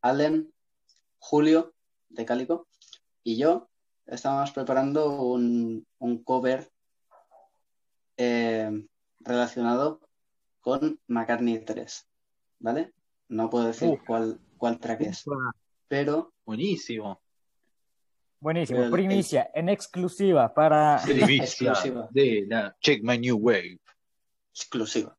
Allen, 0.03 0.53
Julio 1.19 1.73
de 2.11 2.25
Cálico 2.25 2.67
y 3.25 3.37
yo 3.39 3.69
estábamos 4.07 4.51
preparando 4.53 5.21
un, 5.23 5.87
un 5.99 6.23
cover 6.23 6.71
eh, 8.17 8.71
relacionado 9.21 10.01
con 10.61 10.99
McCartney 11.07 11.59
3, 11.65 12.07
¿vale? 12.61 12.93
No 13.29 13.51
puedo 13.51 13.67
decir 13.67 14.01
cuál, 14.07 14.41
cuál 14.57 14.79
track 14.79 15.01
es, 15.03 15.25
pero 15.87 16.33
Buenísimo. 16.45 17.21
Buenísimo, 18.41 18.85
el- 18.85 18.91
primicia, 18.91 19.51
en 19.55 19.69
exclusiva 19.69 20.53
para... 20.55 21.01
Primicia 21.05 21.45
exclusiva. 21.73 22.09
de 22.11 22.47
la 22.49 22.77
Check 22.81 23.03
My 23.03 23.19
New 23.19 23.37
Wave. 23.39 23.81
exclusiva. 24.55 25.18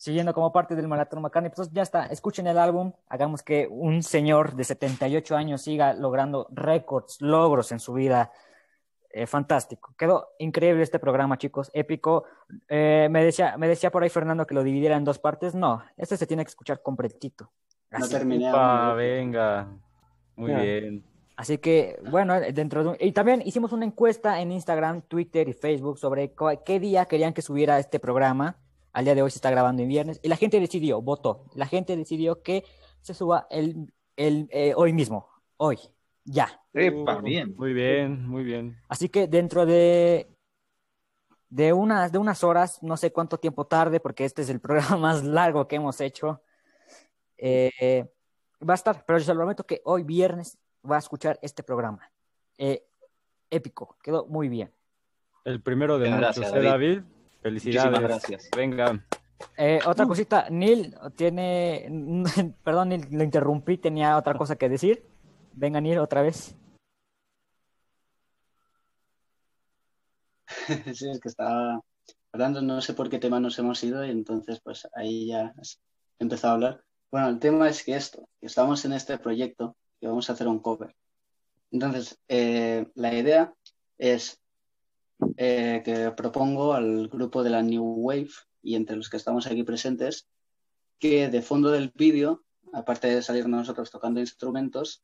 Siguiendo 0.00 0.32
como 0.32 0.50
parte 0.50 0.74
del 0.74 0.88
Maratón 0.88 1.20
McCartney. 1.20 1.52
Pues 1.54 1.70
ya 1.72 1.82
está, 1.82 2.06
escuchen 2.06 2.46
el 2.46 2.56
álbum, 2.56 2.90
hagamos 3.06 3.42
que 3.42 3.68
un 3.70 4.02
señor 4.02 4.54
de 4.54 4.64
78 4.64 5.36
años 5.36 5.60
siga 5.60 5.92
logrando 5.92 6.48
récords, 6.52 7.20
logros 7.20 7.70
en 7.70 7.80
su 7.80 7.92
vida. 7.92 8.32
Eh, 9.10 9.26
fantástico. 9.26 9.92
Quedó 9.98 10.28
increíble 10.38 10.84
este 10.84 10.98
programa, 10.98 11.36
chicos, 11.36 11.70
épico. 11.74 12.24
Eh, 12.66 13.08
me, 13.10 13.22
decía, 13.22 13.58
me 13.58 13.68
decía 13.68 13.90
por 13.90 14.02
ahí 14.02 14.08
Fernando 14.08 14.46
que 14.46 14.54
lo 14.54 14.62
dividiera 14.62 14.96
en 14.96 15.04
dos 15.04 15.18
partes. 15.18 15.54
No, 15.54 15.84
este 15.98 16.16
se 16.16 16.26
tiene 16.26 16.44
que 16.44 16.50
escuchar 16.50 16.80
completito. 16.80 17.50
No 17.90 18.08
terminé 18.08 18.50
venga. 18.96 19.68
Muy 20.36 20.54
bien. 20.54 21.04
Así 21.36 21.58
que, 21.58 22.00
bueno, 22.10 22.40
dentro 22.40 22.84
de 22.84 22.88
un- 22.90 22.96
Y 23.00 23.12
también 23.12 23.42
hicimos 23.44 23.72
una 23.72 23.84
encuesta 23.84 24.40
en 24.40 24.52
Instagram, 24.52 25.02
Twitter 25.02 25.46
y 25.48 25.52
Facebook 25.52 25.98
sobre 25.98 26.32
qué 26.64 26.80
día 26.80 27.04
querían 27.04 27.34
que 27.34 27.42
subiera 27.42 27.78
este 27.78 27.98
programa. 27.98 28.56
Al 28.92 29.04
día 29.04 29.14
de 29.14 29.22
hoy 29.22 29.30
se 29.30 29.38
está 29.38 29.50
grabando 29.50 29.82
en 29.82 29.88
viernes. 29.88 30.20
Y 30.22 30.28
la 30.28 30.36
gente 30.36 30.60
decidió, 30.60 31.00
votó. 31.00 31.44
La 31.54 31.66
gente 31.66 31.96
decidió 31.96 32.42
que 32.42 32.64
se 33.00 33.14
suba 33.14 33.46
el, 33.50 33.92
el, 34.16 34.48
eh, 34.50 34.72
hoy 34.76 34.92
mismo. 34.92 35.28
Hoy. 35.56 35.78
Ya. 36.24 36.60
Epa, 36.72 37.18
Uh, 37.18 37.22
bien. 37.22 37.54
Muy 37.56 37.72
bien, 37.72 38.26
muy 38.26 38.44
bien. 38.44 38.76
Así 38.88 39.08
que 39.08 39.26
dentro 39.26 39.66
de, 39.66 40.28
de, 41.48 41.72
unas, 41.72 42.12
de 42.12 42.18
unas 42.18 42.44
horas, 42.44 42.82
no 42.82 42.96
sé 42.96 43.12
cuánto 43.12 43.38
tiempo 43.38 43.66
tarde, 43.66 44.00
porque 44.00 44.24
este 44.24 44.42
es 44.42 44.50
el 44.50 44.60
programa 44.60 44.96
más 44.96 45.24
largo 45.24 45.66
que 45.66 45.76
hemos 45.76 46.00
hecho, 46.00 46.42
eh, 47.36 48.06
va 48.68 48.74
a 48.74 48.76
estar, 48.76 49.04
pero 49.06 49.18
yo 49.18 49.24
se 49.24 49.32
lo 49.32 49.40
prometo 49.40 49.64
que 49.64 49.80
hoy 49.84 50.02
viernes 50.02 50.58
va 50.88 50.96
a 50.96 51.00
escuchar 51.00 51.38
este 51.42 51.62
programa. 51.62 52.10
Eh, 52.58 52.84
épico, 53.50 53.96
quedó 54.02 54.26
muy 54.26 54.48
bien. 54.48 54.72
El 55.44 55.62
primero 55.62 55.98
de 55.98 56.10
muchos, 56.10 56.20
gracias, 56.20 56.52
¿eh, 56.52 56.54
David. 56.56 56.68
David? 56.68 57.02
Felicidades. 57.42 57.90
Muchísimas 57.90 58.22
gracias. 58.22 58.48
Venga. 58.56 59.04
Eh, 59.56 59.80
otra 59.86 60.06
cosita, 60.06 60.48
Neil 60.50 60.94
tiene, 61.16 61.88
perdón, 62.64 62.90
Neil, 62.90 63.06
lo 63.10 63.24
interrumpí, 63.24 63.78
tenía 63.78 64.16
otra 64.16 64.34
cosa 64.34 64.56
que 64.56 64.68
decir. 64.68 65.04
Venga, 65.52 65.80
Neil, 65.80 65.98
otra 65.98 66.22
vez. 66.22 66.54
Sí, 70.94 71.08
es 71.08 71.20
que 71.20 71.28
estaba 71.28 71.80
hablando, 72.32 72.62
no 72.62 72.80
sé 72.80 72.94
por 72.94 73.08
qué 73.08 73.18
tema 73.18 73.40
nos 73.40 73.58
hemos 73.58 73.82
ido 73.82 74.04
y 74.04 74.10
entonces 74.10 74.60
pues 74.60 74.86
ahí 74.94 75.28
ya 75.28 75.54
has 75.58 75.80
empezado 76.18 76.52
a 76.52 76.54
hablar. 76.54 76.84
Bueno, 77.10 77.28
el 77.28 77.38
tema 77.38 77.68
es 77.68 77.82
que 77.82 77.96
esto, 77.96 78.28
que 78.40 78.46
estamos 78.46 78.84
en 78.84 78.92
este 78.92 79.18
proyecto 79.18 79.76
y 80.00 80.06
vamos 80.06 80.28
a 80.30 80.34
hacer 80.34 80.46
un 80.46 80.60
cover. 80.60 80.94
Entonces, 81.72 82.18
eh, 82.28 82.86
la 82.94 83.14
idea 83.14 83.54
es 83.98 84.40
eh, 85.36 85.82
que 85.84 86.10
propongo 86.12 86.74
al 86.74 87.08
grupo 87.08 87.42
de 87.42 87.50
la 87.50 87.62
New 87.62 87.82
Wave 87.82 88.30
y 88.62 88.74
entre 88.74 88.96
los 88.96 89.08
que 89.08 89.16
estamos 89.16 89.46
aquí 89.46 89.62
presentes, 89.62 90.28
que 90.98 91.28
de 91.28 91.42
fondo 91.42 91.70
del 91.70 91.92
vídeo, 91.94 92.44
aparte 92.72 93.08
de 93.08 93.22
salir 93.22 93.48
nosotros 93.48 93.90
tocando 93.90 94.20
instrumentos, 94.20 95.02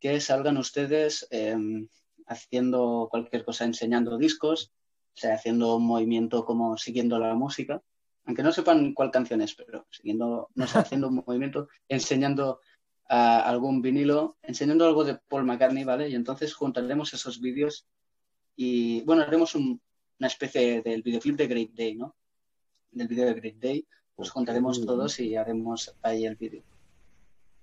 que 0.00 0.20
salgan 0.20 0.56
ustedes 0.56 1.26
em, 1.30 1.88
haciendo 2.26 3.08
cualquier 3.10 3.44
cosa, 3.44 3.64
enseñando 3.64 4.18
discos, 4.18 4.72
o 5.14 5.16
sea, 5.16 5.34
haciendo 5.34 5.76
un 5.76 5.86
movimiento 5.86 6.44
como 6.44 6.76
siguiendo 6.76 7.18
la 7.18 7.34
música, 7.34 7.80
aunque 8.26 8.42
no 8.42 8.52
sepan 8.52 8.92
cuál 8.94 9.10
canción 9.10 9.40
es, 9.42 9.54
pero 9.54 9.86
siguiendo, 9.90 10.50
no 10.54 10.66
sé, 10.66 10.78
haciendo 10.78 11.08
un 11.08 11.22
movimiento, 11.24 11.68
enseñando 11.88 12.60
ah, 13.08 13.40
algún 13.48 13.82
vinilo, 13.82 14.36
enseñando 14.42 14.86
algo 14.86 15.04
de 15.04 15.16
Paul 15.28 15.44
McCartney, 15.44 15.84
¿vale? 15.84 16.08
Y 16.08 16.14
entonces 16.14 16.54
juntaremos 16.54 17.14
esos 17.14 17.40
vídeos 17.40 17.86
y, 18.56 19.02
bueno, 19.02 19.22
haremos 19.22 19.54
un- 19.54 19.80
una 20.18 20.28
especie 20.28 20.80
del 20.82 21.02
videoclip 21.02 21.36
de 21.36 21.46
Great 21.46 21.70
Day, 21.70 21.94
¿no? 21.94 22.14
Del 22.90 23.08
video 23.08 23.26
de 23.26 23.34
Great 23.34 23.56
Day, 23.56 23.86
los 24.16 24.30
juntaremos 24.30 24.84
todos 24.86 25.18
y 25.20 25.34
haremos 25.36 25.94
ahí 26.02 26.24
el 26.24 26.36
vídeo. 26.36 26.62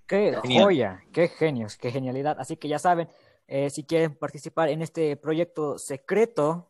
Qué 0.05 0.35
Genial. 0.41 0.63
joya, 0.63 1.03
qué 1.13 1.29
genios, 1.29 1.77
qué 1.77 1.89
genialidad. 1.91 2.35
Así 2.39 2.57
que 2.57 2.67
ya 2.67 2.79
saben, 2.79 3.07
eh, 3.47 3.69
si 3.69 3.83
quieren 3.83 4.15
participar 4.15 4.67
en 4.69 4.81
este 4.81 5.15
proyecto 5.15 5.77
secreto 5.77 6.69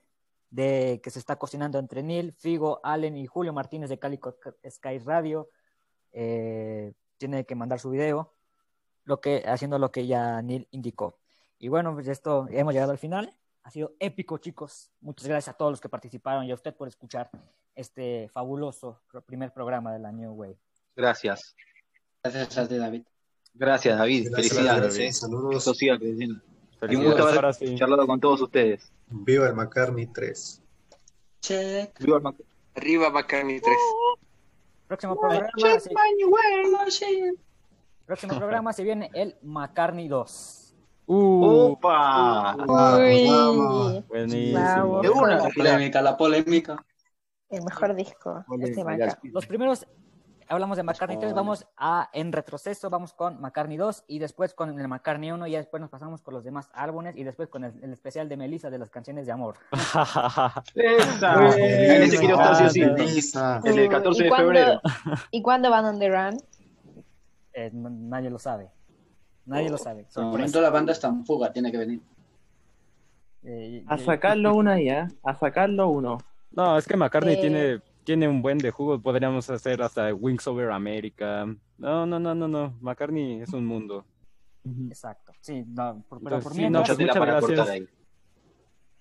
de 0.51 0.99
que 1.01 1.09
se 1.09 1.17
está 1.17 1.37
cocinando 1.37 1.79
entre 1.79 2.03
Neil, 2.03 2.33
Figo, 2.33 2.79
Allen 2.83 3.17
y 3.17 3.25
Julio 3.25 3.53
Martínez 3.53 3.89
de 3.89 3.97
Calico 3.97 4.37
Sky 4.69 4.99
Radio, 4.99 5.49
eh, 6.11 6.93
tiene 7.17 7.45
que 7.45 7.55
mandar 7.55 7.79
su 7.79 7.89
video, 7.89 8.33
lo 9.05 9.19
que, 9.21 9.43
haciendo 9.47 9.79
lo 9.79 9.91
que 9.91 10.05
ya 10.05 10.41
Neil 10.43 10.67
indicó. 10.71 11.17
Y 11.57 11.69
bueno, 11.69 11.93
pues 11.95 12.07
esto, 12.07 12.47
hemos 12.51 12.73
llegado 12.73 12.91
al 12.91 12.97
final. 12.99 13.33
Ha 13.63 13.69
sido 13.71 13.93
épico, 13.99 14.37
chicos. 14.39 14.89
Muchas 15.01 15.27
gracias 15.27 15.53
a 15.53 15.57
todos 15.57 15.71
los 15.71 15.81
que 15.81 15.89
participaron 15.89 16.45
y 16.45 16.51
a 16.51 16.55
usted 16.55 16.73
por 16.75 16.87
escuchar 16.87 17.29
este 17.75 18.27
fabuloso 18.29 19.01
primer 19.25 19.53
programa 19.53 19.93
de 19.93 19.99
la 19.99 20.11
New 20.11 20.31
Wave. 20.33 20.57
Gracias. 20.95 21.55
Gracias 22.23 22.57
a 22.57 22.67
ti, 22.67 22.77
David. 22.77 23.03
Gracias, 23.53 23.97
David. 23.97 24.29
Gracias, 24.31 24.53
Felicidades. 24.53 24.93
David. 24.95 25.07
eh. 25.07 25.13
Saludos. 25.13 25.63
Creciendo. 25.99 26.41
Y 26.89 26.95
un 26.95 27.03
gusto 27.05 27.27
haber 27.27 27.53
sí. 27.53 27.75
charlado 27.75 28.07
con 28.07 28.19
todos 28.19 28.41
ustedes. 28.41 28.91
Viva 29.07 29.47
el 29.47 29.53
McCartney 29.53 30.07
3. 30.07 30.61
Check. 31.41 31.99
Viva 31.99 32.17
el 32.17 32.23
Mac- 32.23 32.35
Arriba 32.75 33.09
McCartney 33.09 33.59
3. 33.59 33.77
Próximo 34.87 35.19
programa, 35.19 35.49
se- 35.57 35.91
próximo 38.05 38.37
programa 38.37 38.73
se 38.73 38.83
viene 38.83 39.09
el 39.13 39.35
McCartney 39.41 40.07
2. 40.07 40.60
Uh, 41.07 41.71
¡Opa! 41.73 42.55
Vamos. 42.55 44.07
buenísimo. 44.07 45.01
Una. 45.15 45.37
La 45.37 45.49
polémica, 45.49 46.01
la 46.01 46.17
polémica. 46.17 46.85
El 47.49 47.63
mejor 47.63 47.93
disco. 47.95 48.45
Este 48.61 48.83
Maca. 48.83 49.19
Los 49.23 49.45
primeros, 49.45 49.85
hablamos 50.47 50.77
de 50.77 50.83
McCartney 50.83 51.17
3, 51.19 51.33
vamos 51.33 51.67
a, 51.75 52.09
en 52.13 52.31
retroceso, 52.31 52.89
vamos 52.89 53.13
con 53.13 53.41
McCartney 53.41 53.75
2 53.75 54.05
y 54.07 54.19
después 54.19 54.53
con 54.53 54.79
el 54.79 54.87
McCartney 54.87 55.31
1 55.31 55.47
y 55.47 55.51
después 55.53 55.81
nos 55.81 55.89
pasamos 55.89 56.21
con 56.21 56.33
los 56.33 56.45
demás 56.45 56.69
álbumes 56.73 57.17
y 57.17 57.23
después 57.25 57.49
con 57.49 57.65
el, 57.65 57.73
el 57.83 57.91
especial 57.91 58.29
de 58.29 58.37
Melissa 58.37 58.69
de 58.69 58.77
las 58.77 58.89
canciones 58.89 59.25
de 59.25 59.33
amor. 59.33 59.57
¡Esa! 60.75 61.47
Ese 61.57 62.17
quiero 62.19 62.35
estar 62.35 62.69
sí. 62.69 62.81
El 62.81 62.95
del 62.95 63.87
Uh, 63.87 63.91
14 63.91 64.21
¿y 64.21 64.29
de 64.29 64.35
febrero. 64.35 64.81
¿Y 65.31 65.41
cuándo 65.41 65.69
van 65.69 65.85
on 65.85 65.99
the 65.99 66.09
run? 66.09 66.37
Eh, 67.53 67.69
nadie 67.73 68.29
lo 68.29 68.39
sabe. 68.39 68.69
Nadie 69.45 69.69
lo 69.69 69.77
sabe. 69.77 70.05
De 70.15 70.21
momento 70.21 70.61
la 70.61 70.69
banda 70.69 70.91
está 70.91 71.07
en 71.07 71.25
fuga, 71.25 71.51
tiene 71.51 71.71
que 71.71 71.77
venir. 71.77 72.01
Eh, 73.43 73.83
A 73.87 73.95
eh, 73.95 73.99
sacarlo 73.99 74.55
uno 74.55 74.71
ahí, 74.71 74.89
¿eh? 74.89 75.07
A 75.23 75.35
sacarlo 75.35 75.89
uno. 75.89 76.19
No, 76.51 76.77
es 76.77 76.87
que 76.87 76.95
McCartney 76.95 77.35
Eh. 77.35 77.37
tiene, 77.41 77.81
tiene 78.03 78.27
un 78.27 78.41
buen 78.41 78.57
de 78.59 78.71
jugo. 78.71 79.01
Podríamos 79.01 79.49
hacer 79.49 79.81
hasta 79.81 80.13
Wings 80.13 80.45
Over 80.47 80.71
America. 80.71 81.45
No, 81.77 82.05
no, 82.05 82.19
no, 82.19 82.35
no, 82.35 82.47
no. 82.47 82.73
McCartney 82.81 83.41
es 83.41 83.51
un 83.53 83.65
mundo. 83.65 84.05
Exacto. 84.89 85.31
Sí, 85.41 85.63
no, 85.67 86.03
por- 86.07 86.19
pero 86.21 86.35
Entonces, 86.37 86.43
por 86.43 86.53
sí, 86.53 86.59
mientras, 86.59 86.89
Mucha 86.89 86.97
tela 86.97 87.07
muchas 87.13 87.19
para 87.19 87.31
gracias. 87.55 87.69
ahí. 87.69 87.87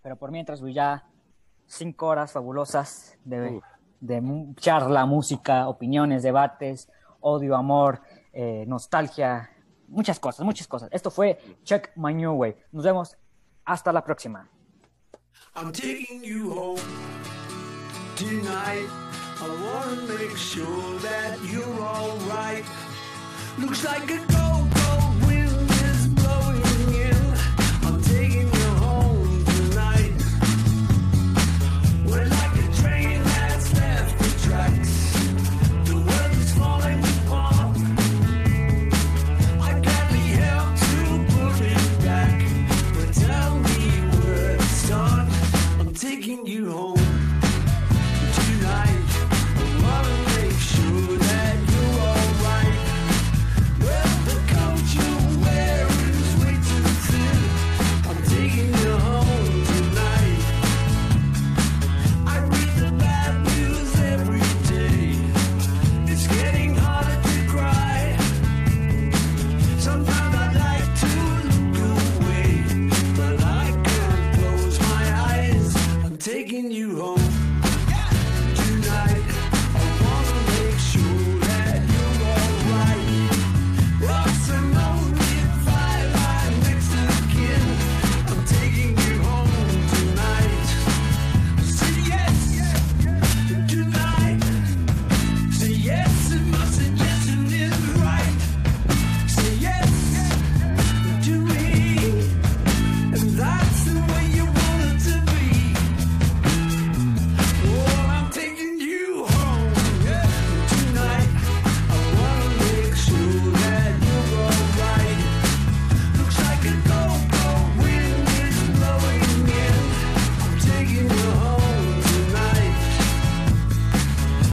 pero 0.02 0.17
por 0.17 0.31
mientras 0.31 0.60
pues, 0.60 0.75
ya 0.75 1.05
cinco 1.67 2.07
horas 2.07 2.33
fabulosas 2.33 3.19
de, 3.25 3.57
Uf. 3.57 3.65
de 4.01 4.23
charla, 4.57 5.05
música, 5.05 5.69
opiniones, 5.69 6.23
debates, 6.23 6.89
odio, 7.20 7.55
amor, 7.55 8.01
eh, 8.33 8.65
nostalgia, 8.67 9.51
muchas 9.91 10.19
cosas, 10.19 10.44
muchas 10.47 10.67
cosas. 10.67 10.89
Esto 10.93 11.10
fue 11.10 11.39
Check 11.65 11.93
My 11.97 12.15
New 12.15 12.33
Way. 12.33 12.57
Nos 12.73 12.85
vemos 12.85 13.17
hasta 13.65 13.93
la 13.93 14.02
próxima. 14.02 14.49
I'm 15.55 15.73
taking 15.73 16.23
you 16.23 16.51
home 16.51 16.81
tonight. 18.17 18.89
I 19.41 19.49
wanna 19.49 20.02
make 20.07 20.36
sure 20.36 20.99
that 21.01 21.39
you're 21.51 21.83
alright. 21.83 22.65
Looks 23.59 23.85
like 23.85 24.10
a 24.10 24.19
ghost 24.33 24.69
you 46.61 46.71
home. 46.73 46.90
taking 76.61 76.77
you 76.77 77.01
home. 77.01 77.19